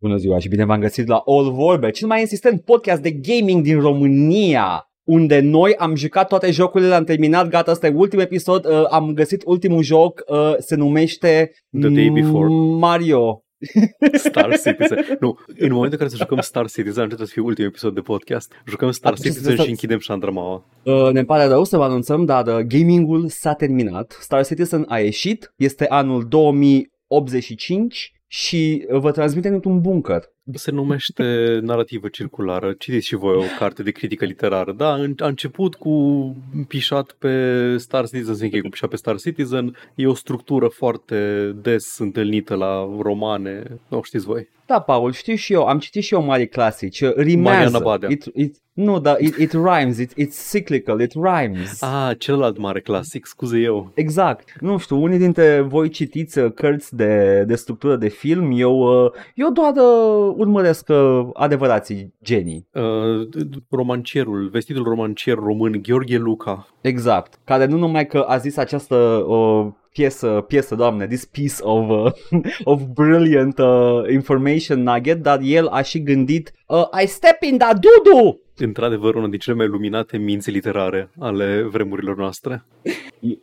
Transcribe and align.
Bună 0.00 0.16
ziua 0.16 0.38
și 0.38 0.48
bine 0.48 0.64
v-am 0.64 0.80
găsit 0.80 1.06
la 1.06 1.22
All 1.26 1.52
Vorbe, 1.52 1.90
cel 1.90 2.08
mai 2.08 2.20
insistent 2.20 2.60
podcast 2.64 3.02
de 3.02 3.10
gaming 3.10 3.62
din 3.62 3.80
România 3.80 4.82
unde 5.04 5.40
noi 5.40 5.74
am 5.76 5.94
jucat 5.94 6.28
toate 6.28 6.50
jocurile, 6.50 6.94
am 6.94 7.04
terminat, 7.04 7.48
gata, 7.48 7.70
ăsta 7.70 7.86
e 7.86 7.92
ultimul 7.94 8.24
episod, 8.24 8.64
uh, 8.66 8.84
am 8.90 9.12
găsit 9.14 9.42
ultimul 9.46 9.82
joc, 9.82 10.22
uh, 10.26 10.54
se 10.58 10.74
numește 10.74 11.50
The 11.80 11.88
Day 11.88 12.08
Before. 12.08 12.48
Mario. 12.78 13.42
Star 14.12 14.56
Citizen. 14.56 15.04
Nu, 15.20 15.38
în 15.46 15.72
momentul 15.72 15.90
în 15.90 15.96
care 15.98 16.08
să 16.08 16.16
jucăm 16.16 16.40
Star 16.40 16.66
Citizen, 16.66 17.06
trebuie 17.06 17.26
să 17.26 17.32
fie 17.32 17.42
ultimul 17.42 17.70
episod 17.70 17.94
de 17.94 18.00
podcast. 18.00 18.52
Jucăm 18.66 18.90
Star 18.90 19.12
Atunci 19.12 19.26
Citizen 19.28 19.56
să- 19.56 19.62
și 19.62 19.68
închidem 19.68 19.98
Chandramaua. 20.06 20.64
Uh, 20.84 21.10
ne 21.12 21.24
pare 21.24 21.44
rău 21.44 21.64
să 21.64 21.76
vă 21.76 21.82
anunțăm, 21.84 22.24
dar 22.24 22.46
uh, 22.46 22.58
gamingul 22.58 23.28
s-a 23.28 23.52
terminat. 23.54 24.16
Star 24.20 24.46
Citizen 24.46 24.84
a 24.88 24.98
ieșit, 24.98 25.52
este 25.56 25.86
anul 25.88 26.24
2085 26.28 28.12
și 28.30 28.86
uh, 28.90 29.00
vă 29.00 29.10
transmitem 29.10 29.54
într-un 29.54 29.80
bunker. 29.80 30.22
Se 30.54 30.70
numește 30.70 31.58
narrativă 31.62 32.08
circulară. 32.08 32.72
Citiți 32.78 33.06
și 33.06 33.14
voi 33.14 33.34
o 33.36 33.42
carte 33.58 33.82
de 33.82 33.90
critică 33.90 34.24
literară. 34.24 34.72
Da, 34.72 34.94
în- 34.94 35.14
a 35.18 35.26
început 35.26 35.74
cu 35.74 35.92
pișat 36.68 37.16
pe 37.18 37.76
Star 37.76 38.04
Citizen, 38.06 38.34
se 38.34 38.44
încheie 38.44 38.62
cu 38.62 38.68
pișat 38.68 38.88
pe 38.90 38.96
Star 38.96 39.16
Citizen. 39.18 39.76
E 39.94 40.06
o 40.06 40.14
structură 40.14 40.66
foarte 40.66 41.50
des 41.62 41.98
întâlnită 41.98 42.54
la 42.54 42.88
romane. 43.00 43.62
Nu 43.88 44.02
știți 44.02 44.24
voi. 44.24 44.48
Da, 44.66 44.80
Paul, 44.80 45.12
știu 45.12 45.34
și 45.34 45.52
eu, 45.52 45.64
am 45.66 45.78
citit 45.78 46.02
și 46.02 46.14
eu 46.14 46.24
mari 46.24 46.48
clasici. 46.48 47.00
uh, 47.00 47.08
Mariana 47.16 47.28
Rimează. 47.30 47.78
Badea. 47.82 48.08
It, 48.10 48.24
it, 48.34 48.56
nu, 48.78 48.98
dar 48.98 49.16
it, 49.20 49.36
it 49.36 49.52
rhymes, 49.52 49.98
it, 49.98 50.12
it's 50.16 50.50
cyclical, 50.50 51.00
it 51.00 51.12
rhymes. 51.12 51.82
Ah, 51.82 52.10
celălalt 52.18 52.58
mare 52.58 52.80
clasic, 52.80 53.26
scuze 53.26 53.58
eu. 53.58 53.90
Exact. 53.94 54.54
Nu 54.60 54.78
știu, 54.78 55.02
unii 55.02 55.18
dintre 55.18 55.60
voi 55.60 55.88
citiți 55.88 56.38
uh, 56.38 56.52
cărți 56.52 56.96
de, 56.96 57.44
de 57.46 57.54
structură 57.54 57.96
de 57.96 58.08
film, 58.08 58.50
eu, 58.54 59.04
uh, 59.04 59.12
eu 59.34 59.50
doar 59.50 59.72
uh, 59.76 60.34
urmăresc 60.36 60.88
uh, 60.88 61.28
adevărații 61.32 62.14
genii. 62.24 62.66
Uh, 62.72 63.28
romancierul, 63.70 64.48
vestitul 64.48 64.84
romancier 64.84 65.36
român 65.36 65.80
Gheorghe 65.82 66.16
Luca. 66.18 66.68
Exact. 66.80 67.38
Care 67.44 67.66
nu 67.66 67.76
numai 67.76 68.06
că 68.06 68.24
a 68.28 68.36
zis 68.36 68.56
această 68.56 68.94
uh, 69.28 69.66
piesă, 69.98 70.44
piesă, 70.46 70.74
doamne, 70.74 71.06
this 71.06 71.24
piece 71.24 71.54
of, 71.60 71.88
uh, 71.88 72.12
of 72.72 72.82
brilliant 72.82 73.58
uh, 73.58 74.10
information 74.10 74.82
nugget, 74.82 75.22
dar 75.22 75.38
el 75.42 75.66
a 75.66 75.82
și 75.82 76.02
gândit 76.02 76.52
uh, 76.66 77.02
I 77.02 77.06
step 77.06 77.42
in 77.42 77.58
the 77.58 77.72
dudu! 77.72 78.40
într-adevăr 78.56 79.14
una 79.14 79.26
din 79.28 79.38
cele 79.38 79.56
mai 79.56 79.66
luminate 79.66 80.16
minți 80.16 80.50
literare 80.50 81.10
ale 81.18 81.62
vremurilor 81.62 82.16
noastre. 82.16 82.64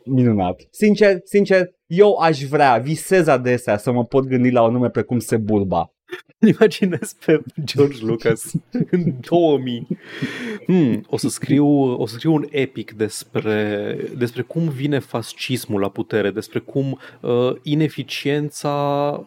Minunat. 0.04 0.60
Sincer, 0.70 1.16
sincer, 1.24 1.70
eu 1.86 2.16
aș 2.16 2.42
vrea, 2.42 2.76
visez 2.76 3.26
adesea 3.26 3.76
să 3.76 3.92
mă 3.92 4.04
pot 4.04 4.26
gândi 4.26 4.50
la 4.50 4.62
un 4.62 4.72
nume 4.72 4.88
precum 4.88 5.18
Sebulba. 5.18 5.90
Imaginez 6.58 7.12
pe 7.26 7.42
George 7.64 8.04
Lucas 8.04 8.52
în 8.90 9.14
2000. 9.20 9.86
Hmm, 10.66 11.04
o, 11.08 11.16
să 11.16 11.28
scriu, 11.28 11.66
o 12.00 12.06
să 12.06 12.14
scriu 12.14 12.32
un 12.32 12.46
epic 12.50 12.92
despre, 12.92 13.96
despre 14.16 14.42
cum 14.42 14.68
vine 14.68 14.98
fascismul 14.98 15.80
la 15.80 15.88
putere, 15.88 16.30
despre 16.30 16.58
cum 16.58 16.98
uh, 17.20 17.52
ineficiența 17.62 18.74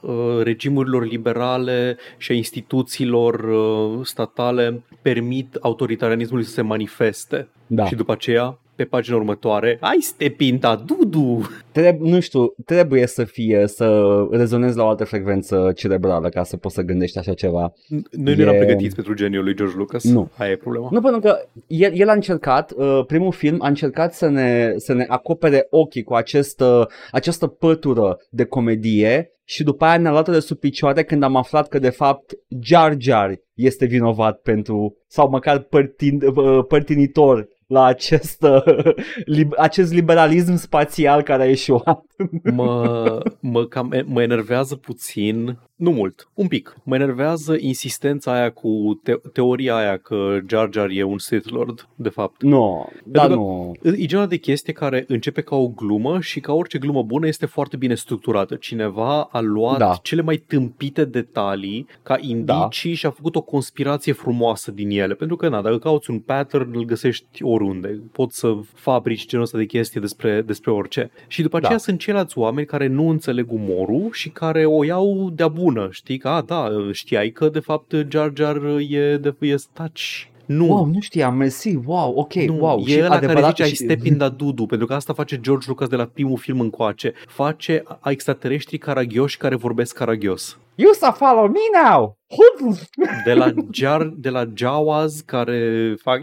uh, 0.02 0.40
regimurilor 0.44 1.06
liberale 1.06 1.98
și 2.18 2.32
a 2.32 2.36
instituțiilor 2.36 3.40
uh, 3.40 4.06
statale 4.06 4.84
permit 5.02 5.56
autoritarianismului 5.56 6.46
să 6.46 6.52
se 6.52 6.62
manifeste. 6.62 7.48
Da. 7.68 7.86
Și 7.86 7.96
după 7.96 8.12
aceea, 8.12 8.60
pe 8.80 8.86
pagina 8.86 9.16
următoare, 9.16 9.78
ai 9.80 9.98
stepinta, 10.00 10.84
Dudu! 10.86 11.42
Treb- 11.72 12.00
nu 12.00 12.20
știu, 12.20 12.54
trebuie 12.66 13.06
să 13.08 13.24
fie, 13.24 13.68
să 13.68 14.02
rezonezi 14.32 14.78
la 14.78 14.84
o 14.84 14.88
altă 14.88 15.04
frecvență 15.04 15.72
cerebrală 15.76 16.30
ca 16.30 16.44
să 16.44 16.58
poți 16.58 16.76
să 16.76 16.82
gândești 16.82 17.18
așa 17.18 17.34
ceva. 17.34 17.74
Noi 18.12 18.36
nu 18.36 18.42
eram 18.42 18.54
E- 18.54 18.58
pregătiți 18.58 18.96
pentru 18.96 19.14
geniul 19.14 19.44
lui 19.44 19.56
George 19.56 19.76
Lucas. 19.78 20.04
Nu. 20.04 20.30
Aia 20.38 20.52
e 20.52 20.56
problema. 20.56 20.88
Nu, 20.92 21.02
pentru 21.02 21.20
că 21.20 21.38
el, 21.68 21.92
el 21.94 22.10
a 22.10 22.14
încercat, 22.14 22.74
uh, 22.76 23.06
primul 23.08 23.32
film 23.32 23.58
a 23.62 23.68
încercat 23.68 24.14
să 24.14 24.28
ne, 24.28 24.74
să 24.78 24.94
ne 24.94 25.06
acopere 25.08 25.68
ochii 25.70 26.04
cu 26.04 26.14
acest, 26.14 26.62
uh, 26.62 26.86
această 27.12 27.48
pătură 27.48 28.18
de 28.30 28.44
comedie 28.44 29.32
și 29.44 29.64
după 29.64 29.86
aia 29.86 29.98
ne-a 29.98 30.12
luat 30.12 30.30
de 30.30 30.40
sub 30.40 30.58
picioare 30.58 31.04
când 31.04 31.24
am 31.24 31.36
aflat 31.36 31.68
că 31.68 31.80
de 31.80 31.90
fapt 31.90 32.32
Jar 32.62 32.96
Jar 32.98 33.36
este 33.54 33.86
vinovat 33.86 34.40
pentru, 34.40 34.98
sau 35.08 35.30
măcar 35.30 35.60
părtin, 35.60 36.22
uh, 36.36 36.66
părtinitor 36.68 37.48
la 37.70 37.84
acest, 37.86 38.42
uh, 38.44 38.94
lib- 39.36 39.58
acest 39.58 39.94
liberalism 39.94 40.56
spațial 40.56 41.22
care 41.22 41.44
a 41.44 41.46
ieșuat. 41.46 42.04
mă, 42.56 43.20
mă, 43.40 43.66
cam, 43.66 43.94
mă 44.06 44.22
enervează 44.22 44.76
puțin, 44.76 45.58
nu 45.76 45.92
mult, 45.92 46.30
un 46.34 46.48
pic. 46.48 46.76
Mă 46.84 46.96
enervează 46.96 47.56
insistența 47.60 48.34
aia 48.34 48.52
cu 48.52 49.00
te- 49.04 49.20
teoria 49.34 49.76
aia 49.76 49.98
că 49.98 50.38
Jar 50.50 50.70
Jar 50.74 50.88
e 50.90 51.04
un 51.04 51.18
Sith 51.18 51.50
Lord, 51.50 51.88
de 51.96 52.10
fapt. 52.10 52.42
Nu, 52.44 52.90
dar 53.04 53.28
că- 53.28 53.34
nu. 53.34 53.72
E 53.82 54.06
genul 54.06 54.28
de 54.28 54.38
chestie 54.38 54.74
care 54.74 55.06
începe 55.08 55.42
ca 55.42 55.56
o 55.56 55.68
glumă 55.68 56.20
și 56.20 56.40
ca 56.40 56.54
orice 56.54 56.78
glumă 56.78 57.04
bună 57.04 57.28
este 57.28 57.46
foarte 57.46 57.78
bine 57.78 57.96
structurată. 57.96 58.56
Cineva 58.56 59.22
a 59.24 59.40
luat 59.40 59.78
Da. 59.78 60.00
cele 60.04 60.22
mai 60.22 60.36
tâmpite 60.36 61.06
detalii 61.06 61.88
ca 62.04 62.18
indicii 62.20 62.94
și 62.94 63.06
a 63.06 63.10
făcut 63.10 63.36
o 63.36 63.42
conspirație 63.42 64.14
frumoasă 64.14 64.72
din 64.72 64.90
ele. 64.90 65.14
Pentru 65.14 65.36
că, 65.36 65.50
na, 65.50 65.62
dacă 65.62 65.78
cauți 65.78 66.10
un 66.10 66.20
pattern, 66.20 66.76
îl 66.76 66.86
găsești 66.86 67.44
oriunde. 67.44 68.02
Poți 68.12 68.40
să 68.40 68.54
fabrici 68.74 69.26
genul 69.28 69.46
ăsta 69.46 69.58
de 69.58 69.66
chestii 69.66 70.00
despre, 70.02 70.42
despre 70.42 70.72
orice. 70.72 71.12
Și 71.28 71.42
după 71.42 71.58
aceea 71.58 71.72
Da. 71.72 71.78
sunt 71.78 72.00
ceilalți 72.10 72.38
oameni 72.38 72.68
care 72.68 72.88
nu 72.88 73.10
înțeleg 73.10 73.52
umorul 73.52 74.10
și 74.12 74.30
care 74.30 74.66
o 74.66 74.84
iau 74.84 75.30
de-a 75.30 75.48
bună. 75.48 75.88
Știi 75.92 76.18
că, 76.18 76.28
a, 76.28 76.42
da, 76.42 76.70
știai 76.92 77.30
că 77.30 77.50
de 77.50 77.60
fapt 77.60 77.94
Jar 78.08 78.32
Jar 78.36 78.56
e, 78.90 79.18
de, 79.18 79.36
e 79.40 79.56
taci. 79.74 80.32
Nu, 80.50 80.66
Wow, 80.68 80.86
nu 80.86 81.00
știam, 81.00 81.36
mersi, 81.36 81.76
wow, 81.86 82.14
ok, 82.18 82.34
nu, 82.34 82.58
wow. 82.60 82.84
e 82.88 83.04
ăla 83.04 83.20
care 83.20 83.44
zice 83.46 83.64
I 83.64 83.68
și- 83.68 83.76
step 83.76 84.06
in 84.06 84.18
the 84.18 84.30
dudu, 84.30 84.66
pentru 84.66 84.88
că 84.88 84.94
asta 84.94 85.14
face 85.14 85.40
George 85.40 85.66
Lucas 85.70 85.88
de 85.88 85.96
la 85.96 86.06
primul 86.14 86.38
film 86.38 86.60
încoace. 86.60 87.14
Face 87.28 87.84
a- 88.00 88.10
extraterestri 88.10 88.78
caragioși 88.78 89.38
care 89.38 89.56
vorbesc 89.56 89.96
caragios. 89.96 90.58
You 90.76 90.92
să 90.94 91.14
follow 91.16 91.48
me 91.48 91.60
now! 91.90 92.18
De 93.26 93.34
la, 93.34 93.54
Jar, 93.72 94.14
de 94.16 94.30
la 94.30 94.44
Jawas 94.54 95.22
care 95.22 95.94
fac 96.02 96.20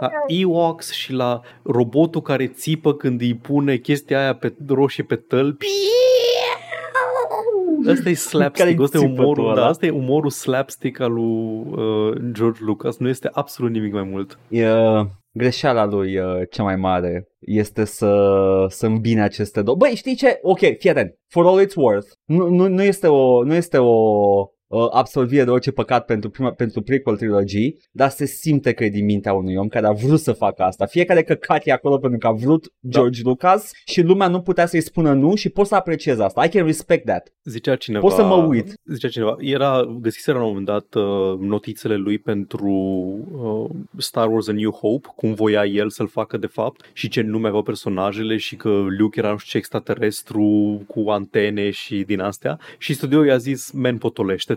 la 0.00 0.10
Ewoks 0.26 0.92
și 0.92 1.12
la 1.12 1.40
robotul 1.62 2.20
care 2.22 2.46
țipă 2.46 2.94
când 2.94 3.20
îi 3.20 3.34
pune 3.34 3.76
chestia 3.76 4.20
aia 4.20 4.34
pe 4.34 4.54
roșie 4.68 5.04
pe 5.04 5.16
tălpi. 5.16 5.66
Asta 7.92 8.08
e 8.08 8.14
slapstick, 8.14 8.66
Care-i 8.66 8.82
asta 8.82 8.98
e 8.98 9.00
țipătul 9.00 9.22
umorul, 9.24 9.44
ăla? 9.44 9.54
da, 9.54 9.66
asta 9.66 9.86
e 9.86 9.90
umorul 9.90 10.30
slapstick 10.30 11.00
al 11.00 11.12
lui 11.12 11.64
uh, 11.70 12.32
George 12.32 12.60
Lucas, 12.64 12.96
nu 12.96 13.08
este 13.08 13.30
absolut 13.32 13.72
nimic 13.72 13.92
mai 13.92 14.02
mult. 14.02 14.38
E, 14.48 14.66
greșeala 15.32 15.84
lui 15.86 16.18
uh, 16.18 16.24
cea 16.50 16.62
mai 16.62 16.76
mare 16.76 17.28
este 17.40 17.84
să, 17.84 18.14
să 18.68 18.86
îmbine 18.86 19.22
aceste 19.22 19.62
două. 19.62 19.76
Băi, 19.76 19.94
știi 19.94 20.14
ce? 20.14 20.38
Ok, 20.42 20.58
fii 20.78 20.90
atent. 20.90 21.14
For 21.28 21.46
all 21.46 21.64
it's 21.66 21.74
worth, 21.76 22.08
nu, 22.24 22.48
nu, 22.48 22.68
nu 22.68 22.82
este 22.82 23.06
o, 23.06 23.44
nu 23.44 23.54
este 23.54 23.78
o 23.78 24.46
uh, 24.72 24.86
absolvire 24.90 25.44
de 25.44 25.50
orice 25.50 25.70
păcat 25.70 26.04
pentru, 26.04 26.30
prima, 26.30 26.50
pentru 26.50 26.82
prequel 26.82 27.16
trilogii, 27.16 27.78
dar 27.90 28.08
se 28.08 28.24
simte 28.26 28.72
că 28.72 28.84
e 28.84 28.88
din 28.88 29.04
mintea 29.04 29.32
unui 29.32 29.56
om 29.56 29.68
care 29.68 29.86
a 29.86 29.92
vrut 29.92 30.20
să 30.20 30.32
facă 30.32 30.62
asta. 30.62 30.86
Fiecare 30.86 31.22
căcat 31.22 31.66
e 31.66 31.72
acolo 31.72 31.98
pentru 31.98 32.18
că 32.18 32.26
a 32.26 32.32
vrut 32.32 32.72
George 32.88 33.20
Lucas 33.24 33.70
și 33.84 34.02
lumea 34.02 34.28
nu 34.28 34.40
putea 34.40 34.66
să-i 34.66 34.80
spună 34.80 35.12
nu 35.12 35.34
și 35.34 35.48
pot 35.48 35.66
să 35.66 35.74
apreciez 35.74 36.18
asta. 36.18 36.44
I 36.44 36.48
can 36.48 36.66
respect 36.66 37.04
that. 37.04 37.32
Zicea 37.44 37.76
cineva... 37.76 38.06
Pot 38.06 38.16
să 38.16 38.24
mă 38.24 38.34
uit. 38.34 38.80
Zicea 38.84 39.08
cineva, 39.08 39.36
era, 39.38 39.98
găsiseră 40.00 40.38
la 40.38 40.44
un 40.44 40.48
moment 40.48 40.66
dat 40.66 40.94
uh, 40.94 41.38
notițele 41.38 41.96
lui 41.96 42.18
pentru 42.18 42.66
uh, 43.32 43.76
Star 43.96 44.30
Wars 44.30 44.48
A 44.48 44.52
New 44.52 44.70
Hope, 44.70 45.08
cum 45.16 45.34
voia 45.34 45.64
el 45.64 45.90
să-l 45.90 46.08
facă 46.08 46.36
de 46.36 46.46
fapt 46.46 46.90
și 46.92 47.08
ce 47.08 47.20
nume 47.20 47.46
aveau 47.46 47.62
personajele 47.62 48.36
și 48.36 48.56
că 48.56 48.68
Luke 48.98 49.18
era 49.18 49.30
nu 49.30 49.36
știu 49.36 49.50
ce 49.50 49.56
extraterestru 49.56 50.80
cu 50.86 51.04
antene 51.08 51.70
și 51.70 52.02
din 52.06 52.20
astea 52.20 52.58
și 52.78 52.94
studioul 52.94 53.26
i-a 53.26 53.36
zis, 53.36 53.70
men, 53.70 53.98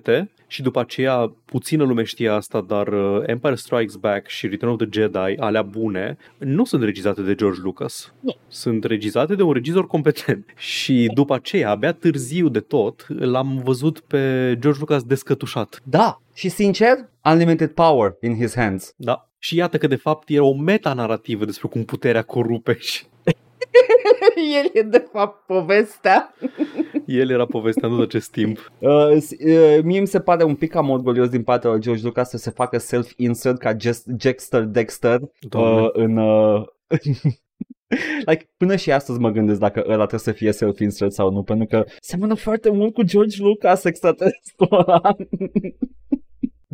potolește-te 0.05 0.33
și 0.47 0.61
după 0.61 0.79
aceea 0.79 1.33
puțină 1.45 1.83
lume 1.83 2.03
știa 2.03 2.33
asta, 2.33 2.61
dar 2.61 2.87
uh, 2.87 3.23
Empire 3.25 3.55
Strikes 3.55 3.95
Back 3.95 4.27
și 4.27 4.47
Return 4.47 4.71
of 4.71 4.77
the 4.77 4.87
Jedi, 4.91 5.39
alea 5.39 5.61
bune, 5.61 6.17
nu 6.37 6.65
sunt 6.65 6.83
regizate 6.83 7.21
de 7.21 7.35
George 7.35 7.59
Lucas. 7.63 8.13
Sunt 8.47 8.83
regizate 8.83 9.35
de 9.35 9.43
un 9.43 9.53
regizor 9.53 9.87
competent. 9.87 10.45
Și 10.57 11.11
după 11.13 11.33
aceea, 11.33 11.69
abia 11.69 11.93
târziu 11.93 12.49
de 12.49 12.59
tot, 12.59 13.05
l-am 13.07 13.61
văzut 13.63 13.99
pe 13.99 14.55
George 14.59 14.79
Lucas 14.79 15.03
descătușat. 15.03 15.81
Da, 15.83 16.21
și 16.33 16.49
sincer, 16.49 17.09
unlimited 17.23 17.69
power 17.69 18.15
in 18.21 18.35
his 18.35 18.55
hands. 18.55 18.93
Da. 18.97 19.29
Și 19.37 19.55
iată 19.55 19.77
că 19.77 19.87
de 19.87 19.95
fapt 19.95 20.29
era 20.29 20.43
o 20.43 20.53
metanarativă 20.53 21.45
despre 21.45 21.67
cum 21.67 21.83
puterea 21.83 22.21
corupe 22.21 22.77
și 22.79 23.03
El 24.57 24.69
e 24.73 24.81
de 24.81 25.07
fapt 25.11 25.45
povestea. 25.45 26.33
el 27.05 27.29
era 27.29 27.45
povestea 27.45 27.87
în 27.87 27.95
tot 27.95 28.05
acest 28.05 28.31
timp. 28.31 28.57
Uh, 28.79 29.17
s- 29.19 29.31
uh, 29.31 29.79
mie 29.83 29.99
mi 29.99 30.07
se 30.07 30.19
pare 30.19 30.43
un 30.43 30.55
pic 30.55 30.71
cam 30.71 30.89
orgolios 30.89 31.29
din 31.29 31.43
partea 31.43 31.69
lui 31.69 31.79
George 31.79 32.03
Lucas 32.03 32.29
să 32.29 32.37
se 32.37 32.49
facă 32.49 32.77
self-insert 32.77 33.57
ca 33.57 33.75
Jes- 33.81 34.05
Jackster 34.19 34.61
Dexter 34.63 35.19
Doamne. 35.49 35.81
uh, 35.81 35.89
în, 35.93 36.17
uh, 36.17 36.63
like, 38.25 38.49
până 38.57 38.75
și 38.75 38.91
astăzi 38.91 39.19
mă 39.19 39.29
gândesc 39.29 39.59
dacă 39.59 39.79
ăla 39.85 39.95
trebuie 40.05 40.19
să 40.19 40.31
fie 40.31 40.51
self-insert 40.51 41.11
sau 41.11 41.31
nu, 41.31 41.43
pentru 41.43 41.65
că 41.69 41.83
seamănă 41.99 42.33
foarte 42.33 42.69
mult 42.71 42.93
cu 42.93 43.01
George 43.03 43.43
Lucas, 43.43 43.83
extraterestru 43.83 44.67
ăla. 44.71 45.01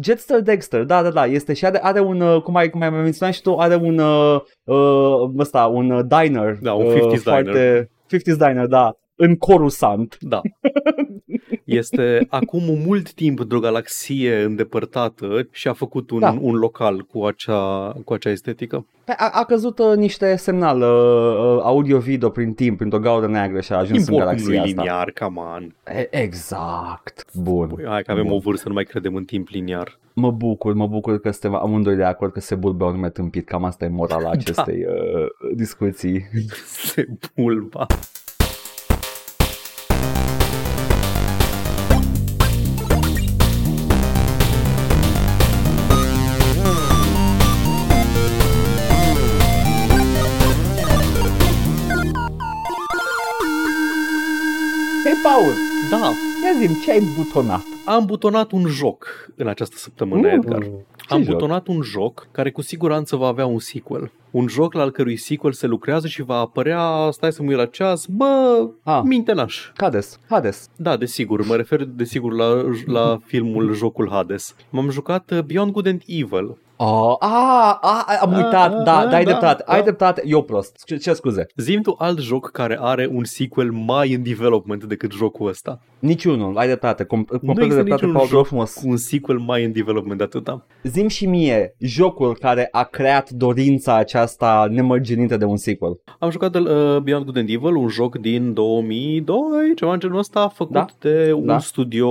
Jetster 0.03 0.41
Dexter, 0.41 0.83
da, 0.83 1.01
da, 1.01 1.09
da, 1.09 1.25
este 1.25 1.53
și 1.53 1.65
are, 1.65 1.79
are 1.81 1.99
un, 1.99 2.21
uh, 2.21 2.41
cum 2.41 2.55
ai, 2.55 2.69
cum 2.69 2.81
ai 2.81 2.89
menționat 2.89 3.33
și 3.33 3.41
tu, 3.41 3.55
are 3.55 3.75
un, 3.75 3.97
uh, 3.99 4.41
uh, 4.63 5.29
ăsta, 5.37 5.65
un 5.65 5.91
uh, 5.91 6.05
diner. 6.07 6.57
Da, 6.61 6.73
un 6.73 6.85
50s 6.95 7.11
uh, 7.11 7.17
foarte, 7.17 7.89
diner. 8.09 8.23
50s 8.35 8.37
diner, 8.37 8.65
da, 8.65 8.97
în 9.21 9.35
Coruscant. 9.35 10.17
Da. 10.19 10.41
Este 11.63 12.25
acum 12.29 12.61
mult 12.85 13.13
timp 13.13 13.39
într-o 13.39 13.59
galaxie 13.59 14.41
îndepărtată 14.41 15.47
și 15.51 15.67
a 15.67 15.73
făcut 15.73 16.09
un, 16.11 16.19
Da. 16.19 16.37
un 16.41 16.55
local 16.55 17.01
cu 17.01 17.25
acea, 17.25 17.93
cu 18.05 18.13
acea 18.13 18.29
estetică. 18.29 18.85
Păi 19.03 19.15
A, 19.17 19.29
a 19.33 19.43
căzut 19.45 19.79
uh, 19.79 19.95
niște 19.95 20.35
semnal 20.35 20.81
uh, 20.81 21.57
uh, 21.57 21.61
audio-video 21.63 22.29
prin 22.29 22.53
timp, 22.53 22.77
printr-o 22.77 22.99
gaură 22.99 23.27
neagră 23.27 23.61
și 23.61 23.71
a 23.73 23.77
ajuns 23.77 24.03
Timp 24.05 24.17
în 24.19 24.23
oricum 24.27 24.43
nu 24.43 24.49
galaxia 24.49 24.53
e 24.55 24.59
asta. 24.59 24.81
liniar, 24.81 25.11
come 25.19 25.39
on. 25.55 25.75
E- 25.97 26.17
Exact. 26.21 27.25
Bun. 27.35 27.67
Păi, 27.67 27.85
Hai 27.87 28.01
că 28.03 28.11
avem 28.11 28.23
Bun. 28.23 28.33
o 28.35 28.39
vârstă, 28.39 28.67
nu 28.67 28.73
mai 28.73 28.83
credem 28.83 29.15
în 29.15 29.23
timp 29.23 29.47
liniar. 29.47 29.99
Mă 30.13 30.31
bucur, 30.31 30.73
mă 30.73 30.87
bucur 30.87 31.19
că 31.19 31.31
suntem 31.31 31.59
amândoi 31.59 31.95
de 31.95 32.03
acord 32.03 32.31
că 32.31 32.39
se 32.39 32.55
bulbe 32.55 32.83
un 32.83 32.91
nume 32.91 33.09
tâmpit. 33.09 33.47
Cam 33.47 33.63
asta 33.63 33.85
e 33.85 33.87
morala 33.87 34.23
Da. 34.23 34.29
acestei 34.29 34.85
uh, 34.85 35.53
discuții. 35.55 36.25
Se 36.65 37.07
bulba. 37.35 37.85
Ia 56.61 56.67
zi 56.67 56.79
ce 56.83 56.91
ai 56.91 57.01
butonat? 57.17 57.63
am 57.85 58.05
butonat 58.05 58.51
un 58.51 58.65
joc 58.65 59.07
în 59.35 59.47
această 59.47 59.75
săptămână, 59.77 60.27
Edgar. 60.27 60.59
Mm, 60.63 60.85
ce 60.97 61.13
Am 61.13 61.23
joc? 61.23 61.31
butonat 61.33 61.67
un 61.67 61.81
joc 61.81 62.27
care 62.31 62.51
cu 62.51 62.61
siguranță 62.61 63.15
va 63.15 63.27
avea 63.27 63.45
un 63.45 63.59
sequel. 63.59 64.11
Un 64.31 64.47
joc 64.47 64.73
la 64.73 64.81
al 64.81 64.91
cărui 64.91 65.15
sequel 65.17 65.51
se 65.51 65.67
lucrează 65.67 66.07
și 66.07 66.21
va 66.21 66.35
apărea, 66.35 67.09
stai 67.11 67.31
să 67.31 67.41
mă 67.43 67.49
uit 67.49 67.57
la 67.57 67.65
ceas, 67.65 68.05
bă, 68.05 68.67
Ah. 68.83 69.01
mintenaș. 69.03 69.71
Hades, 69.77 70.19
Hades. 70.29 70.69
Da, 70.75 70.97
desigur, 70.97 71.45
mă 71.45 71.55
refer 71.55 71.83
desigur 71.85 72.33
la, 72.33 72.63
la 72.85 73.19
filmul 73.25 73.73
Jocul 73.73 74.09
Hades. 74.09 74.55
M-am 74.69 74.89
jucat 74.89 75.31
uh, 75.31 75.39
Beyond 75.39 75.71
Good 75.71 75.87
and 75.87 76.01
Evil. 76.05 76.57
Oh, 76.83 77.15
a, 77.19 77.79
a, 77.81 78.05
am 78.21 78.33
Ah, 78.33 78.37
uitat, 78.43 78.73
ah, 78.73 78.83
da, 78.83 78.97
ah, 78.99 79.09
da, 79.09 79.15
ai 79.15 79.23
da, 79.23 79.29
dreptate, 79.29 79.63
da. 79.67 79.73
ai 79.73 79.81
dreptate, 79.81 80.21
eu 80.25 80.41
prost, 80.43 80.83
ce, 80.85 80.95
ce 80.95 81.13
scuze, 81.13 81.47
Zim 81.57 81.81
tu 81.81 81.95
alt 81.97 82.19
joc 82.19 82.49
care 82.51 82.77
are 82.81 83.09
un 83.11 83.23
sequel 83.23 83.71
mai 83.71 84.13
în 84.13 84.23
development 84.23 84.83
decât 84.83 85.11
jocul 85.11 85.47
ăsta. 85.47 85.79
niciunul, 85.99 86.57
ai 86.57 86.65
dreptate, 86.65 87.03
com- 87.03 87.07
complet 87.07 87.57
există 87.57 87.83
dreptate, 87.83 88.05
niciun 88.05 88.11
Paul, 88.11 88.27
te 88.27 88.33
rog 88.33 88.37
joc 88.37 88.45
frumos. 88.45 88.73
Cu 88.73 88.87
un 88.87 88.97
sequel 88.97 89.37
mai 89.37 89.63
în 89.63 89.71
development 89.71 90.17
de 90.17 90.23
atâta. 90.23 90.65
Zim 90.83 91.07
și 91.07 91.25
mie 91.25 91.75
jocul 91.79 92.37
care 92.37 92.67
a 92.71 92.83
creat 92.83 93.29
dorința 93.29 93.95
aceasta 93.95 94.67
nemărginită 94.69 95.37
de 95.37 95.45
un 95.45 95.57
sequel. 95.57 95.99
Am 96.19 96.29
jucat 96.29 96.55
uh, 96.55 96.97
Beyond 97.03 97.23
Good 97.25 97.37
and 97.37 97.49
Evil, 97.49 97.75
un 97.75 97.87
joc 97.87 98.17
din 98.17 98.53
2002, 98.53 99.35
ceva 99.75 99.93
în 99.93 99.99
genul 99.99 100.17
ăsta, 100.17 100.47
făcut 100.47 100.73
Da. 100.73 100.85
de 100.99 101.33
un 101.33 101.45
Da. 101.45 101.59
studio 101.59 102.09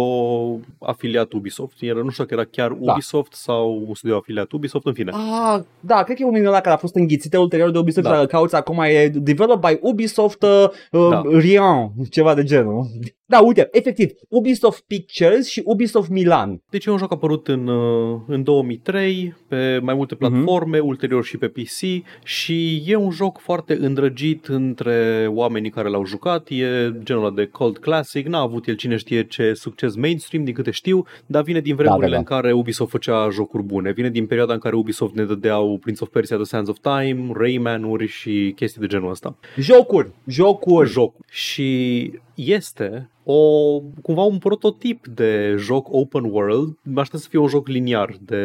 afiliat 0.80 1.32
Ubisoft. 1.32 1.76
Era, 1.80 2.00
nu 2.02 2.10
știu 2.10 2.24
dacă 2.24 2.34
era 2.40 2.48
chiar 2.50 2.76
Da. 2.80 2.92
Ubisoft 2.92 3.32
sau 3.32 3.84
un 3.88 3.94
studio 3.94 4.16
afiliat 4.16 4.42
Ubisoft, 4.44 4.58
în 4.84 4.92
fine. 4.92 5.10
Ah, 5.14 5.60
da, 5.80 6.02
cred 6.02 6.16
că 6.16 6.22
e 6.22 6.26
unul 6.26 6.38
din 6.38 6.46
ăla 6.48 6.60
care 6.60 6.74
a 6.74 6.78
fost 6.78 6.94
înghițit 6.94 7.36
ulterior 7.36 7.70
de 7.70 7.78
Ubisoft 7.78 8.06
Da. 8.06 8.16
da. 8.16 8.26
cauți 8.26 8.54
acum 8.54 8.78
e 8.80 9.08
developed 9.14 9.70
by 9.70 9.78
Ubisoft 9.80 10.42
uh, 10.42 10.64
uh, 10.90 11.08
Da. 11.10 11.22
Rion, 11.38 11.92
ceva 12.10 12.34
de 12.34 12.42
genul. 12.42 12.86
Da, 13.26 13.38
uite, 13.40 13.68
efectiv, 13.72 14.10
Ubisoft 14.28 14.84
Pictures 14.86 15.48
și 15.48 15.62
Ubisoft 15.64 16.08
Milan. 16.08 16.62
Deci 16.70 16.84
e 16.84 16.90
un 16.90 16.96
joc 16.98 17.12
apărut 17.12 17.48
în, 17.48 17.66
uh, 17.66 18.20
în 18.26 18.42
2003 18.42 19.36
pe 19.48 19.78
mai 19.82 19.94
multe 19.94 20.14
platforme, 20.14 20.78
Mhm. 20.78 20.86
ulterior 20.86 21.24
și 21.24 21.36
pe 21.38 21.48
PC 21.48 22.04
și 22.24 22.82
e 22.86 22.96
un 22.96 23.10
joc 23.10 23.38
foarte 23.38 23.76
îndrăgit 23.80 24.46
între 24.46 25.26
oamenii 25.34 25.70
care 25.70 25.88
l-au 25.88 26.04
jucat, 26.04 26.48
e 26.48 26.92
genul 27.02 27.24
ăla 27.24 27.34
de 27.34 27.44
cult 27.44 27.78
classic, 27.78 28.26
n-a 28.26 28.40
avut 28.40 28.66
el 28.66 28.74
cine 28.74 28.96
știe 28.96 29.24
ce 29.26 29.52
succes 29.54 29.94
mainstream 29.94 30.44
din 30.44 30.54
câte 30.54 30.70
știu, 30.70 31.04
dar 31.26 31.42
vine 31.42 31.60
din 31.60 31.74
vremurile 31.76 32.06
da, 32.06 32.12
da. 32.12 32.18
în 32.18 32.24
care 32.24 32.52
Ubisoft 32.52 32.90
făcea 32.90 33.28
jocuri 33.30 33.62
bune, 33.62 33.90
vine 33.92 34.10
din 34.10 34.26
perioada 34.26 34.49
în 34.52 34.58
care 34.58 34.76
Ubisoft 34.76 35.14
ne 35.14 35.24
dădeau 35.24 35.78
Prince 35.78 36.02
of 36.02 36.10
Persia, 36.10 36.36
The 36.36 36.44
Sands 36.44 36.68
of 36.68 36.78
Time, 36.78 37.32
Rayman-uri 37.34 38.06
și 38.06 38.52
chestii 38.56 38.80
de 38.80 38.86
genul 38.86 39.10
ăsta 39.10 39.36
Jocuri, 39.56 40.10
jocuri. 40.26 40.88
joc 40.88 41.14
și 41.30 42.10
este 42.46 43.10
o, 43.24 43.80
cumva 44.02 44.22
un 44.22 44.38
prototip 44.38 45.06
de 45.06 45.54
joc 45.58 45.86
open 45.90 46.24
world. 46.24 46.78
Mă 46.82 47.00
aștept 47.00 47.22
să 47.22 47.28
fie 47.28 47.38
un 47.38 47.46
joc 47.46 47.68
liniar 47.68 48.16
de, 48.20 48.44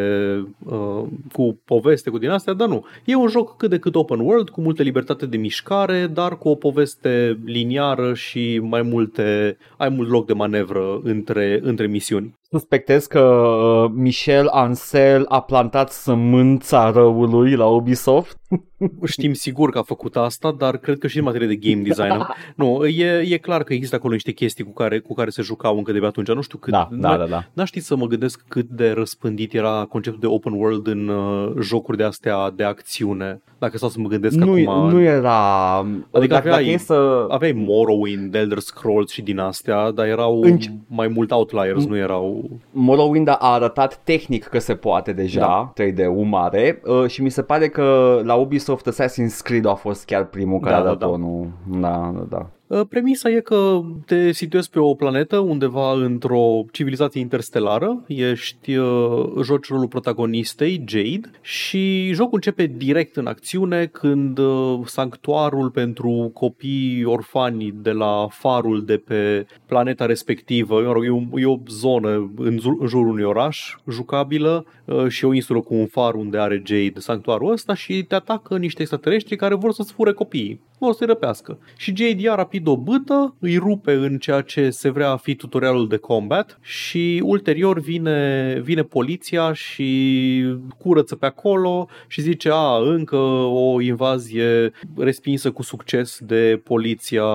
uh, 0.65 1.03
cu 1.33 1.59
poveste, 1.65 2.09
cu 2.09 2.17
din 2.17 2.29
astea, 2.29 2.53
dar 2.53 2.67
nu. 2.67 2.85
E 3.05 3.15
un 3.15 3.27
joc 3.27 3.57
cât 3.57 3.69
de 3.69 3.79
cât 3.79 3.95
open 3.95 4.19
world, 4.19 4.49
cu 4.49 4.61
multă 4.61 4.83
libertate 4.83 5.25
de 5.25 5.37
mișcare, 5.37 6.07
dar 6.07 6.37
cu 6.37 6.49
o 6.49 6.55
poveste 6.55 7.39
liniară 7.45 8.13
și 8.13 8.59
mai 8.63 8.81
multe, 8.81 9.57
ai 9.77 9.89
mult 9.89 10.09
loc 10.09 10.25
de 10.25 10.33
manevră 10.33 10.99
între, 11.03 11.59
între 11.63 11.87
misiuni. 11.87 12.33
Suspectez 12.49 13.05
că 13.05 13.19
uh, 13.19 13.91
Michel 13.95 14.47
Ansel 14.47 15.25
a 15.27 15.41
plantat 15.41 15.91
sămânța 15.91 16.91
răului 16.91 17.55
la 17.55 17.65
Ubisoft. 17.65 18.37
Știm 19.05 19.33
sigur 19.33 19.69
că 19.69 19.77
a 19.77 19.81
făcut 19.81 20.15
asta, 20.15 20.51
dar 20.57 20.77
cred 20.77 20.97
că 20.97 21.07
și 21.07 21.17
în 21.17 21.23
materie 21.23 21.47
de 21.47 21.55
game 21.55 21.81
design. 21.81 22.25
nu, 22.55 22.85
e, 22.85 23.25
e 23.29 23.37
clar 23.37 23.63
că 23.63 23.73
există 23.73 23.95
acolo 23.95 24.13
niște 24.13 24.31
chestii 24.31 24.63
cu 24.63 24.73
care, 24.73 24.99
cu 24.99 25.13
care 25.13 25.29
se 25.29 25.41
jucau 25.41 25.77
încă 25.77 25.91
de 25.91 25.99
pe 25.99 26.05
atunci. 26.05 26.27
Nu 26.27 26.41
știu 26.41 26.57
cât. 26.57 26.71
Da, 26.73 26.87
da, 26.91 27.17
da, 27.17 27.25
da. 27.25 27.43
N-aș 27.53 27.67
ști 27.67 27.79
să 27.79 27.95
mă 27.95 28.05
gândesc 28.05 28.43
cât 28.47 28.65
de 28.69 28.91
răspândit 28.91 29.53
era 29.53 29.85
conceptul 29.89 30.21
de 30.21 30.27
open 30.27 30.53
world 30.53 30.87
în 30.87 31.07
uh, 31.07 31.51
jocuri 31.61 31.97
de 31.97 32.03
astea 32.03 32.49
de 32.55 32.63
acțiune. 32.63 33.41
Dacă 33.57 33.77
stau 33.77 33.89
să 33.89 33.99
mă 33.99 34.07
gândesc 34.07 34.35
Nu, 34.35 34.51
acum... 34.51 34.89
nu 34.89 35.01
era... 35.01 35.77
Adică 35.77 35.97
dacă, 36.11 36.27
dacă 36.27 36.49
aveai- 36.53 36.73
e 36.73 36.77
să... 36.77 37.25
Aveai 37.29 37.51
Morrowind, 37.51 38.35
Elder 38.35 38.59
Scrolls 38.59 39.11
și 39.11 39.21
din 39.21 39.39
astea, 39.39 39.91
dar 39.91 40.05
erau 40.05 40.41
Înci- 40.43 40.71
mai 40.87 41.07
mult 41.07 41.31
outliers, 41.31 41.85
nu 41.85 41.97
erau... 41.97 42.49
Morrowind 42.71 43.27
a 43.27 43.37
arătat 43.39 44.01
tehnic 44.03 44.43
că 44.43 44.59
se 44.59 44.75
poate 44.75 45.11
deja, 45.13 45.39
da. 45.39 45.83
3D-ul 45.83 46.25
mare 46.25 46.81
uh, 46.85 47.07
și 47.07 47.21
mi 47.21 47.29
se 47.29 47.41
pare 47.41 47.67
că 47.67 48.21
la 48.23 48.33
Ubisoft 48.33 48.74
Assassin's 48.83 49.41
Creed 49.41 49.65
a 49.65 49.75
fost 49.75 50.05
chiar 50.05 50.25
primul 50.25 50.59
care 50.59 50.73
Da, 50.73 50.79
a 50.79 50.83
da, 50.83 50.89
dat 50.89 50.99
da. 50.99 51.05
tonul. 51.05 51.47
Da, 51.67 52.11
da, 52.15 52.23
da. 52.29 52.49
Uh, 52.67 52.81
Premisa 52.89 53.29
e 53.29 53.39
că 53.39 53.81
te 54.05 54.31
situezi 54.31 54.69
pe 54.69 54.79
o 54.79 54.93
planetă 54.93 55.37
undeva 55.37 55.93
într-o 55.93 56.65
civilizație 56.71 57.21
interstelară, 57.21 58.03
ești, 58.07 58.75
uh, 58.75 59.25
joci 59.43 59.67
rolul 59.67 59.87
protagonistei, 59.87 60.83
Jade, 60.87 61.29
și 61.41 62.11
jocul 62.13 62.33
începe 62.33 62.65
direct 62.65 63.15
în 63.15 63.27
acțiune 63.27 63.85
când 63.85 64.37
uh, 64.37 64.79
sanctuarul 64.85 65.69
pentru 65.69 66.31
copii 66.33 67.03
orfani 67.03 67.73
de 67.81 67.91
la 67.91 68.27
farul 68.29 68.85
de 68.85 68.97
pe 68.97 69.47
planeta 69.65 70.05
respectivă, 70.05 70.81
mă 70.81 70.91
rog, 70.91 71.05
e, 71.05 71.09
un, 71.09 71.27
e 71.35 71.45
o 71.45 71.57
zonă 71.67 72.31
în, 72.37 72.57
zu- 72.57 72.77
în 72.79 72.87
jurul 72.87 73.07
unui 73.07 73.23
oraș 73.23 73.75
jucabilă 73.89 74.65
uh, 74.85 75.07
și 75.07 75.25
o 75.25 75.33
insulă 75.33 75.59
cu 75.59 75.73
un 75.73 75.85
far 75.85 76.13
unde 76.13 76.37
are 76.37 76.63
Jade 76.65 76.99
sanctuarul 76.99 77.51
ăsta 77.51 77.73
și 77.73 78.03
te 78.03 78.15
atacă 78.15 78.57
niște 78.57 78.81
extraterestri 78.81 79.35
care 79.35 79.55
vor 79.55 79.71
să-ți 79.71 79.93
fure 79.93 80.11
copiii, 80.11 80.61
vor 80.79 80.93
să-i 80.93 81.07
răpească. 81.07 81.57
Și 81.77 81.93
Jade 81.95 82.21
ia 82.21 82.35
rapid 82.35 82.67
o 82.67 82.77
bâtă, 82.77 83.35
îi 83.39 83.57
rupe 83.57 83.91
în 83.91 84.17
ceea 84.17 84.41
ce 84.41 84.69
se 84.69 84.89
vrea 84.89 85.09
a 85.09 85.17
fi 85.17 85.35
tutorialul 85.35 85.87
de 85.87 85.97
combat 85.97 86.59
și 86.61 87.21
ulterior 87.23 87.79
vine, 87.79 88.59
vine 88.63 88.81
poliția 88.83 89.53
și 89.53 90.43
curăță 90.77 91.15
pe 91.15 91.25
acolo 91.25 91.87
și 92.07 92.21
zice, 92.21 92.49
a, 92.51 92.77
încă 92.77 93.15
o 93.15 93.81
invazie 93.81 94.71
respinsă 94.97 95.51
cu 95.51 95.63
succes 95.63 96.19
de 96.21 96.61
poliția 96.63 97.25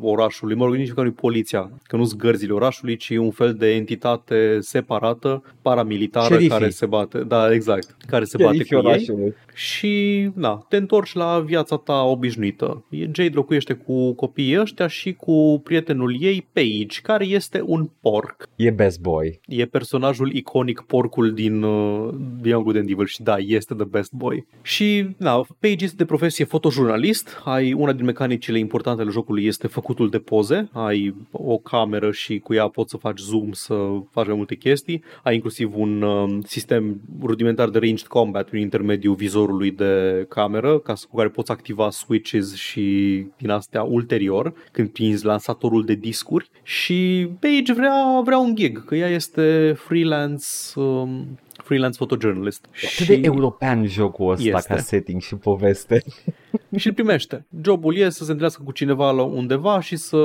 orașului. 0.00 0.54
Mă 0.54 0.64
rog, 0.64 0.74
nici 0.74 0.88
măcar 0.88 1.04
nu 1.04 1.12
poliția, 1.12 1.70
că 1.82 1.96
nu 1.96 2.04
sunt 2.04 2.20
gărzile 2.20 2.52
orașului, 2.52 2.96
ci 2.96 3.10
un 3.10 3.30
fel 3.30 3.54
de 3.54 3.74
entitate 3.74 4.58
separată, 4.60 5.42
paramilitară, 5.62 6.26
Șerifii. 6.26 6.48
care 6.48 6.68
se 6.68 6.86
bate, 6.86 7.18
da, 7.18 7.52
exact, 7.52 7.96
care 8.06 8.24
se 8.24 8.36
bate 8.42 8.56
cu 8.56 8.74
ei 8.74 8.78
orașului. 8.78 9.34
și 9.54 10.30
na, 10.34 10.66
te 10.68 10.76
întorci 10.76 11.14
la 11.14 11.40
viața 11.40 11.76
ta 11.76 12.02
obișnuită. 12.02 12.84
Jade 12.90 13.30
locuiește 13.32 13.72
cu 13.72 14.12
copiii 14.12 14.60
ăștia 14.60 14.86
și 14.86 15.12
cu 15.12 15.60
prietenul 15.64 16.16
ei, 16.20 16.46
Paige, 16.52 17.00
care 17.02 17.24
este 17.24 17.62
un 17.64 17.90
porc. 18.00 18.48
E 18.56 18.70
best 18.70 19.00
boy. 19.00 19.40
E 19.46 19.64
personajul 19.64 20.32
iconic 20.32 20.80
porcul 20.80 21.32
din 21.32 21.62
uh, 21.62 22.08
Beyond 22.40 22.64
Good 22.64 22.76
and 22.76 22.90
Evil 22.90 23.06
și 23.06 23.22
da, 23.22 23.36
este 23.38 23.74
the 23.74 23.84
best 23.84 24.12
boy. 24.12 24.46
Și 24.62 25.06
na, 25.16 25.46
Paige 25.60 25.84
este 25.84 25.96
de 25.96 26.04
profesie 26.04 26.44
fotojurnalist, 26.44 27.42
ai 27.44 27.72
una 27.72 27.92
din 27.92 28.04
mecanicile 28.04 28.58
importante 28.58 29.02
ale 29.02 29.10
jocului 29.10 29.44
este 29.44 29.66
făcutul 29.66 30.10
de 30.10 30.18
poze, 30.18 30.68
ai 30.72 31.14
o 31.30 31.58
cameră 31.58 32.10
și 32.10 32.38
cu 32.38 32.54
ea 32.54 32.68
poți 32.68 32.90
să 32.90 32.96
faci 32.96 33.18
zoom, 33.18 33.52
să 33.52 33.74
faci 34.10 34.26
mai 34.26 34.36
multe 34.36 34.54
chestii, 34.54 35.02
ai 35.22 35.34
inclusiv 35.34 35.76
un 35.76 36.02
uh, 36.02 36.38
sistem 36.44 37.00
rudimentar 37.22 37.68
de 37.68 37.78
ranged 37.78 38.06
combat 38.06 38.48
prin 38.48 38.62
intermediul 38.62 39.14
vizorului 39.14 39.70
de 39.70 40.24
cameră, 40.28 40.78
ca 40.78 40.94
să, 40.94 41.06
cu 41.10 41.16
care 41.16 41.28
poți 41.28 41.50
activa 41.50 41.90
switches 41.90 42.54
și 42.54 42.77
și 42.78 43.26
din 43.36 43.50
astea 43.50 43.82
ulterior, 43.82 44.52
când 44.72 44.88
prinzi 44.88 45.24
lansatorul 45.24 45.84
de 45.84 45.94
discuri 45.94 46.50
și 46.62 47.28
Paige 47.40 47.72
vrea, 47.72 48.20
vrea 48.24 48.38
un 48.38 48.54
gig, 48.54 48.84
că 48.84 48.94
ea 48.94 49.08
este 49.08 49.74
freelance 49.78 50.46
um, 50.74 51.38
freelance 51.64 51.96
photojournalist. 51.96 52.64
Atât 52.64 52.88
și 52.88 53.06
de 53.06 53.20
european 53.22 53.86
jocul 53.86 54.30
ăsta 54.30 54.56
este. 54.56 54.72
ca 54.72 54.78
setting 54.78 55.20
și 55.20 55.34
poveste. 55.34 56.02
și 56.76 56.86
îl 56.86 56.92
primește. 56.92 57.46
Jobul 57.62 57.96
e 57.96 58.08
să 58.08 58.16
se 58.16 58.30
întâlnească 58.30 58.62
cu 58.64 58.72
cineva 58.72 59.10
la 59.10 59.22
undeva 59.22 59.80
și 59.80 59.96
să 59.96 60.18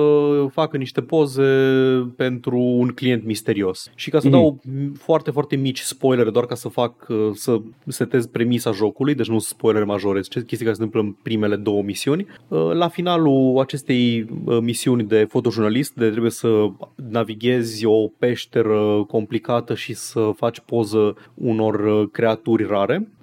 facă 0.52 0.78
niște 0.78 1.02
poze 1.02 1.44
pentru 2.16 2.58
un 2.58 2.88
client 2.88 3.26
misterios. 3.26 3.92
Și 3.96 4.10
ca 4.10 4.20
să 4.20 4.28
mm-hmm. 4.28 4.32
dau 4.32 4.62
foarte, 4.98 5.32
foarte 5.32 5.56
mici 5.56 5.80
spoilere, 5.80 6.30
doar 6.30 6.46
ca 6.46 6.56
să 6.56 6.68
fac, 6.68 7.08
să 7.34 7.62
setez 7.88 8.26
premisa 8.26 8.72
jocului, 8.72 9.16
deci 9.16 9.28
nu 9.28 9.40
spoilere 9.40 9.86
majore, 9.86 10.20
chestii 10.20 10.58
care 10.58 10.74
se 10.74 10.84
întâmplă 10.84 11.02
în 11.02 11.16
primele 11.22 11.56
două 11.56 11.82
misiuni. 11.82 12.28
La 12.74 12.88
finalul 12.88 13.60
acestei 13.60 14.26
uh, 14.46 14.58
misiuni 14.62 15.04
de 15.04 15.26
fotojurnalist, 15.30 15.94
de 15.94 16.10
trebuie 16.10 16.32
să 16.32 16.68
navighezi 17.10 17.86
o 17.86 18.08
peșteră 18.08 19.04
complicată 19.08 19.76
și 19.76 19.94
să 19.94 20.32
faci 20.36 20.60
poză 20.60 21.16
unor 21.34 21.80
uh, 21.80 22.10
creaturi 22.12 22.66
rare, 22.66 23.08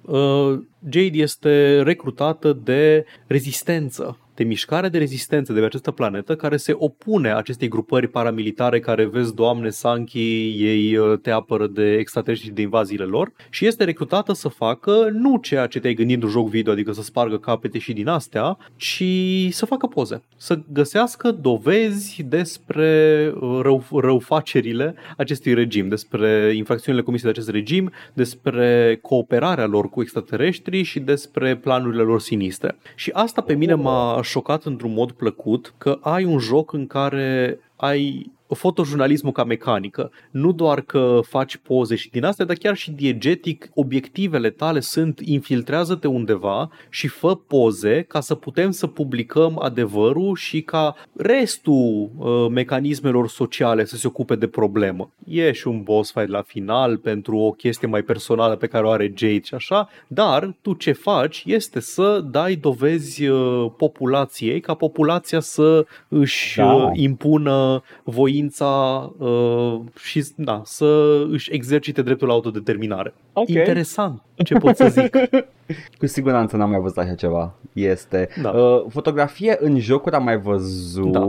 Jade 0.89 1.17
este 1.17 1.81
recrutată 1.81 2.53
de 2.53 3.05
rezistență 3.27 4.17
de 4.41 4.47
mișcare 4.47 4.89
de 4.89 4.97
rezistență 4.97 5.53
de 5.53 5.59
pe 5.59 5.65
această 5.65 5.91
planetă 5.91 6.35
care 6.35 6.57
se 6.57 6.73
opune 6.77 7.33
acestei 7.33 7.67
grupări 7.67 8.07
paramilitare 8.07 8.79
care, 8.79 9.05
vezi, 9.05 9.35
Doamne, 9.35 9.69
Sanchi, 9.69 10.63
ei 10.63 10.97
uh, 10.97 11.19
te 11.21 11.31
apără 11.31 11.67
de 11.67 11.93
extraterestri 11.93 12.47
și 12.47 12.53
de 12.53 12.61
invaziile 12.61 13.03
lor 13.03 13.31
și 13.49 13.65
este 13.65 13.83
recrutată 13.83 14.33
să 14.33 14.47
facă 14.47 15.09
nu 15.11 15.37
ceea 15.37 15.67
ce 15.67 15.79
te-ai 15.79 15.93
gândit 15.93 16.23
în 16.23 16.29
joc 16.29 16.49
video, 16.49 16.73
adică 16.73 16.91
să 16.91 17.01
spargă 17.01 17.37
capete 17.37 17.77
și 17.77 17.93
din 17.93 18.07
astea, 18.07 18.57
ci 18.75 19.03
să 19.49 19.65
facă 19.65 19.87
poze, 19.87 20.21
să 20.37 20.59
găsească 20.73 21.31
dovezi 21.31 22.23
despre 22.23 23.31
uh, 23.39 23.59
rău, 23.61 23.83
răufacerile 23.91 24.95
acestui 25.17 25.53
regim, 25.53 25.87
despre 25.87 26.53
infracțiunile 26.55 27.03
comise 27.03 27.23
de 27.23 27.29
acest 27.29 27.49
regim, 27.49 27.91
despre 28.13 28.99
cooperarea 29.01 29.65
lor 29.65 29.89
cu 29.89 30.01
extraterestri 30.01 30.81
și 30.83 30.99
despre 30.99 31.55
planurile 31.55 32.01
lor 32.01 32.19
sinistre. 32.19 32.77
Și 32.95 33.09
asta 33.13 33.41
pe 33.41 33.53
mine 33.53 33.73
m-a 33.73 34.21
șocat 34.31 34.63
într-un 34.63 34.93
mod 34.93 35.11
plăcut 35.11 35.73
că 35.77 35.97
ai 36.01 36.23
un 36.23 36.39
joc 36.39 36.73
în 36.73 36.87
care 36.87 37.59
ai 37.75 38.31
fotojurnalismul 38.55 39.31
ca 39.31 39.43
mecanică. 39.43 40.11
Nu 40.31 40.51
doar 40.51 40.81
că 40.81 41.19
faci 41.23 41.57
poze 41.57 41.95
și 41.95 42.09
din 42.09 42.23
astea, 42.23 42.45
dar 42.45 42.55
chiar 42.55 42.75
și 42.75 42.91
diegetic, 42.91 43.69
obiectivele 43.73 44.49
tale 44.49 44.79
sunt 44.79 45.19
infiltrează-te 45.19 46.07
undeva 46.07 46.69
și 46.89 47.07
fă 47.07 47.35
poze 47.35 48.01
ca 48.01 48.19
să 48.19 48.35
putem 48.35 48.71
să 48.71 48.87
publicăm 48.87 49.59
adevărul 49.61 50.35
și 50.35 50.61
ca 50.61 50.95
restul 51.15 52.09
uh, 52.17 52.47
mecanismelor 52.49 53.27
sociale 53.27 53.85
să 53.85 53.95
se 53.95 54.07
ocupe 54.07 54.35
de 54.35 54.47
problemă. 54.47 55.11
E 55.25 55.51
și 55.51 55.67
un 55.67 55.83
boss 55.83 56.11
fight 56.11 56.29
la 56.29 56.41
final 56.41 56.97
pentru 56.97 57.37
o 57.37 57.51
chestie 57.51 57.87
mai 57.87 58.01
personală 58.01 58.55
pe 58.55 58.67
care 58.67 58.85
o 58.85 58.89
are 58.89 59.13
Jade 59.15 59.41
și 59.43 59.53
așa, 59.53 59.89
dar 60.07 60.55
tu 60.61 60.73
ce 60.73 60.91
faci 60.91 61.43
este 61.45 61.79
să 61.79 62.23
dai 62.31 62.55
dovezi 62.55 63.27
uh, 63.27 63.71
populației 63.77 64.59
ca 64.59 64.73
populația 64.73 65.39
să 65.39 65.85
își 66.07 66.57
da. 66.57 66.73
Uh, 66.73 66.89
impună 66.93 67.83
voința 68.03 68.39
voința 68.41 69.11
uh, 69.17 69.79
și 70.01 70.25
da, 70.35 70.61
să 70.65 71.21
își 71.29 71.53
exercite 71.53 72.01
dreptul 72.01 72.27
la 72.27 72.33
autodeterminare. 72.33 73.13
Okay. 73.33 73.55
Interesant, 73.55 74.21
ce 74.43 74.53
pot 74.53 74.75
să 74.75 74.87
zic. 74.87 75.17
Cu 75.97 76.05
siguranță 76.05 76.57
n-am 76.57 76.69
mai 76.69 76.79
văzut 76.79 76.97
așa 76.97 77.13
ceva. 77.13 77.53
Este. 77.73 78.29
Da. 78.41 78.49
Uh, 78.49 78.83
fotografie 78.89 79.57
în 79.59 79.79
jocuri 79.79 80.15
am 80.15 80.23
mai 80.23 80.37
văzut. 80.37 81.11
Da. 81.11 81.19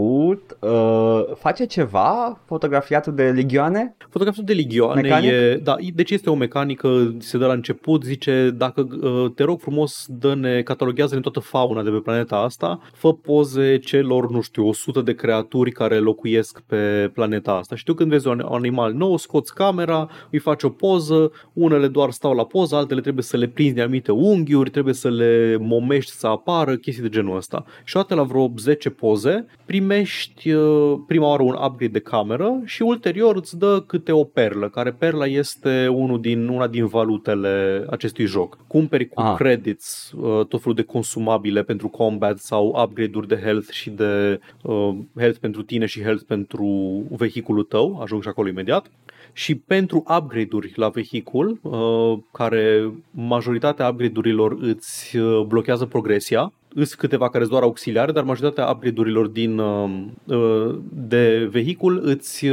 Uh, 0.69 1.25
face 1.39 1.65
ceva 1.65 2.41
fotografiatul 2.45 3.15
de 3.15 3.31
ligioane? 3.35 3.97
Fotografiatul 3.99 4.55
de 4.55 4.61
ligioane 4.63 5.01
Mecanic? 5.01 5.31
e... 5.31 5.61
Da, 5.63 5.77
deci 5.95 6.11
este 6.11 6.31
o 6.31 6.35
mecanică, 6.35 7.15
se 7.19 7.39
dă 7.39 7.47
la 7.47 7.53
început, 7.53 8.03
zice, 8.03 8.51
dacă 8.57 8.89
uh, 9.03 9.31
te 9.35 9.43
rog 9.45 9.61
frumos, 9.61 10.07
dă-ne, 10.09 10.63
cataloguează-ne 10.63 11.21
toată 11.21 11.41
fauna 11.41 11.83
de 11.83 11.91
pe 11.91 11.97
planeta 11.97 12.37
asta, 12.37 12.81
fă 12.93 13.15
poze 13.15 13.79
celor, 13.79 14.31
nu 14.31 14.41
știu, 14.41 14.67
100 14.67 15.01
de 15.01 15.15
creaturi 15.15 15.71
care 15.71 15.99
locuiesc 15.99 16.63
pe 16.67 17.11
planeta 17.15 17.53
asta. 17.53 17.77
Știu 17.77 17.95
când 17.95 18.11
vezi 18.11 18.29
un 18.29 18.47
animal 18.51 18.93
nou, 18.93 19.17
scoți 19.17 19.55
camera, 19.55 20.09
îi 20.31 20.39
faci 20.39 20.63
o 20.63 20.69
poză, 20.69 21.33
unele 21.53 21.89
doar 21.89 22.11
stau 22.11 22.35
la 22.35 22.45
poză, 22.45 22.77
altele 22.77 23.01
trebuie 23.01 23.25
să 23.25 23.37
le 23.37 23.47
prinzi 23.47 23.75
de 23.75 23.81
anumite 23.81 24.13
unghiuri, 24.33 24.71
trebuie 24.71 24.95
să 24.95 25.11
le 25.11 25.57
momești 25.61 26.13
să 26.13 26.27
apară, 26.27 26.77
chestii 26.77 27.03
de 27.03 27.09
genul 27.09 27.37
ăsta. 27.37 27.65
Și 27.85 27.97
odată 27.97 28.15
la 28.15 28.23
vreo 28.23 28.53
10 28.59 28.91
poze 28.91 29.47
primești 29.65 30.51
uh, 30.51 30.99
prima 31.07 31.27
oară 31.27 31.43
un 31.43 31.57
upgrade 31.65 31.93
de 31.93 31.99
cameră 31.99 32.61
și 32.65 32.83
ulterior 32.83 33.37
îți 33.37 33.59
dă 33.59 33.83
câte 33.87 34.13
o 34.13 34.25
perlă, 34.25 34.69
care 34.69 34.93
perla 34.93 35.27
este 35.27 35.89
unul 35.89 36.21
din, 36.21 36.49
una 36.49 36.67
din 36.67 36.87
valutele 36.87 37.85
acestui 37.91 38.27
joc. 38.27 38.59
Cumperi 38.67 39.09
cu 39.09 39.21
ah. 39.21 39.35
credits 39.37 40.13
uh, 40.17 40.47
tot 40.47 40.61
felul 40.61 40.77
de 40.77 40.83
consumabile 40.83 41.63
pentru 41.63 41.89
combat 41.89 42.39
sau 42.39 42.83
upgrade-uri 42.83 43.29
de 43.29 43.41
health 43.43 43.71
și 43.71 43.91
de 43.91 44.41
uh, 44.63 44.95
health 45.17 45.39
pentru 45.39 45.63
tine 45.63 45.87
și 45.87 46.03
health 46.03 46.23
pentru 46.27 46.67
vehiculul 47.11 47.63
tău, 47.63 48.01
ajung 48.01 48.23
și 48.23 48.29
acolo 48.29 48.49
imediat 48.49 48.91
și 49.33 49.55
pentru 49.55 50.05
upgrade-uri 50.17 50.73
la 50.75 50.89
vehicul, 50.89 51.59
uh, 51.63 52.19
care 52.33 52.93
majoritatea 53.11 53.89
upgrade-urilor 53.89 54.57
îți 54.61 55.17
uh, 55.17 55.45
blochează 55.47 55.87
progresia, 55.87 56.53
Îs 56.75 56.95
câteva 56.95 57.27
care 57.27 57.39
sunt 57.39 57.51
doar 57.51 57.63
auxiliare, 57.63 58.13
dar 58.13 58.25
majoritatea 58.25 58.73
upgrade-urilor 58.73 59.27
din, 59.27 59.59
uh, 59.59 60.79
de 60.93 61.49
vehicul 61.51 62.01
îți 62.05 62.47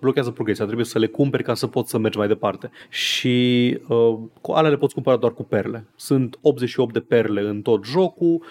blochează 0.00 0.30
progresia. 0.30 0.64
Trebuie 0.64 0.86
să 0.86 0.98
le 0.98 1.06
cumperi 1.06 1.42
ca 1.42 1.54
să 1.54 1.66
poți 1.66 1.90
să 1.90 1.98
mergi 1.98 2.18
mai 2.18 2.28
departe. 2.28 2.70
Și 2.88 3.78
uh, 3.88 4.18
alea 4.42 4.70
le 4.70 4.76
poți 4.76 4.94
cumpăra 4.94 5.16
doar 5.16 5.32
cu 5.32 5.42
perle. 5.42 5.84
Sunt 5.96 6.38
88 6.40 6.92
de 6.92 7.00
perle 7.00 7.40
în 7.40 7.62
tot 7.62 7.84
jocul, 7.84 8.42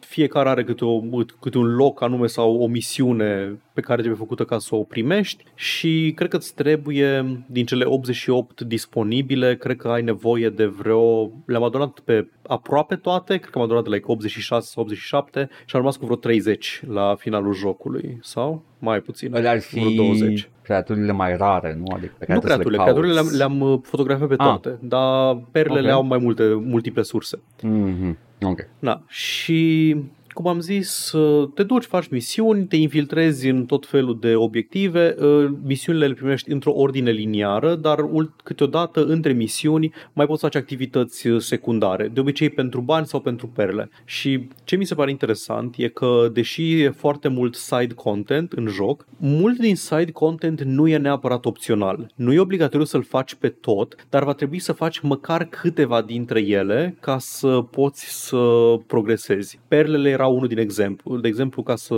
fiecare 0.00 0.48
are 0.48 0.64
câte, 0.64 0.84
o, 0.84 1.00
câte 1.40 1.58
un 1.58 1.74
loc 1.74 2.02
anume 2.02 2.26
sau 2.26 2.56
o 2.56 2.66
misiune 2.66 3.58
pe 3.72 3.80
care 3.80 4.00
trebuie 4.00 4.20
făcută 4.20 4.44
ca 4.44 4.58
să 4.58 4.74
o 4.74 4.82
primești 4.82 5.44
și 5.54 6.12
cred 6.14 6.30
că 6.30 6.36
îți 6.36 6.54
trebuie 6.54 7.44
din 7.46 7.66
cele 7.66 7.84
88 7.84 8.60
disponibile, 8.60 9.56
cred 9.56 9.76
că 9.76 9.88
ai 9.88 10.02
nevoie 10.02 10.48
de 10.48 10.64
vreo, 10.64 11.30
le-am 11.44 11.62
adunat 11.62 12.00
pe 12.00 12.28
aproape 12.46 12.96
toate, 12.96 13.36
cred 13.36 13.50
că 13.50 13.58
am 13.58 13.64
adunat 13.64 13.84
de 13.84 13.90
like 13.90 14.04
86 14.06 14.55
sau 14.60 14.82
87 14.82 15.48
și 15.64 15.76
am 15.76 15.80
rămas 15.80 15.96
cu 15.96 16.04
vreo 16.04 16.16
30 16.16 16.82
la 16.88 17.14
finalul 17.18 17.54
jocului 17.54 18.18
sau 18.22 18.62
mai 18.78 19.00
puțin, 19.00 19.34
Alea 19.34 19.50
ar 19.50 19.60
fi 19.60 19.78
vreo 19.78 19.90
20 19.90 20.50
creaturile 20.62 21.12
mai 21.12 21.36
rare, 21.36 21.74
nu? 21.78 21.84
Adică 21.94 22.14
pe 22.18 22.24
care 22.24 22.38
nu 22.38 22.44
creaturile, 22.44 22.76
creaturile 22.76 23.12
le-am, 23.12 23.28
le-am 23.32 23.60
uh, 23.60 23.78
fotografiat 23.82 24.28
pe 24.28 24.34
ah. 24.38 24.46
toate, 24.46 24.68
ah. 24.68 24.76
dar 24.80 25.42
perlele 25.50 25.80
okay. 25.80 25.92
au 25.92 26.02
mai 26.02 26.18
multe, 26.18 26.44
multiple 26.64 27.02
surse. 27.02 27.38
Mm-hmm. 27.62 28.16
Ok. 28.42 28.68
Da. 28.78 29.02
Și 29.06 29.96
cum 30.36 30.46
am 30.46 30.60
zis, 30.60 31.12
uh, 31.12 31.48
te 31.54 31.62
duci, 31.62 31.84
faci 31.84 32.08
misiuni, 32.08 32.66
te 32.66 32.76
infiltrezi 32.76 33.48
în 33.48 33.64
tot 33.64 33.86
felul 33.86 34.18
de 34.20 34.34
obiective, 34.34 35.14
uh, 35.18 35.50
misiunile 35.64 36.06
le 36.06 36.14
primești 36.14 36.50
într-o 36.50 36.72
ordine 36.72 37.10
liniară, 37.10 37.74
dar 37.74 37.98
câteodată 38.44 39.04
între 39.04 39.32
misiuni 39.32 39.92
mai 40.12 40.26
poți 40.26 40.40
face 40.40 40.58
activități 40.58 41.26
uh, 41.26 41.40
secundare, 41.40 42.08
de 42.08 42.20
obicei 42.20 42.50
pentru 42.50 42.80
bani 42.80 43.06
sau 43.06 43.20
pentru 43.20 43.46
perle. 43.46 43.90
Și 44.04 44.48
ce 44.64 44.76
mi 44.76 44.84
se 44.84 44.94
pare 44.94 45.10
interesant 45.10 45.74
e 45.76 45.88
că, 45.88 46.30
deși 46.32 46.80
e 46.80 46.90
foarte 46.90 47.28
mult 47.28 47.54
side 47.54 47.94
content 47.94 48.52
în 48.52 48.66
joc, 48.66 49.06
mult 49.16 49.58
din 49.58 49.76
side 49.76 50.10
content 50.12 50.62
nu 50.62 50.88
e 50.88 50.96
neapărat 50.96 51.44
opțional. 51.44 52.10
Nu 52.14 52.32
e 52.32 52.38
obligatoriu 52.38 52.86
să-l 52.86 53.02
faci 53.02 53.34
pe 53.34 53.48
tot, 53.48 53.96
dar 54.10 54.24
va 54.24 54.32
trebui 54.32 54.58
să 54.58 54.72
faci 54.72 54.98
măcar 55.00 55.44
câteva 55.44 56.02
dintre 56.02 56.40
ele 56.40 56.96
ca 57.00 57.18
să 57.18 57.64
poți 57.70 58.26
să 58.26 58.38
progresezi. 58.86 59.58
Perlele 59.68 60.10
erau 60.10 60.25
unul 60.26 60.48
din 60.48 60.58
exemplu. 60.58 61.18
De 61.18 61.28
exemplu, 61.28 61.62
ca 61.62 61.76
să 61.76 61.94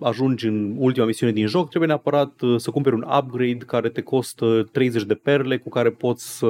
ajungi 0.00 0.46
în 0.46 0.74
ultima 0.78 1.06
misiune 1.06 1.32
din 1.32 1.46
joc, 1.46 1.68
trebuie 1.68 1.88
neapărat 1.88 2.40
uh, 2.40 2.54
să 2.60 2.70
cumperi 2.70 2.94
un 2.94 3.06
upgrade 3.18 3.64
care 3.66 3.88
te 3.88 4.00
costă 4.00 4.68
30 4.72 5.02
de 5.02 5.14
perle 5.14 5.58
cu 5.58 5.68
care 5.68 5.90
poți 5.90 6.38
să 6.38 6.46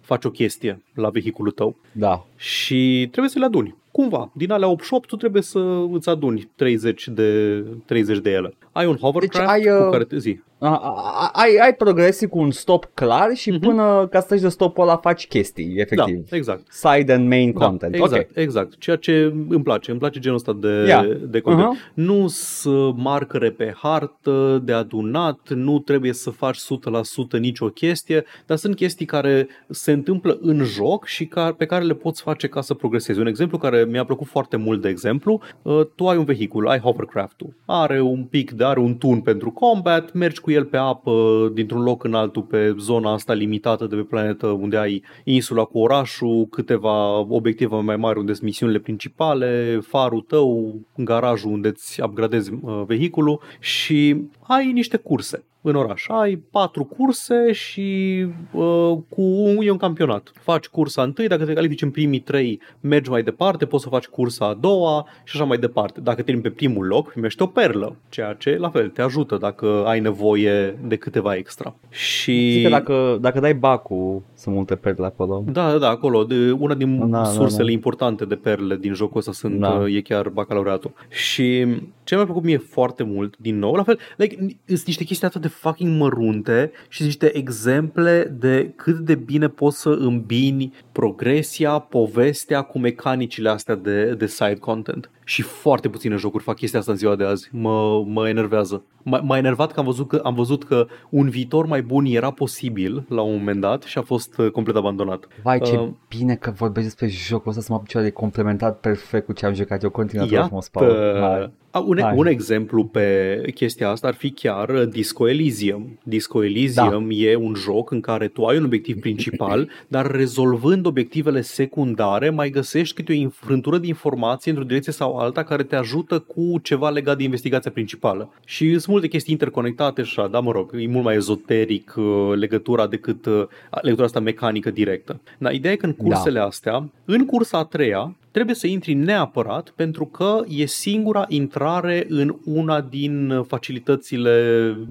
faci 0.00 0.24
o 0.24 0.30
chestie 0.30 0.82
la 0.94 1.08
vehiculul 1.08 1.52
tău. 1.52 1.76
Da. 1.92 2.26
Și 2.36 3.08
trebuie 3.10 3.30
să 3.30 3.38
le 3.38 3.44
aduni 3.44 3.76
cumva, 3.96 4.30
din 4.32 4.50
alea 4.50 4.68
88 4.68 5.08
tu 5.08 5.16
trebuie 5.16 5.42
să 5.42 5.84
îți 5.92 6.08
aduni 6.08 6.50
30 6.56 7.08
de, 7.08 7.62
30 7.84 8.18
de 8.18 8.30
ele. 8.30 8.54
Ai 8.72 8.86
un 8.86 8.96
hovercraft 8.96 9.52
deci 9.52 9.66
ai, 9.66 9.78
uh, 9.78 9.84
cu 9.84 9.90
care 9.90 10.04
te 10.04 10.18
zi. 10.18 10.40
A, 10.58 10.68
a, 10.76 11.30
ai, 11.32 11.56
ai 11.62 11.74
progresii 11.74 12.28
cu 12.28 12.38
un 12.38 12.50
stop 12.50 12.90
clar 12.94 13.34
și 13.34 13.50
Mhm. 13.50 13.60
până 13.60 14.06
ca 14.10 14.20
să 14.20 14.26
treci 14.26 14.40
de 14.40 14.48
stopul 14.48 14.82
ăla 14.82 14.96
faci 14.96 15.26
chestii, 15.26 15.74
efectiv. 15.76 16.28
Da, 16.30 16.36
exact. 16.36 16.72
Side 16.72 17.12
and 17.12 17.28
main 17.28 17.52
Da, 17.58 17.66
content. 17.66 17.94
exact, 17.94 18.30
Ok. 18.30 18.36
exact. 18.36 18.78
Ceea 18.78 18.96
ce 18.96 19.32
îmi 19.48 19.62
place. 19.62 19.90
Îmi 19.90 20.00
place 20.00 20.18
genul 20.18 20.36
ăsta 20.36 20.52
de, 20.60 20.68
Yeah. 20.86 21.16
de 21.28 21.40
content. 21.40 21.74
Uh-huh. 21.76 21.94
Nu 21.94 22.26
să 22.28 22.90
marcare 22.94 23.50
pe 23.50 23.74
hartă 23.76 24.60
de 24.64 24.72
adunat, 24.72 25.38
nu 25.54 25.78
trebuie 25.78 26.12
să 26.12 26.30
faci 26.30 26.56
100% 26.56 27.38
nicio 27.38 27.66
chestie, 27.66 28.24
dar 28.46 28.56
sunt 28.56 28.76
chestii 28.76 29.06
care 29.06 29.48
se 29.70 29.92
întâmplă 29.92 30.38
în 30.40 30.64
joc 30.64 31.04
și 31.06 31.26
care, 31.26 31.52
pe 31.52 31.66
care 31.66 31.84
le 31.84 31.94
poți 31.94 32.22
face 32.22 32.46
ca 32.48 32.60
să 32.60 32.74
progresezi. 32.74 33.20
Un 33.20 33.26
exemplu 33.26 33.58
care 33.58 33.84
mi-a 33.84 34.04
plăcut 34.04 34.26
foarte 34.26 34.56
mult, 34.56 34.80
de 34.82 34.88
exemplu, 34.88 35.40
uh, 35.62 35.80
tu 35.94 36.06
ai 36.08 36.16
un 36.16 36.24
vehicul, 36.24 36.68
ai 36.68 36.78
hovercraft-ul, 36.78 37.54
are 37.66 38.00
un 38.00 38.24
pic, 38.24 38.50
de 38.50 38.64
are 38.64 38.80
un 38.80 38.96
tun 38.96 39.20
pentru 39.20 39.50
combat, 39.50 40.12
mergi 40.12 40.40
cu 40.46 40.52
el 40.52 40.64
pe 40.64 40.76
apă 40.76 41.50
dintr-un 41.54 41.82
loc 41.82 42.04
în 42.04 42.14
altul 42.14 42.42
pe 42.42 42.74
zona 42.78 43.12
asta 43.12 43.32
limitată 43.32 43.86
de 43.86 43.96
pe 43.96 44.02
planetă 44.02 44.46
unde 44.46 44.76
ai 44.76 45.02
insula 45.24 45.64
cu 45.64 45.78
orașul, 45.78 46.46
câteva 46.50 47.18
obiective 47.18 47.76
mai 47.76 47.96
mari 47.96 48.18
unde 48.18 48.32
sunt 48.32 48.44
misiunile 48.44 48.78
principale, 48.78 49.80
farul 49.86 50.20
tău, 50.20 50.74
garajul 50.96 51.50
unde 51.50 51.68
îți 51.68 52.02
upgradezi 52.02 52.52
uh, 52.60 52.82
vehiculul 52.86 53.40
și 53.60 54.16
ai 54.40 54.72
niște 54.72 54.96
curse 54.96 55.44
în 55.68 55.76
oraș. 55.76 56.04
Ai 56.08 56.36
patru 56.50 56.84
curse 56.84 57.52
și 57.52 58.26
uh, 58.52 58.92
cu 59.08 59.22
un, 59.22 59.56
e 59.60 59.70
un 59.70 59.76
campionat. 59.76 60.32
Faci 60.34 60.66
cursa 60.66 61.02
întâi, 61.02 61.28
dacă 61.28 61.44
te 61.44 61.52
califici 61.52 61.82
în 61.82 61.90
primii 61.90 62.20
trei, 62.20 62.60
mergi 62.80 63.10
mai 63.10 63.22
departe, 63.22 63.66
poți 63.66 63.82
să 63.82 63.88
faci 63.88 64.06
cursa 64.06 64.46
a 64.46 64.54
doua 64.54 65.06
și 65.24 65.36
așa 65.36 65.44
mai 65.44 65.58
departe. 65.58 66.00
Dacă 66.00 66.22
termini 66.22 66.42
pe 66.48 66.50
primul 66.50 66.86
loc, 66.86 67.10
primești 67.10 67.42
o 67.42 67.46
perlă, 67.46 67.96
ceea 68.08 68.32
ce, 68.32 68.56
la 68.56 68.70
fel, 68.70 68.88
te 68.88 69.02
ajută 69.02 69.36
dacă 69.36 69.84
ai 69.86 70.00
nevoie 70.00 70.78
de 70.86 70.96
câteva 70.96 71.34
extra. 71.34 71.76
Și... 71.88 72.50
Zic 72.52 72.62
că 72.62 72.68
dacă, 72.68 73.18
dacă 73.20 73.40
dai 73.40 73.54
bacul, 73.54 74.22
sunt 74.34 74.54
multe 74.54 74.74
perle 74.74 75.06
acolo. 75.06 75.44
Da, 75.46 75.70
da, 75.70 75.78
da, 75.78 75.88
acolo. 75.88 76.24
De, 76.24 76.50
una 76.50 76.74
din 76.74 76.98
Da, 76.98 77.06
da, 77.06 77.18
da, 77.18 77.24
sursele 77.24 77.66
da. 77.66 77.70
importante 77.72 78.24
de 78.24 78.34
perle 78.34 78.76
din 78.76 78.94
jocul 78.94 79.18
ăsta 79.18 79.32
sunt, 79.32 79.60
Da. 79.60 79.78
da. 79.78 79.88
e 79.88 80.00
chiar 80.00 80.28
bacalaureatul. 80.28 80.92
Și 81.08 81.66
ce 82.04 82.14
mi-a 82.14 82.24
plăcut 82.24 82.42
mie 82.42 82.56
foarte 82.56 83.02
mult, 83.02 83.36
din 83.38 83.58
nou, 83.58 83.74
la 83.74 83.82
fel, 83.82 83.98
like, 84.16 84.36
sunt 84.66 84.86
niște 84.86 85.04
chestii 85.04 85.26
atât 85.26 85.40
de 85.40 85.48
fucking 85.60 85.98
mărunte 86.00 86.70
și 86.88 86.96
sunt 86.96 87.08
niște 87.08 87.36
exemple 87.36 88.36
de 88.38 88.72
cât 88.76 88.98
de 88.98 89.14
bine 89.14 89.48
poți 89.48 89.80
să 89.80 89.88
îmbini 89.88 90.74
progresia, 90.92 91.78
povestea 91.78 92.62
cu 92.62 92.78
mecanicile 92.78 93.48
astea 93.48 93.74
de, 93.74 94.14
de 94.14 94.26
side 94.26 94.58
content. 94.58 95.10
Și 95.28 95.42
foarte 95.42 95.88
puține 95.88 96.16
jocuri 96.16 96.42
fac 96.42 96.56
chestia 96.56 96.78
asta 96.78 96.92
în 96.92 96.98
ziua 96.98 97.16
de 97.16 97.24
azi. 97.24 97.48
Mă, 97.52 98.04
mă 98.06 98.28
enervează. 98.28 98.82
M- 99.00 99.20
M-a 99.22 99.36
enervat 99.36 99.72
că 99.72 99.80
am 99.80 99.86
văzut 99.86 100.08
că 100.08 100.20
am 100.24 100.34
văzut 100.34 100.64
că 100.64 100.86
un 101.10 101.28
viitor 101.28 101.66
mai 101.66 101.82
bun 101.82 102.04
era 102.04 102.30
posibil 102.30 103.04
la 103.08 103.22
un 103.22 103.36
moment 103.36 103.60
dat 103.60 103.82
și 103.82 103.98
a 103.98 104.02
fost 104.02 104.38
uh, 104.38 104.50
complet 104.50 104.76
abandonat. 104.76 105.28
Vai, 105.42 105.60
ce 105.60 105.76
Uh, 105.76 105.88
bine 106.08 106.34
că 106.34 106.50
vorbești 106.50 106.88
despre 106.88 107.08
jocul 107.08 107.48
ăsta 107.50 107.62
să 107.62 107.68
mă 107.70 107.76
apuc 107.76 108.02
de 108.02 108.10
complementat 108.10 108.80
perfect 108.80 109.26
cu 109.26 109.32
ce 109.32 109.46
am 109.46 109.54
jucat 109.54 109.82
eu. 109.82 109.90
Continuă, 109.90 110.24
te 110.24 110.30
rog 110.30 110.38
Iată, 110.38 110.46
frumos, 110.46 110.68
Paul. 110.68 111.18
Hai. 111.20 111.50
a, 111.70 111.78
un, 111.78 111.98
Hai. 112.00 112.12
un 112.16 112.26
exemplu 112.26 112.84
pe 112.84 113.40
chestia 113.54 113.90
asta 113.90 114.06
ar 114.06 114.14
fi 114.14 114.30
chiar 114.30 114.68
uh, 114.68 114.88
Disco 114.88 115.28
Elysium. 115.28 115.98
Disco 116.02 116.44
Elysium 116.44 117.08
da. 117.08 117.14
e 117.14 117.36
un 117.36 117.54
joc 117.54 117.90
în 117.90 118.00
care 118.00 118.28
tu 118.28 118.44
ai 118.44 118.56
un 118.56 118.64
obiectiv 118.64 119.00
principal, 119.00 119.68
dar 119.88 120.10
rezolvând 120.10 120.86
obiectivele 120.86 121.40
secundare 121.40 122.30
mai 122.30 122.50
găsești 122.50 122.94
câte 122.94 123.12
o 123.12 123.14
infrântură 123.14 123.78
de 123.78 123.86
informații 123.86 124.50
într-o 124.50 124.66
direcție 124.66 124.92
sau 124.92 125.15
alta 125.18 125.42
care 125.42 125.62
te 125.62 125.76
ajută 125.76 126.18
cu 126.18 126.58
ceva 126.62 126.90
legat 126.90 127.16
de 127.16 127.22
investigația 127.22 127.70
principală. 127.70 128.32
Și 128.44 128.70
sunt 128.70 128.86
multe 128.86 129.08
chestii 129.08 129.32
interconectate 129.32 130.02
și 130.02 130.14
așa, 130.18 130.28
da, 130.28 130.40
mă 130.40 130.50
rog, 130.50 130.70
e 130.74 130.86
mult 130.86 131.04
mai 131.04 131.14
ezoteric 131.14 131.94
uh, 131.96 132.32
legătura 132.34 132.86
decât 132.86 133.26
uh, 133.26 133.46
legătura 133.70 134.06
asta 134.06 134.20
mecanică 134.20 134.70
directă. 134.70 135.20
Dar 135.38 135.52
ideea 135.52 135.72
e 135.72 135.76
că 135.76 135.86
în 135.86 135.94
cursele 135.94 136.38
da. 136.38 136.44
astea, 136.44 136.88
în 137.04 137.26
cursa 137.26 137.58
a 137.58 137.64
treia, 137.64 138.16
trebuie 138.36 138.56
să 138.56 138.66
intri 138.66 138.92
neapărat 138.94 139.72
pentru 139.76 140.04
că 140.06 140.42
e 140.48 140.64
singura 140.66 141.24
intrare 141.28 142.06
în 142.08 142.36
una 142.44 142.80
din 142.80 143.42
facilitățile, 143.46 144.32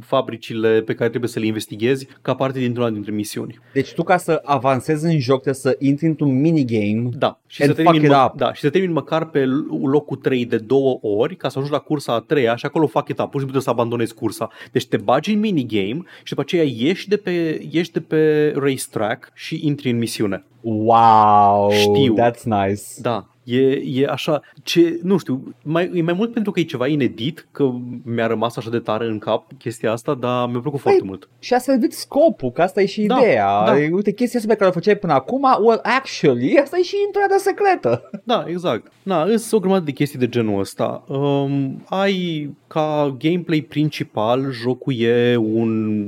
fabricile 0.02 0.82
pe 0.82 0.94
care 0.94 1.10
trebuie 1.10 1.30
să 1.30 1.40
le 1.40 1.46
investighezi 1.46 2.08
ca 2.22 2.36
parte 2.36 2.60
dintr-una 2.60 2.90
dintre 2.90 3.12
misiuni. 3.12 3.60
Deci 3.74 3.94
tu 3.94 4.04
ca 4.04 4.18
să 4.18 4.42
avansezi 4.44 5.06
în 5.06 5.20
joc 5.20 5.42
trebuie 5.42 5.54
să 5.62 5.76
intri 5.80 6.06
într-un 6.06 6.40
minigame 6.42 7.10
Da, 7.18 7.40
și 7.48 7.62
And 7.62 7.72
să, 7.72 7.76
termin, 7.76 7.94
fuck 7.94 8.06
it 8.06 8.12
mă, 8.18 8.30
up. 8.32 8.38
da, 8.38 8.54
și 8.54 8.62
să 8.62 8.70
termin 8.70 8.92
măcar 8.92 9.30
pe 9.30 9.46
locul 9.84 10.18
3 10.18 10.46
de 10.46 10.58
două 10.58 11.00
ori 11.02 11.36
ca 11.36 11.50
să 11.50 11.58
ajungi 11.58 11.78
la 11.78 11.84
cursa 11.84 12.14
a 12.14 12.20
treia 12.20 12.56
și 12.56 12.66
acolo 12.66 12.88
fac 12.88 13.10
it 13.10 13.20
up, 13.20 13.30
pur 13.30 13.40
și 13.42 13.46
simplu 13.46 13.60
trebuie 13.60 13.62
să 13.62 13.70
abandonezi 13.70 14.14
cursa. 14.14 14.50
Deci 14.72 14.88
te 14.88 14.98
bagi 14.98 15.34
în 15.34 15.40
minigame 15.40 16.02
și 16.24 16.30
după 16.30 16.42
aceea 16.42 16.64
ieși 16.64 17.08
de 17.08 17.18
pe, 17.18 17.62
ieși 17.72 17.92
de 17.92 18.00
pe 18.00 18.54
racetrack 18.56 19.32
și 19.34 19.60
intri 19.64 19.90
în 19.90 19.98
misiune. 19.98 20.46
Wow, 20.62 21.72
Știu. 21.72 22.16
that's 22.18 22.44
nice. 22.44 22.82
Da, 23.02 23.30
e, 23.46 23.82
e 24.02 24.06
așa, 24.06 24.42
ce, 24.66 25.00
nu 25.04 25.18
știu, 25.18 25.56
mai, 25.64 25.92
e 25.94 26.02
mai 26.02 26.14
mult 26.14 26.34
pentru 26.34 26.52
că 26.52 26.60
e 26.60 26.64
ceva 26.64 26.88
inedit, 26.88 27.48
că 27.52 27.72
mi-a 28.04 28.28
rămas 28.28 28.58
așa 28.58 28.70
de 28.70 28.80
tare 28.80 29.06
în 29.06 29.20
cap 29.20 29.52
chestia 29.58 29.92
asta, 29.92 30.14
dar 30.14 30.50
mi-a 30.50 30.60
plăcut 30.60 30.80
foarte 30.80 31.04
mult. 31.04 31.30
Și 31.40 31.54
a 31.54 31.58
servit 31.58 31.94
scopul, 31.94 32.52
că 32.52 32.62
asta 32.62 32.82
e 32.82 32.86
și 32.86 33.06
Da, 33.06 33.18
ideea. 33.18 33.66
da. 33.66 33.72
Uite, 33.92 34.12
chestia 34.12 34.40
asta 34.40 34.52
pe 34.52 34.58
care 34.58 34.70
o 34.70 34.74
făceai 34.74 34.96
până 34.96 35.14
acum, 35.14 35.42
well, 35.62 35.80
actually, 35.84 36.58
asta 36.58 36.78
e 36.78 36.82
și 36.82 36.96
intrarea 37.06 37.38
secretă. 37.38 38.10
Da, 38.24 38.46
exact. 38.48 38.92
Na, 39.04 39.26
sunt 39.26 39.52
o 39.52 39.60
grămadă 39.60 39.84
de 39.86 39.92
chestii 39.92 40.20
de 40.20 40.30
genul 40.30 40.60
ăsta. 40.60 41.04
Um, 41.08 41.84
ai 41.86 42.50
ca 42.68 43.16
gameplay 43.20 43.62
principal, 43.62 44.52
jocul 44.52 44.94
e 45.00 45.36
un 45.36 46.02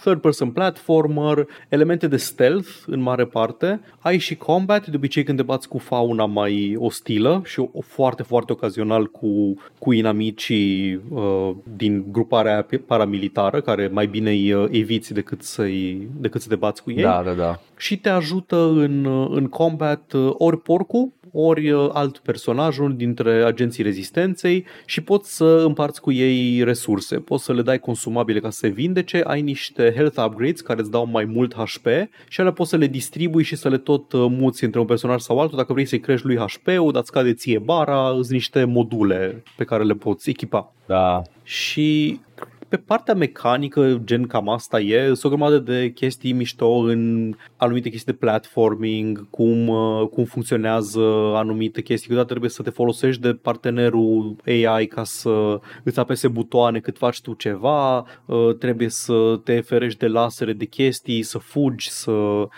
third-person 0.00 0.50
platformer, 0.50 1.46
elemente 1.68 2.06
de 2.06 2.16
stealth 2.16 2.68
în 2.86 3.00
mare 3.00 3.24
parte, 3.24 3.80
ai 3.98 4.18
și 4.18 4.36
combat, 4.36 4.86
de 4.86 4.96
obicei 4.96 5.22
când 5.24 5.38
te 5.38 5.44
bați 5.44 5.68
cu 5.68 5.78
fauna 5.78 6.26
mai 6.26 6.76
ostilă 6.78 7.42
și 7.44 7.60
o, 7.60 7.68
o 7.72 7.80
foarte, 7.96 8.22
foarte 8.22 8.52
ocazional 8.52 9.06
cu, 9.06 9.54
cu 9.78 9.92
inamicii 9.92 11.00
uh, 11.10 11.50
din 11.76 12.04
gruparea 12.12 12.52
aia 12.52 12.80
paramilitară, 12.86 13.60
care 13.60 13.88
mai 13.92 14.06
bine 14.06 14.30
îi 14.30 14.52
uh, 14.52 14.68
eviți 14.70 15.12
decât, 15.12 15.42
să-i, 15.42 16.08
decât 16.18 16.40
să 16.40 16.48
te 16.48 16.56
bați 16.56 16.82
cu 16.82 16.90
ei 16.90 17.02
Da, 17.02 17.22
da, 17.24 17.32
da. 17.32 17.60
și 17.76 17.98
te 17.98 18.08
ajută 18.08 18.56
în, 18.56 19.06
în 19.30 19.46
combat 19.46 20.12
uh, 20.12 20.30
ori 20.32 20.60
porcul, 20.60 21.12
ori 21.36 21.70
uh, 21.70 21.88
alt 21.92 22.18
personaj, 22.18 22.78
unul 22.78 22.96
dintre 22.96 23.44
agenții 23.44 23.82
rezistenței 23.82 24.64
și 24.84 25.00
poți 25.00 25.36
să 25.36 25.62
împarți 25.66 26.00
cu 26.00 26.12
ei 26.12 26.64
resurse. 26.64 27.16
Poți 27.16 27.44
să 27.44 27.52
le 27.52 27.62
dai 27.62 27.78
consumabile 27.78 28.40
ca 28.40 28.50
să 28.50 28.58
se 28.58 28.68
vindece, 28.68 29.22
ai 29.26 29.42
niște 29.42 29.92
health 29.94 30.24
upgrades 30.26 30.60
care 30.60 30.80
îți 30.80 30.90
dau 30.90 31.06
mai 31.06 31.24
mult 31.24 31.54
HP 31.54 31.86
și 32.28 32.40
alea 32.40 32.52
poți 32.52 32.70
să 32.70 32.76
le 32.76 32.86
distribui 32.86 33.42
și 33.42 33.56
să 33.56 33.68
le 33.68 33.78
tot 33.78 34.12
uh, 34.12 34.26
muți 34.28 34.64
între 34.64 34.80
un 34.80 34.86
personaj 34.86 35.20
sau 35.20 35.40
altul. 35.40 35.56
Dacă 35.56 35.72
vrei 35.72 35.84
să-i 35.84 36.00
crești 36.00 36.26
lui 36.26 36.36
HP-ul, 36.36 36.92
dar 36.92 37.00
îți 37.00 37.10
scade 37.10 37.34
ție 37.34 37.58
bara, 37.58 38.10
sunt 38.12 38.28
niște 38.28 38.64
module 38.64 39.42
pe 39.56 39.64
care 39.64 39.84
le 39.84 39.94
poți 39.94 40.30
echipa. 40.30 40.72
Da. 40.86 41.22
Și 41.42 42.20
pe 42.68 42.76
partea 42.76 43.14
mecanică, 43.14 44.00
gen 44.04 44.26
cam 44.26 44.48
asta 44.48 44.80
e, 44.80 45.04
sunt 45.04 45.24
o 45.24 45.28
grămadă 45.28 45.58
de 45.58 45.90
chestii 45.94 46.32
mișto 46.32 46.68
în 46.68 47.32
anumite 47.56 47.88
chestii 47.88 48.12
de 48.12 48.18
platforming, 48.18 49.30
cum, 49.30 49.68
uh, 49.68 50.08
cum 50.08 50.24
funcționează 50.24 51.00
anumite 51.34 51.82
chestii. 51.82 52.06
Câteodată 52.06 52.28
trebuie 52.28 52.50
să 52.50 52.62
te 52.62 52.70
folosești 52.70 53.20
de 53.20 53.32
partenerul 53.32 54.36
AI 54.46 54.86
ca 54.86 55.04
să 55.04 55.60
îți 55.84 55.98
apese 55.98 56.28
butoane 56.28 56.78
cât 56.78 56.98
faci 56.98 57.20
tu 57.20 57.32
ceva, 57.32 57.98
uh, 57.98 58.56
trebuie 58.58 58.88
să 58.88 59.40
te 59.44 59.60
ferești 59.60 59.98
de 59.98 60.06
lasere 60.06 60.52
de 60.52 60.64
chestii, 60.64 61.22
să 61.22 61.38
fugi, 61.38 61.90
să... 61.90 62.12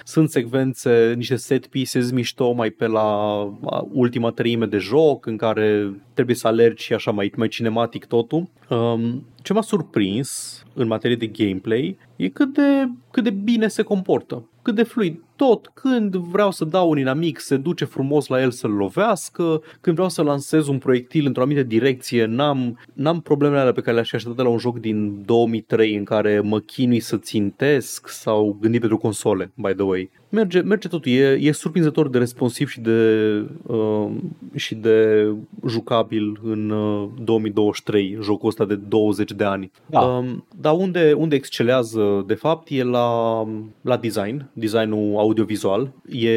Sunt 0.04 0.30
secvențe, 0.30 1.12
niște 1.16 1.36
set 1.36 1.66
pieces 1.66 2.10
mișto 2.10 2.52
mai 2.52 2.70
pe 2.70 2.86
la 2.86 3.40
uh, 3.42 3.80
ultima 3.92 4.30
treime 4.30 4.66
de 4.66 4.78
joc 4.78 5.26
în 5.26 5.36
care 5.36 5.92
trebuie 6.18 6.37
să 6.37 6.46
alergi 6.46 6.85
și 6.85 6.92
așa 6.92 7.11
mai, 7.11 7.33
mai 7.37 7.48
cinematic 7.48 8.04
totul. 8.04 8.48
Um, 8.68 9.26
ce 9.42 9.52
m-a 9.52 9.61
surprins 9.61 10.62
în 10.74 10.87
materie 10.87 11.16
de 11.16 11.26
gameplay 11.26 11.98
e 12.16 12.28
cât 12.28 12.52
de, 12.52 12.88
cât 13.11 13.24
de 13.24 13.31
bine 13.31 13.68
se 13.68 13.83
comportă, 13.83 14.48
cât 14.62 14.74
de 14.74 14.83
fluid. 14.83 15.22
Tot 15.38 15.70
când 15.74 16.16
vreau 16.16 16.51
să 16.51 16.64
dau 16.64 16.90
un 16.90 16.98
inamic, 16.98 17.38
se 17.38 17.57
duce 17.57 17.85
frumos 17.85 18.27
la 18.27 18.40
el 18.40 18.51
să-l 18.51 18.70
lovească, 18.70 19.62
când 19.81 19.94
vreau 19.94 20.11
să 20.11 20.22
lansez 20.22 20.68
un 20.68 20.79
proiectil 20.79 21.27
într-o 21.27 21.42
anumită 21.42 21.62
direcție, 21.62 22.24
n-am, 22.24 22.79
n-am 22.92 23.20
problemele 23.20 23.61
alea 23.61 23.72
pe 23.72 23.81
care 23.81 23.94
le-aș 23.94 24.09
fi 24.09 24.14
așteptat 24.14 24.38
de 24.38 24.44
la 24.48 24.55
un 24.55 24.59
joc 24.59 24.79
din 24.79 25.22
2003 25.24 25.96
în 25.96 26.05
care 26.05 26.40
mă 26.40 26.59
chinui 26.59 27.01
să 27.01 27.16
țintesc 27.16 28.09
sau 28.09 28.57
gândit 28.61 28.81
pentru 28.81 28.98
console, 28.98 29.53
by 29.55 29.72
the 29.72 29.83
way. 29.83 30.11
Merge, 30.31 30.61
merge 30.61 30.88
totul, 30.88 31.12
e, 31.12 31.38
e 31.40 31.53
surprinzător 31.53 32.09
de 32.09 32.18
responsiv 32.18 32.68
și 32.68 32.81
de, 32.81 33.42
uh, 33.66 34.11
și 34.55 34.74
de 34.74 35.29
jucabil 35.66 36.40
în 36.42 36.70
uh, 36.70 37.09
2023, 37.24 38.18
jocul 38.22 38.48
ăsta 38.48 38.64
de 38.64 38.74
20 38.74 39.33
de 39.33 39.44
ani. 39.44 39.70
Da. 39.87 40.01
Um, 40.01 40.44
dar 40.61 40.74
unde, 40.74 41.12
unde 41.12 41.35
excelează 41.35 42.24
de 42.27 42.35
fapt 42.35 42.68
e 42.70 42.83
la, 42.83 43.42
la 43.81 43.96
design, 43.96 44.51
designul 44.53 45.18
audiovizual. 45.28 45.92
E 46.08 46.30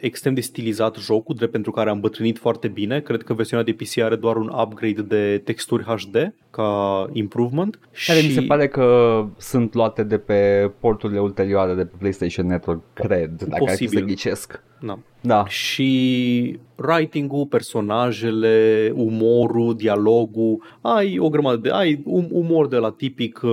extrem 0.00 0.34
de 0.34 0.40
stilizat 0.40 0.96
jocul, 0.96 1.34
drept 1.34 1.52
pentru 1.52 1.70
care 1.70 1.90
am 1.90 2.00
bătrânit 2.00 2.38
foarte 2.38 2.68
bine. 2.68 3.00
Cred 3.00 3.22
că 3.22 3.34
versiunea 3.34 3.64
de 3.64 3.72
PC 3.72 3.98
are 3.98 4.16
doar 4.16 4.36
un 4.36 4.52
upgrade 4.62 5.02
de 5.02 5.40
texturi 5.44 5.82
HD 5.82 6.34
ca 6.50 7.08
improvement. 7.12 7.78
Care 8.06 8.18
și... 8.18 8.26
mi 8.26 8.32
se 8.32 8.40
pare 8.40 8.68
că 8.68 9.26
sunt 9.36 9.74
luate 9.74 10.02
de 10.02 10.18
pe 10.18 10.70
porturile 10.80 11.20
ulterioare 11.20 11.74
de 11.74 11.84
pe 11.84 11.96
PlayStation 11.98 12.46
Network, 12.46 12.82
cred, 12.92 13.42
dacă 13.48 13.62
ar 13.62 13.68
fi 13.68 13.76
să 13.76 13.82
Posibil. 13.84 14.04
ghicesc. 14.04 14.62
Da. 14.80 14.98
Da. 15.20 15.46
și 15.46 16.58
writing-ul, 16.76 17.46
personajele, 17.46 18.92
umorul, 18.94 19.76
dialogul, 19.76 20.62
ai 20.80 21.18
o 21.18 21.28
grămadă 21.28 21.56
de, 21.56 21.70
ai 21.70 22.02
un 22.04 22.28
umor 22.30 22.68
de 22.68 22.76
la 22.76 22.90
tipic 22.90 23.40
uh, 23.42 23.50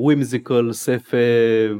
whimsical 0.00 0.72
SF 0.72 1.14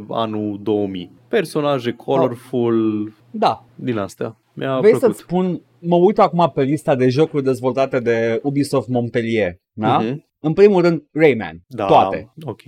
anul 0.08 0.58
2000. 0.62 1.10
Personaje 1.36 1.92
colorful, 1.92 3.12
Da. 3.30 3.64
din 3.74 3.96
astea. 3.98 4.36
Mi-a 4.54 4.78
Vrei 4.78 4.90
plăcut. 4.90 5.08
să-ți 5.08 5.20
spun, 5.20 5.62
mă 5.80 5.96
uit 5.96 6.18
acum 6.18 6.50
pe 6.54 6.62
lista 6.62 6.94
de 6.94 7.08
jocuri 7.08 7.42
dezvoltate 7.44 7.98
de 8.00 8.40
Ubisoft 8.42 8.88
Montpellier, 8.88 9.54
da? 9.72 9.98
Mhm. 9.98 10.24
În 10.40 10.52
primul 10.52 10.82
rând, 10.82 11.02
Rayman, 11.12 11.62
Da, 11.66 11.86
toate. 11.86 12.32
ok. 12.46 12.62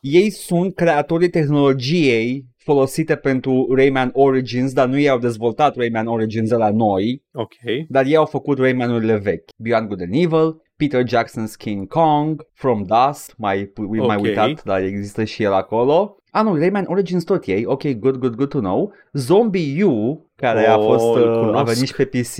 Ei 0.00 0.30
sunt 0.30 0.74
creatorii 0.74 1.28
tehnologiei 1.28 2.44
folosite 2.56 3.16
pentru 3.16 3.74
Rayman 3.74 4.10
Origins, 4.12 4.72
dar 4.72 4.88
nu 4.88 4.98
ei 4.98 5.08
au 5.08 5.18
dezvoltat 5.18 5.76
Rayman 5.76 6.06
Origins 6.06 6.48
de 6.48 6.56
la 6.56 6.70
noi, 6.70 7.22
Ok. 7.32 7.54
dar 7.88 8.04
ei 8.06 8.16
au 8.16 8.26
făcut 8.26 8.58
Rayman-urile 8.58 9.16
vechi. 9.16 9.44
Beyond 9.62 9.88
Good 9.88 10.00
and 10.00 10.14
Evil, 10.14 10.62
Peter 10.76 11.02
Jackson's 11.02 11.56
King 11.58 11.86
Kong, 11.88 12.46
From 12.52 12.82
Dust, 12.82 13.34
mai, 13.38 13.72
mai 14.06 14.16
Ok. 14.16 14.22
uitat, 14.22 14.64
dar 14.64 14.82
există 14.82 15.24
și 15.24 15.42
el 15.42 15.52
acolo. 15.52 16.16
Ah, 16.36 16.42
nu, 16.44 16.54
Rayman 16.56 16.84
Origins 16.88 17.24
tot 17.24 17.44
ei, 17.46 17.64
ok, 17.66 17.82
good, 17.82 18.16
good, 18.16 18.34
good 18.34 18.48
to 18.48 18.58
know. 18.58 18.92
Zombie 19.12 19.84
U, 19.84 20.26
care 20.36 20.66
a 20.66 20.78
Oh, 20.78 20.84
fost, 20.84 21.16
îl 21.16 21.30
uh, 21.30 21.36
a 21.36 21.40
cunosc. 21.40 21.72
venit 21.72 21.88
și 21.88 21.94
pe 21.94 22.04
PC, 22.04 22.36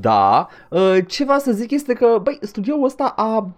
da. 0.00 0.48
Uh, 0.70 0.96
ce 1.06 1.24
vreau 1.24 1.38
să 1.38 1.52
zic 1.52 1.70
este 1.70 1.92
că, 1.92 2.18
băi, 2.22 2.38
studioul 2.40 2.84
ăsta 2.84 3.04
a... 3.16 3.48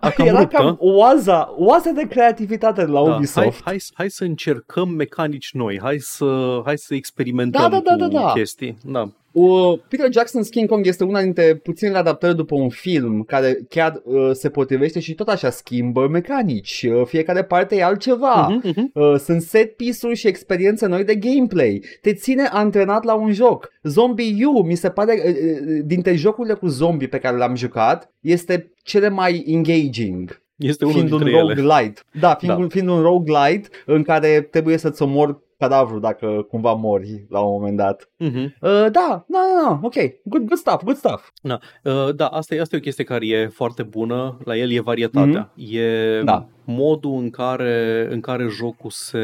A 0.00 0.10
cam 0.10 0.26
Era 0.26 0.38
rupt, 0.38 0.52
cam 0.52 0.66
a? 0.66 0.76
oaza, 0.78 1.54
oaza 1.56 1.90
de 1.90 2.06
creativitate 2.08 2.84
de 2.84 2.90
la 2.90 3.00
Da, 3.02 3.06
hai, 3.08 3.16
Ubisoft. 3.16 3.60
hai, 3.64 3.76
hai 3.94 4.10
să 4.10 4.24
încercăm 4.24 4.88
mecanici 4.88 5.52
noi, 5.52 5.78
hai 5.82 5.96
să, 5.98 6.60
hai 6.64 6.78
să 6.78 6.94
experimentăm 6.94 7.62
Da, 7.62 7.68
da, 7.68 7.80
da, 7.96 8.04
cu 8.04 8.10
da, 8.12 8.18
da. 8.20 8.32
chestii. 8.32 8.78
Da. 8.84 9.08
Uh, 9.32 9.78
Peter 9.88 10.08
Jackson's 10.10 10.48
King 10.50 10.68
Kong 10.68 10.86
este 10.86 11.04
una 11.04 11.22
dintre 11.22 11.54
puținele 11.54 11.98
adaptări 11.98 12.36
după 12.36 12.54
un 12.54 12.68
film 12.68 13.22
care 13.22 13.58
chiar 13.68 14.00
uh, 14.04 14.30
se 14.32 14.48
potrivește 14.50 15.00
și 15.00 15.14
tot 15.14 15.28
așa 15.28 15.50
schimbă 15.50 16.08
mecanici. 16.08 16.86
Uh, 16.88 17.06
fiecare 17.06 17.44
parte 17.44 17.76
e 17.76 17.84
altceva. 17.84 18.48
Mhm, 18.48 18.72
mhm. 18.76 18.90
Uh, 18.94 19.18
sunt 19.18 19.42
set 19.42 19.76
piece-uri 19.76 20.16
și 20.16 20.26
experiențe 20.26 20.86
noi 20.86 21.04
de 21.04 21.14
gameplay. 21.14 21.84
Te 22.00 22.14
ține 22.14 22.42
antrenat 22.42 23.04
la 23.04 23.14
un 23.14 23.32
joc. 23.32 23.68
Zombie 23.82 24.46
U, 24.46 24.62
mi 24.62 24.74
se 24.74 24.90
pare, 24.90 25.22
uh, 25.26 25.34
uh, 25.34 25.82
dintre 25.84 26.14
jocurile 26.14 26.54
cu 26.54 26.66
zombie 26.66 27.08
pe 27.08 27.18
care 27.18 27.36
le-am 27.36 27.54
jucat, 27.54 28.12
este 28.20 28.72
cele 28.82 29.08
mai 29.08 29.44
engaging. 29.46 30.40
Este 30.56 30.84
unul 30.84 30.96
fiind 30.96 31.12
un 31.12 31.18
dintre 31.18 31.38
ele. 31.38 31.54
roguelite. 31.54 32.00
Da, 32.20 32.34
fiind, 32.34 32.54
Da. 32.54 32.62
Un, 32.62 32.68
fiind 32.68 32.88
un 32.88 33.00
roguelite 33.00 33.68
în 33.86 34.02
care 34.02 34.40
trebuie 34.50 34.76
să-ți 34.76 35.02
omori 35.02 35.36
cadavrul 35.62 36.00
dacă 36.00 36.46
cumva 36.48 36.72
mori 36.72 37.24
la 37.28 37.40
un 37.40 37.52
moment 37.52 37.76
dat. 37.76 38.10
Mhm. 38.16 38.36
Uh, 38.60 38.70
da, 38.70 38.88
da, 38.90 39.24
da, 39.28 39.62
da, 39.62 39.78
ok, 39.82 39.94
good, 40.24 40.46
good 40.46 40.58
stuff, 40.58 40.84
good 40.84 40.96
stuff. 40.96 41.30
Uh, 41.42 42.14
da, 42.14 42.26
asta 42.26 42.54
e, 42.54 42.60
asta 42.60 42.74
e 42.76 42.78
o 42.78 42.82
chestie 42.82 43.04
care 43.04 43.26
e 43.26 43.46
foarte 43.46 43.82
bună. 43.82 44.38
La 44.44 44.56
el 44.56 44.70
e 44.70 44.80
varietatea. 44.80 45.52
E 45.56 46.20
Da. 46.24 46.46
modul 46.64 47.16
în 47.18 47.30
care, 47.30 48.06
în 48.10 48.20
care 48.20 48.46
jocul 48.46 48.90
se... 48.90 49.18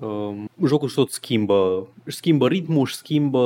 Um, 0.00 0.48
jocul 0.66 0.88
și 0.88 0.94
tot 0.94 1.10
schimbă. 1.10 1.86
Își 2.04 2.16
schimbă 2.16 2.46
ritmul, 2.48 2.80
își 2.80 2.94
schimbă... 2.94 3.38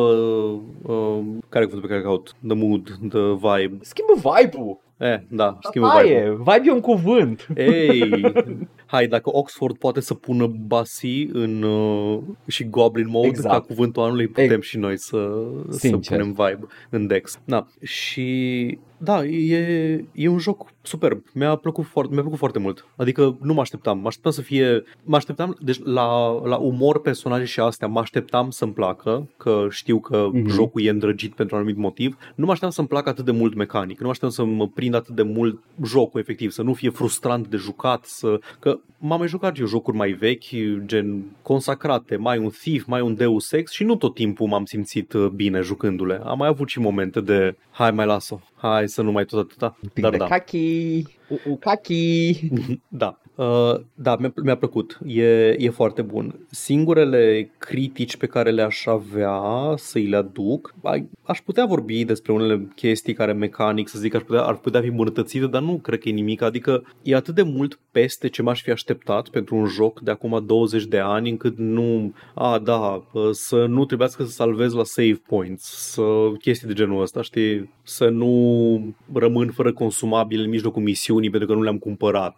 Um, 0.82 1.42
care 1.48 1.64
e 1.64 1.68
cuvântul 1.68 1.80
pe 1.80 1.86
care 1.88 2.02
caut? 2.02 2.32
The 2.46 2.56
mood, 2.56 2.84
the 3.08 3.20
vibe. 3.32 3.78
Schimbă 3.80 4.12
vibe-ul. 4.14 4.82
Eh, 4.96 5.18
da, 5.28 5.58
schimbă 5.60 5.86
Asta 5.86 6.02
vibe 6.02 6.14
e, 6.14 6.30
vibe 6.30 6.62
e 6.64 6.72
un 6.72 6.80
cuvânt. 6.80 7.46
Ei, 7.56 8.32
hai, 8.94 9.06
dacă 9.06 9.36
Oxford 9.36 9.76
poate 9.78 10.00
să 10.00 10.14
pună 10.14 10.46
Basi 10.46 11.28
în 11.32 11.62
uh, 11.62 12.18
și 12.46 12.64
Goblin 12.64 13.08
Mode 13.08 13.26
Exact. 13.26 13.54
ca 13.54 13.60
cuvântul 13.60 14.02
anului, 14.02 14.26
putem 14.26 14.50
Ex- 14.50 14.66
și 14.66 14.76
noi 14.78 14.98
să, 14.98 15.44
să 15.70 15.78
Sincer. 15.78 16.18
punem 16.18 16.32
vibe 16.32 16.66
în 16.90 17.06
Dex. 17.06 17.38
Da. 17.44 17.66
Și 17.82 18.78
da, 19.04 19.24
e, 19.24 20.04
e 20.12 20.28
un 20.28 20.38
joc 20.38 20.68
superb. 20.82 21.22
Mi-a 21.34 21.54
plăcut, 21.56 21.84
foarte, 21.84 22.12
mi-a 22.12 22.20
plăcut 22.20 22.38
foarte 22.38 22.58
mult. 22.58 22.86
Adică 22.96 23.36
nu 23.42 23.54
mă 23.54 23.60
așteptam. 23.60 23.98
Mă 23.98 24.06
așteptam 24.06 24.32
să 24.32 24.40
fie... 24.40 24.82
Mă 25.04 25.16
așteptam, 25.16 25.56
deci 25.60 25.80
la, 25.84 26.40
la 26.44 26.56
umor, 26.56 27.00
personaje 27.00 27.44
și 27.44 27.60
astea, 27.60 27.88
mă 27.88 28.00
așteptam 28.00 28.50
să-mi 28.50 28.72
placă, 28.72 29.28
că 29.36 29.66
știu 29.70 29.98
că 30.00 30.28
Mhm. 30.32 30.48
jocul 30.48 30.82
e 30.82 30.90
îndrăgit 30.90 31.34
pentru 31.34 31.54
un 31.56 31.60
anumit 31.62 31.80
motiv. 31.82 32.16
Nu 32.34 32.44
mă 32.44 32.50
așteptam 32.50 32.70
să-mi 32.70 32.88
placă 32.88 33.08
atât 33.08 33.24
de 33.24 33.30
mult 33.30 33.54
mecanic. 33.54 33.98
Nu 33.98 34.04
mă 34.04 34.10
așteptam 34.10 34.46
să 34.46 34.52
mă 34.52 34.68
prind 34.68 34.94
atât 34.94 35.14
de 35.14 35.22
mult 35.22 35.62
jocul, 35.84 36.20
efectiv. 36.20 36.50
Să 36.50 36.62
nu 36.62 36.72
fie 36.74 36.90
frustrant 36.90 37.46
de 37.48 37.56
jucat. 37.56 38.04
Să... 38.04 38.38
Că 38.58 38.78
m-am 38.98 39.18
mai 39.18 39.28
jucat 39.28 39.58
eu 39.58 39.66
jocuri 39.66 39.96
mai 39.96 40.10
vechi, 40.12 40.44
gen 40.86 41.24
consacrate, 41.42 42.16
mai 42.16 42.38
un 42.38 42.50
Thief, 42.50 42.84
mai 42.86 43.00
un 43.00 43.14
Deus 43.14 43.52
Ex 43.52 43.70
și 43.70 43.84
nu 43.84 43.96
tot 43.96 44.14
timpul 44.14 44.46
m-am 44.46 44.64
simțit 44.64 45.12
uh, 45.12 45.26
bine 45.26 45.60
jucându-le. 45.60 46.20
Am 46.24 46.38
mai 46.38 46.48
avut 46.48 46.68
și 46.68 46.80
momente 46.80 47.20
de 47.20 47.56
hai 47.70 47.90
mai 47.90 48.06
las-o, 48.06 48.40
hai 48.68 48.88
să 48.88 49.02
nu 49.02 49.12
mai 49.12 49.24
tot 49.24 49.38
atâta. 49.38 49.76
Un 49.82 49.88
pic 49.88 50.02
Dar 50.02 50.10
de 50.12 50.16
da. 50.16 50.26
kaki, 50.26 51.02
u, 51.28 51.50
u, 51.50 51.56
kaki. 51.56 52.48
Da, 52.88 53.18
uh, 53.34 53.80
da, 53.94 54.16
mi-a, 54.16 54.32
mi-a 54.42 54.56
plăcut. 54.56 54.98
E, 55.06 55.48
e 55.58 55.70
foarte 55.70 56.02
bun. 56.02 56.46
Singurele 56.50 57.50
critici 57.58 58.16
pe 58.16 58.26
care 58.26 58.50
le-aș 58.50 58.86
avea 58.86 59.40
să-i 59.76 60.06
le 60.06 60.16
aduc, 60.16 60.74
ai- 60.82 61.08
aș 61.22 61.40
putea 61.40 61.66
vorbi 61.66 62.04
despre 62.04 62.32
unele 62.32 62.68
chestii 62.74 63.14
care 63.14 63.32
mecanic, 63.32 63.88
să 63.88 63.98
zic, 63.98 64.14
aș 64.14 64.22
putea, 64.22 64.42
ar 64.42 64.56
putea 64.56 64.80
fi 64.80 64.86
îmbunătățite, 64.86 65.46
dar 65.46 65.62
nu 65.62 65.76
cred 65.76 65.98
că 65.98 66.08
e 66.08 66.12
nimic. 66.12 66.42
Adică 66.42 66.84
e 67.02 67.14
atât 67.14 67.34
de 67.34 67.42
mult 67.42 67.78
peste 67.90 68.28
ce 68.28 68.42
m-aș 68.42 68.62
fi 68.62 68.70
așteptat 68.70 69.28
pentru 69.28 69.56
un 69.56 69.66
joc 69.66 70.00
de 70.00 70.10
acum 70.10 70.42
20 70.46 70.84
de 70.84 70.98
ani, 70.98 71.30
încât 71.30 71.58
nu, 71.58 72.14
a, 72.34 72.58
da, 72.58 73.04
uh, 73.12 73.28
să 73.30 73.66
nu 73.66 73.84
trebuiască 73.84 74.24
să 74.24 74.30
salvezi 74.30 74.76
la 74.76 74.84
save 74.84 75.20
points, 75.26 75.92
să 75.92 76.02
chestii 76.40 76.66
de 76.66 76.72
genul 76.72 77.02
ăsta, 77.02 77.22
știi? 77.22 77.70
Să 77.82 78.08
nu 78.08 78.94
rămân 79.12 79.50
fără 79.50 79.72
consumabile 79.72 80.42
în 80.42 80.48
mijlocul 80.48 80.82
misiunii 80.82 81.30
pentru 81.30 81.48
că 81.48 81.54
nu 81.54 81.62
le-am 81.62 81.78
cumpărat. 81.78 82.36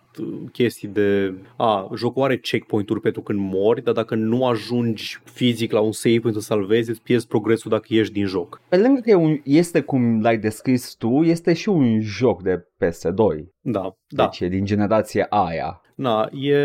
Chestii 0.53 0.86
de, 0.87 1.35
a, 1.57 1.89
jocul 1.95 2.23
are 2.23 2.39
checkpoint-uri 2.39 3.01
pentru 3.01 3.23
când 3.23 3.39
mori, 3.39 3.83
dar 3.83 3.95
dacă 3.95 4.15
nu 4.15 4.47
ajungi 4.47 5.21
fizic 5.25 5.73
la 5.73 5.81
un 5.81 5.93
save 5.93 6.19
point 6.19 6.35
să 6.35 6.41
salvezi, 6.41 6.91
îți 6.91 7.03
pierzi 7.03 7.27
progresul 7.27 7.71
dacă 7.71 7.87
ieși 7.89 8.13
din 8.13 8.27
joc. 8.27 8.61
Pe 8.69 8.77
lângă 8.77 9.01
că 9.01 9.11
e 9.11 9.15
un, 9.15 9.41
este 9.45 9.81
cum 9.81 10.21
l-ai 10.21 10.39
descris 10.39 10.95
tu, 10.95 11.23
este 11.23 11.53
și 11.53 11.69
un 11.69 12.01
joc 12.01 12.43
de 12.43 12.67
PS2. 12.85 13.45
Da, 13.61 13.97
da. 14.09 14.25
Deci 14.25 14.41
e 14.41 14.49
din 14.49 14.65
generația 14.65 15.27
aia. 15.31 15.81
Na, 15.97 16.29
e... 16.33 16.57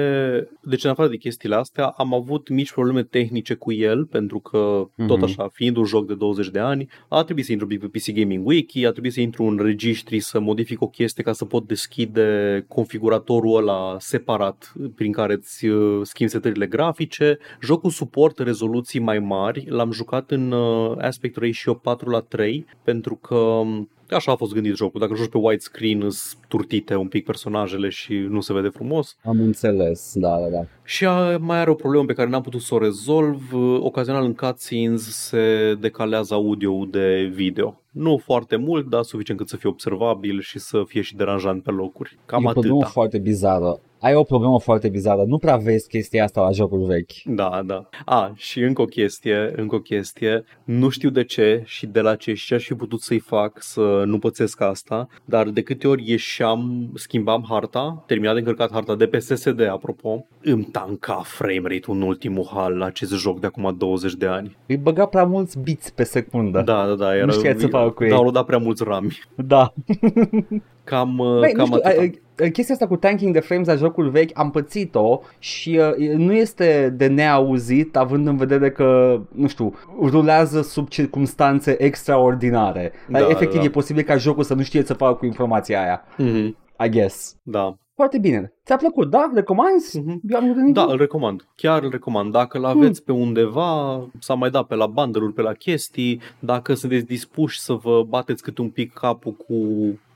Deci, 0.62 0.84
în 0.84 0.89
afară 0.89 1.10
de 1.10 1.17
chestiile 1.17 1.56
astea, 1.56 1.86
am 1.86 2.13
avut 2.13 2.50
mici 2.50 2.72
probleme 2.72 3.04
tehnice 3.04 3.54
cu 3.54 3.72
el, 3.72 4.06
pentru 4.06 4.39
că, 4.39 4.88
Mhm. 4.96 5.08
tot 5.08 5.22
așa, 5.22 5.48
fiind 5.54 5.76
un 5.78 5.84
joc 5.86 6.08
de 6.08 6.15
20 6.15 6.50
de 6.50 6.60
ani, 6.60 6.88
a 7.10 7.24
trebuit 7.24 7.46
să 7.46 7.52
intru 7.52 7.67
pe 7.67 7.88
PC 7.88 8.12
Gaming 8.13 8.48
Wiki, 8.48 8.86
a 8.86 8.91
trebuit 8.91 9.13
să 9.13 9.22
intru 9.22 9.44
în 9.44 9.58
registri, 9.58 10.20
să 10.20 10.39
modific 10.39 10.82
o 10.82 10.88
chestie 10.88 11.24
ca 11.24 11.32
să 11.34 11.46
pot 11.46 11.67
deschide 11.67 12.65
configuratorul 12.67 13.58
ăla 13.58 13.96
separat 14.00 14.74
prin 14.96 15.12
care 15.12 15.34
îți 15.34 15.65
uh, 15.65 16.00
schimbi 16.04 16.32
setările 16.32 16.65
grafice. 16.65 17.38
Jocul 17.62 17.89
suportă 17.89 18.44
rezoluții 18.44 19.00
mai 19.00 19.20
mari, 19.20 19.65
l-am 19.70 19.91
jucat 19.91 20.32
în 20.32 20.52
uh, 20.52 20.98
aspect 20.98 21.36
ratio 21.38 21.74
4 21.74 22.10
la 22.10 22.20
3, 22.20 22.65
pentru 22.84 23.15
că 23.15 23.36
um, 23.36 23.89
Așa 24.15 24.32
a 24.32 24.36
fost 24.36 24.54
gândit 24.54 24.76
jocul. 24.76 25.00
Dacă 25.00 25.15
joci 25.15 25.30
pe 25.30 25.38
widescreen, 25.38 26.02
îți 26.02 26.38
turtite 26.47 26.95
un 26.95 27.08
pic 27.08 27.26
personajele 27.26 27.89
și 27.89 28.13
nu 28.13 28.41
se 28.41 28.54
vede 28.54 28.67
frumos. 28.67 29.17
Am 29.24 29.39
înțeles, 29.39 30.12
da, 30.15 30.38
da, 30.39 30.47
da. 30.50 30.65
Și 30.84 31.06
a, 31.06 31.38
mai 31.38 31.58
are 31.58 31.69
o 31.69 31.74
problemă 31.74 32.06
pe 32.06 32.13
care 32.13 32.30
n-am 32.30 32.41
putut 32.41 32.62
să 32.62 32.74
o 32.74 32.80
rezolv. 32.80 33.54
Ocazional 33.80 34.26
în 34.26 34.34
cutscenes 34.34 35.02
se 35.02 35.76
decalează 35.80 36.34
audio 36.34 36.86
de 36.89 37.32
video. 37.34 37.81
Nu 37.92 38.18
foarte 38.18 38.56
mult, 38.56 38.90
dar 38.90 39.04
suficient 39.04 39.40
cât 39.40 39.50
să 39.50 39.58
fie 39.58 39.70
observabil 39.70 40.40
și 40.40 40.60
să 40.60 40.84
fie 40.88 41.02
și 41.02 41.16
deranjant 41.16 41.64
pe 41.64 41.72
locuri. 41.72 42.18
Cam 42.26 42.44
e 42.44 42.48
o 42.48 42.52
problemă 42.52 42.76
atâta. 42.76 42.92
foarte 42.92 43.18
bizară. 43.18 43.80
Ai 44.00 44.16
o 44.16 44.24
problemă 44.24 44.60
foarte 44.60 44.90
bizară. 44.90 45.24
Nu 45.28 45.38
prea 45.38 45.56
vezi 45.56 45.88
chestia 45.88 46.24
asta 46.24 46.42
la 46.42 46.52
jocuri 46.52 46.84
vechi. 46.84 47.12
Da, 47.26 47.62
da. 47.66 47.90
A, 48.06 48.34
și 48.36 48.60
încă 48.60 48.82
o 48.82 48.86
chestie, 48.86 49.54
încă 49.56 49.76
o 49.76 49.80
chestie. 49.80 50.44
Nu 50.64 50.90
știu 50.90 51.10
de 51.10 51.24
ce 51.24 51.62
și 51.66 51.86
de 51.86 52.02
la 52.02 52.16
ce 52.16 52.34
și 52.34 52.46
ce 52.46 52.54
aș 52.54 52.66
fi 52.66 52.74
putut 52.74 53.02
să-i 53.02 53.20
fac 53.20 53.62
să 53.62 54.04
nu 54.06 54.20
pățesc 54.20 54.62
asta, 54.62 55.08
dar 55.26 55.50
de 55.50 55.62
câte 55.62 55.88
ori 55.88 56.10
ieșeam, 56.10 56.92
schimbam 56.96 57.46
harta, 57.50 58.04
terminat 58.08 58.34
de 58.34 58.40
încărcat 58.40 58.72
harta 58.72 58.96
de 58.96 59.06
pe 59.06 59.20
SSD, 59.20 59.62
apropo, 59.72 60.26
îmi 60.42 60.64
tanca 60.64 61.22
frame 61.26 61.62
rate-ul 61.64 61.96
în 61.98 62.02
ultimul 62.02 62.50
hal 62.54 62.74
la 62.74 62.86
acest 62.86 63.12
joc 63.14 63.40
de 63.40 63.46
acum 63.46 63.76
20 63.78 64.14
de 64.14 64.26
ani. 64.26 64.58
Îi 64.68 64.78
băga 64.78 65.06
prea 65.06 65.24
mulți 65.24 65.60
bits 65.60 65.90
pe 65.90 66.04
secundă. 66.04 66.62
Da, 66.62 66.86
da, 66.88 66.96
da. 66.96 67.16
Era, 67.16 67.26
Nu 67.26 67.32
știai 67.32 67.54
ce 67.54 67.60
să 67.60 67.68
facă 67.82 67.94
cu 67.94 68.04
ei. 68.04 68.10
Downloada 68.10 68.44
prea 68.44 68.58
mulți 68.58 68.84
rami. 68.84 69.20
Da. 69.36 69.74
Cam, 70.84 71.17
uh, 71.17 71.39
Băi, 71.39 71.52
nu 71.52 71.58
cam 71.58 71.65
știu, 71.65 71.80
atâta. 71.84 72.02
uh, 72.02 72.10
uh, 72.44 72.52
chestia 72.52 72.74
asta 72.74 72.88
cu 72.88 72.96
tanking 72.96 73.34
de 73.34 73.39
frames 73.39 73.67
la 73.67 73.76
jocul 73.76 74.10
vechi 74.10 74.39
am 74.39 74.52
pățit-o 74.52 75.22
și 75.39 75.80
uh, 76.00 76.08
nu 76.15 76.34
este 76.34 76.94
de 76.98 77.08
neauzit 77.08 77.96
având 77.98 78.28
în 78.28 78.38
vedere 78.38 78.72
că, 78.72 79.20
nu 79.36 79.48
știu, 79.48 79.74
rulează 80.02 80.62
sub 80.62 80.88
circumstanțe 80.89 81.84
extraordinare. 81.84 82.91
Da, 83.10 83.20
Da, 83.20 83.28
Efectiv 83.30 83.60
da. 83.60 83.65
e 83.65 83.70
posibil 83.70 84.04
ca 84.04 84.15
jocul 84.17 84.44
să 84.44 84.54
nu 84.54 84.62
știe 84.63 84.80
ce 84.80 84.86
să 84.86 84.94
facă 84.94 85.13
cu 85.13 85.26
informația 85.26 85.82
aia, 85.82 86.02
Mhm, 86.17 86.58
I 86.86 86.89
guess. 86.89 87.36
Da. 87.44 87.76
Foarte 88.02 88.20
bine. 88.20 88.54
Ți-a 88.66 88.76
plăcut, 88.76 89.10
da? 89.10 89.32
Recomanzi? 89.34 90.00
Mhm. 90.00 90.20
Eu 90.30 90.38
am 90.38 90.54
gândit 90.54 90.74
Da, 90.74 90.86
îl 90.90 90.98
recomand. 90.98 91.48
Chiar 91.56 91.84
îl 91.84 91.90
recomand. 91.90 92.32
Dacă 92.32 92.58
îl 92.58 92.66
aveți 92.66 93.04
pe 93.04 93.12
undeva, 93.12 94.04
s-a 94.20 94.34
mai 94.34 94.50
dat 94.50 94.68
pe 94.68 94.76
la 94.76 94.88
bundle 94.88 95.32
pe 95.36 95.42
la 95.42 95.54
chestii, 95.54 96.22
dacă 96.40 96.74
sunteți 96.74 97.06
dispuși 97.06 97.60
să 97.60 97.74
vă 97.74 98.04
bateți 98.08 98.44
câte 98.44 98.62
un 98.62 98.70
pic 98.70 98.94
capul 98.94 99.32
cu 99.32 99.56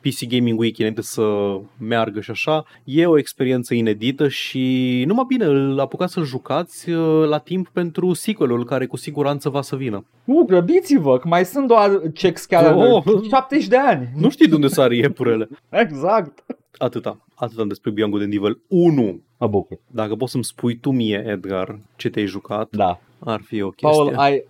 PC 0.02 0.28
Gaming 0.30 0.60
Week 0.60 0.78
înainte 0.78 1.02
să 1.02 1.58
meargă 1.80 2.22
și 2.22 2.32
așa, 2.32 2.66
e 2.84 3.06
o 3.06 3.18
experiență 3.18 3.74
inedită 3.74 4.28
și 4.28 5.04
numai 5.08 5.26
bine, 5.28 5.46
îl 5.46 5.80
apucați 5.80 6.14
să-l 6.14 6.26
jucați 6.26 6.90
uh, 6.90 7.28
la 7.28 7.38
timp 7.38 7.68
pentru 7.68 8.14
sequelul 8.14 8.66
care 8.66 8.86
cu 8.86 8.98
siguranță 8.98 9.50
va 9.50 9.62
să 9.62 9.76
vină. 9.76 10.06
Uh, 10.26 10.46
grăbiți-vă, 10.46 11.18
că 11.18 11.28
mai 11.28 11.46
sunt 11.46 11.68
doar 11.68 12.02
checks 12.14 12.46
calendar. 12.46 12.88
Oh. 12.92 13.04
70 13.30 13.68
de 13.68 13.78
ani. 13.78 14.10
Nu 14.16 14.30
știi 14.30 14.48
de 14.48 14.56
unde 14.56 14.68
sar 14.68 14.92
iepurele. 14.92 15.50
Exact. 15.70 16.46
Atâta. 16.78 17.20
Atâta 17.36 17.64
despre 17.64 17.92
Beyond 17.92 18.12
Good 18.12 18.24
and 18.24 18.34
Evil 18.34 18.62
1. 18.68 19.22
Mă 19.40 19.48
bucur. 19.48 19.78
Dacă 19.92 20.16
poți 20.16 20.32
să-mi 20.32 20.44
spui 20.44 20.78
tu 20.80 20.92
mie, 20.92 21.24
Edgar, 21.28 21.80
ce 21.96 22.10
te-ai 22.10 22.26
jucat, 22.26 22.68
Da. 22.72 23.00
ar 23.20 23.42
fi 23.42 23.62
o 23.62 23.70
chestie. 23.70 24.02
Paul, 24.02 24.16
ai... 24.16 24.44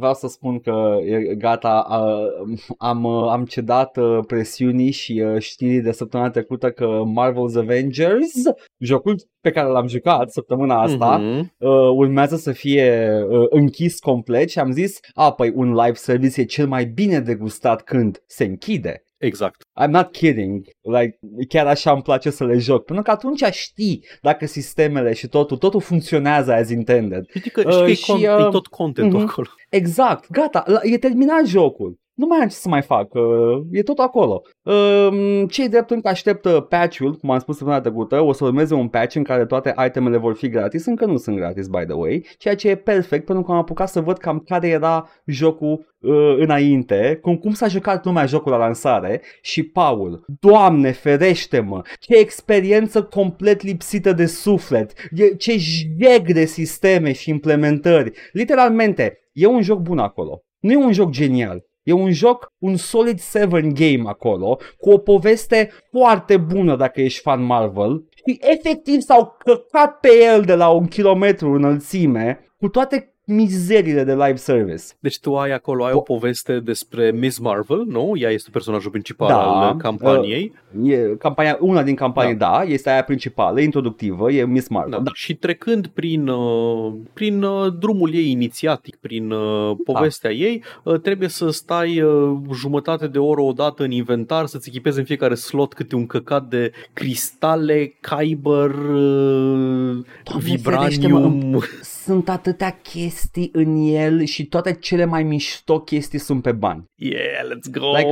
Vreau 0.00 0.14
să 0.14 0.26
spun 0.26 0.58
că 0.60 0.96
e 1.04 1.34
gata, 1.34 1.86
uh, 1.90 2.58
am, 2.78 3.04
uh, 3.04 3.28
am 3.30 3.44
cedat 3.44 3.96
uh, 3.96 4.18
presiunii 4.26 4.90
și 4.90 5.22
uh, 5.26 5.38
știrii 5.40 5.80
de 5.80 5.92
săptămâna 5.92 6.30
trecută 6.30 6.70
că 6.70 7.02
Marvel's 7.04 7.56
Avengers, 7.56 8.32
jocul 8.78 9.16
pe 9.40 9.50
care 9.50 9.68
l-am 9.68 9.86
jucat 9.86 10.30
săptămâna 10.30 10.82
asta, 10.82 11.16
Mhm. 11.16 11.38
uh, 11.58 11.70
urmează 11.94 12.36
să 12.36 12.52
fie 12.52 13.08
uh, 13.28 13.46
închis 13.50 13.98
complet 13.98 14.48
și 14.50 14.58
am 14.58 14.70
zis, 14.72 14.98
a, 15.14 15.32
păi 15.32 15.52
un 15.54 15.72
live 15.74 15.94
service 15.94 16.40
e 16.40 16.44
cel 16.44 16.66
mai 16.68 16.84
bine 16.84 17.20
degustat 17.20 17.82
când 17.82 18.22
se 18.26 18.44
închide. 18.44 19.02
Exact. 19.18 19.62
I'm 19.82 19.90
not 19.90 20.12
kidding. 20.12 20.64
Like, 20.80 21.18
chiar 21.48 21.66
așa 21.66 21.92
îmi 21.92 22.02
place 22.02 22.30
să 22.30 22.44
le 22.44 22.58
joc. 22.58 22.84
Pentru 22.84 23.04
că 23.04 23.10
atunci 23.10 23.44
știi 23.50 24.04
dacă 24.22 24.46
sistemele 24.46 25.12
și 25.12 25.28
totul, 25.28 25.56
totul 25.56 25.80
funcționează 25.80 26.52
as 26.52 26.70
intended. 26.70 27.24
Știi 27.28 27.50
că, 27.50 27.62
Uh, 27.66 27.72
știi 27.72 27.82
că 27.84 27.90
e, 27.90 27.94
și, 27.94 28.12
con- 28.12 28.38
uh, 28.38 28.46
e 28.46 28.50
tot 28.50 28.66
content 28.66 29.12
mhm. 29.12 29.28
acolo. 29.28 29.48
Exact, 29.70 30.30
gata, 30.30 30.62
la- 30.66 30.80
e 30.82 30.98
terminat 30.98 31.46
jocul. 31.46 31.98
Nu 32.18 32.26
mai 32.26 32.38
am 32.38 32.48
ce 32.48 32.54
să 32.54 32.68
mai 32.68 32.82
fac, 32.82 33.14
uh, 33.14 33.66
e 33.70 33.82
tot 33.82 33.98
acolo. 33.98 34.42
Uh, 34.62 35.44
cei 35.50 35.68
drept 35.68 35.90
încă 35.90 36.08
așteptă 36.08 36.60
patch-ul, 36.60 37.14
cum 37.14 37.30
am 37.30 37.38
spus 37.38 37.56
săptămâna 37.56 37.82
trecută, 37.82 38.20
o 38.20 38.32
să 38.32 38.44
urmeze 38.44 38.74
un 38.74 38.88
patch 38.88 39.14
în 39.14 39.22
care 39.22 39.46
toate 39.46 39.74
itemele 39.86 40.16
vor 40.16 40.34
fi 40.34 40.48
gratis, 40.48 40.86
încă 40.86 41.04
nu 41.04 41.16
sunt 41.16 41.36
gratis, 41.36 41.66
by 41.66 41.84
the 41.84 41.92
way, 41.92 42.26
ceea 42.38 42.54
ce 42.54 42.68
e 42.68 42.76
perfect 42.76 43.24
pentru 43.24 43.44
că 43.44 43.52
am 43.52 43.58
apucat 43.58 43.88
să 43.88 44.00
văd 44.00 44.18
cam 44.18 44.38
care 44.38 44.68
era 44.68 45.08
jocul 45.26 45.94
uh, 45.98 46.36
înainte, 46.38 47.18
cum, 47.22 47.36
cum 47.36 47.52
s-a 47.52 47.68
jucat 47.68 48.04
lumea 48.04 48.26
jocul 48.26 48.50
la 48.50 48.58
lansare 48.58 49.22
și 49.42 49.62
Paul, 49.62 50.24
Doamne 50.40 50.90
ferește-mă, 50.90 51.82
ce 51.98 52.16
experiență 52.16 53.02
complet 53.02 53.62
lipsită 53.62 54.12
de 54.12 54.26
suflet, 54.26 54.92
e, 55.10 55.34
ce 55.34 55.56
jeg 55.98 56.32
de 56.32 56.44
sisteme 56.44 57.12
și 57.12 57.30
implementări, 57.30 58.12
literalmente, 58.32 59.18
e 59.32 59.46
un 59.46 59.62
joc 59.62 59.80
bun 59.80 59.98
acolo, 59.98 60.42
nu 60.60 60.72
e 60.72 60.76
un 60.76 60.92
joc 60.92 61.10
genial, 61.10 61.66
E 61.88 61.92
un 61.92 62.12
joc, 62.12 62.52
un 62.58 62.76
solid 62.76 63.20
7 63.20 63.60
game 63.60 64.02
acolo, 64.06 64.58
cu 64.78 64.90
o 64.90 64.98
poveste 64.98 65.70
foarte 65.90 66.36
bună 66.36 66.76
dacă 66.76 67.00
ești 67.00 67.20
fan 67.20 67.42
Marvel 67.42 68.08
și 68.14 68.38
efectiv 68.40 69.00
s-au 69.00 69.36
căcat 69.38 70.00
pe 70.00 70.08
el 70.34 70.42
de 70.42 70.54
la 70.54 70.68
un 70.68 70.86
kilometru 70.86 71.52
înălțime 71.52 72.52
cu 72.58 72.68
toate 72.68 73.14
mizeriile 73.30 74.04
de 74.04 74.14
live 74.14 74.36
service. 74.36 74.84
Deci 74.98 75.18
tu 75.18 75.36
ai 75.36 75.52
acolo, 75.52 75.84
ai 75.84 75.92
o 75.92 76.00
poveste 76.00 76.60
despre 76.60 77.10
Miss 77.10 77.38
Marvel, 77.38 77.84
nu? 77.86 78.12
Ea 78.16 78.30
este 78.30 78.50
personajul 78.52 78.90
principal 78.90 79.28
Da, 79.28 79.42
al 79.42 79.76
campaniei. 79.76 80.52
E 80.84 80.96
campania, 80.96 81.56
una 81.60 81.82
din 81.82 81.94
campanii, 81.94 82.34
da. 82.34 82.50
da, 82.50 82.62
este 82.62 82.90
aia 82.90 83.02
principală, 83.02 83.60
introductivă, 83.60 84.32
e 84.32 84.44
Miss 84.44 84.68
Marvel. 84.68 84.90
Da. 84.90 84.98
Da. 84.98 85.10
Și 85.14 85.34
trecând 85.34 85.86
prin, 85.86 86.28
uh, 86.28 86.92
prin 87.12 87.42
uh, 87.42 87.72
drumul 87.78 88.14
ei 88.14 88.30
inițiatic, 88.30 88.96
prin 88.96 89.30
uh, 89.30 89.76
povestea 89.84 90.30
ei, 90.30 90.64
uh, 90.82 91.00
trebuie 91.00 91.28
să 91.28 91.50
stai 91.50 92.00
uh, 92.00 92.36
jumătate 92.54 93.06
de 93.06 93.18
oră 93.18 93.40
odată 93.40 93.82
în 93.82 93.90
inventar, 93.90 94.46
să-ți 94.46 94.68
echipezi 94.68 94.98
în 94.98 95.04
fiecare 95.04 95.34
slot 95.34 95.72
câte 95.72 95.94
un 95.94 96.06
căcat 96.06 96.48
de 96.48 96.72
cristale, 96.92 97.94
kyber, 98.00 98.70
uh, 98.70 100.04
vibranium. 100.38 101.62
Sunt 102.08 102.28
atâtea 102.28 102.70
chestii 102.82 103.50
în 103.52 103.76
el 103.86 104.24
și 104.24 104.46
toate 104.46 104.72
cele 104.80 105.04
mai 105.04 105.22
mișto 105.22 105.80
chestii 105.80 106.18
sunt 106.18 106.42
pe 106.42 106.52
bani. 106.52 106.84
Yeah, 106.94 107.44
let's 107.44 107.70
go! 107.70 107.96
Like, 107.96 108.10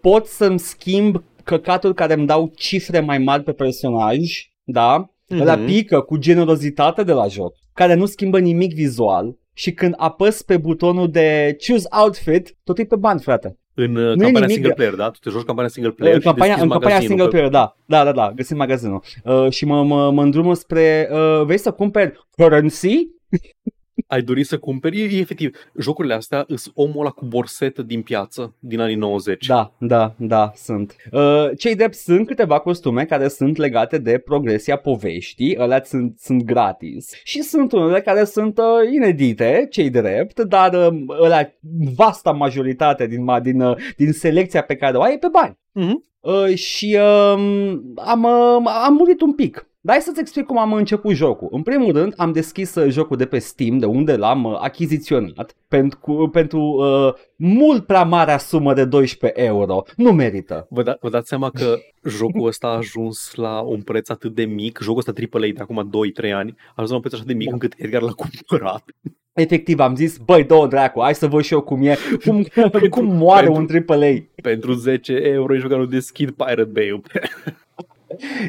pot 0.00 0.26
să-mi 0.26 0.58
schimb 0.58 1.22
căcatul 1.44 1.94
care 1.94 2.14
îmi 2.14 2.26
dau 2.26 2.52
cifre 2.56 3.00
mai 3.00 3.18
mari 3.18 3.42
pe 3.42 3.52
personaj, 3.52 4.18
da? 4.64 4.96
Mhm. 4.96 5.08
Mm-hmm. 5.34 5.40
Ăla 5.40 5.56
pică 5.56 6.00
cu 6.00 6.16
generozitate 6.16 7.02
de 7.02 7.12
la 7.12 7.26
joc, 7.26 7.54
care 7.74 7.94
nu 7.94 8.06
schimbă 8.06 8.38
nimic 8.38 8.74
vizual 8.74 9.36
și 9.54 9.72
când 9.72 9.94
apăs 9.96 10.42
pe 10.42 10.56
butonul 10.56 11.10
de 11.10 11.56
choose 11.66 11.86
outfit, 12.02 12.56
tot 12.64 12.78
e 12.78 12.84
pe 12.84 12.96
bani, 12.96 13.20
frate. 13.20 13.58
În 13.74 13.96
uh, 13.96 14.02
e 14.02 14.06
campania 14.06 14.30
nimic 14.32 14.50
single 14.50 14.68
de- 14.68 14.74
player, 14.74 14.94
da? 14.94 15.10
Tu 15.10 15.18
te 15.22 15.30
joci 15.30 15.44
campania 15.44 15.70
single 15.70 15.92
player 15.92 16.14
În 16.14 16.20
și 16.20 16.26
campania, 16.26 16.54
deschizi 16.54 16.74
în 16.74 16.80
campania 16.80 16.96
magazinul 16.98 17.28
single 17.28 17.40
pe- 17.40 17.48
player, 17.48 17.76
da. 17.86 17.96
Da, 17.96 18.04
da, 18.04 18.12
da, 18.12 18.32
găsim 18.36 18.56
magazinul. 18.56 19.02
Uh, 19.24 19.50
și 19.50 19.64
mă, 19.64 19.82
mă, 19.84 20.10
mă 20.10 20.22
îndrumă 20.22 20.54
spre, 20.54 21.08
uh, 21.12 21.42
vrei 21.44 21.58
să 21.58 21.70
cumperi 21.70 22.26
currency? 22.36 23.18
Ai 24.06 24.22
dori 24.22 24.44
să 24.44 24.58
cumperi, 24.58 25.00
e, 25.00 25.04
e 25.04 25.18
efectiv, 25.18 25.56
jocurile 25.78 26.14
astea 26.14 26.44
îs 26.48 26.70
omul 26.74 27.00
ăla 27.00 27.10
cu 27.10 27.24
borsetă 27.24 27.82
din 27.82 28.02
piață 28.02 28.54
din 28.58 28.80
anii 28.80 28.94
90. 28.94 29.46
Da, 29.46 29.72
da, 29.78 30.14
da, 30.18 30.52
sunt. 30.54 30.96
Uh, 31.12 31.50
cei 31.58 31.74
drept 31.74 31.94
sunt 31.94 32.26
câteva 32.26 32.58
costume 32.58 33.04
care 33.04 33.28
sunt 33.28 33.56
legate 33.56 33.98
de 33.98 34.18
progresia 34.18 34.76
poveștii, 34.76 35.56
alea 35.56 35.82
sunt, 35.84 36.18
sunt 36.18 36.42
gratis. 36.42 37.12
Și 37.24 37.42
sunt 37.42 37.72
unele 37.72 38.00
care 38.00 38.24
sunt 38.24 38.58
uh, 38.58 38.92
inedite, 38.92 39.66
cei 39.70 39.90
drept, 39.90 40.40
dar 40.40 40.92
uh, 40.92 41.02
alea, 41.22 41.54
vasta 41.96 42.30
majoritate 42.30 43.06
din, 43.06 43.22
ma- 43.22 43.42
din, 43.42 43.60
uh, 43.60 43.76
din 43.96 44.12
selecția 44.12 44.62
pe 44.62 44.76
care 44.76 44.96
o 44.96 45.02
ai 45.02 45.14
e 45.14 45.18
pe 45.18 45.28
bani. 45.32 45.58
Mhm. 45.72 46.04
Uh, 46.20 46.54
și 46.54 46.96
uh, 46.98 47.80
am, 47.96 48.22
uh, 48.22 48.70
am 48.84 48.94
murit 48.94 49.20
un 49.20 49.32
pic. 49.32 49.69
Dar 49.82 49.94
hai 49.94 50.04
să-ți 50.04 50.20
explic 50.20 50.46
cum 50.46 50.58
am 50.58 50.72
început 50.72 51.14
jocul. 51.14 51.48
În 51.50 51.62
primul 51.62 51.92
rând, 51.92 52.14
am 52.16 52.32
deschis 52.32 52.74
uh, 52.74 52.90
jocul 52.90 53.16
de 53.16 53.26
pe 53.26 53.38
Steam, 53.38 53.78
de 53.78 53.86
unde 53.86 54.16
l-am 54.16 54.44
uh, 54.44 54.56
achiziționat, 54.60 55.56
pentru, 55.68 56.28
pentru 56.32 56.60
uh, 56.60 57.14
mult 57.36 57.86
prea 57.86 58.02
marea 58.02 58.38
sumă 58.38 58.74
de 58.74 58.84
12 58.84 59.40
euro. 59.42 59.82
Nu 59.96 60.12
merită. 60.12 60.66
Vă, 60.70 60.82
da, 60.82 60.96
vă 61.00 61.08
dați 61.08 61.28
seama 61.28 61.50
că 61.50 61.76
jocul 62.04 62.46
ăsta 62.46 62.66
a 62.66 62.76
ajuns 62.76 63.34
la 63.34 63.60
un 63.60 63.80
preț 63.82 64.08
atât 64.08 64.34
de 64.34 64.44
mic, 64.44 64.78
jocul 64.82 64.98
ăsta 65.06 65.12
AAA 65.32 65.40
de 65.54 65.60
acum 65.60 65.90
2-3 66.28 66.32
ani, 66.32 66.54
a 66.58 66.72
ajuns 66.74 66.88
la 66.90 66.94
un 66.94 67.00
preț 67.00 67.12
așa 67.12 67.24
de 67.26 67.32
mic 67.34 67.46
Da. 67.46 67.52
încât 67.52 67.74
Edgar 67.76 68.02
l-a 68.02 68.12
cumpărat. 68.12 68.84
Efectiv, 69.32 69.78
am 69.78 69.94
zis, 69.94 70.16
băi, 70.16 70.44
două 70.44 70.66
dracu, 70.66 71.00
hai 71.00 71.14
să 71.14 71.26
văd 71.26 71.42
și 71.42 71.52
eu 71.52 71.60
cum 71.60 71.82
e, 71.82 71.96
cum, 72.24 72.46
cum 72.90 73.16
moare 73.16 73.46
pentru- 73.46 73.76
un 73.78 73.84
AAA. 73.96 74.14
Pentru 74.42 74.72
10 74.72 75.12
euro 75.12 75.54
ești 75.54 75.66
jucat 75.68 75.88
deschid 75.88 76.30
Pirate 76.30 76.64
Bay. 76.64 77.00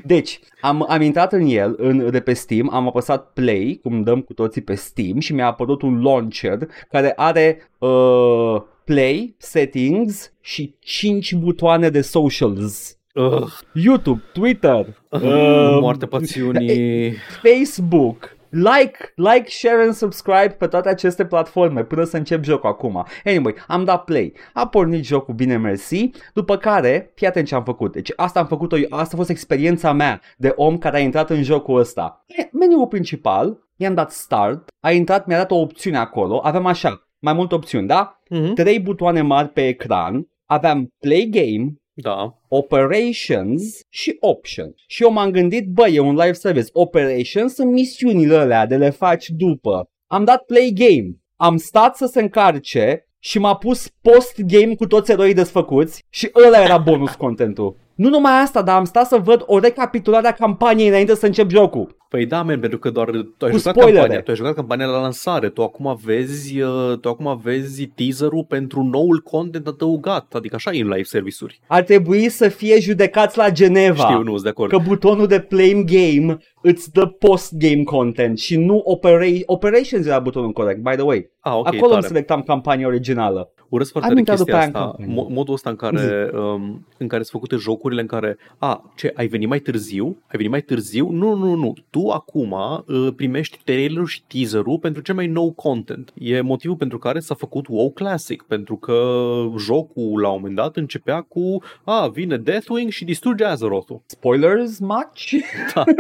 Deci, 0.04 0.40
am, 0.62 0.86
am 0.90 1.02
intrat 1.02 1.34
în 1.34 1.46
el 1.46 1.76
în, 1.78 2.12
de 2.12 2.20
pe 2.20 2.34
Steam, 2.34 2.70
am 2.74 2.88
apăsat 2.88 3.32
play, 3.34 3.80
cum 3.84 4.04
dăm 4.04 4.22
cu 4.22 4.34
toții 4.34 4.62
pe 4.62 4.76
Steam 4.76 5.20
și 5.20 5.34
mi-a 5.34 5.46
apărut 5.46 5.82
un 5.82 6.02
launcher 6.02 6.58
care 6.90 7.14
are 7.16 7.70
uh, 7.78 8.62
play, 8.86 9.36
settings 9.38 10.34
și 10.42 10.76
5 10.80 11.34
butoane 11.34 11.90
de 11.90 12.02
socials. 12.02 12.98
Uh, 13.14 13.48
YouTube, 13.74 14.22
Twitter, 14.34 14.88
uh, 15.10 15.22
uh, 15.22 15.78
moartea 15.82 16.08
pasiunii. 16.08 17.14
Facebook, 17.44 18.38
like, 18.52 19.14
like, 19.16 19.50
share 19.50 19.84
and 19.84 19.94
subscribe 19.94 20.50
pe 20.60 20.68
toate 20.68 20.90
aceste 20.90 21.26
platforme 21.26 21.84
până 21.84 22.04
să 22.04 22.18
încep 22.18 22.44
jocul 22.44 22.70
acum. 22.70 23.06
Anyway, 23.26 23.56
am 23.68 23.84
dat 23.84 24.04
play. 24.04 24.34
A 24.54 24.68
pornit 24.68 25.06
jocul 25.06 25.34
bine 25.34 25.58
mersi, 25.58 26.10
după 26.34 26.58
care, 26.58 27.12
fii 27.16 27.28
atent 27.28 27.48
ce 27.48 27.56
am 27.56 27.64
făcut. 27.64 27.92
Deci 27.92 28.12
asta 28.16 28.40
am 28.40 28.46
făcut-o, 28.46 28.78
eu- 28.78 28.88
asta 28.90 29.14
a 29.14 29.18
fost 29.18 29.30
experiența 29.30 29.92
mea 29.94 30.22
de 30.38 30.54
om 30.56 30.78
care 30.78 30.98
a 30.98 31.00
intrat 31.00 31.30
în 31.30 31.44
jocul 31.44 31.80
ăsta. 31.80 32.24
E, 32.28 32.50
Meniul 32.52 32.88
principal, 32.88 33.58
i-am 33.76 33.94
dat 33.94 34.12
start, 34.12 34.70
a 34.80 34.92
intrat, 34.92 35.26
mi-a 35.28 35.38
dat 35.38 35.52
o 35.52 35.56
opțiune 35.60 35.98
acolo, 35.98 36.40
aveam 36.44 36.66
așa, 36.66 37.08
mai 37.20 37.34
multe 37.34 37.56
opțiuni, 37.56 37.88
da? 37.88 38.20
Mhm. 38.30 38.54
Trei 38.54 38.80
butoane 38.80 39.22
mari 39.22 39.48
pe 39.50 39.68
ecran, 39.68 40.28
aveam 40.46 40.88
play 41.00 41.28
game, 41.32 41.74
Da. 41.94 42.38
Operations 42.48 43.80
și 43.90 44.18
Options. 44.20 44.74
Și 44.88 45.04
eu 45.04 45.12
m-am 45.12 45.32
gândit, 45.32 45.68
bă, 45.68 45.88
e 45.88 46.00
un 46.00 46.16
live 46.16 46.34
service. 46.34 46.70
Operations 46.74 47.54
sunt 47.54 47.72
misiunile 47.72 48.36
alea 48.36 48.66
de 48.66 48.78
le 48.78 48.90
faci 48.90 49.30
după. 49.30 49.90
Am 50.08 50.24
dat 50.24 50.44
play 50.44 50.74
game. 50.76 51.16
Am 51.36 51.58
stat 51.58 51.96
să 51.96 52.06
se 52.06 52.22
încarce 52.22 53.06
și 53.20 53.40
m-a 53.40 53.56
pus 53.56 53.88
post-game 54.02 54.76
cu 54.76 54.88
toți 54.88 55.12
eroii 55.12 55.34
desfăcuți 55.34 56.04
și 56.10 56.32
ăla 56.46 56.64
era 56.64 56.78
bonus 56.78 57.16
contentul. 57.26 57.78
Nu 58.02 58.10
numai 58.10 58.32
asta, 58.42 58.62
dar 58.62 58.76
am 58.78 58.84
stat 58.84 59.08
să 59.08 59.18
văd 59.24 59.44
o 59.46 59.60
recapitulare 59.60 60.28
a 60.28 60.32
campaniei 60.32 60.88
înainte 60.88 61.16
să 61.16 61.26
încep 61.26 61.50
jocul. 61.50 61.98
Păi 62.10 62.26
da, 62.26 62.42
man, 62.42 62.60
pentru 62.60 62.80
că 62.80 62.90
doar 62.90 63.10
tu 63.38 63.46
ai 63.46 63.52
Cu 63.52 63.58
jucat 63.58 63.74
spoilere. 63.74 63.98
campania, 63.98 64.22
tu 64.22 64.30
ai 64.32 64.36
jucat 64.38 64.54
campania 64.56 64.86
la 64.86 65.02
lansare, 65.02 65.50
tu 65.50 65.62
acum 65.64 66.00
vezi, 66.04 66.62
uh, 66.62 66.98
tu 67.02 67.10
acum 67.10 67.40
vezi 67.44 67.86
teaserul 67.86 68.46
pentru 68.48 68.84
noul 68.84 69.20
content 69.20 69.68
adăugat, 69.68 70.34
adică 70.34 70.56
așa 70.56 70.72
e 70.72 70.82
în 70.82 70.88
live 70.88 71.04
service-uri. 71.04 71.60
Ar 71.68 71.82
trebui 71.84 72.30
să 72.30 72.48
fie 72.48 72.80
judecați 72.80 73.38
la 73.38 73.50
Geneva. 73.52 74.04
Știu, 74.04 74.24
nu, 74.24 74.32
sunt 74.32 74.44
de 74.44 74.50
acord. 74.50 74.70
Că 74.72 74.78
butonul 74.78 75.28
de 75.28 75.40
play 75.40 75.84
game 75.86 76.38
îți 76.62 76.92
dă 76.92 77.06
post-game 77.06 77.84
content 77.84 78.38
și 78.40 78.58
nu 78.58 78.84
opera- 78.86 79.42
operations 79.46 80.06
era 80.06 80.20
butonul 80.20 80.52
corect, 80.52 80.80
by 80.82 80.92
the 80.96 81.02
way. 81.04 81.30
Ah, 81.40 81.54
ok, 81.56 81.66
Acolo 81.68 81.84
îmi 81.84 81.92
tare. 81.94 82.08
selectam 82.08 82.42
campania 82.42 82.88
originală. 82.88 83.54
Urăsc 83.72 83.92
foarte 83.92 84.10
Am 84.10 84.16
tare 84.16 84.20
intrat 84.20 84.38
chestia 84.38 84.54
după 84.54 84.58
aia 84.58 84.68
în 84.68 84.76
asta, 84.76 85.04
campanie. 85.04 85.24
mo- 85.24 85.36
modul 85.36 85.54
ăsta 85.54 85.70
în 85.70 85.76
care, 85.76 86.30
um, 86.34 86.86
în 86.98 87.08
care 87.08 87.24
sunt 87.24 87.42
făcute 87.42 87.56
jocurile 87.56 88.02
în 88.02 88.08
care, 88.08 88.38
a, 88.58 88.92
ce, 88.96 89.12
ai 89.16 89.28
venit 89.28 89.48
mai 89.48 89.60
târziu? 89.60 90.06
Ai 90.06 90.36
venit 90.38 90.50
mai 90.52 90.62
târziu? 90.62 91.10
Nu, 91.10 91.36
nu, 91.36 91.54
nu, 91.54 91.74
tu 91.90 92.10
acum 92.10 92.52
uh, 92.52 93.08
primești 93.16 93.60
trailerul 93.64 94.06
și 94.06 94.24
teaserul 94.28 94.80
pentru 94.80 95.02
cel 95.02 95.16
mai 95.16 95.28
nou 95.28 95.52
content. 95.52 96.12
E 96.14 96.42
motivul 96.42 96.76
pentru 96.76 96.98
care 96.98 97.20
s-a 97.20 97.36
făcut 97.36 97.68
WoW 97.68 97.92
Classic, 97.92 98.42
pentru 98.42 98.76
că 98.76 99.04
jocul 99.58 100.22
la 100.22 100.28
un 100.30 100.36
moment 100.36 100.56
dat 100.56 100.76
începea 100.76 101.22
cu, 101.22 101.64
a, 101.84 102.08
vine 102.08 102.38
Deathwing 102.38 102.90
și 102.92 103.06
distruge 103.06 103.44
Azeroth-ul. 103.44 104.02
Spoilers 104.06 104.80
much? 104.80 105.32
Da. 105.74 105.84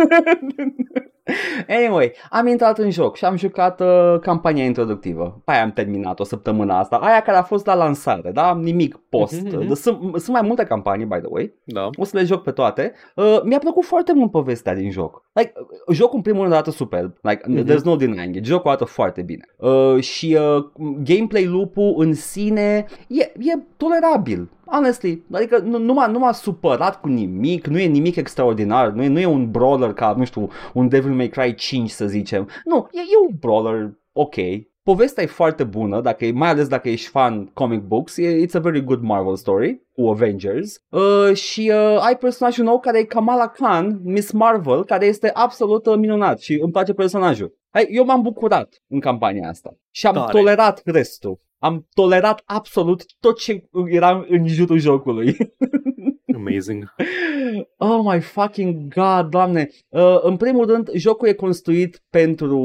anyway, 1.67 2.13
am 2.29 2.47
intrat 2.47 2.77
în 2.77 2.89
joc 2.89 3.15
și 3.15 3.25
am 3.25 3.36
jucat 3.38 3.81
uh, 3.81 4.19
campania 4.21 4.63
introductivă. 4.63 5.41
Pe 5.45 5.51
aia 5.51 5.62
am 5.63 5.71
terminat 5.71 6.19
o 6.19 6.23
săptămână 6.23 6.73
asta. 6.73 6.95
Aia 6.95 7.21
care 7.21 7.38
a 7.38 7.41
fost 7.43 7.65
la 7.65 7.73
lansare, 7.75 8.31
da? 8.31 8.55
Nimic 8.62 8.99
post. 9.10 9.41
Mhm, 9.41 9.57
mhm. 9.57 9.73
Sunt, 9.73 9.97
sunt 10.01 10.27
mai 10.27 10.41
multe 10.41 10.63
campanii, 10.63 11.05
by 11.05 11.17
the 11.17 11.27
way. 11.29 11.53
Da. 11.63 11.89
O 11.97 12.03
să 12.03 12.17
le 12.17 12.23
joc 12.23 12.43
pe 12.43 12.51
toate. 12.51 12.93
Uh, 13.15 13.39
mi-a 13.43 13.60
plăcut 13.60 13.84
foarte 13.84 14.13
mult 14.13 14.31
povestea 14.31 14.75
din 14.75 14.91
joc. 14.91 15.23
Like, 15.34 15.51
uh, 15.88 15.95
jocul 15.95 16.15
în 16.15 16.21
primul 16.21 16.41
rând 16.41 16.53
arată 16.53 16.71
superb. 16.71 17.13
Like, 17.21 17.41
Mhm. 17.47 17.65
there's 17.71 17.84
no 17.84 17.95
denying 17.95 18.36
it. 18.36 18.45
Jocul 18.45 18.69
arată 18.69 18.86
foarte 18.86 19.21
bine. 19.21 19.45
Uh, 19.57 19.99
și 20.01 20.38
uh, 20.39 20.63
gameplay 21.03 21.45
loop-ul 21.45 21.93
în 21.97 22.13
sine 22.13 22.86
e, 23.07 23.21
e 23.21 23.57
tolerabil. 23.77 24.49
Honestly, 24.71 25.23
adică 25.31 25.57
nu, 25.57 25.77
nu, 25.77 25.93
m-a, 25.93 26.07
nu 26.07 26.19
m-a 26.19 26.31
supărat 26.31 27.01
cu 27.01 27.07
nimic, 27.07 27.67
nu 27.67 27.79
e 27.79 27.86
nimic 27.86 28.15
extraordinar, 28.15 28.89
nu 28.89 29.03
e, 29.03 29.07
nu 29.07 29.19
e 29.19 29.25
un 29.25 29.51
brawler 29.51 29.93
ca, 29.93 30.13
nu 30.17 30.25
știu, 30.25 30.49
un 30.73 30.88
Devil 30.88 31.12
May 31.12 31.27
Cry 31.27 31.55
5 31.55 31.89
să 31.89 32.05
zicem. 32.05 32.49
Nu, 32.65 32.88
e, 32.91 32.99
e 32.99 33.27
un 33.27 33.36
brawler 33.39 33.91
ok. 34.13 34.36
Povestea 34.84 35.23
e 35.23 35.27
foarte 35.27 35.63
bună, 35.63 36.01
dacă 36.01 36.25
e, 36.25 36.31
mai 36.31 36.49
ales 36.49 36.67
dacă 36.67 36.89
ești 36.89 37.07
fan 37.07 37.45
comic 37.45 37.81
books, 37.81 38.17
e, 38.17 38.45
it's 38.45 38.53
a 38.53 38.60
very 38.60 38.84
good 38.84 39.01
Marvel 39.01 39.36
story 39.36 39.81
cu 39.93 40.07
Avengers. 40.10 40.84
Uh, 40.89 41.36
și 41.36 41.71
uh, 41.73 41.97
ai 41.99 42.17
personajul 42.17 42.65
nou 42.65 42.79
care 42.79 42.99
e 42.99 43.03
Kamala 43.03 43.47
Khan, 43.47 43.99
Miss 44.03 44.31
Marvel, 44.31 44.86
care 44.86 45.05
este 45.05 45.31
absolut 45.34 45.86
uh, 45.86 45.95
minunat 45.95 46.39
și 46.39 46.60
îmi 46.62 46.71
place 46.71 46.93
personajul. 46.93 47.60
Hai, 47.69 47.88
eu 47.89 48.05
m-am 48.05 48.21
bucurat 48.21 48.81
în 48.88 48.99
campania 48.99 49.49
asta 49.49 49.77
și 49.91 50.07
am 50.07 50.13
Tare. 50.13 50.31
tolerat 50.31 50.81
restul. 50.86 51.39
Am 51.62 51.88
tolerat 51.93 52.41
absolut 52.45 53.06
tot 53.19 53.39
ce 53.39 53.69
era 53.86 54.26
în 54.30 54.47
jurul 54.47 54.78
jocului. 54.78 55.38
Amazing. 56.36 56.93
Oh 57.78 58.02
my 58.04 58.21
fucking 58.21 58.93
god, 58.93 59.30
doamne. 59.30 59.69
Uh, 59.89 60.19
în 60.21 60.38
primul 60.38 60.65
rând, 60.65 60.91
jocul 60.93 61.28
e 61.28 61.34
construit 61.34 62.04
pentru 62.10 62.60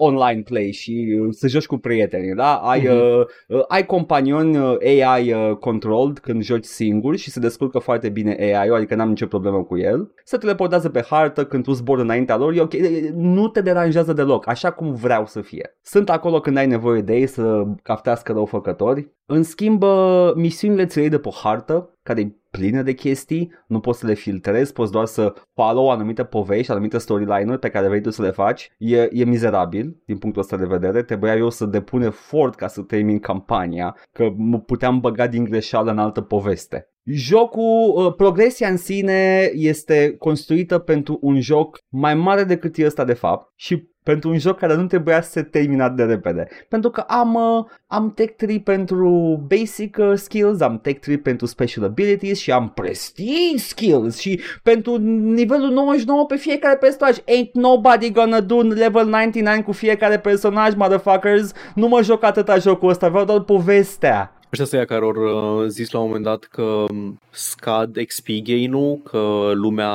online 0.00 0.40
play 0.40 0.70
și 0.72 1.18
uh, 1.20 1.26
să 1.30 1.48
joci 1.48 1.66
cu 1.66 1.76
prietenii, 1.76 2.34
da? 2.34 2.54
Ai, 2.54 2.80
Mhm. 2.80 2.90
uh, 2.96 3.24
uh, 3.48 3.64
ai 3.68 3.86
companioni 3.86 4.58
uh, 4.58 4.76
AI 4.80 5.32
uh, 5.32 5.56
controlled 5.56 6.18
când 6.18 6.42
joci 6.42 6.64
singur 6.64 7.16
și 7.16 7.30
se 7.30 7.40
descurcă 7.40 7.78
foarte 7.78 8.08
bine 8.08 8.36
AI-ul, 8.40 8.74
adică 8.74 8.94
n-am 8.94 9.08
nicio 9.08 9.26
problemă 9.26 9.62
cu 9.62 9.78
el. 9.78 10.12
Se 10.24 10.36
teleportează 10.36 10.88
pe 10.88 11.04
hartă 11.08 11.44
când 11.44 11.64
tu 11.64 11.72
zbori 11.72 12.00
înaintea 12.00 12.36
lor, 12.36 12.52
e 12.56 12.60
ok, 12.60 12.74
nu 13.14 13.48
te 13.48 13.60
deranjează 13.60 14.12
deloc, 14.12 14.48
așa 14.48 14.70
cum 14.70 14.94
vreau 14.94 15.26
să 15.26 15.40
fie. 15.40 15.76
Sunt 15.82 16.10
acolo 16.10 16.40
când 16.40 16.56
ai 16.56 16.66
nevoie 16.66 17.00
de 17.00 17.14
ei 17.16 17.26
să 17.26 17.64
caftească 17.82 18.32
răufăcători. 18.32 19.08
În 19.26 19.42
schimb, 19.42 19.82
uh, 19.82 20.32
misiunile 20.34 20.86
ți 20.86 20.96
le 20.96 21.02
iei 21.02 21.10
de 21.10 21.18
pe 21.18 21.28
hartă, 21.42 21.90
care 22.02 22.20
e 22.20 22.32
plină 22.58 22.82
de 22.82 22.92
chestii, 22.92 23.52
nu 23.66 23.80
poți 23.80 23.98
să 23.98 24.06
le 24.06 24.14
filtrezi, 24.14 24.72
poți 24.72 24.92
doar 24.92 25.06
să 25.06 25.34
follow 25.54 25.90
anumite 25.90 26.24
povești, 26.24 26.70
anumite 26.70 26.98
storyline-uri 26.98 27.58
pe 27.58 27.68
care 27.68 27.88
vrei 27.88 28.00
tu 28.00 28.10
să 28.10 28.22
le 28.22 28.30
faci. 28.30 28.70
E, 28.78 29.08
e 29.12 29.24
mizerabil 29.24 30.02
din 30.04 30.18
punctul 30.18 30.42
ăsta 30.42 30.56
de 30.56 30.64
vedere, 30.64 31.02
trebuia 31.02 31.36
eu 31.36 31.50
să 31.50 31.66
depun 31.66 32.02
efort 32.02 32.54
ca 32.54 32.66
să 32.66 32.82
termin 32.82 33.18
campania, 33.18 33.96
că 34.12 34.32
mă 34.36 34.60
puteam 34.60 35.00
băga 35.00 35.26
din 35.26 35.44
greșeală 35.44 35.90
în 35.90 35.98
altă 35.98 36.20
poveste. 36.20 36.90
Jocul, 37.10 37.92
uh, 37.94 38.14
progresia 38.16 38.68
în 38.68 38.76
sine 38.76 39.50
este 39.54 40.16
construită 40.18 40.78
pentru 40.78 41.18
un 41.20 41.40
joc 41.40 41.78
mai 41.88 42.14
mare 42.14 42.44
decât 42.44 42.76
e 42.76 42.86
ăsta 42.86 43.04
de 43.04 43.12
fapt 43.12 43.52
și 43.54 43.88
pentru 44.02 44.28
un 44.28 44.38
joc 44.38 44.58
care 44.58 44.74
nu 44.74 44.86
trebuia 44.86 45.20
să 45.20 45.30
se 45.30 45.42
terminat 45.42 45.94
de 45.94 46.02
repede. 46.02 46.48
Pentru 46.68 46.90
că 46.90 47.00
am, 47.00 47.34
uh, 47.34 47.64
am 47.86 48.12
tech 48.14 48.34
tree 48.36 48.60
pentru 48.60 49.10
basic 49.46 49.96
uh, 50.00 50.12
skills, 50.14 50.60
am 50.60 50.78
tech 50.78 51.00
tree 51.00 51.18
pentru 51.18 51.46
special 51.46 51.84
abilities 51.84 52.38
și 52.38 52.52
am 52.52 52.68
prestige 52.74 53.56
skills 53.56 54.18
și 54.18 54.40
pentru 54.62 54.96
nivelul 55.32 55.70
99 55.70 56.26
pe 56.26 56.36
fiecare 56.36 56.76
personaj. 56.76 57.16
Ain't 57.16 57.52
nobody 57.52 58.10
gonna 58.10 58.40
do 58.40 58.60
level 58.60 59.06
99 59.06 59.62
cu 59.62 59.72
fiecare 59.72 60.18
personaj, 60.18 60.74
motherfuckers. 60.74 61.52
Nu 61.74 61.88
mă 61.88 62.02
joc 62.02 62.24
atâta 62.24 62.58
jocul 62.58 62.88
ăsta, 62.88 63.08
vreau 63.08 63.24
doar 63.24 63.40
povestea. 63.40 64.37
Ăștia 64.52 64.66
sunt 64.66 64.72
ăia 64.72 64.84
care 64.84 65.04
au 65.04 65.60
uh, 65.62 65.68
zis 65.68 65.90
la 65.90 65.98
un 65.98 66.06
moment 66.06 66.24
dat 66.24 66.44
că 66.44 66.62
um, 66.62 67.20
scad 67.30 67.96
XP 68.06 68.26
gain-ul, 68.42 69.00
că 69.04 69.50
lumea 69.54 69.92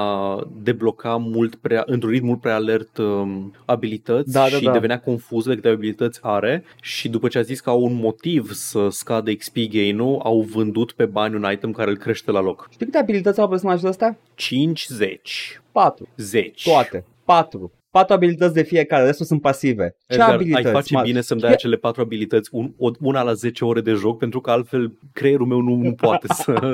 debloca 0.64 1.16
mult 1.16 1.56
prea, 1.56 1.84
într-un 1.86 2.12
ritm 2.12 2.26
mult 2.26 2.42
prea 2.42 2.56
alert 2.56 2.98
um, 2.98 3.54
abilități 3.66 4.32
Da, 4.32 4.40
da, 4.40 4.46
și 4.58 4.64
da. 4.64 4.72
devenea 4.72 5.00
confuză 5.00 5.50
de 5.50 5.56
câte 5.56 5.68
abilități 5.68 6.20
are 6.22 6.64
și 6.82 7.10
după 7.10 7.28
ce 7.28 7.38
a 7.38 7.42
zis 7.42 7.60
că 7.60 7.70
au 7.70 7.84
un 7.84 7.94
motiv 7.94 8.52
să 8.52 8.88
scadă 8.90 9.34
XP 9.34 9.56
gain-ul, 9.70 10.20
au 10.24 10.42
vândut 10.42 10.92
pe 10.92 11.06
bani 11.06 11.36
un 11.36 11.52
item 11.52 11.72
care 11.72 11.90
îl 11.90 11.98
crește 11.98 12.32
la 12.32 12.42
loc. 12.42 12.68
Știi 12.72 12.86
câte 12.86 12.98
abilități 12.98 13.40
au 13.40 13.48
personajul 13.50 13.88
ăsta? 13.88 14.18
50, 14.36 15.62
4. 15.72 16.08
10. 16.16 16.70
Toate. 16.70 17.06
4. 17.26 17.72
4 17.94 18.14
abilități 18.14 18.54
de 18.54 18.62
fiecare, 18.64 19.06
restul 19.06 19.26
sunt 19.26 19.42
pasive. 19.42 19.96
Ce 20.08 20.14
Edgar, 20.14 20.34
abilități? 20.34 20.66
ai 20.66 20.74
face 20.74 20.96
Mar- 20.98 21.04
bine 21.04 21.22
să-mi 21.22 21.40
dai 21.40 21.50
Fie- 21.50 21.58
acele 21.58 21.76
patru 21.76 22.02
abilități, 22.02 22.50
un, 22.52 22.74
o, 22.78 22.90
una 23.02 23.22
la 23.22 23.34
10 23.34 23.66
ore 23.66 23.82
de 23.82 23.92
joc, 23.92 24.18
pentru 24.18 24.42
că 24.42 24.52
altfel 24.52 24.94
creierul 25.14 25.48
meu 25.48 25.60
nu, 25.60 25.76
nu 25.76 25.94
poate 25.94 26.28
să... 26.28 26.74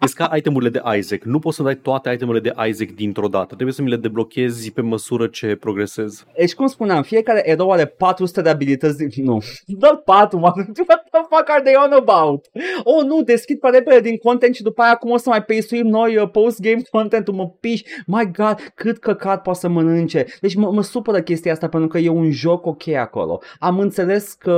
E 0.00 0.12
ca 0.14 0.36
itemurile 0.36 0.70
de 0.70 0.82
Isaac. 0.98 1.22
Nu 1.22 1.38
poți 1.38 1.56
să 1.56 1.62
dai 1.62 1.74
toate 1.74 2.10
itemele 2.10 2.40
de 2.40 2.52
Isaac 2.68 2.88
dintr-o 2.90 3.28
dată. 3.28 3.46
Trebuie 3.54 3.72
să 3.72 3.82
mi 3.82 3.88
le 3.88 3.96
deblochezi 3.96 4.70
pe 4.70 4.80
măsură 4.80 5.26
ce 5.26 5.56
progresez. 5.56 6.24
Deci 6.36 6.54
cum 6.54 6.66
spuneam, 6.66 7.02
fiecare 7.02 7.48
erou 7.48 7.70
are 7.70 7.84
400 7.84 8.42
de 8.42 8.48
abilități 8.48 8.96
din... 8.96 9.24
Nu, 9.24 9.42
doar 9.66 9.96
4, 9.96 10.38
mă. 10.38 10.52
What 10.88 11.08
the 11.10 11.20
fuck 11.28 11.48
are 11.50 11.62
they 11.62 11.74
on 11.84 11.92
about? 11.92 12.46
Oh, 12.84 13.04
nu, 13.04 13.22
deschid 13.22 13.58
pe 13.58 13.68
repede 13.68 14.00
din 14.00 14.16
content 14.16 14.54
și 14.54 14.62
după 14.62 14.82
aia 14.82 14.94
cum 14.94 15.10
o 15.10 15.16
să 15.16 15.28
mai 15.28 15.42
peisuim 15.44 15.86
noi 15.86 16.16
uh, 16.16 16.30
post-game 16.30 16.82
content-ul, 16.90 17.34
mă 17.34 17.48
piși. 17.60 17.84
My 18.06 18.30
god, 18.36 18.72
cât 18.74 18.98
căcat 18.98 19.42
poate 19.42 19.58
să 19.58 19.68
mănânce. 19.68 20.26
Deci 20.40 20.54
mă, 20.54 20.70
mă 20.70 20.82
supără 20.82 21.20
chestia 21.20 21.52
asta 21.52 21.68
pentru 21.68 21.88
că 21.88 21.98
e 21.98 22.08
un 22.08 22.30
joc 22.30 22.66
ok 22.66 22.88
acolo. 22.88 23.40
Am 23.58 23.78
înțeles 23.78 24.32
că, 24.32 24.52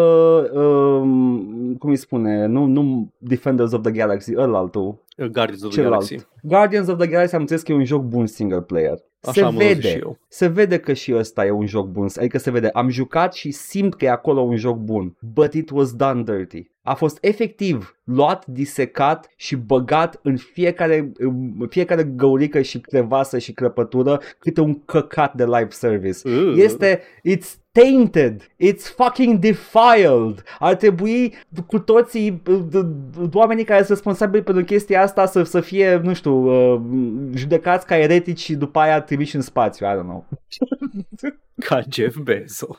um, 0.55 1.77
cum 1.79 1.91
îi 1.91 1.97
spune, 1.97 2.47
nu, 2.47 2.65
nu 2.65 3.13
Defenders 3.19 3.73
of 3.73 3.83
the 3.83 3.91
Galaxy, 3.91 4.33
ăla 4.37 4.59
altul, 4.59 5.03
Guardians 5.17 5.63
of 5.63 5.71
the 5.71 5.81
celălalt. 5.81 6.09
Galaxy. 6.09 6.27
Guardians 6.43 6.89
of 6.89 6.99
the 6.99 7.07
Galaxy 7.07 7.35
am 7.35 7.41
înțeles 7.41 7.63
că 7.63 7.73
e 7.73 7.75
un 7.75 7.85
joc 7.85 8.03
bun 8.03 8.27
single 8.27 8.61
player. 8.61 8.99
Așa 9.21 9.33
se 9.33 9.43
am 9.43 9.55
văzut 9.55 9.69
vede, 9.69 9.89
și 9.89 9.99
eu. 9.99 10.19
se 10.29 10.47
vede 10.47 10.79
că 10.79 10.93
și 10.93 11.15
ăsta 11.15 11.47
e 11.47 11.51
un 11.51 11.67
joc 11.67 11.87
bun, 11.87 12.07
adică 12.17 12.39
se 12.39 12.51
vede, 12.51 12.69
am 12.73 12.89
jucat 12.89 13.35
și 13.35 13.51
simt 13.51 13.95
că 13.95 14.05
e 14.05 14.11
acolo 14.11 14.41
un 14.41 14.57
joc 14.57 14.77
bun, 14.77 15.17
but 15.35 15.53
it 15.53 15.71
was 15.71 15.93
done 15.93 16.23
dirty. 16.23 16.71
A 16.83 16.95
fost 16.95 17.19
efectiv 17.21 17.99
luat, 18.05 18.47
disecat 18.47 19.31
și 19.37 19.57
băgat 19.57 20.21
în 20.23 20.37
fiecare, 20.37 21.13
în 21.19 21.67
fiecare 21.69 22.03
găurică 22.03 22.61
și 22.61 22.81
crevasă 22.81 23.39
și 23.39 23.53
crăpătură 23.53 24.21
câte 24.39 24.61
un 24.61 24.85
căcat 24.85 25.35
de 25.35 25.45
live 25.45 25.69
service. 25.71 26.29
Uh. 26.29 26.55
Este, 26.57 27.01
it's 27.31 27.63
tainted, 27.73 28.43
it's 28.43 28.95
fucking 28.97 29.39
defiled. 29.39 30.43
Ar 30.59 30.75
trebui 30.75 31.35
cu 31.67 31.79
toții 31.79 32.43
uh, 32.49 32.59
d- 32.69 33.29
d- 33.29 33.33
oamenii 33.33 33.65
care 33.65 33.79
sunt 33.79 33.91
responsabili 33.91 34.43
pentru 34.43 34.65
chestia 34.65 35.03
asta 35.03 35.27
să, 35.27 35.43
să 35.43 35.61
fie, 35.61 36.01
nu 36.03 36.15
știu, 36.15 36.33
uh, 36.33 36.81
judecați 37.35 37.87
ca 37.87 37.97
eretici 37.97 38.41
și 38.41 38.55
după 38.55 38.79
aia 38.79 39.01
trimiși 39.01 39.37
în 39.37 39.43
spațiu, 39.43 39.87
I 39.87 39.91
don't 39.91 40.03
know. 40.03 40.27
Ca 41.67 41.81
Jeff 41.91 42.17
Bezos. 42.17 42.77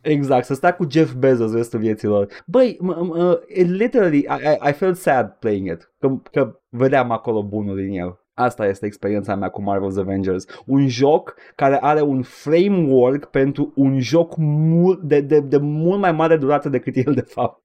Exact, 0.00 0.44
să 0.44 0.54
stea 0.54 0.74
cu 0.74 0.86
Jeff 0.90 1.12
Bezos 1.12 1.52
restul 1.52 1.78
vieților. 1.78 2.26
Băi, 2.46 2.78
m- 2.82 2.94
m- 2.96 3.08
uh, 3.08 3.38
it 3.54 3.68
literally, 3.68 4.18
I, 4.18 4.65
I, 4.65 4.65
I 4.68 4.72
felt 4.72 4.96
sad 4.96 5.36
playing 5.40 5.70
it, 5.70 5.92
că, 5.98 6.20
că 6.30 6.60
vedeam 6.68 7.10
acolo 7.10 7.42
bunul 7.42 7.76
din 7.76 7.98
el. 7.98 8.20
Asta 8.34 8.66
este 8.66 8.86
experiența 8.86 9.34
mea 9.34 9.48
cu 9.48 9.62
Marvel's 9.62 9.98
Avengers. 9.98 10.44
Un 10.66 10.88
joc 10.88 11.34
care 11.54 11.78
are 11.80 12.00
un 12.00 12.22
framework 12.22 13.24
pentru 13.24 13.72
un 13.76 14.00
joc 14.00 14.36
mult, 14.36 15.00
de, 15.00 15.20
de, 15.20 15.40
de 15.40 15.56
mult 15.56 16.00
mai 16.00 16.12
mare 16.12 16.36
durată 16.36 16.68
decât 16.68 16.96
el 16.96 17.14
de 17.14 17.20
fapt. 17.20 17.62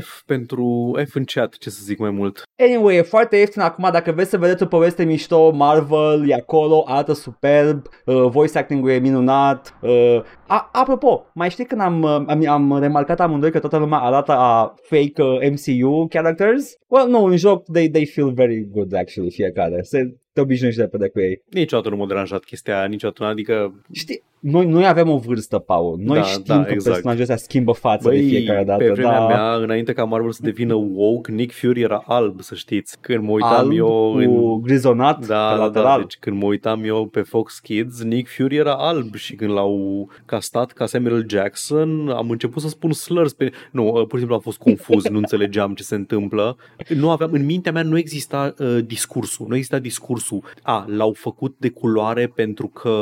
F 0.00 0.22
pentru 0.26 0.92
F 1.08 1.14
în 1.14 1.24
chat, 1.24 1.56
ce 1.58 1.70
să 1.70 1.80
zic 1.82 1.98
mai 1.98 2.10
mult. 2.10 2.42
Anyway, 2.56 2.96
e 2.96 3.02
foarte 3.02 3.36
ieftin 3.36 3.60
acum, 3.60 3.88
dacă 3.92 4.12
vreți 4.12 4.30
să 4.30 4.38
vedeți 4.38 4.62
o 4.62 4.66
poveste 4.66 5.04
mișto, 5.04 5.50
Marvel 5.50 6.28
e 6.28 6.34
acolo, 6.34 6.84
arată 6.86 7.12
superb, 7.12 7.86
uh, 8.04 8.26
voice 8.28 8.58
acting-ul 8.58 8.90
e 8.90 8.98
minunat. 8.98 9.78
Uh, 9.82 10.20
a, 10.46 10.68
apropo, 10.72 11.26
mai 11.34 11.50
știi 11.50 11.64
când 11.64 11.80
am, 11.80 12.02
uh, 12.02 12.24
am, 12.26 12.46
am 12.46 12.78
remarcat 12.80 13.20
amândoi 13.20 13.50
că 13.50 13.58
toată 13.58 13.76
lumea 13.76 13.98
arată 13.98 14.32
a 14.32 14.74
fake 14.82 15.22
uh, 15.22 15.50
MCU 15.50 16.06
characters? 16.06 16.76
Well, 16.86 17.08
nu, 17.08 17.24
în 17.24 17.36
joc 17.36 17.64
they, 17.72 17.90
they 17.90 18.06
feel 18.06 18.32
very 18.32 18.68
good 18.70 18.94
actually 18.94 19.30
fiecare. 19.30 19.82
Se, 19.82 20.16
te 20.32 20.40
obișnuiești 20.40 20.80
repede 20.80 21.08
cu 21.08 21.20
ei. 21.20 21.42
Niciodată 21.50 21.88
nu 21.88 21.96
m-a 21.96 22.06
deranjat 22.06 22.44
chestia 22.44 22.78
aia, 22.78 22.86
niciodată, 22.86 23.24
adică... 23.24 23.82
Știi, 23.92 24.22
noi, 24.40 24.66
noi 24.66 24.86
avem 24.86 25.08
o 25.08 25.16
vârstă, 25.16 25.58
Paul. 25.58 25.98
Noi 26.02 26.18
Da, 26.18 26.22
știm 26.24 26.42
da, 26.46 26.62
că 26.64 26.72
exact. 26.72 26.94
personajul 26.94 27.22
ăsta 27.22 27.36
schimbă 27.36 27.72
față 27.72 28.08
de 28.08 28.16
fiecare 28.16 28.64
dată. 28.64 28.84
pe 28.84 28.90
vremea 28.90 29.18
da. 29.18 29.26
mea, 29.26 29.54
înainte 29.54 29.92
ca 29.92 30.04
Marvel 30.04 30.32
să 30.32 30.40
devină 30.42 30.74
woke, 30.74 31.32
Nick 31.32 31.54
Fury 31.54 31.80
era 31.80 32.02
alb, 32.06 32.40
să 32.40 32.54
știți. 32.54 32.96
Când 33.00 33.24
mă 33.24 33.30
uitam 33.30 33.50
Alb 33.52 33.72
eu 33.72 34.10
cu 34.12 34.18
în... 34.18 34.62
grizonat 34.62 35.18
pe 35.18 35.26
Da, 35.26 35.34
da, 35.50 35.56
da, 35.56 35.64
lateral. 35.64 36.00
deci 36.00 36.16
când 36.20 36.40
mă 36.40 36.46
uitam 36.46 36.84
eu 36.84 37.06
pe 37.06 37.20
Fox 37.20 37.58
Kids, 37.58 38.02
Nick 38.02 38.30
Fury 38.30 38.56
era 38.56 38.74
alb 38.74 39.14
și 39.14 39.34
când 39.34 39.50
l-au 39.50 40.08
castat 40.24 40.72
ca 40.72 40.86
Samuel 40.86 41.24
Jackson, 41.28 42.08
am 42.08 42.30
început 42.30 42.62
să 42.62 42.68
spun 42.68 42.92
slurs 42.92 43.32
pe... 43.32 43.50
Nu, 43.70 43.86
uh, 43.86 43.92
pur 43.92 44.10
și 44.12 44.16
simplu 44.16 44.34
am 44.34 44.40
fost 44.40 44.58
confuz, 44.58 45.08
nu 45.08 45.18
înțelegeam 45.18 45.74
ce 45.74 45.82
se 45.82 45.94
întâmplă. 45.94 46.56
Nu 46.94 47.10
aveam, 47.10 47.30
în 47.32 47.44
mintea 47.44 47.72
mea 47.72 47.82
nu 47.82 47.98
exista 47.98 48.54
uh, 48.58 48.78
discursul, 48.84 49.46
nu 49.48 49.54
exista 49.54 49.78
discursul. 49.78 50.42
A, 50.62 50.84
l-au 50.88 51.12
făcut 51.12 51.54
de 51.58 51.68
culoare 51.68 52.32
pentru 52.34 52.66
că, 52.66 52.92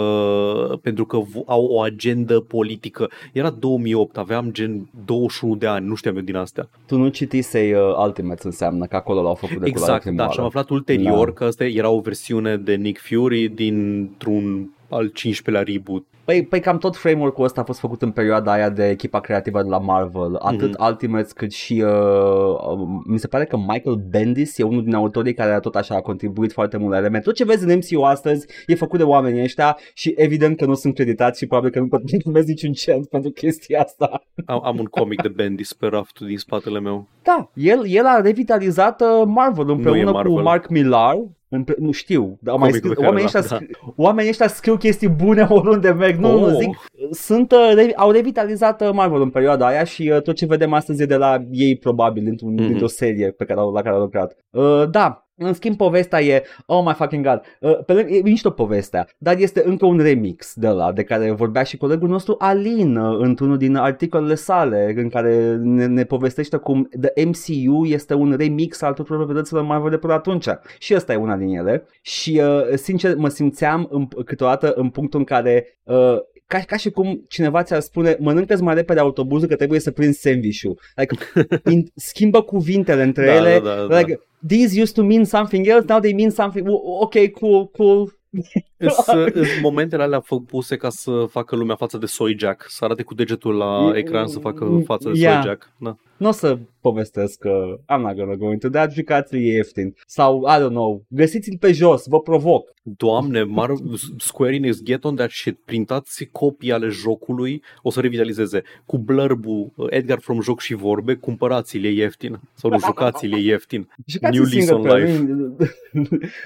pentru 0.82 1.04
că 1.06 1.18
vo- 1.18 1.23
au 1.46 1.64
o 1.64 1.80
agendă 1.80 2.40
politică. 2.40 3.10
Era 3.32 3.50
2008, 3.50 4.16
aveam 4.18 4.50
gen 4.52 4.88
21 5.04 5.56
de 5.56 5.66
ani, 5.66 5.86
nu 5.86 5.94
știam 5.94 6.16
eu 6.16 6.22
din 6.22 6.36
astea. 6.36 6.68
Tu 6.86 6.96
nu 6.96 7.08
citisei 7.08 7.72
uh, 7.72 7.80
Ultimates 8.04 8.44
înseamnă 8.44 8.86
că 8.86 8.96
acolo 8.96 9.22
l-au 9.22 9.34
făcut 9.34 9.58
de 9.58 9.70
culoare 9.70 9.94
Exact, 9.94 10.04
da, 10.04 10.10
femoară. 10.10 10.32
și 10.32 10.38
am 10.40 10.44
aflat 10.46 10.68
ulterior 10.70 11.26
Da. 11.26 11.32
că 11.32 11.44
asta 11.44 11.64
era 11.64 11.88
o 11.88 12.00
versiune 12.00 12.56
de 12.56 12.74
Nick 12.74 13.00
Fury 13.00 13.48
dintr-un 13.48 14.68
al 14.94 15.12
15-lea 15.12 15.62
reboot. 15.72 16.04
Păi, 16.24 16.44
păi 16.44 16.60
cam 16.60 16.78
tot 16.78 16.96
framework-ul 16.96 17.44
ăsta 17.44 17.60
a 17.60 17.64
fost 17.64 17.78
făcut 17.78 18.02
în 18.02 18.10
perioada 18.10 18.52
aia 18.52 18.70
de 18.70 18.88
echipa 18.88 19.20
creativă 19.20 19.62
de 19.62 19.68
la 19.68 19.78
Marvel, 19.78 20.36
atât 20.38 20.68
Mhm. 20.78 20.84
Ultimates 20.84 21.32
cât 21.32 21.52
și 21.52 21.82
uh, 21.86 21.90
uh, 21.90 22.88
mi 23.06 23.18
se 23.18 23.26
pare 23.26 23.44
că 23.44 23.56
Michael 23.56 24.02
Bendis 24.10 24.58
e 24.58 24.62
unul 24.62 24.84
din 24.84 24.94
autorii 24.94 25.34
care 25.34 25.60
tot 25.60 25.74
așa 25.76 25.94
a 25.94 26.00
contribuit 26.00 26.52
foarte 26.52 26.76
mult 26.76 26.90
la 26.90 26.98
element. 26.98 27.24
Tot 27.24 27.34
ce 27.34 27.44
vezi 27.44 27.64
în 27.64 27.76
MCU 27.78 28.02
astăzi 28.02 28.46
e 28.66 28.74
făcut 28.74 28.98
de 28.98 29.04
oamenii 29.04 29.42
ăștia 29.42 29.76
și 29.94 30.14
evident 30.16 30.56
că 30.56 30.64
nu 30.66 30.74
sunt 30.74 30.94
creditați 30.94 31.38
și 31.38 31.46
probabil 31.46 31.70
că 31.70 31.78
nu 31.80 31.88
pot 31.88 32.02
primesc 32.22 32.46
niciun 32.46 32.72
cent 32.72 33.06
pentru 33.08 33.30
chestia 33.30 33.80
asta. 33.80 34.22
Am, 34.46 34.60
am 34.64 34.78
un 34.78 34.84
comic 34.84 35.22
de 35.22 35.28
Bendis 35.28 35.72
pe 35.72 35.86
raftul 35.86 36.26
din 36.26 36.38
spatele 36.38 36.80
meu. 36.80 37.08
Da, 37.22 37.50
el, 37.54 37.82
el 37.86 38.06
a 38.06 38.20
revitalizat 38.20 39.00
uh, 39.00 39.22
Marvel 39.26 39.68
împreună 39.70 40.10
Marvel. 40.10 40.32
cu 40.32 40.40
Mark 40.40 40.68
Millar. 40.68 41.16
Împre- 41.54 41.74
nu 41.78 41.90
știu, 41.90 42.38
dar 42.40 42.56
mai 42.56 42.70
Comicul 42.70 42.76
scris, 42.78 42.88
pe 42.90 42.94
care 42.94 43.06
oamenii, 43.06 43.30
l-am, 43.32 43.42
ăștia, 43.42 43.58
da. 43.58 43.64
sc- 43.64 43.94
oamenii 43.96 44.30
ăștia 44.30 44.48
scriu 44.48 44.76
chestii 44.76 45.08
bune 45.08 45.46
oriunde 45.50 45.90
merg. 45.90 46.18
Nu, 46.18 46.28
Oh. 46.34 46.40
nu 46.40 46.58
zic, 46.58 46.76
sunt, 47.10 47.52
uh, 47.52 47.72
re- 47.74 47.92
au 47.96 48.10
revitalizat 48.10 48.80
uh, 48.82 48.90
Marvel 48.92 49.20
în 49.20 49.30
perioada 49.30 49.66
aia 49.66 49.84
și 49.84 50.10
uh, 50.14 50.22
tot 50.22 50.34
ce 50.36 50.46
vedem 50.46 50.72
astăzi 50.72 51.02
e 51.02 51.06
de 51.06 51.16
la 51.16 51.44
ei 51.50 51.76
probabil 51.76 52.24
dintr-un, 52.24 52.52
Mhm. 52.54 52.66
dintr-o 52.66 52.86
serie 52.86 53.30
pe 53.30 53.44
care 53.44 53.60
au, 53.60 53.72
la 53.72 53.82
care 53.82 53.94
au 53.94 54.00
lucrat. 54.00 54.36
Uh, 54.50 54.90
da, 54.90 55.23
în 55.36 55.52
schimb 55.52 55.76
povestea 55.76 56.20
e, 56.22 56.42
oh 56.66 56.82
my 56.86 56.92
fucking 56.92 57.26
god, 57.26 57.42
uh, 57.60 57.84
pe 57.84 57.92
lângă, 57.92 58.12
e 58.12 58.20
mișto 58.22 58.50
povestea, 58.50 59.08
dar 59.18 59.38
este 59.38 59.62
încă 59.64 59.86
un 59.86 59.98
remix 59.98 60.54
de 60.54 60.68
la 60.68 60.92
de 60.92 61.02
care 61.02 61.30
vorbea 61.30 61.62
și 61.62 61.76
colegul 61.76 62.08
nostru 62.08 62.34
Alin 62.38 62.96
uh, 62.96 63.18
într-unul 63.20 63.56
din 63.56 63.76
articolele 63.76 64.34
sale 64.34 64.94
în 64.96 65.08
care 65.08 65.56
ne, 65.56 65.86
ne 65.86 66.04
povestește 66.04 66.56
cum 66.56 66.88
The 67.00 67.24
MCU 67.24 67.84
este 67.84 68.14
un 68.14 68.34
remix 68.38 68.82
al 68.82 68.92
tuturor 68.92 69.16
proprietăților 69.16 69.62
Marvel 69.62 69.90
de 69.90 69.96
până 69.96 70.12
atunci. 70.12 70.46
Și 70.78 70.94
ăsta 70.94 71.12
e 71.12 71.16
una 71.16 71.36
din 71.36 71.48
ele. 71.48 71.86
Și 72.00 72.40
uh, 72.44 72.76
sincer 72.76 73.16
mă 73.16 73.28
simțeam 73.28 73.88
în, 73.90 74.06
câteodată 74.24 74.72
în 74.74 74.88
punctul 74.88 75.18
în 75.18 75.24
care 75.24 75.78
uh, 75.82 76.16
ca, 76.46 76.58
ca 76.58 76.76
și 76.76 76.90
cum 76.90 77.24
cineva 77.28 77.62
ți-ar 77.62 77.80
spune 77.80 78.16
mănâncă 78.20 78.56
mai 78.60 78.74
repede 78.74 79.00
autobuzul 79.00 79.48
că 79.48 79.56
trebuie 79.56 79.80
să 79.80 79.90
prinzi 79.90 80.20
sandwich-ul. 80.20 80.78
Like, 80.94 81.16
in, 81.72 81.86
schimbă 81.94 82.42
cuvintele 82.42 83.02
între 83.02 83.26
Da, 83.26 83.34
ele. 83.34 83.60
da, 83.60 83.74
da, 83.74 84.02
da. 84.02 84.14
These 84.44 84.76
used 84.76 84.94
to 84.96 85.02
mean 85.02 85.26
something 85.26 85.68
else, 85.68 85.86
now 85.86 86.00
they 86.00 86.12
mean 86.12 86.30
something. 86.30 86.66
Ok, 86.68 87.28
cool, 87.30 87.68
cool. 87.76 88.10
Sunt 89.04 89.26
momentele 89.62 90.02
alea 90.02 90.20
fă- 90.22 90.46
puse 90.46 90.76
ca 90.76 90.88
să 90.88 91.26
facă 91.30 91.56
lumea 91.56 91.76
față 91.76 91.98
de 91.98 92.06
Soy 92.06 92.34
Jack, 92.38 92.64
să 92.68 92.84
arate 92.84 93.02
cu 93.02 93.14
degetul 93.14 93.54
la 93.56 93.90
E- 93.94 93.98
ecran 93.98 94.26
să 94.26 94.38
facă 94.38 94.82
față 94.84 95.10
de 95.10 95.18
Yeah. 95.18 95.32
Soy 95.42 95.42
Jack. 95.50 95.70
Da. 95.78 95.96
Nu 96.16 96.28
o 96.28 96.32
să 96.32 96.58
povestesc 96.80 97.38
că 97.38 97.78
I'm 97.78 98.00
not 98.00 98.14
gonna 98.16 98.34
go 98.34 98.50
into 98.52 98.68
that, 98.68 98.92
jucați 98.92 99.36
e 99.36 99.38
ieftin. 99.56 99.94
Sau, 100.06 100.46
I 100.48 100.60
don't 100.62 100.68
know, 100.68 101.02
găsiți-l 101.08 101.56
pe 101.60 101.72
jos, 101.72 102.06
vă 102.06 102.20
provoc. 102.20 102.72
Doamne, 102.82 103.42
Mar- 103.44 103.98
Square 104.18 104.54
Enix, 104.54 104.82
get 104.82 105.04
on 105.04 105.14
that 105.14 105.30
shit, 105.30 105.58
printați 105.64 106.28
copii 106.32 106.72
ale 106.72 106.88
jocului, 106.88 107.62
o 107.82 107.90
să 107.90 108.00
revitalizeze, 108.00 108.62
cu 108.86 108.98
blurbu 108.98 109.74
Edgar 109.88 110.18
from 110.20 110.40
Joc 110.40 110.60
și 110.60 110.74
Vorbe, 110.74 111.14
cumpărați-l, 111.14 111.84
e 111.84 111.88
ieftin, 111.90 112.40
sau 112.54 112.70
nu, 112.70 112.78
jucați-l, 112.78 113.32
e 113.32 113.38
ieftin. 113.40 113.88
Jucați 114.06 114.36
New 114.36 114.44
New 114.44 114.52
lease 114.52 114.66
single 114.66 114.92
on 114.92 114.96
player. 114.96 115.20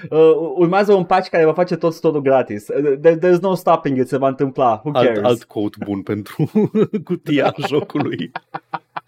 uh, 0.09 0.51
urmează 0.55 0.93
un 0.93 1.03
patch 1.03 1.29
care 1.29 1.45
va 1.45 1.53
face 1.53 1.75
tot 1.75 1.93
storul 1.93 2.21
gratis. 2.29 2.67
Uh, 2.69 2.75
There, 3.01 3.15
there's 3.17 3.41
no 3.41 3.55
stopping 3.55 3.97
it, 3.97 4.07
se 4.07 4.17
va 4.17 4.27
întâmpla. 4.27 4.81
Who 4.83 4.91
cares? 4.91 5.17
Alt, 5.17 5.25
alt 5.25 5.43
code 5.43 5.77
bun 5.85 6.01
pentru 6.01 6.51
cutia 7.07 7.53
jocului. 7.69 8.31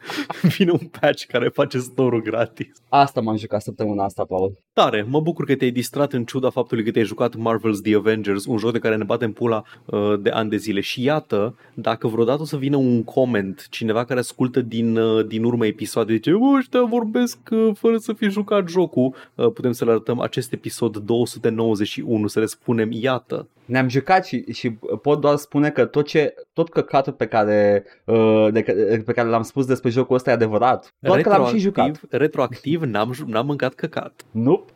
Vine 0.58 0.72
un 0.72 0.90
patch 1.00 1.26
care 1.26 1.48
face 1.48 1.78
store 1.78 2.20
gratis. 2.20 2.68
Asta 2.90 3.22
m-am 3.22 3.38
jucat 3.38 3.62
săptămâna 3.62 4.04
asta, 4.04 4.24
Paul. 4.24 4.58
Tare, 4.74 5.06
mă 5.10 5.20
bucur 5.20 5.46
că 5.46 5.56
te-ai 5.56 5.72
distrat 5.72 6.14
în 6.14 6.24
ciuda 6.26 6.50
faptului 6.50 6.84
că 6.84 6.92
te-ai 6.92 7.06
jucat 7.06 7.36
Marvel's 7.36 7.82
The 7.84 7.96
Avengers, 7.96 8.46
un 8.46 8.58
joc 8.58 8.72
de 8.72 8.80
care 8.80 8.96
ne 8.96 9.04
batem 9.04 9.32
pula 9.32 9.64
uh, 9.86 10.20
de 10.22 10.30
ani 10.30 10.50
de 10.50 10.58
zile. 10.58 10.80
Și 10.80 11.04
iată, 11.04 11.56
dacă 11.74 12.08
vreodată 12.08 12.42
o 12.42 12.46
să 12.46 12.58
vină 12.58 12.76
un 12.76 13.04
comment, 13.04 13.68
cineva 13.70 14.06
care 14.06 14.20
ascultă 14.20 14.62
din, 14.62 14.98
uh, 14.98 15.28
din 15.28 15.44
urmă 15.44 15.66
episoade, 15.66 16.14
zice, 16.14 16.32
"Bă, 16.32 16.58
ăștia 16.58 16.84
vorbesc 16.84 17.38
uh, 17.52 17.70
fără 17.74 17.98
să 17.98 18.14
fi 18.14 18.30
jucat 18.30 18.68
jocul, 18.68 19.16
uh, 19.36 19.52
putem 19.54 19.72
să 19.72 19.86
le 19.86 19.92
arătăm 19.92 20.20
acest 20.20 20.54
episod 20.54 20.98
291, 20.98 22.28
să 22.28 22.40
le 22.40 22.46
spunem, 22.46 22.90
iată, 22.92 23.48
Ne-am 23.66 23.88
jucat 23.88 24.26
și, 24.26 24.44
și 24.54 24.70
pot 25.02 25.22
doar 25.22 25.36
spune 25.36 25.70
că 25.70 25.86
tot, 25.86 26.08
ce, 26.08 26.34
tot 26.54 26.70
căcatul 26.70 27.14
pe 27.14 27.26
care, 27.26 27.86
uh, 28.06 28.48
de, 28.52 28.62
pe 29.06 29.14
care 29.14 29.28
l-am 29.28 29.42
spus 29.42 29.66
despre 29.66 29.90
jocul 29.92 30.16
ăsta 30.16 30.30
e 30.30 30.34
adevărat. 30.34 30.94
Doar 31.00 31.22
că 31.22 31.30
l-am 31.30 31.46
și 31.46 31.58
jucat. 31.58 32.00
retroactiv 32.10 32.82
n-am, 32.82 33.12
ju- 33.12 33.26
n-am 33.28 33.46
mâncat 33.46 33.74
căcat. 33.74 34.26
Nope. 34.32 34.72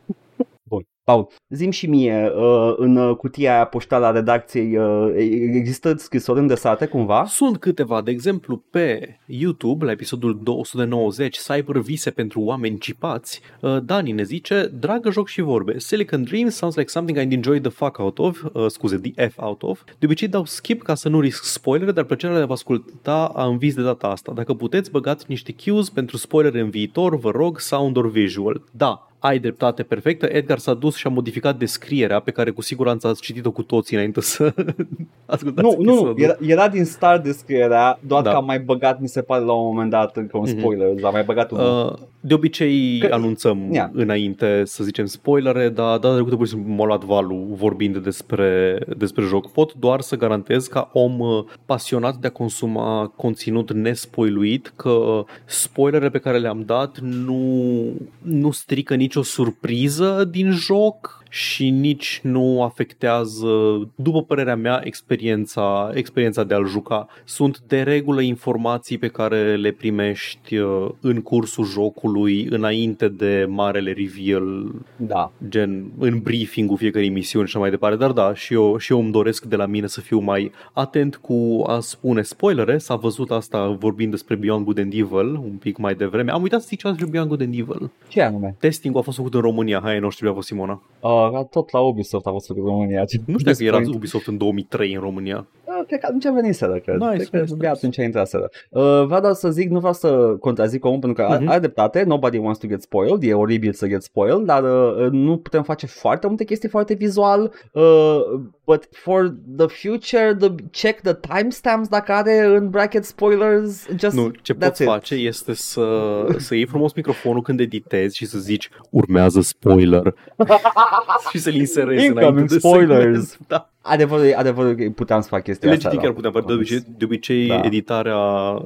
Paul, 1.05 1.27
zim 1.49 1.71
și 1.71 1.87
mie, 1.87 2.31
uh, 2.35 2.73
în 2.77 2.95
uh, 2.95 3.15
cutia 3.15 3.53
aia 3.53 3.65
poștală 3.65 4.05
a 4.05 4.11
redacției 4.11 4.77
uh, 4.77 5.13
există 5.53 5.93
scrisori 5.97 6.39
îndesate 6.39 6.85
cumva? 6.85 7.25
Sunt 7.25 7.57
câteva, 7.57 8.01
de 8.01 8.11
exemplu, 8.11 8.63
pe 8.71 9.17
YouTube, 9.25 9.85
la 9.85 9.91
episodul 9.91 10.39
290, 10.43 11.37
Cyber 11.37 11.77
Vise 11.77 12.11
pentru 12.11 12.41
oameni 12.41 12.77
cipați, 12.77 13.41
uh, 13.61 13.77
Dani 13.83 14.11
ne 14.11 14.23
zice, 14.23 14.71
dragă 14.79 15.11
joc 15.11 15.27
și 15.27 15.41
vorbe, 15.41 15.79
Silicon 15.79 16.23
Dreams 16.23 16.55
sounds 16.55 16.75
like 16.75 16.89
something 16.89 17.19
I'd 17.19 17.33
enjoy 17.33 17.59
the 17.59 17.71
fuck 17.71 17.97
out 17.97 18.19
of, 18.19 18.43
uh, 18.53 18.65
scuze, 18.67 18.97
the 18.97 19.27
F 19.27 19.37
out 19.37 19.63
of. 19.63 19.83
De 19.99 20.05
obicei 20.05 20.27
dau 20.27 20.45
skip 20.45 20.81
ca 20.81 20.95
să 20.95 21.09
nu 21.09 21.19
risc 21.19 21.43
spoilere, 21.43 21.91
dar 21.91 22.03
plăcerea 22.03 22.35
de 22.35 22.41
a 22.41 22.45
vă 22.45 22.53
asculta 22.53 23.31
a 23.35 23.45
învins 23.45 23.73
de 23.73 23.81
data 23.81 24.07
asta. 24.07 24.31
Dacă 24.35 24.53
puteți, 24.53 24.91
băgați 24.91 25.25
niște 25.27 25.55
cues 25.63 25.89
pentru 25.89 26.17
spoilere 26.17 26.59
în 26.59 26.69
viitor, 26.69 27.17
vă 27.17 27.29
rog, 27.29 27.59
sound 27.59 27.97
or 27.97 28.09
visual. 28.09 28.63
Da, 28.71 29.09
ai 29.25 29.39
dreptate 29.39 29.83
perfectă. 29.83 30.25
Edgar 30.25 30.57
s-a 30.57 30.73
dus 30.73 30.95
și 30.95 31.07
a 31.07 31.09
modificat 31.09 31.57
descrierea 31.57 32.19
pe 32.19 32.31
care 32.31 32.49
cu 32.49 32.61
siguranță 32.61 33.07
ați 33.07 33.21
citit-o 33.21 33.51
cu 33.51 33.63
toții 33.63 33.95
înainte 33.95 34.21
să 34.21 34.53
ascultați 35.25 35.67
Nu, 35.67 35.75
nu, 35.77 35.83
nu, 35.83 35.91
episodul. 35.91 36.23
era, 36.23 36.35
era 36.41 36.67
din 36.69 36.85
start 36.85 37.23
descrierea, 37.23 37.99
doar 38.07 38.21
Da. 38.21 38.29
că 38.29 38.35
am 38.35 38.45
mai 38.45 38.59
băgat, 38.59 38.99
mi 38.99 39.07
se 39.07 39.21
pare, 39.21 39.43
la 39.43 39.53
un 39.53 39.65
moment 39.65 39.89
dat 39.89 40.17
încă 40.17 40.37
un 40.37 40.43
Mhm. 40.47 40.59
spoiler, 40.59 40.87
mm-hmm. 40.87 41.03
am 41.03 41.11
mai 41.13 41.23
băgat 41.23 41.51
un... 41.51 41.59
Uh, 41.59 41.65
Uh, 41.65 41.93
de 42.25 42.33
obicei 42.33 42.97
Că- 42.99 43.13
anunțăm 43.13 43.73
Ia. 43.73 43.91
înainte 43.93 44.61
să 44.65 44.83
zicem 44.83 45.05
spoilere, 45.05 45.69
dar 45.69 45.97
data 45.97 46.13
trecută 46.13 46.35
pur 46.35 46.45
și 46.45 46.51
simplu 46.53 46.73
m-a 46.73 46.85
luat 46.85 47.03
valul 47.03 47.47
vorbind 47.49 47.97
despre, 47.97 48.79
despre 48.97 49.23
joc. 49.23 49.51
Pot 49.51 49.73
doar 49.73 50.01
să 50.01 50.15
garantez 50.15 50.67
ca 50.67 50.89
om 50.93 51.19
uh, 51.19 51.43
pasionat 51.65 52.15
de 52.15 52.27
a 52.27 52.31
consuma 52.31 53.13
conținut 53.15 53.73
nespoiluit 53.73 54.73
că 54.75 55.23
spoilere 55.45 56.09
pe 56.09 56.17
care 56.17 56.37
le-am 56.37 56.63
dat 56.65 56.99
nu, 56.99 57.83
nu 58.21 58.51
strică 58.51 58.95
nicio 58.95 59.21
surpriză 59.23 60.27
din 60.31 60.51
joc 60.51 61.23
și 61.35 61.69
nici 61.69 62.19
nu 62.23 62.63
afectează, 62.63 63.47
după 63.95 64.23
părerea 64.23 64.55
mea, 64.55 64.81
experiența, 64.83 65.91
experiența 65.93 66.43
de 66.43 66.53
a-l 66.53 66.67
juca. 66.67 67.07
Sunt 67.23 67.59
de 67.67 67.81
regulă 67.81 68.21
informații 68.21 68.97
pe 68.97 69.07
care 69.07 69.55
le 69.55 69.71
primești 69.71 70.57
uh, 70.57 70.89
în 70.99 71.21
cursul 71.21 71.65
jocului, 71.65 72.47
înainte 72.49 73.07
de 73.07 73.45
marele 73.49 73.91
reveal, 73.97 74.71
Da. 74.95 75.31
gen 75.49 75.91
în 75.99 76.19
briefing-ul 76.19 76.77
fiecărei 76.77 77.09
misiuni 77.09 77.47
și 77.47 77.51
așa 77.51 77.59
mai 77.59 77.69
departe, 77.69 77.97
dar 77.97 78.11
da, 78.11 78.33
și 78.33 78.53
eu, 78.53 78.77
și 78.77 78.91
eu 78.91 78.99
îmi 78.99 79.11
doresc 79.11 79.43
de 79.45 79.55
la 79.55 79.65
mine 79.65 79.87
să 79.87 80.01
fiu 80.01 80.19
mai 80.19 80.51
atent 80.73 81.15
cu 81.15 81.63
a 81.67 81.79
spune 81.79 82.21
spoilere, 82.21 82.77
s-a 82.77 82.95
văzut 82.95 83.31
asta 83.31 83.67
vorbind 83.67 84.11
despre 84.11 84.35
Beyond 84.35 84.65
Good 84.65 84.79
and 84.79 84.93
Evil 84.93 85.29
un 85.35 85.57
pic 85.59 85.77
mai 85.77 85.95
devreme. 85.95 86.31
Am 86.31 86.41
uitat 86.41 86.59
să 86.61 86.67
zic 86.69 86.79
ceva 86.79 86.93
despre 86.93 87.11
Beyond 87.11 87.29
Good 87.29 87.41
and 87.41 87.53
Evil. 87.53 87.89
Ce 88.07 88.21
anume? 88.21 88.55
Testing-ul 88.59 88.99
a 88.99 89.03
fost 89.03 89.17
făcut 89.17 89.33
în 89.33 89.41
România, 89.41 89.79
hai, 89.83 89.99
nu 89.99 90.09
știu 90.09 90.25
ce 90.25 90.31
a 90.31 90.35
fost 90.35 90.47
Simona. 90.47 90.81
Uh, 90.99 91.24
tot 91.49 91.71
la 91.71 91.79
Ubisoft 91.79 92.25
a 92.25 92.31
fost 92.31 92.49
în 92.49 92.55
România. 92.55 92.99
Nu 93.25 93.37
știu 93.37 93.51
dacă 93.51 93.63
era 93.63 93.81
Ubisoft 93.93 94.27
în 94.27 94.37
2003 94.37 94.93
în 94.93 95.01
România. 95.01 95.47
Uh, 95.63 95.85
cred 95.87 95.99
că 95.99 96.05
atunci 96.05 96.33
veniseră, 96.33 96.79
cred. 96.79 96.95
Nice, 96.95 97.15
cred 97.15 97.29
că 97.29 97.37
nice, 97.37 97.53
abia 97.53 97.69
nice. 97.69 97.85
atunci 97.85 97.95
intraseră. 97.95 98.49
Uh, 98.69 98.81
vreau 99.05 99.21
doar 99.21 99.33
să 99.33 99.49
zic, 99.51 99.69
nu 99.69 99.77
vreau 99.77 99.93
să 99.93 100.35
contrazic 100.39 100.85
omul, 100.85 100.99
pentru 100.99 101.23
că 101.23 101.31
Mhm. 101.33 101.43
uh-huh. 101.43 101.49
are 101.49 101.59
dreptate, 101.59 102.03
nobody 102.03 102.37
wants 102.37 102.59
to 102.59 102.67
get 102.67 102.81
spoiled, 102.81 103.23
e 103.23 103.33
oribil 103.33 103.73
să 103.73 103.87
get 103.87 104.01
spoiled, 104.03 104.45
dar 104.45 104.63
uh, 104.63 105.07
nu 105.11 105.37
putem 105.37 105.63
face 105.63 105.85
foarte 105.85 106.27
multe 106.27 106.43
chestii 106.43 106.69
foarte 106.69 106.93
vizual, 106.93 107.51
uh, 107.71 108.19
but 108.65 108.87
for 108.91 109.35
the 109.57 109.67
future, 109.67 110.35
the, 110.39 110.49
check 110.71 111.01
the 111.01 111.13
timestamps 111.13 111.87
dacă 111.87 112.11
are 112.11 112.45
în 112.45 112.69
bracket 112.69 113.05
spoilers, 113.05 113.85
just 113.99 114.15
Nu, 114.15 114.31
ce 114.41 114.53
that's 114.53 114.57
poți 114.57 114.81
it. 114.81 114.87
face 114.87 115.15
este 115.15 115.53
să, 115.53 116.25
să 116.37 116.55
iei 116.55 116.65
frumos 116.65 116.93
microfonul 116.93 117.41
când 117.41 117.59
editezi 117.59 118.17
și 118.17 118.25
să 118.25 118.37
zici 118.37 118.69
urmează 118.89 119.41
spoiler 119.41 120.13
și 121.31 121.37
să-l 121.37 121.53
inserezi 121.55 122.05
Incoming 122.05 122.31
înainte 122.31 122.53
de 122.53 122.59
spoilers. 122.59 123.03
segment. 123.29 123.37
Da. 123.47 123.69
Adevărul, 123.81 124.25
e- 124.25 124.35
adevărul 124.35 124.75
că 124.75 124.89
puteam 124.95 125.21
să 125.21 125.27
fac 125.27 125.43
chestia 125.43 125.71
asta. 125.71 125.89
Legitim 125.89 125.97
da. 125.99 126.03
chiar 126.05 126.13
puteam, 126.15 126.33
dar 126.33 126.43
de 126.43 126.53
obicei, 126.53 126.79
de 126.97 127.05
obicei 127.05 127.47
Da. 127.47 127.61
editarea, 127.63 128.17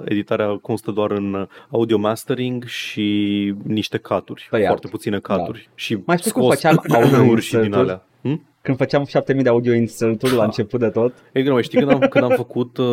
editarea 0.06 0.47
constă 0.62 0.91
doar 0.91 1.12
în 1.12 1.47
audio 1.70 1.97
mastering 1.97 2.64
și 2.66 3.54
niște 3.64 3.97
caturi, 3.97 4.47
Tăiat. 4.50 4.68
foarte 4.68 4.88
puține 4.88 5.20
caturi 5.20 5.70
și 5.76 5.97
Mai 6.06 6.18
știu 6.18 6.32
cum 6.32 6.41
scos 6.41 6.56
făceam 6.56 6.84
audio 6.89 7.32
uri 7.32 7.41
și 7.41 7.52
din 7.52 7.60
insert-uri? 7.64 7.89
alea. 7.89 8.04
Hm? 8.22 8.47
Când 8.70 8.82
făceam 8.82 9.06
7000 9.06 9.44
de 9.44 9.50
audio 9.50 9.74
insert-uri 9.74 10.36
la 10.36 10.44
început 10.44 10.80
de 10.80 10.90
tot. 10.90 11.14
E 11.32 11.42
greu, 11.42 11.62
știi 11.62 11.80
când 11.80 11.92
am, 11.92 12.00
când 12.00 12.24
am 12.24 12.30
făcut 12.46 12.78
uh, 12.78 12.86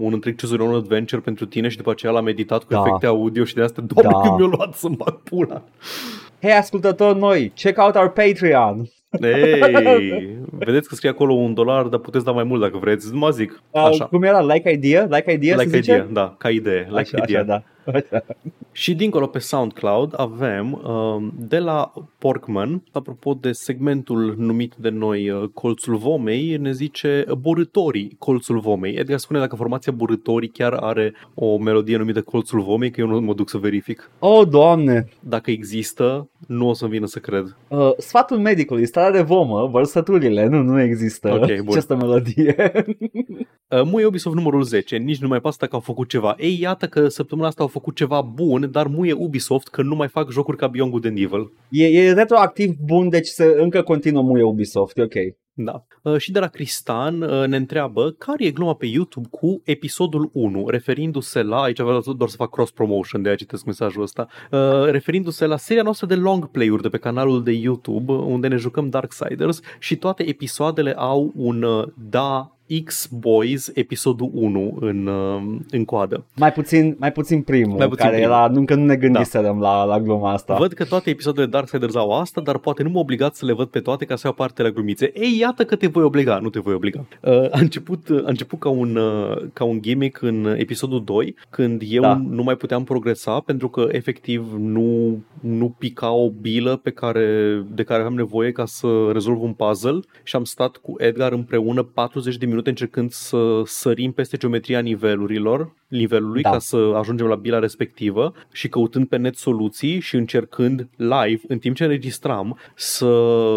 un 0.00 0.12
întreg 0.12 0.40
Choose 0.40 0.76
Adventure 0.76 1.20
pentru 1.20 1.46
tine 1.46 1.68
și 1.68 1.76
după 1.76 1.90
aceea 1.90 2.12
l-am 2.12 2.26
editat 2.26 2.62
cu 2.64 2.72
Da. 2.72 2.82
efecte 2.86 3.06
audio 3.06 3.44
și 3.44 3.54
de 3.54 3.62
asta, 3.62 3.82
doamne, 3.86 4.12
Da. 4.12 4.20
când 4.28 4.38
mi-a 4.48 4.56
luat 4.56 4.74
să-mi 4.74 4.96
bag 4.96 5.20
pula. 5.22 5.62
Hei 6.40 6.52
ascultători 6.52 7.18
noi, 7.18 7.52
check 7.54 7.78
out 7.82 7.94
our 7.94 8.08
Patreon. 8.08 8.86
Ei, 9.20 10.38
vedeți 10.66 10.88
că 10.88 10.94
scrie 10.94 11.10
acolo 11.10 11.32
un 11.32 11.54
dolar, 11.54 11.86
dar 11.86 12.00
puteți 12.00 12.24
da 12.24 12.30
mai 12.30 12.44
mult 12.44 12.60
dacă 12.60 12.78
vreți. 12.80 13.14
Mă 13.14 13.30
zic, 13.30 13.62
Uh, 13.70 13.82
așa. 13.82 14.04
Cum 14.04 14.22
era? 14.22 14.40
Like 14.40 14.70
idea? 14.70 15.06
Like 15.10 15.32
idea 15.32 15.56
se 15.56 15.62
Like 15.64 15.76
zice? 15.76 15.92
idea, 15.92 16.06
da, 16.12 16.34
ca 16.38 16.50
idee, 16.50 16.86
like 16.88 16.98
așa, 17.00 17.18
idea. 17.28 17.38
așa, 17.40 17.46
da. 17.48 17.62
Așa. 17.86 18.24
Și 18.72 18.94
dincolo 18.94 19.26
pe 19.26 19.38
SoundCloud 19.38 20.12
avem 20.16 20.72
um, 20.72 21.32
de 21.36 21.58
la 21.58 21.92
Porkman, 22.18 22.82
apropo 22.92 23.34
de 23.40 23.52
segmentul 23.52 24.34
numit 24.38 24.74
de 24.74 24.88
noi 24.88 25.30
uh, 25.30 25.48
Colțul 25.54 25.96
Vomei, 25.96 26.56
ne 26.56 26.72
zice 26.72 27.24
Borătorii 27.40 28.16
Colțul 28.18 28.58
Vomei. 28.58 28.94
Edgar 28.94 29.18
spune 29.18 29.38
dacă 29.38 29.56
formația 29.56 29.92
Borătorii 29.92 30.48
chiar 30.48 30.72
are 30.72 31.14
o 31.34 31.58
melodie 31.58 31.96
numită 31.96 32.22
Colțul 32.22 32.60
Vomei, 32.60 32.90
că 32.90 33.00
eu 33.00 33.06
nu 33.06 33.20
mă 33.20 33.34
duc 33.34 33.48
să 33.48 33.58
verific. 33.58 34.10
Oh, 34.18 34.48
doamne! 34.48 35.08
Dacă 35.20 35.50
există, 35.50 36.28
nu 36.46 36.68
o 36.68 36.72
să-mi 36.72 36.90
vină 36.90 37.06
să 37.06 37.18
cred. 37.18 37.56
Uh, 37.68 37.90
sfatul 37.98 38.38
medicului, 38.38 38.86
starea 38.86 39.10
de 39.10 39.20
vomă, 39.22 39.68
vărsăturile, 39.72 40.46
nu, 40.46 40.62
nu 40.62 40.80
există 40.80 41.28
Ok, 41.32 41.46
bun. 41.64 41.66
această 41.68 41.96
melodie. 41.96 42.54
Uh, 43.72 43.82
Muie 43.84 44.06
Ubisoft 44.06 44.36
numărul 44.36 44.62
10, 44.62 44.96
nici 44.96 45.18
nu 45.20 45.28
mai 45.28 45.40
pasă 45.40 45.56
dacă 45.60 45.74
au 45.74 45.80
făcut 45.80 46.08
ceva. 46.08 46.34
Ei, 46.38 46.58
iată 46.60 46.86
că 46.86 47.08
săptămâna 47.08 47.46
asta 47.46 47.62
au 47.62 47.68
făcut 47.72 47.96
ceva 47.96 48.20
bun, 48.20 48.68
dar 48.70 48.86
muie 48.86 49.12
Ubisoft 49.12 49.68
că 49.68 49.82
nu 49.82 49.94
mai 49.94 50.08
fac 50.08 50.30
jocuri 50.30 50.56
ca 50.56 50.66
Beyond 50.66 50.90
Good 50.90 51.06
and 51.06 51.18
Evil. 51.18 51.52
e, 51.70 51.86
e 51.86 52.12
retroactiv 52.12 52.74
bun, 52.84 53.08
deci 53.08 53.26
se, 53.26 53.54
încă 53.58 53.82
continuă 53.82 54.22
muie 54.22 54.42
Ubisoft, 54.42 54.98
e 54.98 55.02
ok. 55.02 55.14
Da. 55.54 55.84
Uh, 56.02 56.16
și 56.16 56.32
de 56.32 56.38
la 56.38 56.46
Cristan 56.46 57.22
uh, 57.22 57.46
ne 57.46 57.56
întreabă 57.56 58.10
care 58.10 58.44
e 58.44 58.50
gluma 58.50 58.74
pe 58.74 58.86
YouTube 58.86 59.28
cu 59.30 59.60
episodul 59.64 60.30
1, 60.32 60.68
referindu-se 60.68 61.42
la, 61.42 61.62
aici 61.62 61.80
vreau 61.80 62.00
doar 62.16 62.28
să 62.28 62.36
fac 62.36 62.50
cross-promotion, 62.50 63.22
de 63.22 63.28
aia 63.28 63.36
citesc 63.36 63.64
mesajul 63.64 64.02
ăsta, 64.02 64.28
uh, 64.50 64.84
referindu-se 64.84 65.46
la 65.46 65.56
seria 65.56 65.82
noastră 65.82 66.06
de 66.06 66.14
long 66.14 66.50
play-uri 66.50 66.82
de 66.82 66.88
pe 66.88 66.98
canalul 66.98 67.42
de 67.42 67.52
YouTube, 67.52 68.12
unde 68.12 68.48
ne 68.48 68.56
jucăm 68.56 68.88
Darksiders 68.88 69.60
și 69.78 69.96
toate 69.96 70.28
episoadele 70.28 70.92
au 70.96 71.32
un 71.36 71.62
uh, 71.62 71.86
da 72.10 72.56
X-Boys 72.80 73.70
episodul 73.74 74.30
1 74.34 74.76
în, 74.80 75.06
uh, 75.06 75.56
în 75.70 75.84
coadă. 75.84 76.24
Mai 76.36 76.52
puțin, 76.52 76.96
mai 76.98 77.12
puțin 77.12 77.42
primul, 77.42 77.76
Mai 77.76 77.88
puțin 77.88 78.04
care 78.04 78.16
primul. 78.16 78.32
era, 78.34 78.50
încă 78.54 78.74
nu 78.74 78.84
ne 78.84 78.96
gândiserăm 78.96 79.60
la, 79.60 79.84
la 79.84 80.00
gluma 80.00 80.32
asta. 80.32 80.54
Văd 80.56 80.72
că 80.72 80.84
toate 80.84 81.10
episoadele 81.10 81.46
Darksiders 81.46 81.94
au 81.94 82.10
asta, 82.20 82.40
dar 82.40 82.58
poate 82.58 82.82
nu 82.82 82.88
mă 82.90 82.98
obligat 82.98 83.34
să 83.34 83.46
le 83.46 83.52
văd 83.52 83.68
pe 83.68 83.80
toate 83.80 84.04
ca 84.04 84.16
să 84.16 84.22
iau 84.24 84.34
parte 84.34 84.62
la 84.62 84.70
glumițe. 84.70 85.10
Ei, 85.14 85.38
iată 85.38 85.64
că 85.64 85.76
te 85.76 85.86
voi 85.86 86.02
obliga, 86.02 86.38
nu 86.38 86.48
te 86.48 86.60
voi 86.60 86.74
obliga. 86.74 87.04
Uh, 87.20 87.32
a, 87.50 87.58
început, 87.60 88.08
a 88.10 88.22
început 88.28 88.58
ca 88.58 88.68
un, 88.68 88.96
uh, 88.96 89.36
ca 89.52 89.64
un 89.64 89.82
gimmick 89.82 90.22
în 90.22 90.54
episodul 90.58 91.04
2, 91.04 91.34
când 91.50 91.82
eu 91.88 92.02
Da. 92.02 92.22
nu 92.28 92.42
mai 92.42 92.54
puteam 92.56 92.84
progresa 92.84 93.40
pentru 93.40 93.68
că 93.68 93.88
efectiv 93.90 94.54
nu, 94.58 95.18
nu 95.40 95.74
pica 95.78 96.10
o 96.12 96.30
bilă 96.30 96.76
pe 96.76 96.90
care, 96.90 97.26
de 97.74 97.82
care 97.82 97.98
aveam 98.00 98.14
nevoie 98.14 98.52
ca 98.52 98.64
să 98.66 98.86
rezolv 99.12 99.42
un 99.42 99.52
puzzle 99.52 100.00
și 100.22 100.36
am 100.36 100.44
stat 100.44 100.76
cu 100.76 100.94
Edgar 100.98 101.32
împreună 101.32 101.82
40 101.82 102.36
de 102.36 102.46
minute 102.46 102.61
încercând 102.66 103.10
să 103.10 103.62
sărim 103.64 104.12
peste 104.12 104.36
geometria 104.36 104.80
nivelurilor 104.80 105.74
nivelului 105.92 106.42
Da. 106.42 106.50
ca 106.50 106.58
să 106.58 106.92
ajungem 106.96 107.26
la 107.26 107.34
bila 107.34 107.58
respectivă 107.58 108.34
și 108.52 108.68
căutând 108.68 109.06
pe 109.08 109.16
net 109.16 109.36
soluții 109.36 110.00
și 110.00 110.16
încercând 110.16 110.88
live, 110.96 111.40
în 111.48 111.58
timp 111.58 111.76
ce 111.76 111.82
înregistram, 111.82 112.58
să 112.74 113.10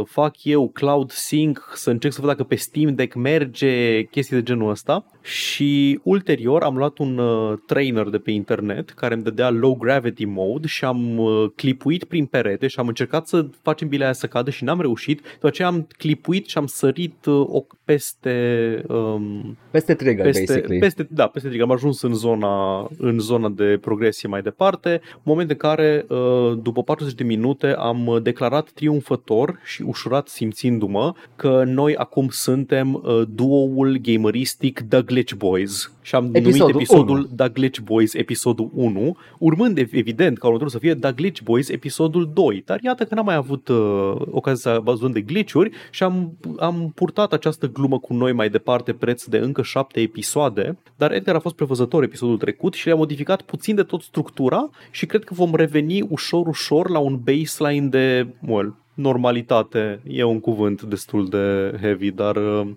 fac 0.05 0.43
eu 0.43 0.69
cloud 0.69 1.11
sync, 1.11 1.71
să 1.75 1.89
încerc 1.89 2.13
să 2.13 2.21
văd 2.21 2.29
dacă 2.29 2.43
pe 2.43 2.55
Steam 2.55 2.95
Deck 2.95 3.15
merge 3.15 4.03
chestii 4.03 4.35
de 4.35 4.43
genul 4.43 4.69
ăsta 4.69 5.05
și 5.21 5.99
ulterior 6.03 6.61
am 6.61 6.77
luat 6.77 6.97
un 6.97 7.17
uh, 7.17 7.53
trainer 7.65 8.07
de 8.09 8.17
pe 8.17 8.31
internet 8.31 8.89
care 8.89 9.13
îmi 9.13 9.23
dădea 9.23 9.49
low 9.49 9.75
gravity 9.75 10.25
mode 10.25 10.67
și 10.67 10.85
am 10.85 11.17
uh, 11.17 11.49
clipuit 11.55 12.03
prin 12.03 12.25
perete 12.25 12.67
și 12.67 12.79
am 12.79 12.87
încercat 12.87 13.27
să 13.27 13.45
facem 13.61 13.87
bila 13.87 14.03
aia 14.03 14.13
să 14.13 14.27
cadă 14.27 14.49
și 14.49 14.63
n-am 14.63 14.81
reușit, 14.81 15.21
după 15.33 15.47
aceea 15.47 15.67
am 15.67 15.87
clipuit 15.97 16.47
și 16.47 16.57
am 16.57 16.65
sărit 16.65 17.25
uh, 17.25 17.45
o, 17.47 17.65
peste 17.85 18.83
um, 18.87 19.57
Peste 19.71 19.93
trigger, 19.93 20.23
peste, 20.25 20.43
basically. 20.47 20.79
peste, 20.79 21.07
da, 21.09 21.27
peste 21.27 21.47
trigger. 21.47 21.67
Am 21.67 21.73
ajuns 21.75 22.01
în 22.01 22.13
zona, 22.25 22.87
în 22.97 23.19
zona 23.19 23.49
de 23.49 23.77
progresie 23.81 24.29
mai 24.29 24.41
departe, 24.41 25.01
moment 25.23 25.49
în 25.49 25.57
care, 25.57 26.05
uh, 26.09 26.57
după 26.61 26.83
40 26.83 27.13
de 27.13 27.23
minute, 27.23 27.75
am 27.77 28.19
declarat 28.23 28.69
triumfător 28.69 29.59
și 29.63 29.81
ușurat 29.81 30.27
simțindu-mă 30.27 31.13
că 31.35 31.63
noi 31.65 31.95
acum 31.95 32.27
suntem 32.29 32.93
uh, 32.93 33.21
duoul 33.29 33.97
gameristic 34.01 34.81
The 34.89 35.01
Glitch 35.01 35.33
Boys. 35.33 35.91
Și 36.01 36.15
am 36.15 36.29
Episodul 36.33 36.57
numit 36.57 36.75
episodul 36.75 37.17
unu. 37.17 37.27
The 37.35 37.49
Glitch 37.49 37.79
Boys 37.79 38.13
episodul 38.13 38.69
1, 38.73 39.17
urmând 39.39 39.77
ev- 39.77 39.93
evident 39.93 40.37
ca 40.37 40.45
următorul 40.45 40.71
să 40.71 40.79
fie 40.79 40.95
The 40.95 41.11
Glitch 41.11 41.41
Boys 41.41 41.69
episodul 41.69 42.29
2. 42.33 42.63
Dar 42.65 42.79
iată 42.81 43.03
că 43.03 43.15
n-am 43.15 43.25
mai 43.25 43.35
avut 43.35 43.67
uh, 43.67 44.13
ocazia 44.31 44.71
să 44.71 44.79
văzut 44.83 45.13
de 45.13 45.21
glitch-uri 45.21 45.71
și 45.91 46.03
am, 46.03 46.37
am 46.59 46.91
purtat 46.95 47.33
această 47.33 47.67
glumă 47.67 47.99
cu 47.99 48.13
noi 48.13 48.31
mai 48.31 48.49
departe 48.49 48.93
preț 48.93 49.23
de 49.23 49.37
încă 49.37 49.61
șapte 49.61 49.99
episoade, 49.99 50.77
dar 50.95 51.11
Edgar 51.11 51.35
a 51.35 51.39
fost 51.39 51.55
prevăzător 51.55 52.03
episodul 52.15 52.37
trecut 52.37 52.73
și 52.73 52.85
le-a 52.85 52.95
modificat 52.95 53.41
puțin 53.41 53.75
de 53.75 53.83
tot 53.83 54.01
structura 54.01 54.69
și 54.91 55.05
cred 55.05 55.23
că 55.23 55.33
vom 55.33 55.55
reveni 55.55 56.01
ușor, 56.01 56.47
ușor 56.47 56.89
la 56.89 56.99
un 56.99 57.19
baseline 57.23 57.87
de, 57.87 58.27
well, 58.47 58.75
normalitate. 58.93 59.99
E 60.07 60.23
un 60.23 60.39
cuvânt 60.39 60.81
destul 60.81 61.29
de 61.29 61.77
heavy, 61.81 62.11
dar 62.11 62.35
uh, 62.35 62.67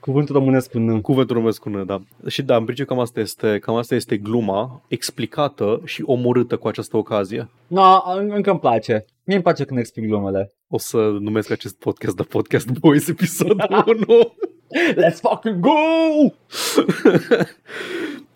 Cuvântul 0.00 0.34
românesc 0.34 0.70
cu 0.70 0.78
N. 0.78 1.00
Cuvântul 1.00 1.34
românesc 1.34 1.60
cu 1.60 1.68
N, 1.68 1.86
da. 1.86 2.02
Și 2.26 2.42
da, 2.42 2.56
în 2.56 2.64
principiu 2.64 2.94
cam 2.94 3.02
asta 3.02 3.20
este, 3.20 3.58
cam 3.58 3.74
asta 3.74 3.94
este 3.94 4.16
gluma 4.16 4.82
explicată 4.88 5.80
și 5.84 6.02
omorâtă 6.06 6.56
cu 6.56 6.68
această 6.68 6.96
ocazie. 6.96 7.48
No, 7.66 8.02
în- 8.18 8.30
încă 8.34 8.50
îmi 8.50 8.58
place. 8.60 9.04
Mie 9.24 9.34
îmi 9.34 9.44
place 9.44 9.64
când 9.64 9.78
explic 9.78 10.06
glumele. 10.06 10.52
O 10.68 10.78
să 10.78 10.96
numesc 11.20 11.50
acest 11.50 11.78
podcast 11.78 12.16
The 12.16 12.24
Podcast 12.24 12.70
Boys 12.78 13.08
episodul 13.08 13.84
1. 14.08 14.34
Let's 14.92 15.20
fucking 15.20 15.60
go! 15.60 15.70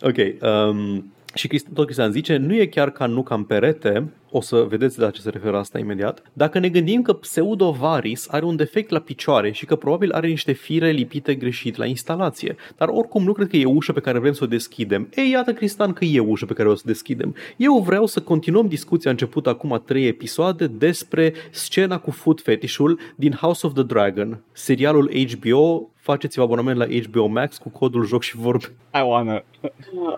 ok. 0.02 0.16
Um, 0.42 1.12
și 1.34 1.48
Crist- 1.48 1.72
tot 1.74 1.84
Cristian 1.84 2.12
zice, 2.12 2.36
nu 2.36 2.54
e 2.54 2.66
chiar 2.66 2.90
ca 2.90 3.06
nu 3.06 3.22
cam 3.22 3.44
perete, 3.44 4.12
o 4.30 4.40
să 4.40 4.66
vedeți 4.68 4.98
la 4.98 5.10
ce 5.10 5.20
se 5.20 5.30
referă 5.30 5.58
asta 5.58 5.78
imediat, 5.78 6.22
dacă 6.32 6.58
ne 6.58 6.68
gândim 6.68 7.02
că 7.02 7.12
pseudovaris 7.12 8.28
are 8.30 8.44
un 8.44 8.56
defect 8.56 8.90
la 8.90 8.98
picioare 8.98 9.50
și 9.50 9.66
că 9.66 9.76
probabil 9.76 10.12
are 10.12 10.26
niște 10.26 10.52
fire 10.52 10.90
lipite 10.90 11.34
greșit 11.34 11.76
la 11.76 11.86
instalație, 11.86 12.56
dar 12.76 12.88
oricum 12.88 13.24
nu 13.24 13.32
cred 13.32 13.48
că 13.48 13.56
e 13.56 13.64
ușă 13.64 13.92
pe 13.92 14.00
care 14.00 14.18
vrem 14.18 14.32
să 14.32 14.44
o 14.44 14.46
deschidem. 14.46 15.08
Ei, 15.14 15.30
iată, 15.30 15.52
Cristian, 15.52 15.92
că 15.92 16.04
e 16.04 16.18
ușă 16.18 16.46
pe 16.46 16.52
care 16.52 16.68
o 16.68 16.74
să 16.74 16.82
deschidem. 16.86 17.34
Eu 17.56 17.78
vreau 17.78 18.06
să 18.06 18.20
continuăm 18.20 18.66
discuția 18.66 19.10
început 19.10 19.46
acum 19.46 19.82
trei 19.86 20.06
episoade 20.06 20.66
despre 20.66 21.32
scena 21.50 21.98
cu 21.98 22.10
foot 22.10 22.40
fetishul 22.40 22.98
din 23.16 23.32
House 23.32 23.66
of 23.66 23.72
the 23.72 23.82
Dragon, 23.82 24.42
serialul 24.52 25.10
HBO 25.32 25.90
faceți-vă 26.00 26.42
abonament 26.42 26.76
la 26.76 26.86
HBO 26.86 27.26
Max 27.26 27.58
cu 27.58 27.68
codul 27.68 28.06
joc 28.06 28.22
și 28.22 28.36
vorbe. 28.36 28.64
I 28.94 29.02
wanna. 29.04 29.42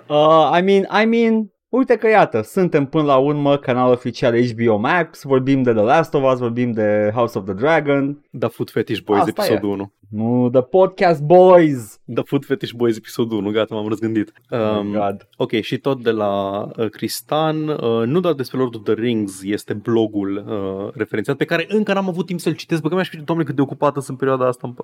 Uh, 0.08 0.58
I 0.58 0.62
mean, 0.62 1.02
I 1.02 1.04
mean, 1.04 1.52
Uite 1.72 1.96
că 1.96 2.08
iată, 2.08 2.42
suntem 2.42 2.86
până 2.86 3.04
la 3.04 3.16
urmă 3.16 3.58
canal 3.58 3.90
oficial 3.90 4.46
HBO 4.46 4.76
Max, 4.76 5.22
vorbim 5.22 5.62
de 5.62 5.72
The 5.72 5.82
Last 5.82 6.14
of 6.14 6.32
Us, 6.32 6.38
vorbim 6.38 6.72
de 6.72 7.10
House 7.14 7.38
of 7.38 7.44
the 7.44 7.54
Dragon. 7.54 8.24
The 8.38 8.48
Food 8.48 8.70
Fetish 8.70 9.00
Boys 9.00 9.20
Asta 9.20 9.42
episodul 9.42 9.68
e. 9.68 9.72
1. 9.72 9.92
Nu, 10.14 10.50
The 10.50 10.62
Podcast 10.62 11.22
Boys! 11.22 12.00
The 12.14 12.22
Food 12.22 12.44
Fetish 12.44 12.72
Boys 12.72 12.96
episodul 12.96 13.38
1, 13.38 13.50
gata, 13.50 13.74
m-am 13.74 13.88
răzgândit. 13.88 14.32
Um, 14.50 14.60
oh 14.60 14.84
God. 14.84 15.28
Ok, 15.36 15.50
și 15.60 15.78
tot 15.78 16.02
de 16.02 16.10
la 16.10 16.60
uh, 16.76 16.88
Cristan, 16.90 17.68
uh, 17.68 18.06
nu 18.06 18.20
doar 18.20 18.34
despre 18.34 18.58
Lord 18.58 18.74
of 18.74 18.82
the 18.82 18.92
Rings 18.92 19.42
este 19.42 19.72
blogul 19.72 20.44
uh, 20.46 20.94
referențiat, 20.94 21.36
pe 21.36 21.44
care 21.44 21.66
încă 21.68 21.92
n-am 21.92 22.08
avut 22.08 22.26
timp 22.26 22.40
să-l 22.40 22.54
citesc, 22.54 22.82
băgă 22.82 22.94
mi-aș 22.94 23.08
fi, 23.08 23.16
doamne, 23.16 23.44
cât 23.44 23.54
de 23.54 23.60
ocupată 23.60 24.00
sunt 24.00 24.18
perioada 24.18 24.46
asta. 24.46 24.74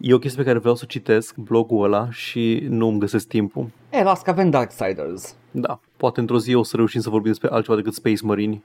E 0.00 0.14
o 0.14 0.18
chestie 0.18 0.42
pe 0.42 0.48
care 0.48 0.58
vreau 0.58 0.74
să 0.74 0.84
citesc, 0.88 1.36
blogul 1.36 1.84
ăla, 1.84 2.08
și 2.10 2.66
nu 2.68 2.88
îmi 2.88 2.98
găsesc 2.98 3.28
timpul. 3.28 3.70
E, 3.90 4.02
las 4.02 4.22
că 4.22 4.30
avem 4.30 4.50
Darksiders. 4.50 5.36
Da, 5.50 5.80
poate 5.96 6.20
într-o 6.20 6.38
zi 6.38 6.54
o 6.54 6.62
să 6.62 6.76
reușim 6.76 7.00
să 7.00 7.10
vorbim 7.10 7.30
despre 7.30 7.48
altceva 7.48 7.76
decât 7.76 7.94
Space 7.94 8.24
Marine. 8.24 8.62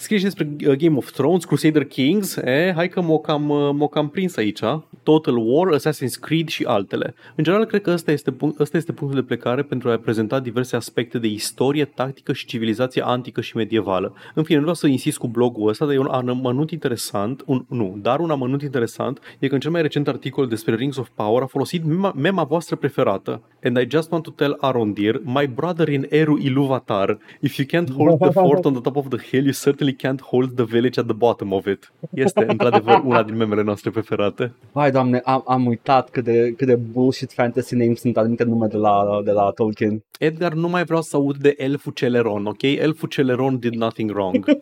Scrie 0.00 0.18
și 0.18 0.24
despre 0.24 0.50
uh, 0.66 0.76
Game 0.76 0.96
of 0.96 1.10
Thrones, 1.10 1.44
Crusader 1.44 1.84
Kings, 1.84 2.36
e, 2.36 2.72
hai 2.74 2.88
că 2.88 3.00
m-o 3.00 3.18
cam, 3.18 3.48
uh, 3.48 3.70
m-o 3.72 3.88
cam 3.88 4.08
prins 4.08 4.36
aici, 4.36 4.60
Total 5.02 5.36
War, 5.36 5.78
Assassin's 5.78 6.20
Creed 6.20 6.48
și 6.48 6.64
altele. 6.64 7.14
În 7.34 7.44
general, 7.44 7.66
cred 7.66 7.82
că 7.82 7.90
ăsta 7.90 8.12
este, 8.12 8.36
ăsta 8.58 8.76
este 8.76 8.92
punctul 8.92 9.20
de 9.20 9.26
plecare 9.26 9.62
pentru 9.62 9.90
a 9.90 9.96
prezenta 9.96 10.40
diverse 10.40 10.76
aspecte 10.76 11.18
de 11.18 11.26
istorie, 11.26 11.84
tactică 11.84 12.32
și 12.32 12.46
civilizație 12.46 13.02
antică 13.04 13.40
și 13.40 13.56
medievală. 13.56 14.14
În 14.34 14.42
fine, 14.42 14.56
nu 14.56 14.62
vreau 14.62 14.76
să 14.76 14.86
insist 14.86 15.18
cu 15.18 15.28
blogul 15.28 15.68
ăsta, 15.68 15.84
dar 15.84 15.94
e 15.94 15.98
un 15.98 16.28
amănunt 16.28 16.70
interesant, 16.70 17.42
un, 17.46 17.64
nu, 17.68 17.98
dar 18.02 18.20
un 18.20 18.30
amănunt 18.30 18.62
interesant 18.62 19.20
e 19.38 19.48
că 19.48 19.54
în 19.54 19.60
cel 19.60 19.70
mai 19.70 19.82
recent 19.82 20.08
articol 20.08 20.46
despre 20.46 20.74
Rings 20.74 20.96
of 20.96 21.08
Power 21.14 21.42
a 21.42 21.46
folosit 21.46 21.84
mema, 21.84 22.12
mema 22.16 22.44
voastră 22.44 22.76
preferată. 22.76 23.42
And 23.62 23.76
I 23.76 23.86
just 23.90 24.10
want 24.10 24.24
to 24.24 24.30
tell 24.30 24.56
Arondir, 24.60 25.20
my 25.24 25.46
brother 25.46 25.88
in 25.88 26.06
Eru 26.08 26.38
Iluvatar, 26.38 27.18
if 27.40 27.56
you 27.56 27.66
can't 27.66 27.92
hold 27.92 28.20
the 28.20 28.30
fort 28.30 28.64
on 28.64 28.72
the 28.72 28.82
top 28.82 28.96
of 28.96 29.08
the 29.08 29.18
hill, 29.30 29.42
you 29.42 29.52
certainly 29.52 29.89
really 29.90 29.96
can't 29.96 30.20
hold 30.20 30.56
the 30.56 30.64
village 30.64 30.98
at 30.98 31.06
the 31.06 31.14
bottom 31.14 31.52
of 31.52 31.66
it. 31.66 31.92
Este 32.14 32.44
într-adevăr 32.48 33.02
una 33.10 33.22
din 33.22 33.36
memele 33.36 33.62
noastre 33.62 33.90
preferate. 33.90 34.52
Vai 34.72 34.90
doamne, 34.90 35.20
am, 35.24 35.42
am 35.46 35.66
uitat 35.66 36.10
cât 36.10 36.24
de, 36.24 36.54
cât 36.56 36.66
de 36.66 36.76
bullshit 36.76 37.32
fantasy 37.32 37.74
names 37.74 38.00
sunt 38.00 38.16
anumite 38.16 38.44
nume 38.44 38.66
de 38.66 38.76
la, 38.76 39.20
de 39.24 39.30
la 39.30 39.50
Tolkien. 39.50 40.02
Edgar, 40.18 40.52
nu 40.52 40.68
mai 40.68 40.84
vreau 40.84 41.02
să 41.02 41.16
aud 41.16 41.36
de 41.36 41.54
elful 41.58 41.92
Celeron, 41.92 42.46
ok? 42.46 42.62
Elful 42.62 43.08
Celeron 43.08 43.58
did 43.58 43.74
nothing 43.74 44.10
wrong. 44.10 44.44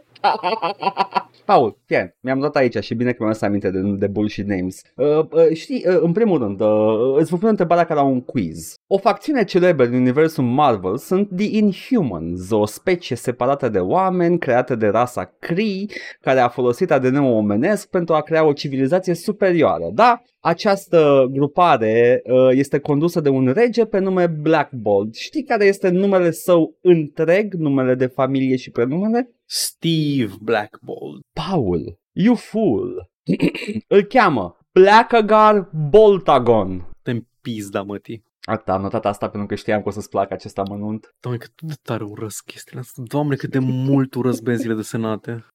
Paul, 1.49 1.79
fie, 1.85 2.17
mi-am 2.21 2.41
dat 2.41 2.57
aici 2.57 2.85
și 2.85 2.95
bine 2.95 3.11
că 3.11 3.17
mi-am 3.19 3.31
lăsat 3.31 3.49
aminte 3.49 3.71
de, 3.71 3.81
de 3.99 4.07
bullshit 4.07 4.47
names. 4.47 4.83
Uh, 4.97 5.19
uh, 5.19 5.55
știi, 5.55 5.85
uh, 5.89 5.99
în 6.01 6.13
primul 6.13 6.39
rând, 6.39 6.61
uh, 6.61 7.17
îți 7.17 7.31
vă 7.31 7.37
pun 7.37 7.49
întrebarea 7.49 7.85
ca 7.85 7.95
la 7.95 8.03
un 8.03 8.21
quiz. 8.21 8.75
O 8.87 8.99
facțiune 8.99 9.45
celebră 9.45 9.87
din 9.87 9.99
universul 9.99 10.45
Marvel 10.45 10.97
sunt 10.97 11.29
The 11.37 11.57
Inhumans, 11.57 12.51
o 12.51 12.67
specie 12.67 13.17
separată 13.17 13.69
de 13.69 13.79
oameni 13.79 14.39
creată 14.39 14.75
de 14.75 14.87
rasa 14.87 15.35
Kree, 15.39 15.87
care 16.21 16.41
a 16.41 16.49
folosit 16.49 16.91
ADN-ul 16.91 17.33
omenesc 17.33 17.89
pentru 17.89 18.15
a 18.15 18.21
crea 18.21 18.45
o 18.45 18.53
civilizație 18.53 19.15
superioară. 19.15 19.91
Da, 19.93 20.23
această 20.41 21.29
grupare 21.31 22.23
uh, 22.25 22.49
este 22.51 22.79
condusă 22.79 23.21
de 23.21 23.29
un 23.29 23.53
rege 23.53 23.85
pe 23.85 23.99
nume 23.99 24.27
Black 24.27 24.73
Bolt. 24.73 25.15
Știi 25.15 25.45
care 25.45 25.65
este 25.65 25.89
numele 25.89 26.31
său 26.31 26.77
întreg, 26.81 27.55
numele 27.55 27.95
de 27.95 28.07
familie 28.07 28.57
și 28.57 28.71
prenumele? 28.71 29.31
Steve 29.45 30.35
Blackbolt. 30.41 31.21
Paul, 31.33 31.99
you 32.13 32.35
fool. 32.35 33.11
Îl 33.95 34.03
cheamă 34.03 34.57
Blackagar 34.73 35.71
Boltagon. 35.89 36.91
Te 37.03 37.13
pizda, 37.41 37.83
mătii. 37.83 38.27
Atât, 38.43 38.69
am 38.69 38.81
notat 38.81 39.07
asta 39.07 39.29
pentru 39.29 39.49
că 39.49 39.55
știam 39.55 39.83
că 39.83 39.89
o 39.89 39.91
să-ți 39.91 40.09
placă 40.09 40.35
acest 40.35 40.59
amănunt. 40.59 41.15
Doamne, 41.21 41.41
cât 41.41 41.61
de 41.61 41.75
tare 41.83 42.05
urăsc 42.05 42.45
chestiile 42.45 42.81
astea. 42.81 43.03
Doamne, 43.07 43.35
cât 43.35 43.51
de 43.51 43.59
mult 43.59 44.15
urăsc 44.15 44.43
benzile 44.43 44.75
de 44.75 44.83
senate. 44.83 45.47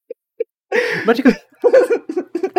Merge 1.06 1.22
că 1.22 1.30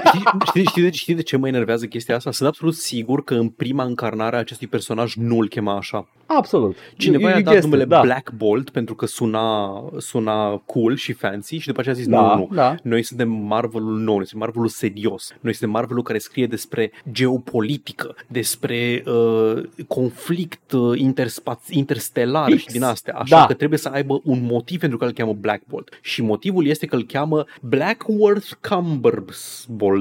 știi, 0.06 0.64
știi, 0.66 0.82
de, 0.82 0.92
știi 0.92 1.16
de 1.16 1.22
ce 1.22 1.38
mă 1.38 1.48
enervează 1.48 1.86
chestia 1.86 2.16
asta? 2.16 2.32
Sunt 2.32 2.50
absolut 2.50 2.76
sigur 2.76 3.24
că 3.24 3.34
în 3.34 3.50
prima 3.50 3.84
încarnare 3.84 4.36
a 4.36 4.40
acestui 4.40 4.68
personaj 4.68 5.14
nu 5.16 5.38
îl 5.38 5.48
chema 5.48 5.76
așa. 5.76 6.08
Absolut. 6.26 6.78
Cineva 6.98 7.30
i-a 7.30 7.42
dat 7.42 7.64
numele 7.64 7.86
da. 7.86 8.02
Black 8.02 8.32
Bolt 8.32 8.70
pentru 8.70 8.96
că 8.96 9.06
suna, 9.06 9.70
suna 9.98 10.58
cool 10.58 10.96
și 10.96 11.14
fancy 11.14 11.58
și 11.58 11.68
după 11.68 11.80
aceea 11.80 11.96
a 11.96 11.98
zis 11.98 12.08
da, 12.08 12.22
nu, 12.22 12.36
nu, 12.36 12.50
da. 12.56 12.76
noi 12.84 13.04
suntem 13.04 13.30
Marvelul 13.30 13.98
nou, 13.98 14.16
noi 14.16 14.26
suntem 14.26 14.40
Marvelul 14.40 14.68
serios. 14.68 15.36
Noi 15.40 15.54
suntem 15.54 15.70
Marvelul 15.70 16.04
care 16.04 16.18
scrie 16.18 16.48
despre 16.48 16.92
geopolitică, 17.12 18.16
despre 18.28 19.04
uh, 19.06 19.64
conflict 19.88 20.72
uh, 20.72 21.00
interspa- 21.00 21.70
interstelar 21.70 22.50
Fix. 22.50 22.62
și 22.62 22.68
din 22.68 22.84
astea. 22.84 23.14
Așa 23.14 23.38
da. 23.38 23.46
că 23.46 23.54
trebuie 23.54 23.80
să 23.80 23.90
aibă 23.90 24.22
un 24.24 24.40
motiv 24.44 24.80
pentru 24.80 24.98
care 24.98 25.10
îl 25.10 25.18
cheamă 25.18 25.38
Black 25.40 25.64
Bolt. 25.68 26.00
Și 26.02 26.22
motivul 26.22 26.68
este 26.68 26.86
că 26.86 26.96
îl 26.96 27.04
cheamă 27.04 27.46
Blackworth 27.62 28.50
Cumberbolt. 28.70 29.95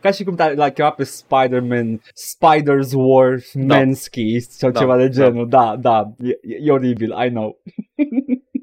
Ca 0.00 0.10
și 0.10 0.24
cum 0.24 0.34
l-a 0.54 0.70
chemat 0.70 0.94
pe 0.94 1.04
Spider-Man 1.04 2.00
Spider's 2.00 2.92
War 2.94 3.38
da. 3.52 3.76
Mansky 3.76 4.38
sau 4.40 4.70
da, 4.70 4.78
ceva 4.78 4.96
de 4.96 5.08
da. 5.08 5.12
genul. 5.12 5.48
Da 5.48 5.76
da, 5.76 5.76
da, 6.18 6.26
e, 6.28 6.38
e 6.66 6.70
oribil, 6.70 7.14
I 7.24 7.28
know. 7.28 7.58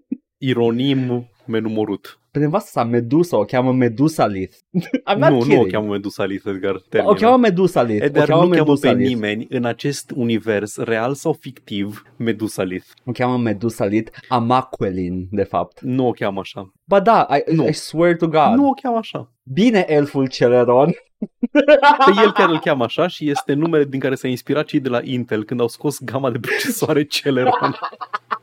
Ironim 0.46 1.28
menumorut. 1.46 2.20
Pe 2.32 2.40
nevastă 2.40 2.70
sa 2.72 2.84
Medusa, 2.84 3.38
o 3.38 3.44
cheamă 3.44 3.72
Medusa 3.74 4.28
Lith. 4.28 4.56
nu, 5.18 5.38
kidding. 5.38 5.46
nu 5.46 5.60
o 5.60 5.64
cheamă 5.64 5.88
Medusa 5.88 6.26
Lith, 6.26 6.46
Edgar. 6.48 6.82
Termină. 6.90 7.12
O 7.12 7.16
cheamă 7.16 7.38
Medusa 7.38 7.82
Lith. 7.82 8.04
Edgar 8.04 8.24
o 8.24 8.28
cheamă 8.28 8.44
nu 8.44 8.50
Medusa 8.50 8.88
cheamă 8.88 8.98
pe 8.98 9.04
Lith. 9.04 9.14
nimeni 9.14 9.48
în 9.50 9.66
acest 9.66 10.12
univers, 10.16 10.78
real 10.78 11.14
sau 11.14 11.34
fictiv, 11.34 12.04
Medusa 12.18 12.64
Lith. 12.64 12.86
O 13.06 13.12
cheamă 13.12 13.38
Medusa 13.38 13.86
Lith, 13.86 14.12
Amaquelin, 14.28 15.28
de 15.32 15.44
fapt. 15.44 15.82
Nu 15.82 16.08
o 16.08 16.12
cheamă 16.12 16.40
așa. 16.40 16.74
Ba 16.84 17.00
da, 17.00 17.28
I, 17.30 17.56
nu. 17.56 17.68
I 17.68 17.74
swear 17.74 18.16
to 18.16 18.28
God. 18.28 18.56
Nu 18.56 18.68
o 18.68 18.74
cheamă 18.82 18.98
așa. 18.98 19.32
Bine, 19.44 19.86
elful 19.88 20.28
Celeron. 20.28 20.92
Pe 22.06 22.22
el 22.24 22.32
chiar 22.32 22.50
îl 22.50 22.60
cheamă 22.60 22.84
așa 22.84 23.08
și 23.08 23.30
este 23.30 23.54
numele 23.54 23.84
din 23.84 24.00
care 24.00 24.16
s-a 24.16 24.28
inspirat 24.28 24.66
cei 24.66 24.80
de 24.80 24.90
la 24.90 25.00
Intel 25.04 25.44
când 25.44 25.60
au 25.60 25.68
scos 25.68 26.00
gama 26.00 26.32
de 26.32 26.40
procesoare 26.40 27.04
Celeron. 27.04 27.76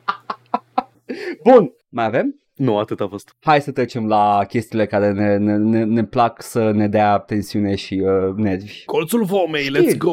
Bun, 1.51 1.73
mai 1.89 2.05
avem? 2.05 2.35
Nu, 2.55 2.79
atât 2.79 3.01
a 3.01 3.07
fost. 3.07 3.35
Hai 3.41 3.61
să 3.61 3.73
trecem 3.73 4.09
la 4.09 4.45
chestiile 4.49 4.87
care 4.87 5.13
ne, 5.13 5.37
ne, 5.37 5.57
ne, 5.57 5.85
ne 5.85 6.05
plac 6.05 6.43
să 6.43 6.71
ne 6.71 6.89
dea 6.89 7.19
tensiune 7.19 7.75
și 7.75 8.03
uh, 8.05 8.35
nervi. 8.37 8.85
Colțul 8.85 9.25
vomei, 9.25 9.63
Știi? 9.63 9.95
let's 9.95 9.97
go! 9.97 10.13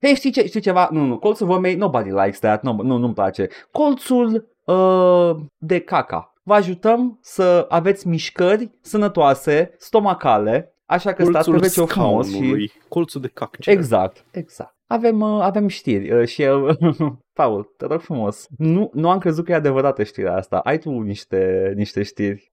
Hei, 0.00 0.14
știi, 0.14 0.30
ce, 0.30 0.46
știi 0.46 0.60
ceva? 0.60 0.88
Nu, 0.92 1.04
nu, 1.04 1.18
colțul 1.18 1.46
vomei, 1.46 1.74
nobody 1.74 2.10
likes 2.10 2.38
that, 2.38 2.62
no, 2.62 2.76
nu, 2.82 2.96
nu-mi 2.96 3.14
place. 3.14 3.48
Colțul 3.70 4.48
uh, 4.64 5.36
de 5.58 5.78
caca 5.78 6.32
vă 6.48 6.54
ajutăm 6.54 7.18
să 7.22 7.66
aveți 7.68 8.08
mișcări 8.08 8.70
sănătoase, 8.80 9.74
stomacale, 9.78 10.74
așa 10.86 11.12
că 11.12 11.24
stați 11.24 11.50
pe 11.50 11.56
wc 11.56 11.88
frumos 11.88 12.34
și... 12.34 12.70
Colțul 12.88 13.20
de 13.20 13.28
cac. 13.28 13.56
Exact, 13.58 14.24
exact. 14.30 14.74
Avem, 14.86 15.20
uh, 15.20 15.40
avem 15.42 15.68
știri 15.68 16.12
uh, 16.12 16.28
și 16.28 16.42
eu, 16.42 16.76
Paul, 17.38 17.74
te 17.76 17.86
rog 17.86 18.00
frumos, 18.00 18.46
nu, 18.56 18.90
nu 18.94 19.10
am 19.10 19.18
crezut 19.18 19.44
că 19.44 19.52
e 19.52 19.54
adevărată 19.54 20.02
știrea 20.02 20.36
asta. 20.36 20.58
Ai 20.58 20.78
tu 20.78 21.00
niște, 21.00 21.72
niște 21.76 22.02
știri. 22.02 22.52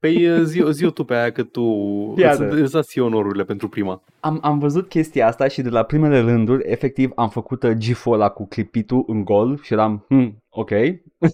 Păi 0.00 0.28
uh, 0.28 0.42
zi, 0.42 0.64
zi 0.70 0.90
tu 0.90 1.04
pe 1.04 1.14
aia 1.14 1.32
că 1.32 1.42
tu 1.42 1.64
Iară. 2.16 2.48
îți, 2.48 2.60
îți 2.60 2.72
dați 2.72 2.98
onorurile 2.98 3.44
pentru 3.44 3.68
prima. 3.68 4.02
Am, 4.20 4.38
am 4.42 4.58
văzut 4.58 4.88
chestia 4.88 5.26
asta 5.26 5.48
și 5.48 5.62
de 5.62 5.68
la 5.68 5.82
primele 5.82 6.20
rânduri, 6.20 6.70
efectiv, 6.70 7.12
am 7.14 7.28
făcut 7.28 7.62
uh, 7.62 7.72
gif-ul 7.76 8.12
ăla 8.12 8.28
cu 8.28 8.46
clipitul 8.46 9.04
în 9.06 9.24
gol 9.24 9.58
și 9.62 9.72
eram, 9.72 10.04
hmm, 10.08 10.36
ok. 10.48 10.70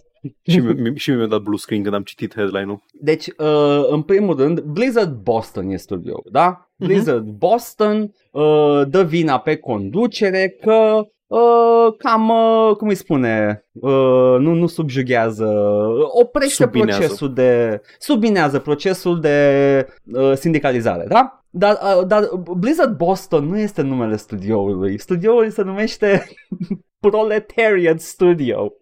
și, 0.50 0.58
mi, 0.58 0.96
și 0.96 1.10
mi-a 1.10 1.26
dat 1.26 1.42
blue 1.42 1.56
screen 1.56 1.82
când 1.82 1.94
am 1.94 2.02
citit 2.02 2.34
headline-ul. 2.34 2.82
Deci, 2.92 3.26
uh, 3.26 3.86
în 3.90 4.02
primul 4.02 4.36
rând, 4.36 4.60
Blizzard 4.60 5.14
Boston 5.22 5.68
e 5.68 5.76
studio, 5.76 6.22
da? 6.30 6.70
Mhm. 6.76 6.88
Blizzard 6.88 7.26
uh-huh. 7.26 7.38
Boston 7.38 8.14
uh, 8.30 8.82
dă 8.88 9.02
vina 9.02 9.38
pe 9.38 9.56
conducere 9.56 10.56
că 10.60 11.06
Uh, 11.32 11.94
cam, 11.98 12.28
uh, 12.28 12.76
cum 12.76 12.88
îi 12.88 12.94
spune, 12.94 13.64
uh, 13.72 14.36
nu, 14.38 14.54
nu 14.54 14.66
subjugează, 14.66 15.46
oprește 16.20 16.62
Subinează. 16.62 16.98
procesul 16.98 17.32
de, 17.32 17.80
subminează 17.98 18.58
procesul 18.58 19.20
de 19.20 19.86
uh, 20.12 20.32
sindicalizare, 20.34 21.04
da? 21.08 21.44
Dar, 21.50 21.78
uh, 21.98 22.06
dar 22.06 22.28
Blizzard 22.56 22.96
Boston 22.96 23.44
nu 23.44 23.58
este 23.58 23.82
numele 23.82 24.16
studioului. 24.16 24.98
Studioul 24.98 25.50
se 25.50 25.62
numește 25.62 26.24
Proletariat 27.08 28.00
Studio. 28.00 28.72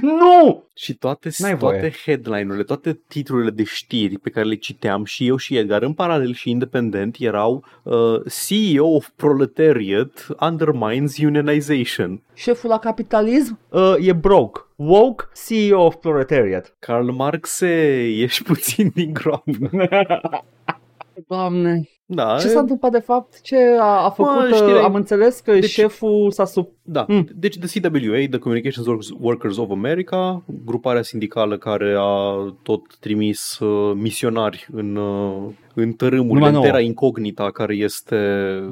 Nu! 0.00 0.64
Și 0.74 0.94
toate, 0.94 1.30
N-ai 1.36 1.56
toate 1.58 1.78
voie. 1.78 1.92
headline-urile, 2.04 2.62
toate 2.62 3.00
titlurile 3.08 3.50
de 3.50 3.64
știri 3.64 4.18
pe 4.18 4.30
care 4.30 4.46
le 4.46 4.54
citeam 4.54 5.04
și 5.04 5.26
eu 5.26 5.36
și 5.36 5.56
Edgar, 5.56 5.82
în 5.82 5.92
paralel 5.92 6.34
și 6.34 6.50
independent, 6.50 7.16
erau 7.18 7.64
uh, 7.82 8.20
CEO 8.46 8.94
of 8.94 9.08
Proletariat 9.16 10.26
undermines 10.40 11.18
unionization. 11.18 12.22
Șeful 12.34 12.70
la 12.70 12.78
capitalism 12.78 13.58
uh, 13.68 13.94
e 14.00 14.12
broke. 14.12 14.60
Woke 14.76 15.24
CEO 15.46 15.84
of 15.84 15.94
proletariat. 15.94 16.76
Karl 16.78 17.10
Marx, 17.10 17.60
ești 17.60 18.42
puțin 18.42 18.90
din 18.94 19.12
groapă. 19.12 19.52
Doamne, 21.28 21.88
Da, 22.14 22.36
ce 22.40 22.48
s-a 22.48 22.60
întâmplat 22.60 22.92
de 22.92 22.98
fapt? 22.98 23.40
Ce 23.40 23.56
a, 23.80 23.84
a 24.04 24.10
făcut? 24.10 24.54
știrea- 24.54 24.74
uh, 24.78 24.84
am 24.84 24.94
înțeles 24.94 25.40
că 25.40 25.52
Deci- 25.52 25.64
șeful 25.70 26.30
s-a 26.30 26.44
sub... 26.44 26.68
Da, 26.84 27.04
Mm. 27.08 27.28
deci 27.34 27.58
The 27.58 27.80
CWA, 27.80 28.16
The 28.30 28.38
Communications 28.38 28.86
Workers- 28.86 29.16
Workers 29.20 29.56
of 29.56 29.70
America, 29.70 30.42
gruparea 30.64 31.02
sindicală 31.02 31.56
care 31.58 31.94
a 31.98 32.32
tot 32.62 32.80
trimis 33.00 33.58
uh, 33.58 33.92
misionari 33.94 34.66
în, 34.72 34.96
uh, 34.96 35.42
în 35.74 35.92
tărâmurile, 35.92 36.32
Numai 36.34 36.48
în 36.48 36.54
nouă. 36.54 36.64
terra 36.64 36.80
incognita 36.80 37.50
care 37.50 37.74
este... 37.74 38.16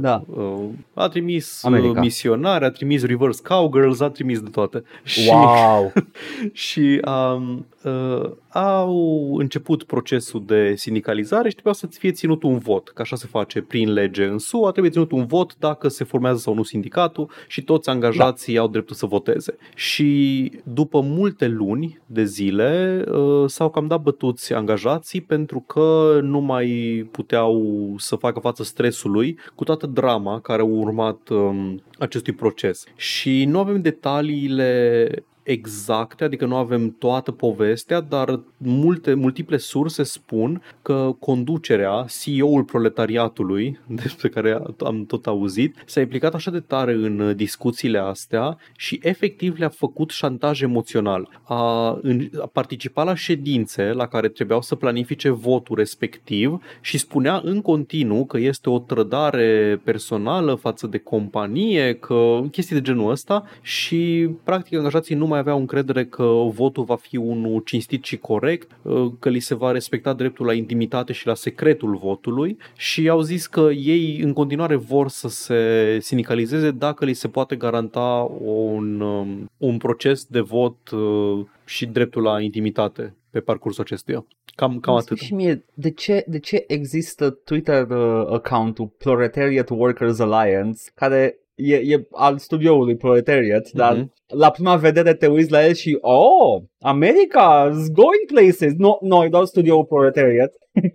Da. 0.00 0.22
Uh, 0.36 0.64
a 0.94 1.08
trimis 1.08 1.62
uh, 1.62 1.72
America. 1.72 2.00
misionari, 2.00 2.64
a 2.64 2.70
trimis 2.70 3.04
reverse 3.06 3.42
cowgirls, 3.48 4.00
a 4.00 4.08
trimis 4.08 4.40
de 4.40 4.48
toate. 4.50 4.82
Și, 5.02 5.28
Wow! 5.32 5.92
și 6.52 7.00
um, 7.34 7.66
uh, 7.84 8.30
au 8.52 9.34
început 9.36 9.82
procesul 9.82 10.42
de 10.46 10.74
sindicalizare 10.76 11.48
și 11.48 11.54
trebuia 11.54 11.74
să 11.74 11.86
fie 11.86 12.10
ținut 12.10 12.42
un 12.42 12.58
vot, 12.58 12.88
că 12.88 13.02
așa 13.02 13.16
se 13.16 13.26
face 13.26 13.62
prin 13.62 13.92
lege 13.92 14.24
în 14.24 14.38
SUA, 14.38 14.70
trebuie 14.70 14.92
ținut 14.92 15.10
un 15.12 15.26
vot 15.26 15.56
dacă 15.58 15.88
se 15.88 16.04
formează 16.04 16.38
sau 16.38 16.54
nu 16.54 16.62
sindicatul 16.62 17.30
și 17.48 17.62
toți 17.62 17.88
angajații 17.88 18.58
au 18.58 18.68
dreptul 18.68 18.96
să 18.96 19.06
voteze. 19.06 19.56
Și 19.74 20.52
după 20.64 21.00
multe 21.00 21.48
luni 21.48 22.00
de 22.06 22.24
zile 22.24 23.04
uh, 23.10 23.44
s-au 23.46 23.70
cam 23.70 23.86
dat 23.86 24.02
bătuți 24.02 24.52
angajații 24.52 25.20
pentru 25.20 25.60
că 25.60 26.18
nu 26.22 26.40
mai 26.40 26.68
puteau 27.10 27.94
să 27.98 28.16
facă 28.16 28.40
față 28.40 28.62
stresului 28.62 29.38
cu 29.54 29.64
toată 29.64 29.86
drama 29.86 30.40
care 30.40 30.62
a 30.62 30.64
urmat 30.64 31.28
um, 31.28 31.82
acestui 31.98 32.32
proces. 32.32 32.84
Și 32.96 33.44
nu 33.44 33.58
avem 33.58 33.80
detaliile 33.80 35.08
exacte, 35.50 36.24
adică 36.24 36.46
nu 36.46 36.56
avem 36.56 36.96
toată 36.98 37.32
povestea, 37.32 38.00
dar 38.00 38.40
multe, 38.56 39.14
multiple 39.14 39.56
surse 39.56 40.02
spun 40.02 40.62
că 40.82 41.16
conducerea, 41.18 42.06
CEO-ul 42.22 42.64
proletariatului, 42.64 43.80
despre 44.02 44.28
care 44.28 44.62
am 44.84 45.04
tot 45.06 45.26
auzit, 45.26 45.76
s-a 45.86 46.00
implicat 46.00 46.34
așa 46.34 46.50
de 46.50 46.60
tare 46.60 46.92
în 46.92 47.36
discuțiile 47.36 47.98
astea 47.98 48.58
și 48.76 49.00
efectiv 49.02 49.58
le-a 49.58 49.68
făcut 49.68 50.10
șantaj 50.10 50.62
emoțional. 50.62 51.40
A, 51.42 51.98
în, 52.02 52.30
a 52.40 52.46
participat 52.46 53.06
la 53.06 53.14
ședințe 53.14 53.82
la 53.82 54.06
care 54.06 54.28
trebuiau 54.28 54.62
să 54.62 54.74
planifice 54.74 55.28
votul 55.28 55.76
respectiv 55.76 56.62
și 56.80 56.98
spunea 56.98 57.40
în 57.44 57.60
continuu 57.60 58.24
că 58.24 58.38
este 58.38 58.70
o 58.70 58.78
trădare 58.78 59.80
personală 59.84 60.54
față 60.54 60.86
de 60.86 60.98
companie, 60.98 61.94
că 61.94 62.40
chestii 62.50 62.76
de 62.76 62.82
genul 62.82 63.10
ăsta 63.10 63.44
și 63.62 64.30
practic 64.44 64.78
angajații 64.78 65.14
nu 65.14 65.26
mai 65.26 65.39
aveau 65.40 65.58
încredere 65.58 66.04
că 66.04 66.24
votul 66.52 66.84
va 66.84 66.96
fi 66.96 67.16
unul 67.16 67.60
cinstit 67.60 68.04
și 68.04 68.16
corect, 68.16 68.70
că 69.18 69.28
li 69.28 69.40
se 69.40 69.54
va 69.54 69.70
respecta 69.70 70.12
dreptul 70.12 70.46
la 70.46 70.52
intimitate 70.52 71.12
și 71.12 71.26
la 71.26 71.34
secretul 71.34 71.96
votului 71.96 72.56
și 72.76 73.08
au 73.08 73.20
zis 73.20 73.46
că 73.46 73.68
ei 73.74 74.20
în 74.20 74.32
continuare 74.32 74.76
vor 74.76 75.08
să 75.08 75.28
se 75.28 75.98
sindicalizeze 76.00 76.70
dacă 76.70 77.04
li 77.04 77.12
se 77.12 77.28
poate 77.28 77.56
garanta 77.56 78.30
un, 78.40 79.00
um, 79.00 79.50
un 79.56 79.76
proces 79.76 80.24
de 80.24 80.40
vot 80.40 80.90
uh, 80.90 81.46
și 81.64 81.86
dreptul 81.86 82.22
la 82.22 82.40
intimitate 82.40 83.14
pe 83.30 83.40
parcursul 83.40 83.82
acestuia. 83.82 84.26
Cam, 84.54 84.80
cam 84.80 84.94
atât. 84.94 85.18
Și 85.18 85.34
mie, 85.34 85.64
de 85.74 85.90
ce, 85.90 86.24
de 86.26 86.38
ce 86.38 86.64
există 86.66 87.30
Twitter 87.30 87.90
uh, 87.90 88.26
account-ul 88.30 88.90
Proletariat 88.98 89.70
Workers 89.70 90.18
Alliance, 90.18 90.80
care 90.94 91.38
e, 91.62 91.76
e 91.76 92.06
al 92.10 92.38
studioului 92.38 92.96
Proletariat, 92.96 93.68
mm-hmm. 93.68 93.72
dar 93.72 94.08
la 94.26 94.50
prima 94.50 94.76
vedere 94.76 95.14
te 95.14 95.26
uiți 95.26 95.50
la 95.50 95.66
el 95.66 95.74
și, 95.74 95.98
oh, 96.00 96.62
America 96.80 97.70
is 97.78 97.90
going 97.90 98.24
places. 98.26 98.72
No, 98.76 98.98
no, 99.00 99.24
e 99.24 99.28
doar 99.28 99.44
studioul 99.44 99.84
Proletariat. 99.84 100.52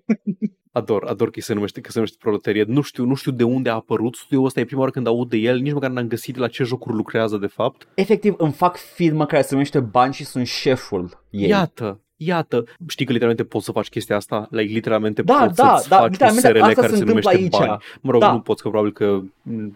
Ador, 0.75 1.03
ador 1.07 1.29
că 1.29 1.41
se 1.41 1.53
numește, 1.53 1.81
că 1.81 1.91
se 1.91 1.97
numește 1.97 2.17
proletariat. 2.19 2.67
Nu 2.67 2.81
știu, 2.81 3.05
nu 3.05 3.13
știu 3.13 3.31
de 3.31 3.43
unde 3.43 3.69
a 3.69 3.73
apărut 3.73 4.15
studioul 4.15 4.45
ăsta, 4.45 4.59
e 4.59 4.65
prima 4.65 4.79
oară 4.79 4.91
când 4.91 5.07
aud 5.07 5.29
de 5.29 5.37
el, 5.37 5.59
nici 5.59 5.73
măcar 5.73 5.89
n-am 5.89 6.07
găsit 6.07 6.37
la 6.37 6.47
ce 6.47 6.63
jocuri 6.63 6.95
lucrează 6.95 7.37
de 7.37 7.47
fapt. 7.47 7.87
Efectiv, 7.95 8.33
îmi 8.37 8.51
fac 8.51 8.77
firmă 8.77 9.25
care 9.25 9.41
se 9.41 9.49
numește 9.51 9.79
bani 9.79 10.13
și 10.13 10.25
sunt 10.25 10.47
șeful 10.47 11.25
ei. 11.29 11.47
Iată, 11.47 12.04
Iată, 12.17 12.63
știi 12.87 13.05
că 13.05 13.11
literalmente 13.11 13.49
poți 13.49 13.65
să 13.65 13.71
faci 13.71 13.89
chestia 13.89 14.15
asta? 14.15 14.47
Like, 14.51 14.73
literalmente 14.73 15.21
da, 15.21 15.33
poți 15.33 15.55
da, 15.55 15.75
să-ți 15.75 15.89
da, 15.89 15.97
faci 15.97 16.19
un 16.19 16.29
SRL 16.29 16.61
asta 16.61 16.81
care 16.81 16.87
se, 16.87 16.95
se 16.95 17.03
numește 17.03 17.35
aici. 17.35 17.57
bani. 17.57 17.77
Mă 18.01 18.11
rog, 18.11 18.21
da. 18.21 18.31
nu 18.31 18.39
poți, 18.39 18.61
că 18.61 18.69
probabil 18.69 18.93
că 18.93 19.21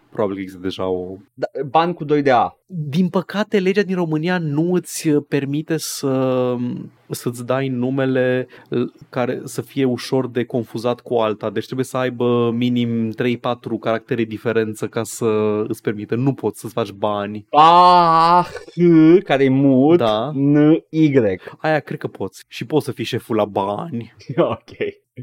probabil 0.10 0.36
că 0.36 0.42
există 0.42 0.62
deja 0.62 0.88
o... 0.88 1.16
Da, 1.34 1.48
bani 1.66 1.94
cu 1.94 2.04
2 2.04 2.22
de 2.22 2.32
A. 2.32 2.59
Din 2.72 3.10
păcate, 3.10 3.60
legea 3.60 3.82
din 3.82 3.96
România 3.96 4.38
nu 4.38 4.74
îți 4.74 5.10
permite 5.10 5.78
să 5.78 6.56
să-ți 7.10 7.46
dai 7.46 7.68
numele 7.68 8.48
care 9.10 9.42
să 9.44 9.62
fie 9.62 9.86
ușor 9.86 10.28
de 10.28 10.44
confuzat 10.44 11.00
cu 11.00 11.16
alta. 11.16 11.50
Deci 11.50 11.66
trebuie 11.66 11.86
să 11.86 11.98
aibă 11.98 12.52
minim 12.54 13.12
3-4 13.12 13.14
caractere 13.80 14.24
diferență 14.24 14.88
ca 14.88 15.04
să 15.04 15.26
îți 15.68 15.82
permită. 15.82 16.16
Nu 16.16 16.34
poți 16.34 16.60
să-ți 16.60 16.74
faci 16.74 16.92
bani. 16.92 17.46
A, 17.50 18.46
H, 18.76 19.24
care 19.24 19.44
e 19.44 19.50
mut, 19.50 19.98
Da. 19.98 20.32
N, 20.34 20.84
Y. 20.90 21.12
Aia 21.58 21.80
cred 21.80 22.00
că 22.00 22.08
poți. 22.08 22.44
Și 22.48 22.66
poți 22.66 22.86
să 22.86 22.92
fii 22.92 23.04
șeful 23.04 23.36
la 23.36 23.46
bani. 23.46 24.14
ok. 24.38 24.78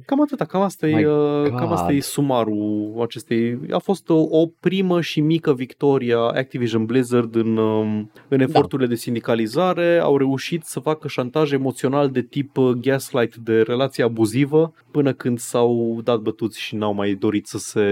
Cam 0.04 0.22
atâta, 0.22 0.44
cam 0.44 0.60
asta, 0.60 0.86
My 0.86 1.02
e, 1.02 1.08
uh, 1.08 1.48
God. 1.48 1.58
cam 1.58 1.72
asta 1.72 1.92
e 1.92 2.00
sumarul 2.00 2.94
acestei. 3.02 3.58
A 3.70 3.78
fost 3.78 4.08
o, 4.08 4.26
o 4.28 4.46
primă 4.60 5.00
și 5.00 5.20
mică 5.20 5.54
victorie 5.54 6.14
a 6.14 6.18
Activision 6.18 6.84
Blizzard 6.84 7.34
în, 7.34 7.56
um, 7.56 8.10
în 8.28 8.40
eforturile 8.40 8.88
da. 8.88 8.94
de 8.94 8.98
sindicalizare. 8.98 9.98
Au 9.98 10.16
reușit 10.16 10.64
să 10.64 10.80
facă 10.80 11.08
șantaj 11.08 11.52
emoțional 11.52 12.10
de 12.10 12.22
tip 12.22 12.56
uh, 12.56 12.70
gaslight, 12.70 13.36
de 13.36 13.62
relație 13.62 14.04
abuzivă, 14.04 14.74
până 14.90 15.12
când 15.12 15.38
s-au 15.38 16.00
dat 16.04 16.18
bătuți 16.18 16.60
și 16.60 16.74
n-au 16.74 16.94
mai 16.94 17.14
dorit 17.14 17.46
să 17.46 17.58
se 17.58 17.84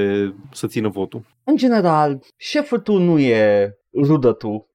să 0.52 0.66
țină 0.66 0.88
votul. 0.88 1.22
În 1.44 1.57
general, 1.57 2.20
șeful 2.36 2.78
tu 2.78 2.98
nu 2.98 3.18
e 3.18 3.74
rudă 4.02 4.32
tu. 4.32 4.68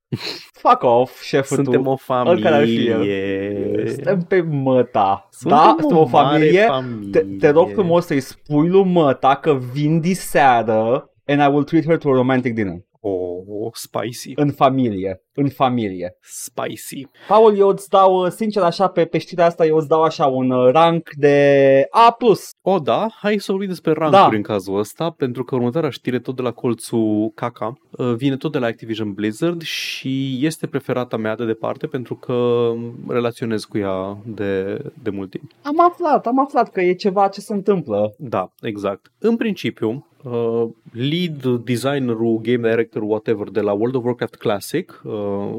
Fuck 0.51 0.83
off, 0.83 1.21
șeful 1.21 1.55
Suntem 1.55 1.83
tu. 1.83 1.89
o 1.89 1.97
Oricare 2.25 2.55
ar 2.55 2.65
fi 2.65 2.89
familie. 2.89 3.87
Suntem 3.87 4.21
pe 4.21 4.41
măta. 4.41 5.27
Suntem 5.31 5.57
da, 5.57 5.75
o 5.77 5.79
suntem 5.79 5.97
o 5.97 6.07
mare 6.11 6.37
familie. 6.37 6.61
familie. 6.61 7.09
Te, 7.11 7.19
te 7.39 7.49
rog 7.49 7.69
frumos 7.73 8.05
să-i 8.05 8.19
spui 8.19 8.67
lui 8.67 8.83
măta 8.83 9.35
că 9.35 9.53
vin 9.53 9.99
diseară 9.99 11.09
and 11.25 11.41
I 11.41 11.45
will 11.45 11.63
treat 11.63 11.85
her 11.85 11.97
to 11.97 12.09
a 12.09 12.13
romantic 12.13 12.53
dinner. 12.53 12.75
Oh, 13.01 13.69
spicy. 13.73 14.31
În 14.35 14.51
familie. 14.51 15.21
În 15.33 15.49
familie. 15.49 16.17
Spicy. 16.21 17.07
Paul, 17.27 17.57
eu 17.57 17.67
îți 17.67 17.89
dau, 17.89 18.25
uh, 18.25 18.31
sincer 18.31 18.63
așa, 18.63 18.87
pe, 18.87 19.05
pe 19.05 19.17
știrea 19.17 19.45
asta, 19.45 19.65
eu 19.65 19.77
îți 19.77 19.87
dau 19.87 20.03
așa 20.03 20.25
un 20.25 20.51
uh, 20.51 20.71
rank 20.71 21.09
de 21.17 21.87
A+. 21.89 22.15
O, 22.61 22.79
da, 22.79 23.07
hai 23.21 23.37
să 23.37 23.51
vorbim 23.51 23.69
despre 23.69 23.91
rankuri 23.91 24.29
Da. 24.29 24.35
în 24.35 24.41
cazul 24.41 24.77
ăsta, 24.77 25.09
pentru 25.09 25.43
că 25.43 25.55
următoarea 25.55 25.89
știre 25.89 26.19
tot 26.19 26.35
de 26.35 26.41
la 26.41 26.51
colțul 26.51 27.31
Caca 27.35 27.73
uh, 27.91 28.13
vine 28.15 28.37
tot 28.37 28.51
de 28.51 28.57
la 28.57 28.65
Activision 28.67 29.13
Blizzard 29.13 29.61
și 29.61 30.39
este 30.45 30.67
preferata 30.67 31.17
mea 31.17 31.35
de 31.35 31.45
departe 31.45 31.87
pentru 31.87 32.15
că 32.15 32.69
relaționez 33.07 33.63
cu 33.63 33.77
ea 33.77 34.17
de, 34.25 34.81
de 35.03 35.09
mult 35.09 35.29
timp. 35.29 35.51
Am 35.61 35.81
aflat, 35.81 36.27
am 36.27 36.39
aflat 36.39 36.71
că 36.71 36.81
e 36.81 36.93
ceva 36.93 37.27
ce 37.27 37.41
se 37.41 37.53
întâmplă. 37.53 38.13
Da, 38.17 38.51
exact. 38.61 39.11
În 39.19 39.35
principiu, 39.35 40.08
uh, 40.23 40.67
lead 40.91 41.45
designerul, 41.63 42.39
game 42.41 42.69
director, 42.69 43.01
whatever, 43.01 43.49
de 43.49 43.59
la 43.61 43.71
World 43.71 43.95
of 43.95 44.03
Warcraft 44.03 44.35
Classic, 44.35 45.01
uh, 45.03 45.11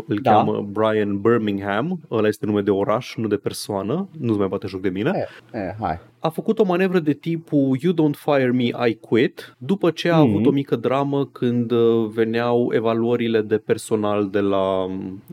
îl 0.07 0.19
Da. 0.23 0.31
cheamă 0.33 0.67
Brian 0.73 1.21
Birmingham, 1.21 2.01
ăla 2.11 2.29
este 2.29 2.47
nume 2.47 2.61
de 2.61 2.71
oraș, 2.71 3.17
nu 3.17 3.27
de 3.27 3.37
persoană, 3.37 4.09
nu-ți 4.19 4.39
mai 4.39 4.49
bate 4.49 4.67
joc 4.67 4.81
de 4.81 4.89
mine. 4.89 5.27
Eh, 5.53 5.75
hai. 5.81 5.99
A 6.21 6.29
făcut 6.29 6.59
o 6.59 6.65
manevră 6.65 6.99
de 6.99 7.13
tipul 7.13 7.79
You 7.81 7.93
don't 7.95 8.17
fire 8.17 8.51
me, 8.51 8.65
I 8.89 8.95
quit, 9.01 9.55
după 9.59 9.91
ce 9.91 10.09
a 10.11 10.23
Mhm. 10.23 10.29
avut 10.31 10.47
o 10.47 10.51
mică 10.51 10.77
dramă 10.77 11.27
când 11.27 11.71
uh, 11.71 12.07
veneau 12.15 12.71
evaluările 12.75 13.41
de 13.41 13.59
personal 13.59 14.29
de 14.31 14.41
la, 14.41 14.85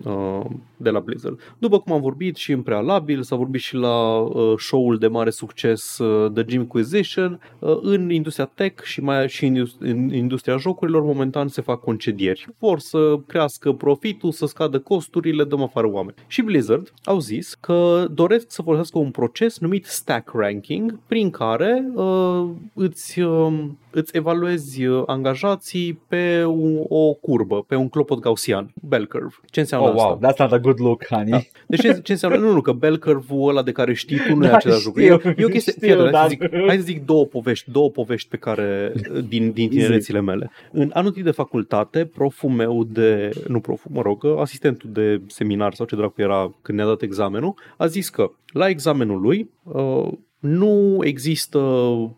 uh, 0.04 0.46
de 0.78 0.90
la 0.90 1.00
Blizzard. 1.00 1.40
După 1.58 1.80
cum 1.80 1.94
am 1.94 2.02
vorbit 2.02 2.36
și 2.36 2.52
în 2.52 2.62
prealabil, 2.62 3.22
s-a 3.22 3.36
vorbit 3.36 3.62
și 3.62 3.76
la 3.76 4.18
uh, 4.20 4.54
show-ul 4.58 4.98
de 4.98 5.08
mare 5.08 5.30
succes 5.30 5.98
uh, 5.98 6.32
The 6.32 6.44
Gymquisition, 6.44 7.40
uh, 7.60 7.78
în 7.82 8.10
industria 8.10 8.52
tech 8.54 8.84
și 8.84 9.02
mai 9.02 9.30
și 9.30 9.46
în, 9.46 9.56
indus- 9.56 9.76
în 9.80 10.14
industria 10.14 10.58
jocurilor, 10.58 11.02
momentan 11.04 11.48
se 11.48 11.62
fac 11.62 11.80
concedieri. 11.80 12.48
Vor 12.60 12.80
să 12.80 13.16
crească 13.28 13.72
profitul, 13.72 14.32
să 14.32 14.46
scadă 14.46 14.80
costurile, 14.80 15.44
dăm 15.44 15.62
afară 15.62 15.88
oameni. 15.92 16.16
Și 16.28 16.42
Blizzard 16.42 16.94
au 17.04 17.20
zis 17.20 17.54
că 17.60 18.08
doresc 18.12 18.46
să 18.52 18.62
folosească 18.62 18.98
un 18.98 19.12
proces 19.12 19.60
numit 19.60 19.86
stack 19.86 20.32
ranking, 20.34 20.77
ranking 20.78 21.00
prin 21.08 21.30
care 21.30 21.92
uh, 21.96 22.50
îți, 22.74 23.20
uh, 23.22 23.54
îți 23.92 24.16
evaluezi 24.16 24.86
uh, 24.86 25.04
angajații 25.06 26.00
pe 26.08 26.44
un, 26.46 26.84
o 26.88 27.14
curbă, 27.14 27.64
pe 27.68 27.76
un 27.76 27.90
clopot 27.90 28.20
gaussian, 28.20 28.74
bell 28.82 29.08
curve. 29.08 29.36
Ce 29.46 29.60
înseamnă 29.60 29.88
Oh, 29.88 29.94
wow, 29.96 30.12
asta? 30.12 30.32
that's 30.32 30.38
not 30.38 30.52
a 30.52 30.60
good 30.60 30.80
look, 30.80 31.06
honey. 31.06 31.30
Da. 31.32 31.40
Deci 31.68 31.80
ce, 31.82 32.00
ce 32.04 32.12
înseamnă? 32.12 32.38
Nu, 32.38 32.54
nu, 32.54 32.62
că 32.62 32.72
bell 32.72 32.98
curve-ul 32.98 33.50
ăla 33.50 33.64
de 33.64 33.72
care 33.72 33.94
știi 33.94 34.18
tu 34.28 34.36
nu 34.36 34.46
e 34.46 34.48
Da, 34.48 34.56
același 34.56 34.86
lucru. 34.86 35.02
E, 35.02 35.18
știu, 35.18 35.34
e 35.38 35.46
o 35.46 35.48
chestie, 35.48 35.72
știu, 35.72 35.88
fii 35.88 35.92
atent, 35.92 36.16
hai, 36.16 36.28
dar- 36.28 36.30
să 36.30 36.48
zic, 36.50 36.66
hai 36.68 36.76
să 36.78 36.84
zic 36.84 37.06
două 37.06 37.26
povești, 37.26 37.72
două 37.72 37.90
povești 37.90 38.30
pe 38.30 38.38
care, 38.38 38.94
din, 39.28 39.52
din 39.52 39.70
tinerețile 39.70 40.22
mele. 40.22 40.52
În 40.72 40.90
anul 40.94 41.08
întâi 41.08 41.24
de 41.24 41.32
facultate, 41.32 42.06
proful 42.06 42.50
meu 42.50 42.84
de, 42.84 43.30
nu 43.48 43.60
proful, 43.60 43.92
mă 43.94 44.02
rog, 44.02 44.26
asistentul 44.40 44.90
de 44.94 45.22
seminar 45.28 45.74
sau 45.74 45.86
ce 45.86 45.96
dracu 45.96 46.22
era 46.22 46.54
când 46.62 46.78
ne-a 46.78 46.88
dat 46.88 47.02
examenul, 47.02 47.54
a 47.78 47.86
zis 47.86 48.10
că 48.10 48.32
la 48.48 48.70
examenul 48.70 49.22
lui 49.22 49.50
uh, 49.64 50.08
nu 50.40 50.98
există 51.04 51.60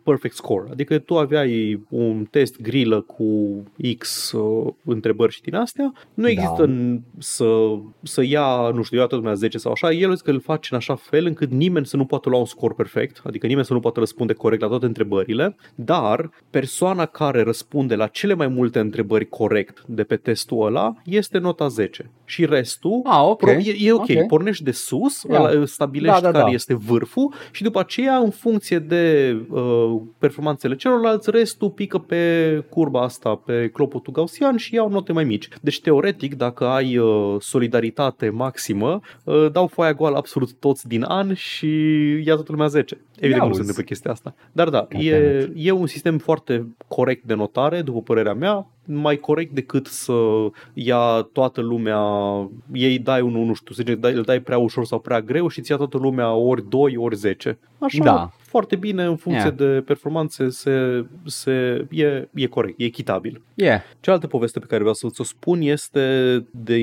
perfect 0.04 0.34
score. 0.34 0.68
Adică 0.70 0.98
tu 0.98 1.18
aveai 1.18 1.82
un 1.88 2.24
test 2.30 2.60
grilă 2.60 3.00
cu 3.00 3.62
X 3.98 4.32
uh, 4.32 4.72
întrebări 4.84 5.32
și 5.32 5.42
din 5.42 5.54
astea, 5.54 5.92
nu 6.14 6.28
există 6.28 6.66
da. 6.66 6.98
să, 7.18 7.46
să 8.02 8.22
ia, 8.24 8.70
nu 8.74 8.82
știu, 8.82 8.96
ia 8.98 9.02
toată 9.02 9.16
lumea 9.16 9.34
10 9.34 9.58
sau 9.58 9.72
așa, 9.72 9.92
el 9.92 10.10
zice 10.10 10.22
că 10.24 10.30
îl 10.30 10.40
face 10.40 10.68
în 10.70 10.76
așa 10.76 10.94
fel 10.94 11.26
încât 11.26 11.50
nimeni 11.50 11.86
să 11.86 11.96
nu 11.96 12.04
poată 12.04 12.28
lua 12.28 12.38
un 12.38 12.44
scor 12.44 12.74
perfect, 12.74 13.20
adică 13.24 13.46
nimeni 13.46 13.64
să 13.66 13.72
nu 13.72 13.80
poată 13.80 13.98
răspunde 14.00 14.32
corect 14.32 14.62
la 14.62 14.68
toate 14.68 14.86
întrebările, 14.86 15.56
dar 15.74 16.30
persoana 16.50 17.06
care 17.06 17.42
răspunde 17.42 17.94
la 17.94 18.06
cele 18.06 18.34
mai 18.34 18.46
multe 18.48 18.78
întrebări 18.78 19.28
corect 19.28 19.82
de 19.86 20.02
pe 20.04 20.16
testul 20.16 20.66
ăla 20.66 20.94
este 21.04 21.38
nota 21.38 21.68
10. 21.68 22.10
Și 22.24 22.44
restul 22.46 23.00
Ah, 23.04 23.22
ok. 23.22 23.38
Pro- 23.38 23.50
E, 23.50 23.74
e 23.78 23.92
ok, 23.92 24.00
Ok. 24.00 24.26
pornești 24.26 24.64
de 24.64 24.70
sus, 24.70 25.22
Ia. 25.22 25.40
ăla, 25.40 25.64
stabilești 25.66 26.20
Da, 26.20 26.30
da, 26.30 26.30
care 26.38 26.50
da. 26.50 26.54
este 26.54 26.74
vârful 26.74 27.32
și 27.52 27.62
după 27.62 27.78
aceea, 27.80 28.09
în 28.16 28.30
funcție 28.30 28.78
de 28.78 29.36
uh, 29.48 30.00
performanțele 30.18 30.76
celorlalți, 30.76 31.30
restul 31.30 31.70
pică 31.70 31.98
pe 31.98 32.64
curba 32.68 33.02
asta, 33.02 33.34
pe 33.34 33.70
clopotul 33.72 34.12
gaussian 34.12 34.56
și 34.56 34.74
iau 34.74 34.88
note 34.88 35.12
mai 35.12 35.24
mici. 35.24 35.48
Deci, 35.60 35.80
teoretic, 35.80 36.36
dacă 36.36 36.66
ai 36.66 36.96
uh, 36.96 37.36
solidaritate 37.38 38.28
maximă, 38.28 39.00
uh, 39.24 39.50
dau 39.52 39.66
foaia 39.66 39.94
goală 39.94 40.16
absolut 40.16 40.52
toți 40.52 40.88
din 40.88 41.02
an 41.02 41.34
și 41.34 41.68
ia 42.24 42.34
toată 42.34 42.52
lumea 42.52 42.66
10. 42.66 43.00
Evident 43.14 43.32
că 43.32 43.38
nu 43.38 43.42
auzi. 43.42 43.54
se 43.54 43.60
întâmplă 43.60 43.82
chestia 43.82 44.10
asta. 44.10 44.34
Dar 44.52 44.68
da, 44.68 44.88
God 44.92 45.00
e, 45.02 45.38
damn 45.38 45.52
e 45.56 45.70
un 45.70 45.86
sistem 45.86 46.18
foarte 46.18 46.66
corect 46.88 47.24
de 47.24 47.34
notare, 47.34 47.82
după 47.82 48.02
părerea 48.02 48.34
mea, 48.34 48.66
mai 48.92 49.16
corect 49.16 49.52
decât 49.52 49.86
să 49.86 50.12
ia 50.72 51.28
toată 51.32 51.60
lumea, 51.60 52.00
ei 52.72 52.98
dai 52.98 53.20
unul, 53.20 53.44
nu 53.44 53.54
știu, 53.54 53.74
să 53.74 53.82
zicem, 53.82 54.00
dai, 54.00 54.12
îl 54.12 54.22
dai 54.22 54.40
prea 54.40 54.58
ușor 54.58 54.84
sau 54.84 54.98
prea 54.98 55.20
greu 55.20 55.48
și 55.48 55.60
ți 55.60 55.70
ia 55.70 55.76
toată 55.76 55.98
lumea 55.98 56.32
ori 56.32 56.68
2, 56.68 56.96
ori 56.96 57.16
10. 57.16 57.58
Așa, 57.78 58.04
Da. 58.04 58.30
Foarte 58.50 58.76
bine, 58.76 59.04
în 59.04 59.16
funcție 59.16 59.54
Yeah. 59.56 59.74
de 59.74 59.82
performanțe, 59.86 60.48
se, 60.48 61.04
se, 61.26 61.86
e, 61.90 62.28
e 62.34 62.46
corect, 62.46 62.80
e 62.80 62.84
echitabil. 62.84 63.42
Yeah. 63.54 63.80
Cealaltă 64.00 64.26
poveste 64.26 64.58
pe 64.58 64.66
care 64.66 64.80
vreau 64.80 64.94
să 64.94 65.08
ți-o 65.08 65.24
spun 65.24 65.60
este 65.60 66.00
de 66.50 66.76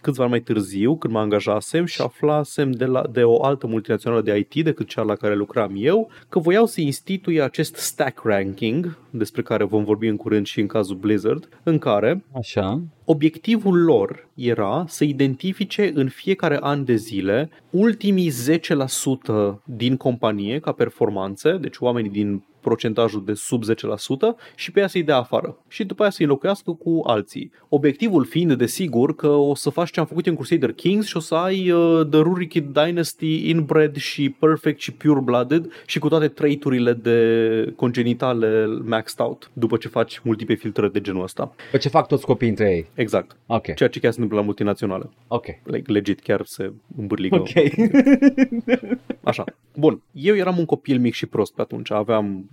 câțiva 0.00 0.22
ani 0.22 0.30
mai 0.30 0.40
târziu, 0.40 0.96
când 0.96 1.12
mă 1.12 1.18
angajasem 1.18 1.84
și 1.84 2.00
aflasem 2.00 2.70
de, 2.70 2.84
la, 2.84 3.02
de 3.12 3.22
o 3.22 3.44
altă 3.44 3.66
multinațională 3.66 4.22
de 4.22 4.46
IT 4.48 4.64
decât 4.64 4.88
cea 4.88 5.02
la 5.02 5.14
care 5.14 5.34
lucram 5.34 5.72
eu, 5.76 6.10
că 6.28 6.38
voiau 6.38 6.66
să 6.66 6.80
instituie 6.80 7.42
acest 7.42 7.74
stack 7.74 8.20
ranking, 8.24 8.98
despre 9.10 9.42
care 9.42 9.64
vom 9.64 9.84
vorbi 9.84 10.06
în 10.06 10.16
curând 10.16 10.46
și 10.46 10.60
în 10.60 10.66
cazul 10.66 10.96
Blizzard, 10.96 11.48
în 11.62 11.78
care 11.78 12.24
Așa. 12.32 12.80
Obiectivul 13.12 13.82
lor 13.82 14.28
era 14.34 14.84
să 14.88 15.04
identifice 15.04 15.90
în 15.94 16.08
fiecare 16.08 16.58
an 16.60 16.84
de 16.84 16.94
zile 16.94 17.50
ultimii 17.70 18.30
10% 18.30 18.34
din 19.64 19.96
companie 19.96 20.58
ca 20.58 20.72
performanțe, 20.72 21.56
deci 21.56 21.76
oamenii 21.78 22.10
din 22.10 22.42
procentajul 22.62 23.24
de 23.24 23.34
sub 23.34 23.62
10% 23.64 23.66
și 24.54 24.70
pe 24.70 24.80
ea 24.80 24.86
să-i 24.86 25.02
dea 25.02 25.16
afară 25.16 25.56
și 25.68 25.84
după 25.84 26.02
aia 26.02 26.10
să-i 26.10 26.24
înlocuiască 26.24 26.72
cu 26.72 27.02
alții. 27.06 27.52
Obiectivul 27.68 28.24
fiind, 28.24 28.52
desigur, 28.52 29.14
că 29.14 29.28
o 29.28 29.54
să 29.54 29.70
faci 29.70 29.90
ce 29.90 30.00
am 30.00 30.06
făcut 30.06 30.26
eu 30.26 30.32
în 30.32 30.38
Crusader 30.38 30.72
Kings 30.72 31.06
și 31.06 31.16
o 31.16 31.20
să 31.20 31.34
ai 31.34 31.70
uh, 31.70 32.06
The 32.10 32.20
Rurikid 32.20 32.64
Dynasty, 32.72 33.48
Inbred 33.50 33.96
și 33.96 34.30
Perfect 34.30 34.80
și 34.80 34.92
Pure-Blooded 34.92 35.72
și 35.86 35.98
cu 35.98 36.08
toate 36.08 36.28
traiturile 36.28 36.92
de 36.92 37.72
congenitale 37.76 38.66
maxed 38.84 39.20
out 39.20 39.50
după 39.52 39.76
ce 39.76 39.88
faci 39.88 40.20
multiple 40.22 40.54
filtrări 40.54 40.92
de 40.92 41.00
genul 41.00 41.22
ăsta. 41.22 41.54
Pe 41.70 41.78
ce 41.78 41.88
fac 41.88 42.06
toți 42.06 42.24
copiii 42.24 42.50
între 42.50 42.70
ei? 42.70 42.86
Exact. 42.94 43.36
Ok. 43.46 43.74
Ceea 43.74 43.88
ce 43.88 44.00
chiar 44.00 44.12
se 44.12 44.20
întâmplă 44.20 44.38
la 44.38 44.44
multinaționale. 44.44 45.10
Ok. 45.28 45.46
Like, 45.62 45.92
legit, 45.92 46.20
chiar 46.20 46.44
se 46.44 46.72
îmbârligă. 46.96 47.36
Ok. 47.36 47.48
Așa. 49.22 49.44
Bun. 49.76 50.00
Eu 50.12 50.36
eram 50.36 50.58
un 50.58 50.64
copil 50.64 50.98
mic 50.98 51.14
și 51.14 51.26
prost 51.26 51.54
pe 51.54 51.60
atunci. 51.60 51.90
Aveam 51.90 52.48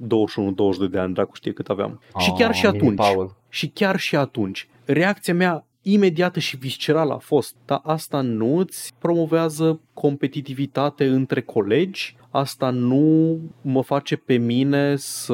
21-22 0.87 0.89
de 0.91 0.99
ani, 0.99 1.13
dracu 1.13 1.35
știe 1.35 1.51
cât 1.51 1.69
aveam. 1.69 2.01
și 2.17 2.31
chiar 2.31 2.49
Oh, 2.49 2.55
și 2.55 2.65
mini 2.65 2.77
atunci, 2.77 2.97
Paul. 2.97 3.35
și 3.49 3.67
chiar 3.67 3.99
și 3.99 4.15
atunci, 4.15 4.67
reacția 4.85 5.33
mea 5.33 5.63
imediată 5.81 6.39
și 6.39 6.57
viscerală 6.57 7.13
a 7.13 7.17
fost, 7.17 7.55
dar 7.65 7.79
asta 7.83 8.21
nu-ți 8.21 8.93
promovează 8.99 9.79
competitivitate 9.93 11.05
între 11.05 11.41
colegi, 11.41 12.15
asta 12.31 12.69
nu 12.69 13.37
mă 13.61 13.81
face 13.81 14.15
pe 14.15 14.37
mine 14.37 14.95
să 14.95 15.33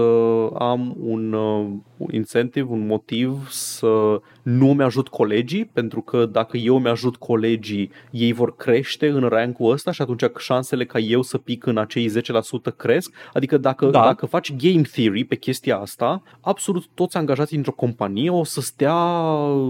am 0.57 0.95
un, 0.99 1.34
uh, 1.34 1.68
un 1.97 2.07
incentive, 2.11 2.68
un 2.72 2.86
motiv 2.86 3.47
să 3.49 4.22
nu 4.46 4.74
mi-ajut 4.74 5.08
colegii, 5.08 5.66
pentru 5.66 6.02
că 6.02 6.26
dacă 6.26 6.58
eu 6.58 6.80
mi-ajut 6.80 7.16
colegii, 7.16 7.91
ei 8.12 8.34
vor 8.34 8.56
crește 8.56 9.08
în 9.08 9.22
rankul 9.22 9.72
ăsta 9.72 9.91
și 9.91 10.02
atunci 10.02 10.24
șansele 10.38 10.86
ca 10.86 11.00
eu 11.00 11.22
să 11.22 11.38
pic 11.38 11.66
în 11.66 11.78
acei 11.78 12.10
10% 12.10 12.72
cresc. 12.76 13.14
Adică 13.34 13.58
dacă, 13.58 13.86
Da. 13.86 14.02
dacă 14.02 14.26
faci 14.26 14.56
game 14.56 14.82
theory 14.82 15.24
pe 15.24 15.36
chestia 15.36 15.78
asta, 15.78 16.24
absolut 16.41 16.86
toți 16.93 17.18
angajații 17.18 17.56
dintr-o 17.56 17.72
companie 17.72 18.30
o 18.30 18.43
să 18.43 18.62
stea 18.62 18.96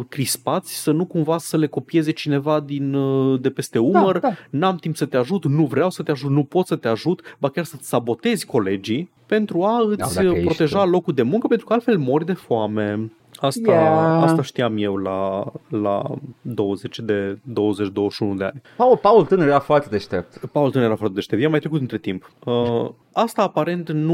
crispați 0.10 0.82
să 0.82 0.92
nu 0.92 1.06
cumva 1.06 1.38
să 1.38 1.58
le 1.58 1.68
copieze 1.68 2.12
cineva 2.12 2.60
din, 2.60 2.94
uh, 2.94 3.40
de 3.42 3.50
peste 3.50 3.80
umăr, 3.80 4.20
da. 4.20 4.32
n-am 4.50 4.76
timp 4.76 4.96
să 4.96 5.06
te 5.06 5.18
ajut, 5.18 5.46
nu 5.46 5.66
vreau 5.66 5.90
să 5.90 6.04
te 6.04 6.12
ajut, 6.12 6.32
nu 6.32 6.44
pot 6.44 6.68
să 6.68 6.76
te 6.76 6.88
ajut, 6.88 7.36
ba 7.40 7.50
chiar 7.50 7.66
să-ți 7.66 7.88
sabotezi 7.88 8.46
colegii 8.46 9.14
pentru 9.26 9.64
a 9.64 9.80
îți 9.90 10.16
dacă 10.16 10.28
ești 10.28 10.46
proteja 10.46 10.84
tu. 10.84 10.90
locul 10.90 11.14
de 11.14 11.22
muncă, 11.22 11.48
pentru 11.48 11.66
că 11.66 11.74
altfel 11.74 11.98
mori 11.98 12.26
de 12.26 12.34
foame. 12.34 13.12
Asta, 13.40 13.72
Yeah. 13.72 14.24
asta 14.24 14.42
știam 14.42 14.78
eu 14.78 14.96
la, 14.96 15.46
la 15.70 16.02
20 16.42 17.00
de 17.00 17.38
20-21 17.38 18.38
de 18.38 18.44
ani. 18.44 18.62
Paul, 18.78 18.98
Paul 18.98 19.26
tânăr 19.26 19.48
era 19.48 19.60
foarte 19.60 19.88
deștept. 19.90 20.46
Paul 20.46 20.72
Tânăr 20.72 20.86
era 20.88 20.96
foarte 20.96 21.16
deștept, 21.16 21.42
i-a 21.42 21.50
mai 21.50 21.60
trecut 21.60 21.80
între 21.82 21.98
timp. 21.98 22.32
Uh, 22.46 22.90
asta 23.18 23.42
aparent 23.42 23.92
nu, 23.92 24.14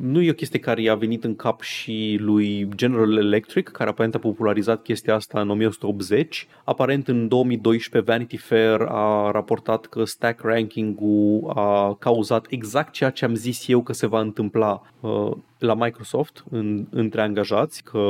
nu 0.00 0.20
e 0.22 0.30
o 0.30 0.34
chestie 0.34 0.58
care 0.58 0.82
i-a 0.82 0.94
venit 0.94 1.24
în 1.24 1.36
cap 1.36 1.60
și 1.60 2.16
lui 2.20 2.68
General 2.74 3.16
Electric, 3.16 3.68
care 3.68 3.90
aparent 3.90 4.14
a 4.14 4.18
popularizat 4.18 4.82
chestia 4.82 5.14
asta 5.14 5.40
în 5.40 5.50
1980. 5.50 6.46
Aparent 6.64 7.08
în 7.08 7.28
2012 7.28 8.10
Vanity 8.12 8.36
Fair 8.36 8.80
a 8.88 9.30
raportat 9.30 9.86
că 9.86 10.04
stack 10.04 10.42
ranking-ul 10.42 11.50
a 11.54 11.94
cauzat 11.98 12.46
exact 12.48 12.92
ceea 12.92 13.10
ce 13.10 13.24
am 13.24 13.34
zis 13.34 13.68
eu 13.68 13.82
că 13.82 13.92
se 13.92 14.06
va 14.06 14.20
întâmpla 14.20 14.82
uh, 15.00 15.30
la 15.58 15.74
Microsoft 15.74 16.44
în, 16.50 16.86
între 16.90 17.20
angajați, 17.20 17.82
că 17.84 18.00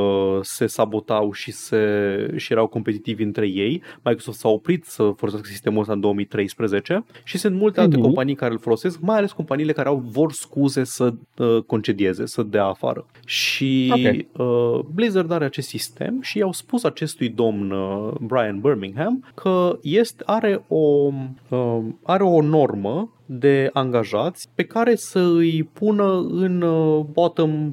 se 0.43 0.67
sabotau 0.67 1.33
și, 1.33 1.53
se, 1.53 2.33
și 2.37 2.53
erau 2.53 2.67
competitivi 2.67 3.23
între 3.23 3.47
ei. 3.47 3.83
Microsoft 4.03 4.39
s-a 4.39 4.49
oprit 4.49 4.85
să 4.85 5.13
folosească 5.17 5.49
sistemul 5.49 5.81
ăsta 5.81 5.93
în 5.93 6.01
2013 6.01 7.05
și 7.25 7.39
sunt 7.39 7.57
multe 7.57 7.81
alte 7.81 7.97
Mhm. 7.97 8.05
companii 8.05 8.35
care 8.35 8.53
îl 8.53 8.59
folosesc, 8.59 9.01
mai 9.01 9.17
ales 9.17 9.33
companiile 9.33 9.73
care 9.73 9.89
au 9.89 9.96
vor 9.97 10.33
scuze 10.33 10.85
să 10.85 11.15
uh, 11.39 11.63
concedieze, 11.67 12.27
să 12.27 12.43
dea 12.43 12.65
afară. 12.65 13.07
Și 13.27 13.93
Ok. 13.95 14.41
uh, 14.47 14.85
Blizzard 14.95 15.31
are 15.31 15.45
acest 15.45 15.69
sistem 15.69 16.21
și 16.21 16.39
i-au 16.39 16.53
spus 16.53 16.85
acestui 16.85 17.29
domn 17.29 17.71
uh, 17.71 18.13
Brian 18.21 18.61
Birmingham 18.61 19.25
că 19.35 19.79
este, 19.83 20.23
are, 20.27 20.65
o, 20.69 21.11
uh, 21.49 21.79
are 22.03 22.23
o 22.23 22.43
normă 22.43 23.11
de 23.27 23.71
angajați 23.73 24.49
pe 24.55 24.63
care 24.65 24.95
să 24.95 25.19
îi 25.19 25.63
pună 25.73 26.27
în 26.31 26.63
uh, 26.63 27.05
bottom 27.13 27.71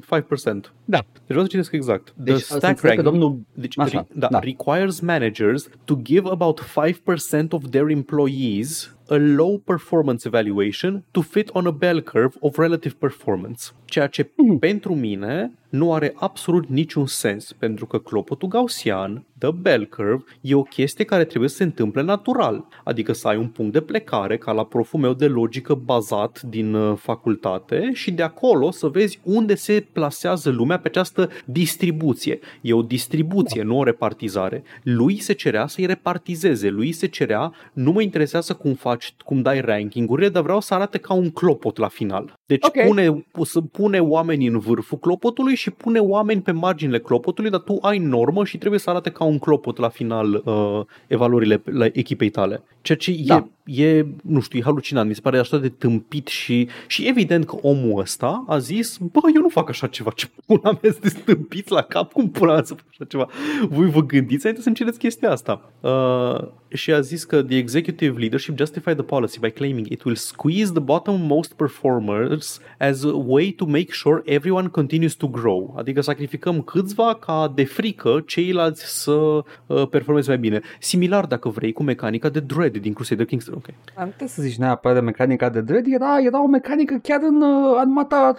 Da. 0.84 0.98
Deci 1.12 1.20
vreau 1.26 1.42
să 1.42 1.48
citesc 1.48 1.72
exact. 1.72 2.14
Deci 2.16 2.40
să 2.40 2.58
înțeleg 2.66 2.96
că 2.96 3.02
domnul... 3.02 3.38
Deci, 3.54 3.78
Așa, 3.78 3.98
re- 3.98 4.18
da, 4.18 4.28
da. 4.30 4.38
requires 4.38 5.00
managers 5.00 5.68
to 5.84 5.96
give 6.02 6.28
about 6.30 6.60
5% 6.60 7.48
of 7.50 7.62
their 7.70 7.88
employees 7.88 8.96
a 9.08 9.14
low 9.18 9.58
performance 9.64 10.26
evaluation 10.26 11.04
to 11.10 11.20
fit 11.20 11.50
on 11.52 11.66
a 11.66 11.70
bell 11.70 12.00
curve 12.02 12.34
of 12.40 12.56
relative 12.58 12.94
performance. 12.98 13.64
Ceea 13.84 14.06
ce 14.06 14.30
Mhm. 14.36 14.58
pentru 14.58 14.94
mine 14.94 15.52
nu 15.74 15.92
are 15.92 16.12
absolut 16.16 16.68
niciun 16.68 17.06
sens, 17.06 17.52
pentru 17.52 17.86
că 17.86 17.98
clopotul 17.98 18.48
gaussian, 18.48 19.24
the 19.38 19.50
bell 19.50 19.86
curve, 19.86 20.24
e 20.40 20.54
o 20.54 20.62
chestie 20.62 21.04
care 21.04 21.24
trebuie 21.24 21.50
să 21.50 21.56
se 21.56 21.62
întâmple 21.62 22.02
natural, 22.02 22.64
adică 22.84 23.12
să 23.12 23.28
ai 23.28 23.36
un 23.36 23.46
punct 23.48 23.72
de 23.72 23.80
plecare, 23.80 24.36
ca 24.36 24.52
la 24.52 24.64
proful 24.64 25.00
meu 25.00 25.12
de 25.12 25.26
logică 25.26 25.74
bazat 25.74 26.40
din 26.42 26.74
uh, 26.74 26.96
facultate 26.96 27.90
și 27.92 28.10
de 28.10 28.22
acolo 28.22 28.70
să 28.70 28.86
vezi 28.86 29.20
unde 29.22 29.54
se 29.54 29.86
plasează 29.92 30.50
lumea 30.50 30.78
pe 30.78 30.88
această 30.88 31.30
distribuție. 31.44 32.38
E 32.60 32.72
o 32.72 32.82
distribuție, 32.82 33.62
nu 33.62 33.78
o 33.78 33.84
repartizare. 33.84 34.62
Lui 34.82 35.20
se 35.20 35.32
cerea 35.32 35.66
să-i 35.66 35.86
repartizeze, 35.86 36.68
lui 36.68 36.92
se 36.92 37.06
cerea, 37.06 37.52
nu 37.72 37.92
mă 37.92 38.02
interesează 38.02 38.54
cum 38.54 38.74
faci, 38.74 39.14
cum 39.24 39.42
dai 39.42 39.60
ranking-urile, 39.60 40.28
dar 40.28 40.42
vreau 40.42 40.60
să 40.60 40.74
arate 40.74 40.98
ca 40.98 41.14
un 41.14 41.30
clopot 41.30 41.76
la 41.76 41.88
final. 41.88 42.34
Deci 42.46 42.64
Ok. 42.64 42.86
pune, 42.86 43.24
să 43.42 43.60
pune 43.60 44.00
oameni 44.00 44.46
în 44.46 44.58
vârful 44.58 44.98
clopotului 44.98 45.54
și 45.54 45.63
pune 45.70 45.98
oameni 45.98 46.42
pe 46.42 46.52
marginile 46.52 46.98
clopotului, 46.98 47.50
dar 47.50 47.60
tu 47.60 47.78
ai 47.80 47.98
normă 47.98 48.44
și 48.44 48.58
trebuie 48.58 48.80
să 48.80 48.90
arate 48.90 49.10
ca 49.10 49.24
un 49.24 49.38
clopot 49.38 49.76
la 49.76 49.88
final 49.88 50.42
uh, 50.44 50.80
evaluările 51.06 51.62
la 51.64 51.86
echipei 51.92 52.30
tale. 52.30 52.62
Ceea 52.84 52.98
ce 52.98 53.16
Da. 53.24 53.46
e, 53.64 53.86
e, 53.86 54.06
nu 54.22 54.40
știu, 54.40 54.58
e 54.58 54.62
halucinant, 54.62 55.08
mi 55.08 55.14
se 55.14 55.20
pare 55.20 55.38
așa 55.38 55.58
de 55.58 55.68
tâmpit 55.68 56.26
și, 56.26 56.68
și 56.86 57.06
evident 57.06 57.44
că 57.46 57.56
omul 57.60 58.00
ăsta 58.00 58.44
a 58.48 58.58
zis, 58.58 58.96
bă, 58.96 59.20
eu 59.34 59.40
nu 59.40 59.48
fac 59.48 59.68
așa 59.68 59.86
ceva, 59.86 60.10
ce 60.16 60.28
pula 60.46 60.78
mea 60.82 60.94
de 61.00 61.08
stâmpiți 61.08 61.72
la 61.72 61.82
cap, 61.82 62.12
cum 62.12 62.30
pula 62.30 62.52
mea 62.52 62.62
să 62.62 62.74
fac 62.74 62.84
așa 62.90 63.04
ceva? 63.04 63.28
Voi 63.68 63.90
vă 63.90 64.00
gândiți 64.00 64.40
înainte 64.40 64.62
să-mi 64.62 64.74
cereți 64.74 64.98
chestia 64.98 65.30
asta. 65.30 65.70
Uh, 65.80 66.48
și 66.68 66.92
a 66.92 67.00
zis 67.00 67.24
că 67.24 67.42
the 67.42 67.56
executive 67.56 68.18
leadership 68.18 68.56
justified 68.56 68.96
the 68.96 69.04
policy 69.04 69.40
by 69.40 69.50
claiming 69.50 69.86
it 69.90 70.02
will 70.02 70.16
squeeze 70.16 70.72
the 70.72 70.80
bottom 70.80 71.20
most 71.20 71.52
performers 71.52 72.60
as 72.78 73.04
a 73.04 73.12
way 73.26 73.50
to 73.56 73.64
make 73.66 73.88
sure 73.90 74.22
everyone 74.24 74.68
continues 74.68 75.14
to 75.14 75.28
grow. 75.28 75.74
Adică 75.78 76.00
sacrificăm 76.00 76.62
câțiva 76.62 77.14
ca 77.14 77.52
de 77.54 77.64
frică 77.64 78.22
ceilalți 78.26 79.02
să 79.02 79.12
uh, 79.12 79.88
performeze 79.90 80.28
mai 80.28 80.38
bine. 80.38 80.60
Similar, 80.78 81.26
dacă 81.26 81.48
vrei, 81.48 81.72
cu 81.72 81.82
mecanica 81.82 82.28
de 82.28 82.40
Dread 82.40 82.73
din 82.78 82.92
Crusader 82.92 83.26
Kings. 83.26 83.46
Ok. 83.46 83.66
Nu 83.96 84.04
trebuie 84.04 84.28
să 84.28 84.42
zici 84.42 84.56
neapărat 84.56 84.96
de 84.96 85.02
mecanica 85.02 85.48
de 85.48 85.60
dread, 85.60 85.84
era, 85.86 86.18
era 86.26 86.42
o 86.42 86.46
mecanică 86.46 86.98
chiar 87.02 87.20
în 87.22 87.42
uh, 87.42 87.76
armata, 87.78 88.34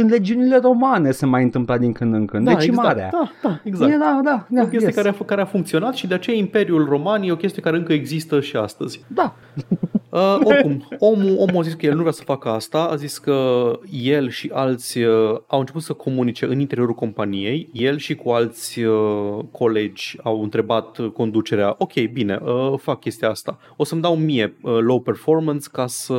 în 0.00 0.06
legiunile 0.08 0.56
romane 0.56 1.10
se 1.10 1.26
mai 1.26 1.42
întâmpla 1.42 1.78
din 1.78 1.92
când 1.92 2.14
în 2.14 2.26
când, 2.26 2.44
Da, 2.44 2.54
decimarea. 2.54 3.06
exact. 3.06 3.32
Da, 3.42 3.48
da, 3.48 3.60
exact. 3.64 3.92
Era, 3.92 4.20
da, 4.24 4.46
da, 4.48 4.62
o 4.62 4.66
chestie 4.66 4.86
yes. 4.86 4.94
care, 4.94 5.08
a, 5.08 5.24
care 5.24 5.40
a 5.40 5.44
funcționat 5.44 5.94
și 5.94 6.06
de 6.06 6.14
aceea 6.14 6.36
Imperiul 6.36 6.84
Roman 6.88 7.22
e 7.22 7.32
o 7.32 7.36
chestie 7.36 7.62
care 7.62 7.76
încă 7.76 7.92
există 7.92 8.40
și 8.40 8.56
astăzi. 8.56 9.04
Da, 9.06 9.34
Uh, 10.10 10.38
oricum, 10.44 10.88
omul, 10.98 11.34
omul 11.38 11.58
a 11.58 11.62
zis 11.62 11.74
că 11.74 11.86
el 11.86 11.94
nu 11.94 12.00
vrea 12.00 12.12
să 12.12 12.22
facă 12.22 12.48
asta, 12.48 12.78
a 12.78 12.96
zis 12.96 13.18
că 13.18 13.72
el 13.90 14.28
și 14.28 14.50
alți 14.54 14.98
uh, 14.98 15.38
au 15.46 15.58
început 15.58 15.82
să 15.82 15.92
comunice 15.92 16.44
în 16.44 16.60
interiorul 16.60 16.94
companiei, 16.94 17.68
el 17.72 17.98
și 17.98 18.14
cu 18.14 18.30
alți 18.30 18.80
uh, 18.80 19.38
colegi 19.50 20.16
au 20.22 20.42
întrebat 20.42 20.98
uh, 20.98 21.10
conducerea, 21.10 21.74
ok, 21.78 21.92
bine, 22.12 22.40
uh, 22.44 22.78
fac 22.78 23.00
chestia 23.00 23.30
asta, 23.30 23.58
o 23.80 23.84
să-mi 23.84 24.00
dau 24.00 24.16
mie 24.16 24.56
uh, 24.62 24.78
low 24.80 25.00
performance 25.00 25.68
ca 25.72 25.86
să, 25.86 26.18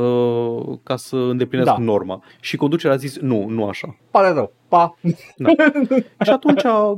ca 0.84 0.96
să 0.96 1.16
îndeplinesc 1.16 1.70
Da. 1.72 1.78
norma. 1.78 2.24
Și 2.40 2.58
conducerea 2.58 2.96
a 2.96 3.00
zis, 3.00 3.20
nu, 3.20 3.46
nu 3.48 3.68
așa. 3.68 3.96
pare 4.12 4.34
rău. 4.34 4.54
Pa. 4.72 4.98
Și 6.24 6.30
atunci 6.30 6.64
uh, 6.64 6.94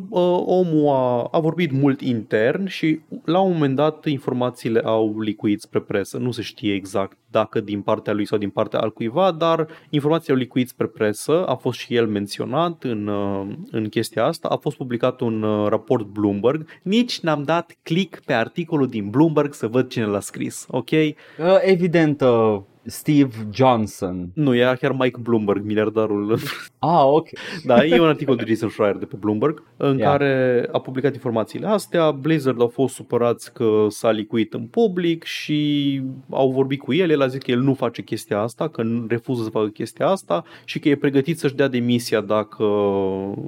omul 0.45 0.87
a, 0.87 1.27
a 1.31 1.39
vorbit 1.39 1.71
mult 1.71 2.01
intern 2.01 2.65
și 2.67 2.99
la 3.25 3.39
un 3.39 3.51
moment 3.51 3.75
dat 3.75 4.05
informațiile 4.05 4.79
au 4.79 5.19
licuit 5.19 5.61
spre 5.61 5.79
presă. 5.79 6.17
Nu 6.17 6.31
se 6.31 6.41
știe 6.41 6.73
exact 6.73 7.17
dacă 7.31 7.59
din 7.59 7.81
partea 7.81 8.13
lui 8.13 8.25
sau 8.25 8.37
din 8.37 8.49
partea 8.49 8.79
altcuiva, 8.79 9.31
dar 9.31 9.67
informațiile 9.89 10.33
au 10.33 10.39
licuit 10.39 10.67
spre 10.67 10.85
presă, 10.85 11.45
a 11.47 11.55
fost 11.55 11.79
și 11.79 11.95
el 11.95 12.07
menționat 12.07 12.83
în, 12.83 13.07
uh, 13.07 13.47
în 13.71 13.89
chestia 13.89 14.25
asta, 14.25 14.47
a 14.47 14.55
fost 14.55 14.77
publicat 14.77 15.21
un 15.21 15.43
uh, 15.43 15.69
raport 15.69 16.05
Bloomberg. 16.05 16.65
Nici 16.81 17.19
n-am 17.19 17.43
dat 17.43 17.77
click 17.83 18.19
pe 18.25 18.33
articolul 18.33 18.87
din 18.87 19.09
Bloomberg 19.09 19.53
să 19.53 19.67
văd 19.67 19.89
cine 19.89 20.05
l-a 20.05 20.19
scris, 20.19 20.65
ok? 20.69 20.91
Uh, 20.91 21.15
evident, 21.61 22.21
uh, 22.21 22.59
Steve 22.85 23.29
Johnson. 23.53 24.29
Nu, 24.33 24.55
era 24.55 24.75
chiar 24.75 24.91
Mike 24.91 25.19
Bloomberg, 25.21 25.65
miliardarul 25.65 26.37
Ah, 26.79 27.03
ok. 27.05 27.27
Da, 27.65 27.85
e 27.85 27.99
un 27.99 28.07
articol 28.07 28.35
de 28.35 28.43
Jason 28.47 28.69
Schreier 28.69 28.95
de 28.95 29.05
pe 29.05 29.15
Bloomberg 29.19 29.63
în 29.77 29.97
Ia. 29.97 30.09
care 30.09 30.67
a 30.71 30.79
publicat 30.79 31.13
informațiile 31.13 31.67
astea. 31.67 32.11
Blizzard 32.11 32.61
au 32.61 32.67
fost 32.67 32.93
supărați 32.93 33.53
că 33.53 33.85
s-a 33.89 34.11
licuit 34.11 34.53
în 34.53 34.61
public 34.65 35.23
și 35.23 36.01
au 36.29 36.51
vorbit 36.51 36.79
cu 36.79 36.93
el. 36.93 37.09
El 37.09 37.21
a 37.21 37.27
zis 37.27 37.41
că 37.41 37.51
el 37.51 37.59
nu 37.59 37.73
face 37.73 38.01
chestia 38.01 38.39
asta, 38.39 38.67
că 38.67 38.81
nu- 38.83 39.05
refuză 39.07 39.43
să 39.43 39.49
facă 39.49 39.67
chestia 39.67 40.07
asta 40.07 40.43
și 40.65 40.79
că 40.79 40.89
e 40.89 40.95
pregătit 40.95 41.39
să-și 41.39 41.55
dea 41.55 41.67
demisia 41.67 42.21
dacă, 42.21 42.65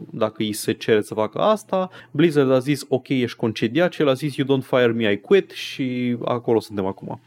dacă 0.09 0.35
îi 0.37 0.53
se 0.53 0.71
cere 0.71 1.01
să 1.01 1.13
facă 1.13 1.39
asta. 1.39 1.89
Blizzard 2.11 2.51
a 2.51 2.59
zis 2.59 2.85
ok, 2.89 3.07
ești 3.09 3.37
concediat 3.37 3.93
și 3.93 4.01
el 4.01 4.07
a 4.09 4.13
zis 4.13 4.35
you 4.35 4.47
don't 4.59 4.63
fire 4.65 4.91
me, 4.95 5.11
I 5.11 5.17
quit 5.19 5.51
și 5.51 6.17
acolo 6.25 6.59
suntem 6.59 6.85
acum. 6.85 7.19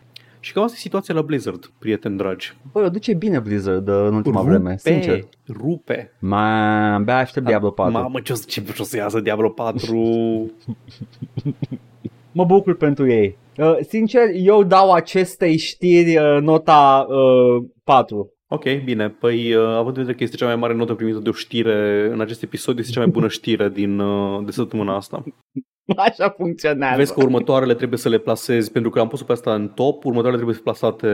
Și 0.48 0.54
cam 0.54 0.62
asta 0.62 0.76
e 0.76 0.80
situația 0.80 1.14
la 1.14 1.22
Blizzard, 1.22 1.72
prieteni 1.78 2.16
dragi. 2.16 2.56
Băi, 2.72 2.84
o 2.84 2.88
duce 2.88 3.14
bine 3.14 3.38
Blizzard 3.38 3.88
uh, 3.88 3.94
în 4.08 4.14
ultima 4.14 4.42
vreme, 4.42 4.76
sincer. 4.78 5.28
rupe. 5.48 6.16
Ma, 6.18 6.94
abia 6.94 7.16
aștept 7.16 7.46
Diablo 7.46 7.70
4. 7.70 7.92
Mamă, 7.92 8.20
ce 8.20 8.32
o 8.32 8.34
să, 8.34 8.44
ce 8.46 8.62
o 8.78 8.82
să 8.82 8.96
iasă 8.96 9.20
Diablo 9.20 9.50
4? 9.50 9.96
Mă 12.32 12.44
bucur 12.44 12.76
pentru 12.76 13.08
ei. 13.10 13.38
Uh, 13.56 13.76
sincer, 13.88 14.22
eu 14.32 14.62
dau 14.62 14.92
acestei 14.92 15.56
știri 15.56 16.16
uh, 16.16 16.38
nota 16.40 17.06
uh, 17.08 17.64
4. 17.84 18.32
ok, 18.48 18.64
bine. 18.84 19.08
Păi, 19.08 19.54
uh, 19.54 19.62
având 19.62 19.96
în 19.96 20.02
vedere 20.02 20.16
că 20.16 20.22
este 20.22 20.36
cea 20.36 20.46
mai 20.46 20.56
mare 20.56 20.74
notă 20.74 20.94
primită 20.94 21.18
de 21.18 21.28
o 21.28 21.32
știre 21.32 22.08
în 22.12 22.20
acest 22.20 22.42
episod, 22.42 22.78
este 22.78 22.92
cea 22.92 23.00
mai 23.00 23.10
bună 23.10 23.28
știre 23.38 23.68
din, 23.68 23.98
uh, 23.98 24.44
de 24.44 24.50
săptămâna 24.50 24.96
asta. 24.96 25.24
Așa 26.06 26.34
funcționează. 26.36 26.96
Vezi 26.96 27.14
că 27.14 27.22
următoarele 27.22 27.74
trebuie 27.74 27.98
să 27.98 28.08
le 28.08 28.18
plasezi, 28.18 28.72
pentru 28.72 28.90
că 28.90 29.00
am 29.00 29.08
pus 29.08 29.22
pe 29.22 29.32
asta 29.32 29.54
în 29.54 29.68
top, 29.68 30.04
următoarele 30.04 30.36
trebuie 30.36 30.54
să 30.56 30.62
plasate 30.62 31.08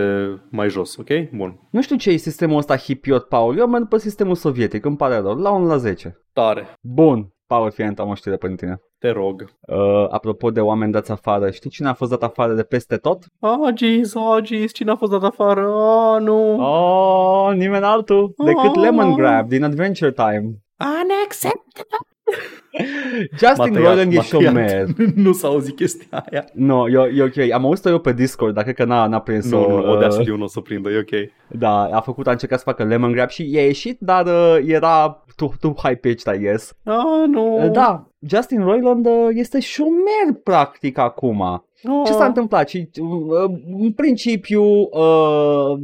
mai 0.51 0.69
jos, 0.69 0.97
ok? 0.97 1.09
Bun. 1.33 1.59
Nu 1.71 1.83
știu 1.83 1.97
ce 1.97 2.11
e 2.11 2.17
sistemul 2.17 2.57
ăsta 2.57 2.77
hipiot, 2.77 3.25
Paul. 3.25 3.59
Eu 3.59 3.67
merg 3.67 3.89
pe 3.89 3.99
sistemul 3.99 4.35
sovietic, 4.35 4.85
îmi 4.85 4.97
pare 4.97 5.17
rău. 5.17 5.35
La 5.35 5.51
1 5.51 5.67
la 5.67 5.77
10. 5.77 6.21
Tare. 6.33 6.67
Bun. 6.81 7.29
Paul, 7.47 7.71
fie 7.71 7.93
am 7.97 8.09
o 8.09 8.15
știre 8.15 8.37
pentru 8.37 8.65
tine. 8.65 8.81
Te 8.99 9.11
rog. 9.11 9.45
Uh, 9.61 10.07
apropo 10.11 10.51
de 10.51 10.61
oameni 10.61 10.93
dați 10.93 11.11
afară, 11.11 11.51
știi 11.51 11.71
cine 11.71 11.89
a 11.89 11.95
fost 11.95 12.11
dat 12.11 12.23
afară 12.23 12.55
de 12.55 12.63
peste 12.63 12.97
tot? 12.97 13.19
Ah, 13.41 13.75
jeez, 13.77 14.15
ah, 14.15 14.45
jeez, 14.45 14.73
cine 14.73 14.91
a 14.91 14.97
fost 14.97 15.13
dat 15.13 15.23
afară? 15.23 15.61
Ah, 15.61 16.21
nu. 16.23 16.61
Oh, 16.61 17.55
nimeni 17.55 17.85
altul 17.85 18.35
decât 18.45 18.77
Oh. 18.77 18.83
Lemon 18.83 19.15
Grab 19.15 19.49
din 19.49 19.65
Adventure 19.65 20.13
Time. 20.13 20.45
Unacceptable. 20.79 22.14
Justin 23.39 23.55
M-a 23.57 23.65
tăiat, 23.69 23.75
Roiland 23.85 24.13
e 24.13 24.17
m-a 24.17 24.23
tăiat. 24.23 24.45
șomer. 24.45 24.87
nu 25.15 25.33
s-a 25.33 25.49
auzit 25.49 25.77
chestia 25.77 26.25
aia. 26.31 26.45
No, 26.53 26.89
e, 26.89 27.13
e 27.17 27.23
ok. 27.23 27.51
Am 27.53 27.65
auzit-o 27.65 27.89
eu 27.89 27.99
pe 27.99 28.13
Discord, 28.13 28.55
dar 28.55 28.63
cred 28.63 28.75
că 28.75 28.85
n-a, 28.85 29.07
n-a 29.07 29.21
prins-o. 29.21 29.59
Nu, 29.59 29.69
nu, 29.69 29.79
uh, 29.79 29.87
Audacity 29.87 30.31
nu 30.31 30.43
o 30.43 30.47
să 30.47 30.61
prindă, 30.61 30.91
e 30.91 30.99
ok. 30.99 31.31
Da, 31.59 31.85
a 31.85 32.01
făcut, 32.01 32.27
a 32.27 32.31
încercat 32.31 32.59
să 32.59 32.65
facă 32.65 32.85
Lemon 32.85 33.13
Grab 33.13 33.29
și 33.29 33.51
i-a 33.53 33.65
ieșit, 33.65 33.97
dar 34.01 34.27
uh, 34.27 34.59
era 34.67 35.25
too, 35.37 35.53
too 35.61 35.75
high-pitched, 35.83 36.35
I 36.35 36.39
guess. 36.39 36.75
Ah, 36.85 37.27
nu. 37.27 37.65
Uh, 37.65 37.71
Da, 37.71 38.09
Justin 38.19 38.61
Roiland 38.65 39.07
uh, 39.07 39.13
este 39.31 39.61
șomer 39.61 40.41
practic 40.43 40.99
acum. 40.99 41.65
Ah. 41.89 42.03
Ce 42.05 42.13
s-a 42.13 42.25
întâmplat? 42.25 42.69
Și, 42.69 42.89
uh, 43.01 43.51
în 43.81 43.93
principiu, 43.93 44.63
uh, 44.65 45.79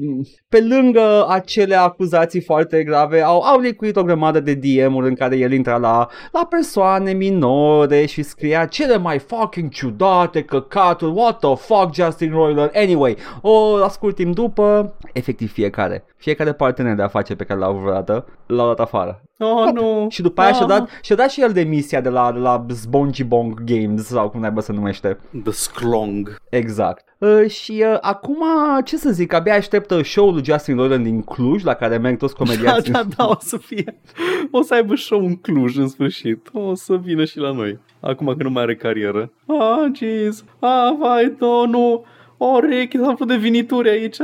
pe 0.49 0.67
lângă 0.69 1.27
acele 1.29 1.75
acuzații 1.75 2.41
foarte 2.41 2.85
grave, 2.85 3.21
au, 3.21 3.41
au 3.41 3.61
licuit 3.61 3.97
o 3.97 4.03
grămadă 4.03 4.41
de 4.41 4.55
DM-uri 4.55 5.09
în 5.09 5.15
care 5.15 5.37
el 5.37 5.53
intra 5.53 5.77
la, 5.77 6.09
la 6.33 6.47
persoane 6.51 7.13
minore 7.13 8.07
și 8.07 8.23
scria 8.23 8.67
cele 8.67 8.97
mai 8.97 9.19
fucking 9.19 9.71
ciudate 9.71 10.43
căcaturi, 10.43 11.13
what 11.15 11.39
the 11.39 11.55
fuck 11.57 11.95
Justin 11.95 12.31
Roiland, 12.33 12.71
anyway, 12.75 13.17
o 13.43 13.75
ascult 13.85 14.15
timp 14.15 14.35
după, 14.35 14.95
efectiv 15.13 15.53
fiecare, 15.53 16.05
fiecare 16.17 16.53
partener 16.53 16.95
de 16.95 17.03
afaceri 17.03 17.39
pe 17.39 17.45
care 17.45 17.59
l-au 17.59 17.75
vreodată, 17.75 18.27
l-au 18.47 18.67
dat 18.67 18.81
afară. 18.81 19.23
Oh, 19.39 19.73
nu. 19.73 20.07
Și 20.09 20.23
după 20.23 20.41
aia 20.41 20.51
Ah. 20.51 20.57
și-a 20.57 20.67
dat, 20.67 20.89
și-a 21.03 21.17
dat 21.17 21.31
și 21.31 21.43
el 21.43 21.53
demisia 21.53 22.01
de 22.01 22.09
la, 22.09 22.33
de 22.33 22.39
la 22.39 22.67
Spongy 22.75 23.25
Bong 23.25 23.65
Games 23.65 24.05
sau 24.07 24.29
cum 24.29 24.41
naiba 24.41 24.61
se 24.61 24.73
numește. 24.73 25.19
The 25.45 25.53
Sclong. 25.91 26.37
Exact. 26.51 27.05
Uh, 27.19 27.47
și 27.49 27.85
uh, 27.87 27.99
acum, 28.01 28.45
ce 28.85 28.97
să 28.97 29.11
zic, 29.11 29.33
abia 29.33 29.55
aștept 29.55 30.05
show-ul 30.05 30.33
lui 30.33 30.45
Justin 30.45 30.77
Roiland 30.77 31.05
din 31.05 31.23
Cluj, 31.23 31.63
la 31.63 31.75
care 31.75 31.99
merg 31.99 32.19
toți 32.19 32.35
Da, 32.35 32.45
comedianții. 32.45 32.93
da, 32.99 33.03
da, 33.17 33.27
o 33.27 33.37
să 33.39 33.57
fie. 33.57 34.01
O 34.51 34.63
să 34.63 34.75
aibă 34.75 34.95
show 34.95 35.25
în 35.25 35.37
Cluj 35.37 35.77
în 35.77 35.89
sfârșit. 35.89 36.49
O 36.53 36.75
să 36.75 36.97
vină 36.97 37.25
și 37.25 37.39
la 37.39 37.53
noi. 37.53 37.79
Acum 38.01 38.27
că 38.37 38.43
nu 38.43 38.51
mai 38.51 38.63
are 38.63 38.77
carieră. 38.77 39.33
Ah, 39.47 39.91
jeez. 39.95 40.45
Ah, 40.59 40.91
vai, 40.99 41.35
no, 41.39 41.67
nu. 41.67 42.05
O, 42.37 42.59
Rick, 42.59 42.95
am 42.95 43.11
făcut 43.11 43.29
de 43.29 43.37
vinituri 43.37 43.89
aici. 43.91 44.17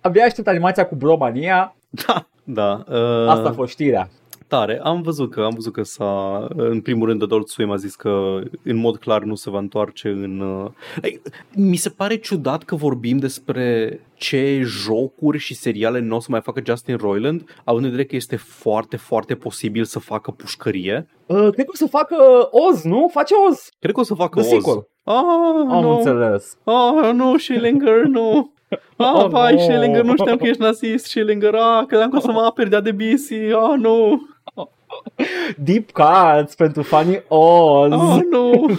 Abia 0.00 0.24
aștept 0.24 0.48
animația 0.48 0.86
cu 0.86 0.94
Bromania. 0.94 1.76
Da. 1.88 2.26
Da. 2.44 2.84
Uh, 2.88 3.28
Asta 3.28 3.48
a 3.48 3.52
fost 3.52 3.70
știrea. 3.70 4.08
Tare, 4.50 4.80
am 4.82 5.02
văzut 5.02 5.30
că, 5.30 5.40
am 5.40 5.52
văzut 5.54 5.72
că 5.72 5.82
s-a, 5.82 6.46
în 6.56 6.80
primul 6.80 7.08
rând 7.08 7.22
Adult 7.22 7.48
Swim 7.48 7.70
a 7.70 7.76
zis 7.76 7.94
că 7.94 8.40
în 8.64 8.76
mod 8.76 8.96
clar 8.96 9.22
nu 9.22 9.34
se 9.34 9.50
va 9.50 9.58
întoarce 9.58 10.08
în... 10.08 10.40
Uh, 10.40 11.12
mi 11.54 11.76
se 11.76 11.88
pare 11.88 12.16
ciudat 12.16 12.62
că 12.62 12.74
vorbim 12.74 13.18
despre 13.18 14.00
ce 14.14 14.60
jocuri 14.64 15.38
și 15.38 15.54
seriale 15.54 16.00
nu 16.00 16.16
o 16.16 16.20
să 16.20 16.26
mai 16.30 16.40
facă 16.40 16.60
Justin 16.64 16.96
Roiland, 16.96 17.42
având 17.64 17.84
în 17.84 17.90
vedere 17.90 18.08
că 18.08 18.16
este 18.16 18.36
foarte, 18.36 18.96
foarte 18.96 19.34
posibil 19.34 19.84
să 19.84 19.98
facă 19.98 20.30
pușcărie. 20.30 21.06
Uh, 21.26 21.36
cred 21.52 21.64
că 21.64 21.72
o 21.72 21.76
să 21.76 21.86
facă 21.86 22.16
Oz, 22.50 22.82
nu? 22.82 23.08
Face 23.12 23.34
Oz. 23.50 23.68
Cred 23.78 23.94
că 23.94 24.00
o 24.00 24.04
să 24.04 24.14
facă 24.14 24.40
The 24.40 24.54
Oz. 24.54 24.62
sequel. 24.64 24.86
Ah, 25.04 25.22
Am 25.68 25.82
nu. 25.82 25.96
înțeles. 25.96 26.58
Ah, 26.64 27.12
nu, 27.12 27.38
Schillinger, 27.38 28.04
nu. 28.04 28.52
Ah, 28.96 29.12
Oh, 29.14 29.26
vai, 29.28 29.54
no. 29.54 29.60
Schillinger, 29.60 30.02
nu 30.04 30.16
știam 30.16 30.36
că 30.36 30.46
ești 30.46 30.60
nazist, 30.62 31.04
Schillinger. 31.04 31.54
Ah, 31.54 31.84
credeam 31.86 32.10
că 32.10 32.16
o 32.16 32.20
să 32.20 32.30
mă 32.30 32.40
aperi 32.40 32.70
de 32.70 32.76
ADBC. 32.76 33.30
Ah, 33.32 33.78
nu. 33.78 34.22
Deep 35.56 35.90
cuts 35.90 36.54
pentru 36.54 36.82
fanii 36.82 37.22
Oz. 37.28 37.92
Ah, 37.92 38.20
nu. 38.30 38.66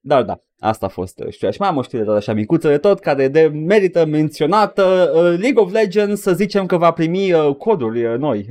Dar 0.00 0.22
da, 0.22 0.40
asta 0.58 0.86
a 0.86 0.88
fost 0.88 1.18
uh, 1.20 1.30
știu. 1.30 1.50
Și 1.50 1.60
mai 1.60 1.68
am 1.68 1.76
o 1.76 1.82
știre 1.82 2.02
tot 2.04 2.16
așa 2.16 2.32
micuță 2.32 2.68
de 2.68 2.78
tot 2.78 3.00
care 3.00 3.28
de 3.28 3.50
merită 3.66 4.04
menționată. 4.04 5.12
Uh, 5.14 5.20
League 5.22 5.62
of 5.62 5.72
Legends 5.72 6.20
să 6.20 6.32
zicem 6.32 6.66
că 6.66 6.76
va 6.76 6.90
primi 6.90 7.32
uh, 7.32 7.56
coduri 7.56 8.04
uh, 8.04 8.18
noi. 8.18 8.46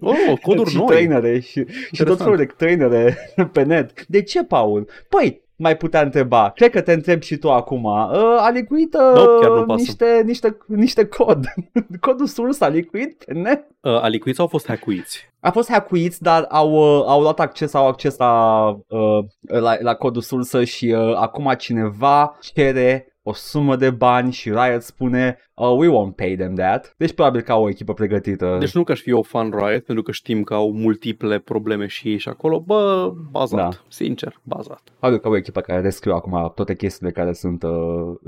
Oh, 0.00 0.38
coduri 0.42 0.70
și 0.70 0.76
noi. 0.76 0.86
trainere 0.86 1.38
și, 1.38 1.50
și 1.50 1.62
tot 1.62 1.98
Interesant. 1.98 2.20
felul 2.20 2.36
de 2.36 2.46
trainere 2.56 3.16
pe 3.52 3.62
net. 3.62 4.06
De 4.06 4.22
ce, 4.22 4.44
Paul? 4.44 4.88
Păi, 5.08 5.42
mai 5.56 5.76
putea 5.76 6.02
întreba. 6.02 6.50
Cred 6.54 6.70
că 6.70 6.80
te 6.80 6.92
întreb 6.92 7.22
și 7.22 7.36
tu 7.36 7.50
acum. 7.50 7.84
Uh, 7.84 8.36
a 8.38 8.50
licuit 8.50 8.94
uh, 8.94 9.14
Nope, 9.14 9.46
chiar 9.46 9.50
nu 9.50 9.64
pasă. 9.64 9.82
niște, 9.82 10.22
niște, 10.24 10.56
niște 10.66 11.06
cod. 11.06 11.44
Codul 12.00 12.26
surs 12.26 12.60
a 12.60 12.68
licuit 12.68 13.24
pe 13.24 13.32
net. 13.32 13.66
Uh, 13.80 14.02
a 14.02 14.08
licuiți 14.08 14.36
sau 14.36 14.44
au 14.44 14.50
fost 14.50 14.66
hackuiți? 14.66 15.32
A 15.40 15.50
fost 15.50 15.70
hackuiți, 15.70 16.22
dar 16.22 16.46
au, 16.48 16.72
uh, 16.72 17.04
au 17.06 17.20
luat 17.20 17.40
acces, 17.40 17.74
au 17.74 17.86
acces 17.86 18.16
la, 18.16 18.66
uh, 18.88 19.24
la, 19.40 19.76
la 19.80 19.94
codul 19.94 20.22
sursă 20.22 20.64
și 20.64 20.86
uh, 20.86 21.14
acum 21.16 21.54
cineva 21.58 22.38
cere 22.40 23.13
o 23.26 23.32
sumă 23.32 23.76
de 23.76 23.90
bani 23.90 24.32
și 24.32 24.50
Riot 24.50 24.82
spune 24.82 25.38
uh, 25.54 25.74
we 25.78 25.88
won't 25.88 26.14
pay 26.16 26.36
them 26.36 26.54
that. 26.54 26.94
Deci 26.96 27.12
probabil 27.12 27.40
că 27.40 27.52
au 27.52 27.62
o 27.64 27.68
echipă 27.68 27.94
pregătită. 27.94 28.56
Deci 28.60 28.74
nu 28.74 28.84
că 28.84 28.92
aș 28.92 29.00
fi 29.00 29.10
eu 29.10 29.22
fan 29.22 29.50
Riot, 29.50 29.84
pentru 29.84 30.02
că 30.04 30.12
știm 30.12 30.42
că 30.42 30.54
au 30.54 30.72
multiple 30.72 31.38
probleme 31.38 31.86
și 31.86 32.08
ei 32.08 32.18
și 32.18 32.28
acolo. 32.28 32.60
Bă, 32.60 33.12
bazat. 33.30 33.58
Da. 33.60 33.68
Sincer, 33.88 34.40
bazat. 34.42 34.82
Probabil 34.98 35.20
că 35.20 35.26
au 35.26 35.32
o 35.32 35.36
echipă 35.36 35.60
care 35.60 35.80
rescriu 35.80 36.12
acum 36.14 36.52
toate 36.54 36.74
chestiile 36.74 37.12
care 37.12 37.32
sunt, 37.32 37.62
uh, 37.62 37.70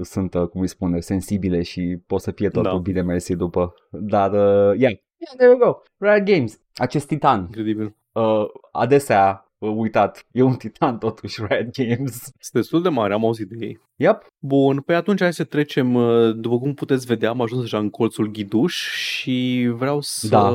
sunt 0.03 0.34
uh, 0.34 0.49
cum 0.49 0.61
îi 0.61 0.68
spune, 0.68 1.01
sensibile 1.01 1.62
și 1.62 1.99
pot 2.07 2.20
să 2.20 2.30
fie 2.30 2.49
totul 2.49 2.70
Da. 2.70 2.78
bine 2.78 3.03
mersi 3.03 3.34
după. 3.36 3.74
Dar, 3.90 4.32
uh, 4.32 4.38
yeah. 4.78 4.92
yeah, 5.16 5.34
there 5.36 5.49
we 5.51 5.57
go. 5.59 5.76
Riot 5.99 6.24
Games, 6.24 6.61
acest 6.74 7.07
titan, 7.07 7.40
Incredibil. 7.40 7.97
uh, 8.12 8.44
adesea 8.72 9.51
uh, 9.59 9.70
uitat, 9.76 10.26
e 10.30 10.42
un 10.42 10.55
titan 10.55 10.99
totuși 10.99 11.42
Riot 11.49 11.70
Games. 11.76 12.12
Sunt 12.22 12.53
destul 12.53 12.82
de 12.82 12.88
mare, 12.88 13.12
am 13.12 13.24
auzit 13.24 13.49
de 13.49 13.66
ei. 13.66 13.80
Yep, 13.99 14.26
Bun, 14.39 14.80
păi 14.80 14.95
atunci 14.95 15.20
hai 15.20 15.32
să 15.32 15.45
trecem, 15.45 15.95
uh, 15.95 16.34
după 16.37 16.59
cum 16.59 16.74
puteți 16.74 17.07
vedea, 17.07 17.30
am 17.30 17.41
ajuns 17.41 17.61
deja 17.61 17.78
în 17.78 17.91
colțul 17.91 18.30
ghiduș 18.30 18.74
și 18.97 19.68
vreau 19.76 20.01
să, 20.01 20.28
Da. 20.28 20.51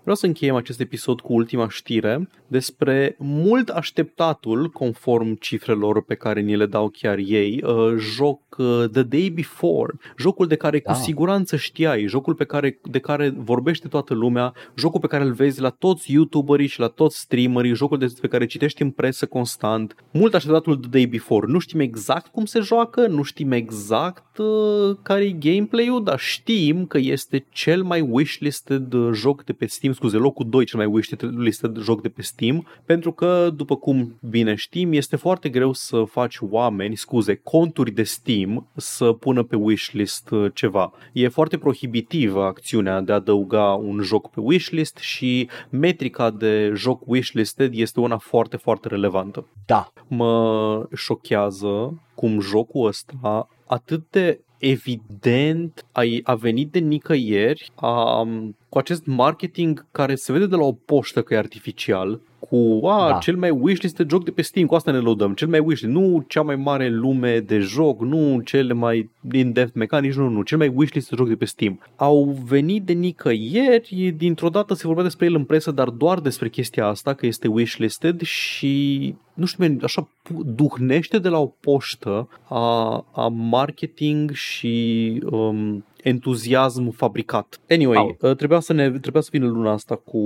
vreau 0.00 0.16
să 0.16 0.26
încheiem 0.26 0.54
acest 0.54 0.80
episod 0.80 1.20
cu 1.20 1.32
ultima 1.32 1.68
știre 1.68 2.28
despre 2.46 3.16
mult 3.18 3.68
așteptatul, 3.68 4.68
conform 4.68 5.34
cifrelor 5.34 6.04
pe 6.04 6.14
care 6.14 6.40
ni 6.40 6.56
le 6.56 6.66
dau 6.66 6.88
chiar 6.88 7.18
ei, 7.18 7.62
uh, 7.66 7.94
joc 7.98 8.40
uh, 8.58 8.84
The 8.92 9.02
Day 9.02 9.32
Before, 9.34 9.92
jocul 10.18 10.46
de 10.46 10.56
care 10.56 10.80
Da. 10.84 10.92
cu 10.92 10.98
siguranță 10.98 11.56
știai, 11.56 12.06
jocul 12.06 12.34
pe 12.34 12.44
care, 12.44 12.80
de 12.90 12.98
care 12.98 13.34
vorbește 13.36 13.88
toată 13.88 14.14
lumea, 14.14 14.52
jocul 14.76 15.00
pe 15.00 15.06
care 15.06 15.24
îl 15.24 15.32
vezi 15.32 15.60
la 15.60 15.70
toți 15.70 16.12
youtuberii 16.12 16.66
și 16.66 16.80
la 16.80 16.88
toți 16.88 17.18
streamerii, 17.18 17.74
jocul 17.74 17.98
despre 17.98 18.28
care 18.28 18.46
citești 18.46 18.82
în 18.82 18.90
presă 18.90 19.26
constant, 19.26 19.94
mult 20.12 20.34
așteptatul 20.34 20.76
The 20.76 20.90
Day 20.90 21.06
Before. 21.06 21.46
Nu 21.48 21.58
știm 21.58 21.80
exact 21.80 22.26
cum 22.26 22.44
se 22.44 22.60
joacă, 22.60 23.06
nu 23.10 23.22
știm 23.22 23.52
exact 23.52 24.38
uh, 24.38 24.96
care 25.02 25.24
e 25.24 25.30
gameplay-ul, 25.30 26.04
dar 26.04 26.18
știm 26.18 26.86
că 26.86 26.98
este 26.98 27.46
cel 27.50 27.82
mai 27.82 28.00
wishlisted 28.00 28.92
uh, 28.92 29.10
joc 29.12 29.44
de 29.44 29.52
pe 29.52 29.66
Steam, 29.66 29.92
scuze, 29.92 30.16
locul 30.16 30.46
2 30.48 30.64
cel 30.64 30.78
mai 30.78 30.86
wishlisted 30.86 31.78
joc 31.78 32.02
de 32.02 32.08
pe 32.08 32.22
Steam, 32.22 32.66
pentru 32.84 33.12
că, 33.12 33.50
după 33.56 33.76
cum 33.76 34.18
bine 34.30 34.54
știm, 34.54 34.92
este 34.92 35.16
foarte 35.16 35.48
greu 35.48 35.72
să 35.72 36.04
faci 36.04 36.38
oameni, 36.40 36.96
scuze, 36.96 37.34
conturi 37.34 37.90
de 37.90 38.02
Steam 38.02 38.66
să 38.76 39.12
pună 39.12 39.42
pe 39.42 39.56
wishlist 39.56 40.30
uh, 40.30 40.50
ceva. 40.54 40.92
E 41.12 41.28
foarte 41.28 41.58
prohibitivă 41.58 42.44
acțiunea 42.44 43.00
de 43.00 43.12
a 43.12 43.14
adăuga 43.14 43.72
un 43.72 44.00
joc 44.02 44.30
pe 44.30 44.40
wishlist 44.40 44.96
și 44.96 45.48
metrica 45.70 46.30
de 46.30 46.72
joc 46.74 47.02
wishlisted 47.06 47.74
este 47.74 48.00
una 48.00 48.16
foarte, 48.16 48.56
foarte 48.56 48.88
relevantă 48.88 49.46
da. 49.70 49.92
mă 50.08 50.86
șochează 50.94 52.00
cum 52.20 52.40
jocul 52.40 52.86
ăsta 52.86 53.48
atât 53.66 54.10
de 54.10 54.40
evident 54.58 55.86
a, 55.92 56.02
a 56.22 56.34
venit 56.34 56.70
de 56.70 56.78
nicăieri 56.78 57.70
a, 57.74 58.22
cu 58.68 58.78
acest 58.78 59.06
marketing 59.06 59.86
care 59.92 60.14
se 60.14 60.32
vede 60.32 60.46
de 60.46 60.56
la 60.56 60.64
o 60.64 60.72
poștă 60.72 61.22
că 61.22 61.34
e 61.34 61.38
artificial 61.38 62.20
cu 62.48 62.86
a, 62.86 63.06
Da. 63.06 63.12
da. 63.12 63.18
cel 63.18 63.36
mai 63.36 63.50
wishlist 63.50 64.02
joc 64.08 64.24
de 64.24 64.30
pe 64.30 64.42
Steam, 64.42 64.66
cu 64.66 64.74
asta 64.74 64.90
ne 64.90 64.98
lăudăm, 64.98 65.34
cel 65.34 65.48
mai 65.48 65.58
wishlist, 65.58 65.94
nu 65.94 66.24
cea 66.28 66.42
mai 66.42 66.56
mare 66.56 66.88
lume 66.88 67.40
de 67.40 67.58
joc, 67.58 68.00
nu 68.00 68.40
cele 68.44 68.72
mai 68.72 69.10
in-depth 69.32 69.74
mecanici, 69.74 70.14
nu, 70.14 70.28
nu, 70.28 70.42
cel 70.42 70.58
mai 70.58 70.72
wishlist 70.74 71.12
joc 71.16 71.28
de 71.28 71.34
pe 71.34 71.44
Steam. 71.44 71.80
Au 71.96 72.38
venit 72.46 72.84
de 72.84 72.92
nicăieri, 72.92 74.14
dintr-o 74.16 74.48
dată 74.48 74.74
se 74.74 74.86
vorbea 74.86 75.04
despre 75.04 75.26
el 75.26 75.34
în 75.34 75.44
presă, 75.44 75.70
dar 75.70 75.88
doar 75.88 76.20
despre 76.20 76.48
chestia 76.48 76.86
asta, 76.86 77.14
că 77.14 77.26
este 77.26 77.48
wishlisted 77.48 78.20
și 78.20 79.14
nu 79.34 79.46
știu, 79.46 79.64
man, 79.64 79.78
așa 79.82 80.08
pu- 80.22 80.42
duhnește 80.44 81.18
de 81.18 81.28
la 81.28 81.38
o 81.38 81.46
poștă 81.60 82.28
a, 82.48 82.90
a 83.12 83.28
marketing 83.28 84.30
și 84.30 85.22
um, 85.30 85.84
entuziasm 86.02 86.90
fabricat. 86.90 87.60
Anyway, 87.68 87.96
Au. 87.96 88.16
uh, 88.20 88.36
trebuia 88.36 88.60
să 88.60 88.72
ne 88.72 88.90
trebuia 88.90 89.22
să 89.22 89.28
vină 89.32 89.46
luna 89.46 89.72
asta 89.72 89.94
cu 89.96 90.18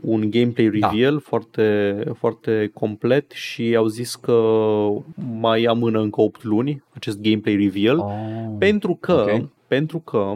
un 0.00 0.30
gameplay 0.30 0.66
Da. 0.78 0.88
reveal 0.90 1.20
foarte, 1.20 1.96
foarte 2.18 2.70
complet 2.74 3.30
și 3.30 3.74
au 3.76 3.86
zis 3.86 4.14
că 4.14 4.42
mai 5.40 5.62
amână 5.62 6.00
încă 6.00 6.20
8 6.20 6.44
luni 6.44 6.82
acest 6.94 7.20
gameplay 7.20 7.56
reveal 7.56 7.98
Oh. 7.98 8.54
pentru 8.58 8.96
că 9.00 9.12
ok. 9.34 9.48
pentru 9.66 9.98
că 9.98 10.32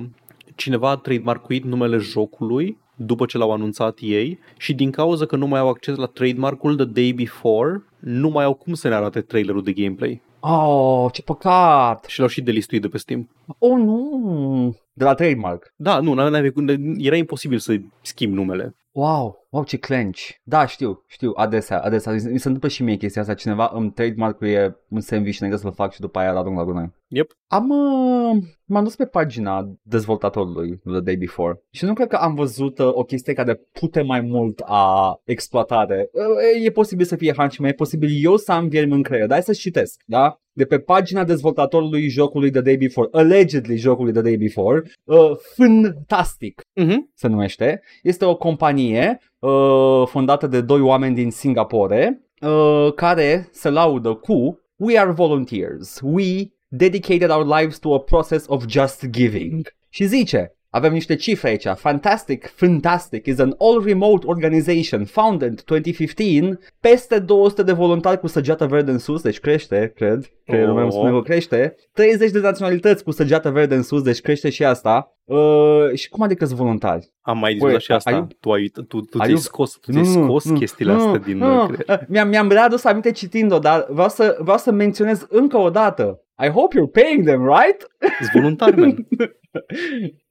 cineva 0.55 0.91
a 0.91 0.97
trademarkuit 0.97 1.65
numele 1.65 1.97
jocului 1.97 2.79
după 2.97 3.27
ce 3.27 3.39
l-au 3.39 3.53
anunțat 3.53 3.99
ei 4.01 4.39
și 4.57 4.75
din 4.75 4.91
cauza 4.91 5.27
că 5.27 5.37
nu 5.37 5.47
mai 5.47 5.61
au 5.61 5.69
acces 5.69 5.97
la 5.97 6.07
trademarkul 6.07 6.77
The 6.77 6.85
Day 6.85 7.13
Before, 7.13 7.83
nu 7.99 8.29
mai 8.29 8.45
au 8.45 8.55
cum 8.55 8.75
să 8.75 8.89
ne 8.89 8.95
arate 8.95 9.21
trailerul 9.21 9.63
de 9.63 9.73
gameplay. 9.73 10.21
Oh, 10.41 11.07
ce 11.13 11.23
păcat! 11.23 12.05
Și 12.09 12.19
l-au 12.19 12.29
și 12.29 12.41
delistuit 12.43 12.81
de 12.83 12.89
pe 12.89 12.99
Steam. 12.99 13.29
Oh, 13.59 13.71
nu! 13.77 14.77
De 14.97 15.05
la 15.05 15.15
trademark. 15.15 15.73
Da, 15.77 16.01
nu, 16.01 16.15
n-aveai 16.15 16.51
cum- 16.51 16.97
era 16.99 17.17
imposibil 17.17 17.59
să 17.59 17.77
schimbi 18.03 18.35
numele. 18.35 18.75
Wow, 18.95 19.47
wow, 19.51 19.65
ce 19.65 19.77
clench. 19.77 20.21
Da, 20.43 20.67
știu, 20.67 21.05
știu, 21.07 21.33
adesea, 21.35 21.81
adesea. 21.81 22.13
Mi 22.13 22.21
se 22.21 22.29
întâmplă 22.29 22.69
și 22.69 22.83
mie 22.83 22.97
chestia 22.97 23.21
asta. 23.21 23.35
Cineva 23.35 23.71
îmi 23.75 23.91
trademark-uie 23.91 24.77
un 24.89 25.01
sandwich 25.01 25.37
și 25.37 25.57
să-l 25.57 25.73
fac 25.73 25.93
și 25.93 26.01
după 26.01 26.19
aia 26.19 26.31
îl 26.31 26.37
arunc 26.37 26.57
la 26.57 26.65
gunoi. 26.65 26.93
Yep. 27.07 27.31
Am, 27.47 27.71
uh, 27.71 28.43
m-am 28.65 28.85
dus 28.85 28.97
pe 28.97 29.07
pagina 29.07 29.77
dezvoltatorului 29.83 30.81
The 30.85 31.01
Day 31.01 31.17
Before 31.17 31.63
și 31.71 31.85
nu 31.85 31.93
cred 31.93 32.09
că 32.09 32.17
am 32.17 32.35
văzut 32.35 32.79
uh, 32.79 32.91
o 32.93 33.03
chestie 33.03 33.33
care 33.33 33.61
pute 33.73 34.03
mai 34.03 34.21
mult 34.21 34.63
a 34.65 35.21
exploatare. 35.25 36.11
Uh, 36.13 36.65
e 36.65 36.71
posibil 36.71 37.07
să 37.07 37.17
fie 37.17 37.33
Hunchman, 37.33 37.71
e 37.71 37.75
posibil 37.75 38.11
eu 38.23 38.37
să 38.37 38.53
am 38.53 38.69
viermi 38.69 38.93
în 38.93 39.03
creier, 39.03 39.27
dar 39.27 39.37
hai 39.37 39.55
să 39.55 39.61
citesc, 39.61 40.03
da? 40.07 40.39
De 40.57 40.65
pe 40.65 40.79
pagina 40.79 41.25
dezvoltatorului 41.25 42.09
jocului 42.09 42.51
The 42.51 42.61
Day 42.61 42.77
Before, 42.77 43.09
allegedly 43.13 43.77
jocului 43.77 44.13
The 44.13 44.23
Day 44.23 44.37
Before, 44.37 44.83
uh, 45.05 45.31
Fantastic 45.57 46.61
Uh-huh. 46.83 46.97
se 47.15 47.29
numește. 47.29 47.83
Este 48.03 48.25
o 48.25 48.37
companie 48.37 49.19
uh, 49.39 50.03
fondată 50.07 50.47
de 50.47 50.61
doi 50.61 50.81
oameni 50.81 51.15
din 51.15 51.31
Singapore 51.31 52.23
uh, 52.41 52.93
care 52.95 53.49
se 53.53 53.71
laudă 53.71 54.15
cu 54.15 54.59
We 54.77 54.99
are 54.99 55.11
volunteers. 55.11 56.01
We 56.03 56.49
dedicated 56.69 57.31
our 57.31 57.47
lives 57.59 57.79
to 57.79 57.95
a 57.95 58.01
process 58.01 58.45
of 58.49 58.65
just 58.69 59.07
giving. 59.11 59.67
Și 59.89 60.05
zice, 60.05 60.54
avem 60.77 60.93
niște 60.93 61.15
cifre 61.15 61.49
aici. 61.49 61.67
Fantastic, 61.77 62.47
Fantastic 62.55 63.27
is 63.27 63.39
an 63.39 63.55
all-remote 63.59 64.27
organization 64.27 65.05
founded 65.05 65.49
in 65.49 65.59
2015. 65.65 66.59
Peste 66.81 67.19
200 67.19 67.63
de 67.63 67.73
voluntari 67.73 68.21
cu 68.21 68.27
săgeată 68.27 68.67
verde 68.67 68.91
în 68.91 68.99
sus, 68.99 69.23
deci 69.23 69.39
crește, 69.41 69.93
cred. 69.97 70.27
Creierul 70.45 70.75
meu 70.75 70.83
îmi 70.83 70.93
spune 70.93 71.11
că 71.11 71.21
crește. 71.21 71.75
30 71.93 72.31
de 72.31 72.41
naționalități 72.41 73.05
cu 73.05 73.11
săgeată 73.11 73.51
verde 73.51 73.75
în 73.75 73.83
sus, 73.83 74.03
deci 74.03 74.21
crește 74.21 74.51
și 74.51 74.65
asta. 74.65 75.17
Uh, 75.25 75.93
și 75.95 76.09
cum 76.09 76.23
adică 76.23 76.45
sunt 76.45 76.59
voluntari? 76.59 77.13
Am 77.21 77.39
mai 77.39 77.51
discutat 77.53 77.75
Băi, 77.75 77.83
și 77.83 77.93
asta. 77.93 78.11
ai 78.11 78.17
eu- 78.17 78.29
Tu, 78.41 78.51
ai, 78.53 78.67
tu, 78.67 78.83
tu, 78.83 79.01
tu 79.01 79.19
ai 79.19 79.21
ți-ai 79.21 79.31
eu- 79.31 79.37
scos, 79.37 79.73
tu 79.81 79.93
ți-ai 79.93 80.05
scos 80.05 80.45
chestiile 80.45 80.93
astea 80.93 81.17
din 81.19 81.41
uh, 81.43 81.69
creier. 81.69 82.07
Mi-am, 82.13 82.29
mi-am 82.29 82.49
readus 82.49 82.85
aminte 82.85 83.11
citind-o, 83.11 83.59
dar 83.59 83.87
vreau 83.91 84.09
să, 84.09 84.37
vreau 84.41 84.59
să 84.59 84.71
menționez 84.73 85.27
încă 85.31 85.57
o 85.57 85.71
dată. 85.71 86.19
I 86.45 86.49
hope 86.49 86.77
you're 86.79 87.03
paying 87.03 87.25
them, 87.27 87.43
right? 87.47 87.87
Sunt 88.19 88.31
voluntari, 88.33 88.81
man. 88.81 88.95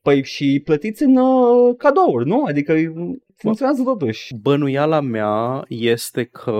Păi 0.04 0.24
și 0.24 0.62
plătiți 0.64 1.04
în 1.04 1.16
uh, 1.18 1.76
cadouri, 1.78 2.28
nu? 2.28 2.43
Adică 2.43 2.74
funcționează 3.36 3.84
totuși. 3.84 4.34
Bănuiala 4.41 4.99
mea 4.99 5.66
este 5.68 6.24
că 6.24 6.51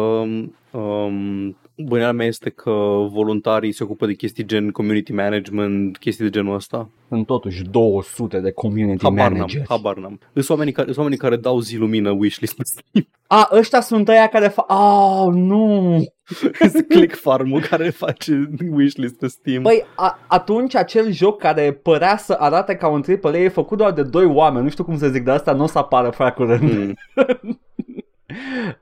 um, 0.72 1.58
Bănuiala 1.78 2.12
mea 2.12 2.26
este 2.26 2.50
că 2.50 2.72
voluntarii 3.12 3.72
se 3.72 3.84
ocupă 3.84 4.06
de 4.06 4.14
chestii 4.14 4.46
gen 4.46 4.70
community 4.70 5.14
management, 5.14 5.98
chestii 5.98 6.24
de 6.24 6.30
genul 6.30 6.56
ăsta. 6.56 6.90
Sunt 7.08 7.26
totuși 7.26 7.64
200 7.64 8.40
de 8.40 8.52
community 8.52 9.04
Habar 9.04 9.30
n-am, 9.30 9.38
managers. 9.38 9.70
habar 9.70 9.98
n-am. 9.98 10.20
Sunt 10.34 10.50
oamenii 10.50 10.74
care, 10.74 10.86
sunt 10.86 10.98
oamenii 10.98 11.20
care 11.20 11.36
dau 11.36 11.60
zi 11.60 11.78
lumină 11.78 12.10
wishlist 12.12 12.56
pe 12.56 12.64
Steam. 12.64 13.08
A, 13.28 13.50
ăștia 13.52 13.82
sunt 13.82 14.08
ăia 14.08 14.28
care 14.28 14.48
fac... 14.48 14.72
Oh, 14.72 15.34
nu! 15.34 15.98
Sunt 16.72 16.88
Click 16.88 17.16
Farm-ul 17.16 17.62
care 17.62 17.90
face 17.90 18.50
wishlist 18.72 19.20
pe 19.20 19.28
Steam. 19.28 19.64
Păi, 19.64 19.86
a, 19.96 20.20
atunci 20.28 20.76
acel 20.76 21.12
joc 21.12 21.40
care 21.40 21.72
părea 21.72 22.18
să 22.18 22.34
arate 22.34 22.76
ca 22.76 22.88
un 22.88 23.04
AAA 23.24 23.38
e 23.38 23.48
făcut 23.48 23.78
doar 23.78 23.92
de 23.92 24.04
doi 24.04 24.26
oameni, 24.26 24.64
nu 24.64 24.70
știu 24.70 24.84
cum 24.84 24.98
să 24.98 25.08
zic, 25.08 25.24
dar 25.24 25.36
asta 25.36 25.54
nu 25.54 25.64
o 25.64 25.68
să 25.68 25.78
apară 25.78 26.10
foarte 26.10 26.36
curând. 26.36 26.72
Mm. 26.72 26.94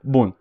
Bun. 0.00 0.36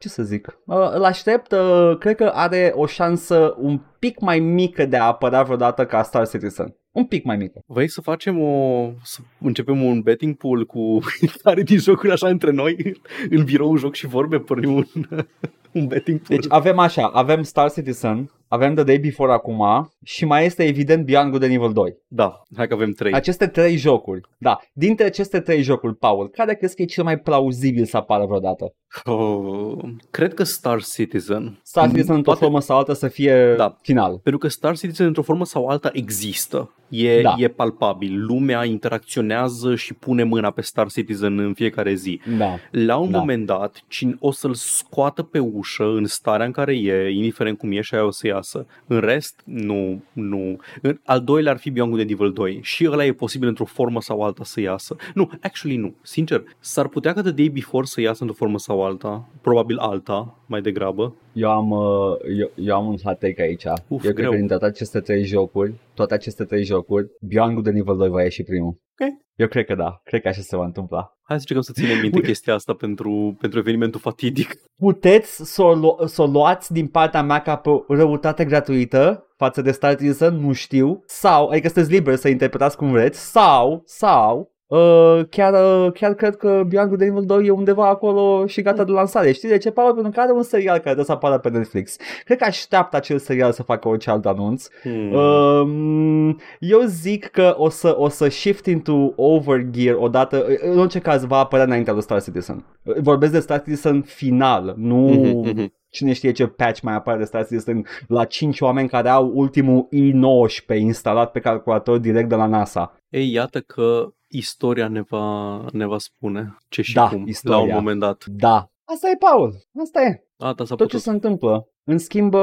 Ah, 0.00 0.06
oh, 0.06 0.12
ce 0.12 0.20
să 0.20 0.22
zic? 0.22 0.58
Uh, 0.66 0.90
îl 0.94 1.04
aștept, 1.04 1.52
uh, 1.52 1.96
cred 1.98 2.16
că 2.16 2.30
are 2.34 2.72
o 2.74 2.86
șansă 2.86 3.54
un 3.58 3.80
pic 3.98 4.20
mai 4.20 4.38
mică 4.38 4.86
de 4.86 4.96
a 4.96 5.04
apărea 5.04 5.42
vreodată 5.42 5.86
ca 5.86 6.02
Star 6.02 6.28
Citizen. 6.28 6.74
Un 6.92 7.04
pic 7.04 7.24
mai 7.24 7.36
mică. 7.36 7.62
Vrei 7.66 7.88
să 7.88 8.00
facem 8.00 8.40
o... 8.40 8.88
să 9.02 9.20
începem 9.38 9.84
un 9.84 10.00
betting 10.00 10.36
pool 10.36 10.66
cu 10.66 10.98
care 11.42 11.62
din 11.62 11.78
jocuri 11.78 12.12
așa 12.12 12.28
între 12.28 12.50
noi? 12.50 13.00
În 13.30 13.44
birou 13.44 13.76
joc 13.76 13.94
și 13.94 14.06
vorbe 14.06 14.38
pornim 14.38 14.72
un, 14.72 14.84
un 15.72 15.86
betting 15.86 16.20
pool. 16.20 16.40
Deci 16.40 16.52
avem 16.52 16.78
așa, 16.78 17.06
avem 17.06 17.42
Star 17.42 17.70
Citizen, 17.70 18.30
avem 18.52 18.74
The 18.74 18.84
Day 18.84 18.98
Before 18.98 19.32
acum 19.32 19.90
și 20.04 20.24
mai 20.24 20.44
este 20.44 20.64
evident 20.64 21.04
Beyond 21.04 21.30
Good 21.30 21.42
and 21.42 21.52
Evil 21.52 21.72
2. 21.72 21.96
Da, 22.08 22.42
hai 22.56 22.66
că 22.68 22.74
avem 22.74 22.92
trei. 22.92 23.12
Aceste 23.12 23.46
trei 23.46 23.76
jocuri, 23.76 24.20
da, 24.38 24.58
dintre 24.72 25.04
aceste 25.04 25.40
trei 25.40 25.62
jocuri, 25.62 25.96
Paul, 25.96 26.28
care 26.28 26.54
crezi 26.54 26.74
că 26.76 26.82
e 26.82 26.84
cel 26.84 27.04
mai 27.04 27.18
plauzibil 27.18 27.84
să 27.84 27.96
apară 27.96 28.24
vreodată? 28.26 28.74
Oh, 29.04 29.78
cred 30.10 30.34
că 30.34 30.42
Star 30.44 30.82
Citizen. 30.82 31.60
Star 31.62 31.86
Citizen 31.88 32.14
într-o 32.14 32.22
Poate- 32.30 32.40
formă 32.40 32.60
sau 32.60 32.76
altă 32.78 32.92
să 32.92 33.08
fie 33.08 33.54
Da. 33.56 33.76
final. 33.82 34.18
Pentru 34.22 34.40
că 34.40 34.48
Star 34.48 34.76
Citizen 34.76 35.06
într-o 35.06 35.22
formă 35.22 35.44
sau 35.44 35.66
alta 35.66 35.90
există. 35.92 36.74
E, 36.88 37.20
Da. 37.22 37.34
e 37.38 37.48
palpabil. 37.48 38.24
Lumea 38.26 38.64
interacționează 38.64 39.74
și 39.74 39.94
pune 39.94 40.22
mâna 40.24 40.50
pe 40.50 40.60
Star 40.60 40.90
Citizen 40.90 41.38
în 41.38 41.54
fiecare 41.54 41.94
zi. 41.94 42.20
Da. 42.38 42.56
La 42.70 42.96
un 42.96 43.10
Da. 43.10 43.18
moment 43.18 43.46
dat, 43.46 43.82
cine 43.88 44.16
o 44.20 44.30
să-l 44.30 44.54
scoată 44.54 45.22
pe 45.22 45.38
ușă 45.38 45.84
în 45.84 46.04
starea 46.06 46.46
în 46.46 46.52
care 46.52 46.74
e, 46.76 47.10
indiferent 47.10 47.58
cum 47.58 47.72
e 47.72 47.80
și 47.80 47.94
aia 47.94 48.04
o 48.06 48.10
să 48.10 48.26
iasă. 48.40 48.66
În 48.86 49.00
rest, 49.00 49.40
nu, 49.44 50.02
nu. 50.12 50.56
În- 50.82 51.00
Al 51.04 51.20
doilea 51.20 51.52
ar 51.52 51.58
fi 51.58 51.70
Beyond 51.70 51.90
Good 51.90 52.02
and 52.02 52.10
Evil 52.10 52.32
2 52.32 52.58
și 52.62 52.88
ăla 52.90 53.04
e 53.04 53.12
posibil 53.12 53.48
într-o 53.48 53.64
formă 53.64 54.00
sau 54.00 54.22
alta 54.22 54.44
să 54.44 54.60
iasă. 54.60 54.96
Nu, 55.14 55.30
actually 55.42 55.76
nu. 55.76 55.94
Sincer, 56.02 56.42
s-ar 56.58 56.88
putea 56.88 57.12
ca 57.12 57.22
The 57.22 57.30
Day 57.30 57.48
Before 57.48 57.84
să 57.86 58.00
iasă 58.00 58.18
într-o 58.22 58.36
formă 58.38 58.58
sau 58.58 58.84
alta. 58.84 59.28
Probabil 59.40 59.76
alta, 59.78 60.38
mai 60.46 60.60
degrabă. 60.60 61.14
Eu 61.32 61.50
am, 61.50 61.70
uh, 61.70 62.16
eu, 62.38 62.50
eu 62.54 62.74
am 62.76 62.86
un 62.86 62.96
hot 63.04 63.18
take 63.18 63.42
aici. 63.42 63.64
Uf, 63.64 64.04
eu 64.04 64.12
greu. 64.12 64.12
cred 64.12 64.28
că 64.28 64.36
dintre 64.36 64.56
toate 64.56 64.72
aceste 64.72 65.00
trei 65.00 65.24
jocuri, 65.24 65.72
toate 65.94 66.14
aceste 66.14 66.44
trei 66.44 66.64
jocuri, 66.64 67.06
Beyond 67.20 67.52
Good 67.54 67.66
and 67.66 67.76
Evil 67.76 67.96
2 67.96 68.08
va 68.08 68.22
ieși 68.22 68.42
primul. 68.42 68.68
Ok. 69.00 69.08
Eu 69.34 69.48
cred 69.48 69.64
că 69.64 69.74
da. 69.74 70.00
Cred 70.04 70.20
că 70.22 70.28
așa 70.28 70.40
se 70.40 70.56
va 70.56 70.64
întâmpla. 70.64 71.18
Hai 71.30 71.40
să 71.40 71.46
încercăm 71.48 71.74
să 71.74 71.80
ținem 71.80 72.00
minte 72.00 72.20
chestia 72.20 72.54
asta 72.54 72.74
pentru, 72.74 73.36
pentru 73.40 73.58
evenimentul 73.58 74.00
fatidic. 74.00 74.54
Puteți 74.76 75.52
să 75.52 75.62
o, 75.62 75.74
lu- 75.74 75.98
să 76.06 76.22
o 76.22 76.26
luați 76.26 76.72
din 76.72 76.86
partea 76.86 77.22
mea 77.22 77.42
ca 77.42 77.56
pe 77.56 77.68
o 77.68 77.84
răutate 77.88 78.44
gratuită 78.44 79.26
față 79.36 79.62
de 79.62 79.70
Star 79.70 79.96
Citizen, 79.96 80.34
nu 80.34 80.52
știu, 80.52 81.02
sau, 81.06 81.48
adică 81.48 81.68
sunteți 81.68 81.92
liberi 81.92 82.18
să 82.18 82.28
interpretați 82.28 82.76
cum 82.76 82.90
vreți, 82.90 83.30
sau, 83.30 83.82
sau, 83.86 84.54
Uh, 84.70 85.20
chiar, 85.30 85.52
uh, 85.52 85.92
chiar 85.92 86.14
cred 86.14 86.36
că 86.36 86.62
Beyond 86.68 86.88
Good 86.88 87.00
and 87.00 87.10
Evil 87.10 87.24
2 87.24 87.46
e 87.46 87.50
undeva 87.50 87.88
acolo 87.88 88.46
și 88.46 88.62
gata 88.62 88.84
de 88.84 88.92
lansare. 88.92 89.32
Știi 89.32 89.48
de 89.48 89.58
ce, 89.58 89.70
Paul? 89.70 89.92
Pentru 89.94 90.12
că 90.12 90.20
are 90.20 90.32
un 90.32 90.42
serial 90.42 90.72
care 90.72 90.80
trebuie 90.82 91.04
să 91.04 91.12
apară 91.12 91.38
pe 91.38 91.48
Netflix. 91.48 91.96
Cred 92.24 92.38
că 92.38 92.44
așteaptă 92.44 92.96
acel 92.96 93.18
serial 93.18 93.52
să 93.52 93.62
facă 93.62 93.88
orice 93.88 94.10
alt 94.10 94.26
anunț. 94.26 94.66
Hmm. 94.82 95.12
Um, 95.12 96.38
eu 96.58 96.80
zic 96.84 97.26
că 97.26 97.54
o 97.58 97.68
să, 97.68 97.94
o 97.98 98.08
să 98.08 98.28
shift 98.28 98.66
into 98.66 99.12
overgear 99.16 99.94
odată, 99.98 100.46
în 100.70 100.78
orice 100.78 100.98
caz 100.98 101.24
va 101.24 101.36
apărea 101.38 101.64
înaintea 101.64 101.92
lui 101.92 102.02
Star 102.02 102.22
Citizen. 102.22 102.64
Vorbesc 102.82 103.32
de 103.32 103.40
Star 103.40 103.58
Citizen 103.62 104.02
final, 104.02 104.74
nu 104.76 104.96
Mhm, 104.96 105.48
mhm. 105.48 105.72
cine 105.88 106.12
știe 106.12 106.32
ce 106.32 106.46
patch 106.46 106.80
mai 106.80 106.94
apare 106.94 107.18
de 107.18 107.24
Star 107.24 107.46
Citizen 107.46 107.86
la 108.08 108.24
5 108.24 108.60
oameni 108.60 108.88
care 108.88 109.08
au 109.08 109.30
ultimul 109.34 109.88
i19 109.92 110.78
instalat 110.78 111.30
pe 111.30 111.40
calculator 111.40 111.98
direct 111.98 112.28
de 112.28 112.34
la 112.34 112.46
NASA. 112.46 112.94
Ei, 113.08 113.32
iată 113.32 113.60
că 113.60 114.12
istoria 114.30 114.88
ne 114.88 115.00
va, 115.02 115.56
ne 115.72 115.86
va 115.86 115.98
spune 115.98 116.56
ce 116.68 116.82
și 116.82 116.94
Da, 116.94 117.08
cum 117.08 117.26
istoria. 117.26 117.58
la 117.58 117.62
un 117.64 117.72
moment 117.74 118.00
dat. 118.00 118.24
Da. 118.26 118.70
Asta 118.84 119.08
e, 119.08 119.16
Paul. 119.16 119.54
Asta 119.82 120.00
e. 120.02 120.24
Asta 120.38 120.64
s-a 120.64 120.74
Tot 120.74 120.78
ce 120.78 120.84
putut. 120.96 121.00
se 121.00 121.10
întâmplă. 121.10 121.68
În 121.84 121.98
schimb, 121.98 122.34
uh, 122.34 122.40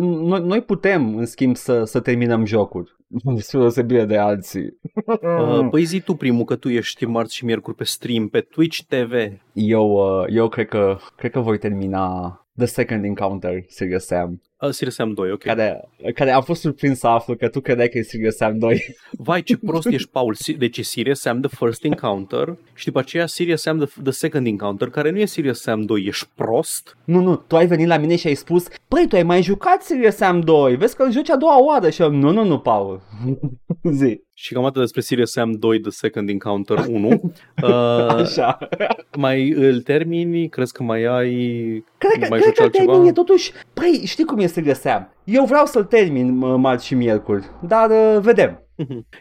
noi, 0.00 0.40
noi 0.40 0.62
putem, 0.62 1.16
în 1.16 1.26
schimb, 1.26 1.56
să, 1.56 1.84
să 1.84 2.00
terminăm 2.00 2.44
jocuri. 2.44 2.96
Spre 3.38 3.58
deosebire 3.58 4.04
de 4.04 4.16
alții. 4.16 4.78
Uh, 5.06 5.68
Păi 5.70 5.84
zi 5.84 6.00
tu 6.00 6.14
primul 6.14 6.44
că 6.44 6.56
tu 6.56 6.68
ești 6.68 7.04
marți 7.04 7.34
și 7.34 7.44
miercuri 7.44 7.76
pe 7.76 7.84
stream 7.84 8.28
pe 8.28 8.40
Twitch 8.40 8.78
TV. 8.88 9.12
Eu, 9.52 9.90
uh, 9.90 10.24
eu 10.28 10.48
cred 10.48 10.68
că 10.68 10.98
cred 11.16 11.30
că 11.30 11.40
voi 11.40 11.58
termina 11.58 12.40
The 12.56 12.66
Second 12.66 13.04
Encounter, 13.04 13.64
Serious 13.68 14.04
Sam, 14.06 14.40
Uh, 14.60 14.70
Serious 14.70 14.94
Sam 14.94 15.12
2, 15.12 15.30
ok. 15.32 15.42
care, 15.42 15.88
care 16.14 16.30
am 16.30 16.42
fost 16.42 16.60
surprins 16.60 16.98
să 16.98 17.06
aflu 17.06 17.34
că 17.36 17.48
tu 17.48 17.60
credeai 17.60 17.88
că 17.88 17.98
e 17.98 18.02
Serious 18.02 18.36
Sam 18.36 18.58
2. 18.58 18.82
Vai, 19.26 19.42
ce 19.42 19.56
prost 19.56 19.86
ești, 19.86 20.08
Paul. 20.08 20.34
Si- 20.34 20.52
Deci 20.54 20.78
e 20.78 20.82
Serious 20.82 21.20
Sam 21.20 21.40
The 21.40 21.56
First 21.56 21.84
Encounter 21.84 22.56
și 22.74 22.84
după 22.84 22.98
aceea 22.98 23.26
Serious 23.26 23.60
Sam 23.60 23.78
The, 23.78 24.00
the 24.02 24.12
Second 24.12 24.46
Encounter, 24.46 24.88
care 24.88 25.10
nu 25.10 25.18
e 25.18 25.24
Serious 25.24 25.60
Sam 25.60 25.82
2. 25.84 26.04
Ești 26.06 26.28
prost? 26.34 26.96
nu, 27.04 27.20
nu, 27.20 27.36
tu 27.36 27.56
ai 27.56 27.66
venit 27.66 27.86
la 27.86 27.96
mine 27.96 28.16
și 28.16 28.26
ai 28.26 28.34
spus, 28.34 28.66
păi, 28.88 29.06
tu 29.08 29.16
ai 29.16 29.22
mai 29.22 29.42
jucat 29.42 29.82
Serious 29.82 30.14
Sam 30.14 30.40
2, 30.40 30.76
vezi 30.76 30.96
că 30.96 31.02
îl 31.02 31.12
joci 31.12 31.30
a 31.30 31.36
doua 31.36 31.62
oară 31.64 31.90
și 31.90 32.02
eu, 32.02 32.10
nu, 32.10 32.30
nu, 32.30 32.44
nu, 32.44 32.58
Paul, 32.58 33.00
zi, 33.98 34.20
Și 34.34 34.52
cam 34.52 34.64
atât 34.64 34.80
despre 34.80 35.00
Serious 35.00 35.30
Sam 35.30 35.52
2 35.52 35.80
The 35.80 35.90
Second 35.90 36.28
Encounter 36.28 36.84
1. 36.88 37.08
Uh, 37.62 38.06
așa. 38.08 38.58
mai 39.16 39.50
îl 39.50 39.80
termini? 39.80 40.48
Crezi 40.48 40.72
că 40.72 40.82
mai 40.82 41.04
ai... 41.04 41.34
Cred 41.98 42.12
că, 42.12 42.26
mai 42.28 42.28
cred 42.28 42.42
joci 42.42 42.56
că 42.56 42.62
altceva? 42.62 42.92
termin 42.92 43.08
e 43.08 43.12
totuși, 43.12 43.52
păi, 43.74 44.02
știi 44.04 44.24
cum 44.24 44.38
e 44.38 44.46
Serious 44.46 44.80
Sam, 44.80 45.12
eu 45.24 45.44
vreau 45.44 45.66
să-l 45.66 45.84
termin 45.84 46.38
mă, 46.38 46.56
marți 46.56 46.86
și 46.86 46.94
miercuri, 46.94 47.44
dar 47.66 47.90
uh, 47.90 48.20
vedem. 48.20 48.65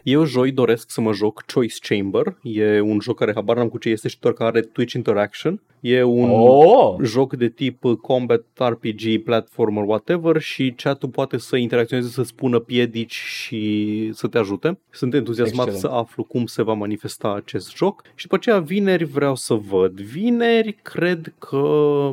Eu 0.03 0.23
joi 0.25 0.51
doresc 0.51 0.91
să 0.91 1.01
mă 1.01 1.11
joc 1.11 1.43
Choice 1.53 1.75
Chamber. 1.79 2.37
E 2.41 2.79
un 2.79 2.99
joc 2.99 3.17
care 3.17 3.31
habar 3.35 3.55
n-am 3.55 3.69
cu 3.69 3.77
ce 3.77 3.89
este 3.89 4.07
și 4.07 4.19
doar 4.19 4.33
că 4.33 4.43
are 4.43 4.61
Twitch 4.61 4.93
Interaction. 4.93 5.61
E 5.79 6.03
un 6.03 6.29
Oh, 6.31 6.95
joc 7.03 7.35
de 7.35 7.49
tip 7.49 7.81
combat, 8.01 8.43
RPG, 8.57 9.23
platformer, 9.23 9.83
whatever 9.83 10.41
și 10.41 10.73
chatul 10.77 11.09
poate 11.09 11.37
să 11.37 11.55
interacționeze, 11.55 12.09
să 12.09 12.23
spună 12.23 12.59
piedici 12.59 13.13
și 13.13 14.09
să 14.13 14.27
te 14.27 14.37
ajute. 14.37 14.79
Sunt 14.89 15.13
entuziasmat 15.13 15.65
Excelent. 15.67 15.93
să 15.93 15.99
aflu 15.99 16.23
cum 16.23 16.45
se 16.45 16.63
va 16.63 16.73
manifesta 16.73 17.33
acest 17.33 17.75
joc 17.75 18.01
și 18.15 18.23
după 18.23 18.35
aceea 18.35 18.59
vineri 18.59 19.03
vreau 19.03 19.35
să 19.35 19.53
văd. 19.53 20.01
Vineri 20.01 20.71
cred 20.81 21.33
că 21.39 21.57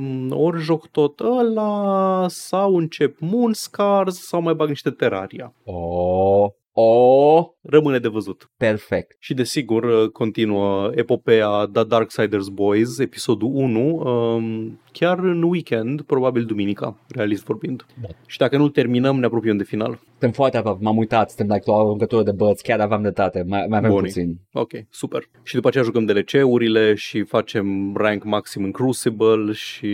m, 0.01 0.31
ori 0.31 0.61
joc 0.61 0.89
tot 0.89 1.21
ăla 1.21 2.25
sau 2.29 2.77
încep 2.77 3.17
Moonscars 3.21 4.19
sau 4.27 4.43
mai 4.43 4.55
bag 4.55 4.69
niște 4.69 4.91
Terraria. 4.91 5.55
oh, 5.65 6.51
oh, 6.73 7.45
Rămâne 7.63 7.99
de 7.99 8.09
văzut. 8.09 8.51
perfect. 8.57 9.17
Și 9.19 9.35
desigur 9.35 9.83
uh, 9.85 10.09
continuă 10.09 10.91
epopeea 10.95 11.69
The 11.73 11.85
Darksiders 11.85 12.49
Boys, 12.49 12.99
episodul 12.99 13.51
1, 13.55 13.81
um, 13.95 14.81
chiar 14.93 15.19
în 15.19 15.43
weekend, 15.43 16.03
probabil 16.03 16.45
duminica, 16.45 16.97
realist 17.09 17.45
vorbind. 17.45 17.87
Da. 18.01 18.09
Și 18.27 18.39
dacă 18.39 18.57
nu 18.57 18.69
terminăm, 18.69 19.19
ne 19.19 19.27
apropiem 19.27 19.57
de 19.57 19.65
final. 19.65 19.99
Suntem 20.11 20.31
foarte 20.31 20.57
aproape, 20.57 20.83
m-am 20.83 20.97
uitat, 20.97 21.31
suntem 21.31 21.55
like 21.57 21.71
la 21.71 21.77
o 21.77 21.79
aruncătură 21.79 22.23
de 22.23 22.33
băți, 22.33 22.63
chiar 22.63 22.81
aveam 22.81 23.01
dreptate, 23.01 23.45
mai, 23.49 23.67
mai 23.69 23.79
avem 23.79 23.91
Buni. 23.91 24.03
puțin. 24.07 24.39
Ok, 24.53 24.71
super. 24.91 25.29
Și 25.43 25.55
după 25.55 25.69
aceea 25.69 25.85
jucăm 25.85 26.05
DLC-urile 26.05 26.95
și 26.95 27.23
facem 27.23 27.95
rank 27.97 28.25
maxim 28.25 28.65
în 28.65 28.71
Crucible 28.71 29.53
și 29.53 29.89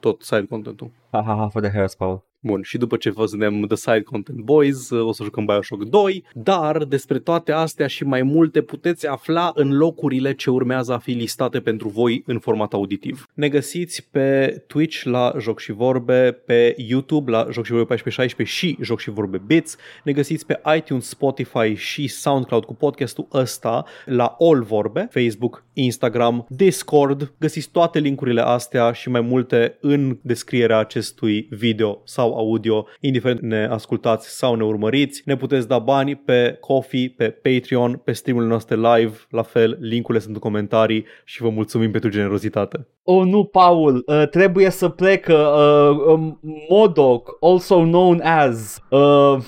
tot 0.00 0.22
side 0.22 0.46
content-ul. 0.48 0.90
Ha, 1.10 1.22
ha, 1.26 1.34
ha, 1.34 1.48
for 1.48 1.62
the 1.62 1.70
hairs, 1.70 1.94
Paul. 1.94 2.26
Bun, 2.40 2.62
și 2.62 2.78
după 2.78 2.96
ce 2.96 3.10
văznem 3.10 3.62
The 3.62 3.76
Side 3.76 4.02
Content 4.02 4.40
Boys, 4.40 4.90
o 4.90 5.12
să 5.12 5.22
jucăm 5.22 5.44
Bioshock 5.44 5.84
2, 5.84 6.24
dar 6.34 6.84
despre 6.84 7.18
toate 7.18 7.52
astea 7.52 7.86
și 7.86 8.04
mai 8.04 8.22
multe 8.22 8.60
puteți 8.62 9.06
afla 9.06 9.50
în 9.54 9.76
locurile 9.76 10.34
ce 10.34 10.50
urmează 10.50 10.92
a 10.92 10.98
fi 10.98 11.10
listate 11.10 11.60
pentru 11.60 11.88
voi 11.88 12.22
în 12.26 12.38
format 12.38 12.72
auditiv. 12.72 13.26
Ne 13.34 13.48
găsiți 13.48 14.08
pe 14.10 14.62
Twitch 14.66 15.02
la 15.02 15.32
Joc 15.38 15.60
și 15.60 15.72
Vorbe, 15.72 16.42
pe 16.46 16.74
YouTube 16.76 17.30
la 17.30 17.38
Joc 17.50 17.64
și 17.64 17.70
Vorbe 17.70 17.92
1416 17.92 18.56
și 18.56 18.76
Joc 18.80 19.00
și 19.00 19.10
Vorbe 19.10 19.40
Bits, 19.46 19.76
ne 20.04 20.12
găsiți 20.12 20.46
pe 20.46 20.60
iTunes, 20.76 21.08
Spotify 21.08 21.74
și 21.74 22.06
SoundCloud 22.08 22.64
cu 22.64 22.74
podcastul 22.74 23.26
ăsta 23.32 23.84
la 24.04 24.36
All 24.38 24.62
Vorbe, 24.62 25.08
Facebook, 25.10 25.64
Instagram, 25.82 26.46
Discord. 26.48 27.34
Găsiți 27.38 27.70
toate 27.70 27.98
linkurile 27.98 28.40
astea 28.40 28.92
și 28.92 29.08
mai 29.08 29.20
multe 29.20 29.78
în 29.80 30.18
descrierea 30.22 30.78
acestui 30.78 31.48
video 31.50 32.00
sau 32.04 32.34
audio, 32.34 32.86
indiferent 33.00 33.40
ne 33.40 33.66
ascultați 33.70 34.36
sau 34.36 34.54
ne 34.54 34.64
urmăriți. 34.64 35.22
Ne 35.24 35.36
puteți 35.36 35.68
da 35.68 35.78
bani 35.78 36.16
pe 36.16 36.56
Coffee, 36.60 37.14
pe 37.16 37.30
Patreon, 37.30 38.00
pe 38.04 38.12
streamurile 38.12 38.50
noastre 38.50 38.76
live, 38.76 39.16
la 39.30 39.42
fel, 39.42 39.78
linkurile 39.80 40.22
sunt 40.22 40.34
în 40.34 40.40
comentarii 40.40 41.04
și 41.24 41.42
vă 41.42 41.48
mulțumim 41.48 41.90
pentru 41.90 42.10
generozitate. 42.10 42.86
Oh 43.02 43.24
nu, 43.26 43.44
Paul, 43.44 44.02
uh, 44.06 44.28
trebuie 44.30 44.70
să 44.70 44.88
plec 44.88 45.26
uh, 45.28 45.36
uh, 45.36 46.32
Modoc, 46.68 47.36
also 47.40 47.76
known 47.82 48.20
as 48.20 48.82
uh, 48.90 49.38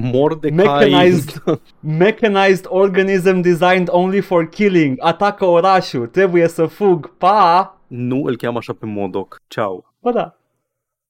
Mordecai... 0.00 0.56
mechanized, 0.56 1.42
mechanized 1.80 2.64
organism 2.68 3.40
designed 3.40 3.88
only 3.90 4.20
for 4.20 4.48
killing, 4.48 4.96
atacă 5.00 5.44
orașul, 5.44 6.06
trebuie 6.06 6.48
să 6.48 6.66
fug, 6.66 7.16
pa! 7.16 7.78
Nu 7.86 8.22
îl 8.24 8.36
cheamă 8.36 8.58
așa 8.58 8.72
pe 8.72 8.86
Modoc. 8.86 9.36
Ciao. 9.46 9.84
Bă 10.00 10.10
da. 10.12 10.37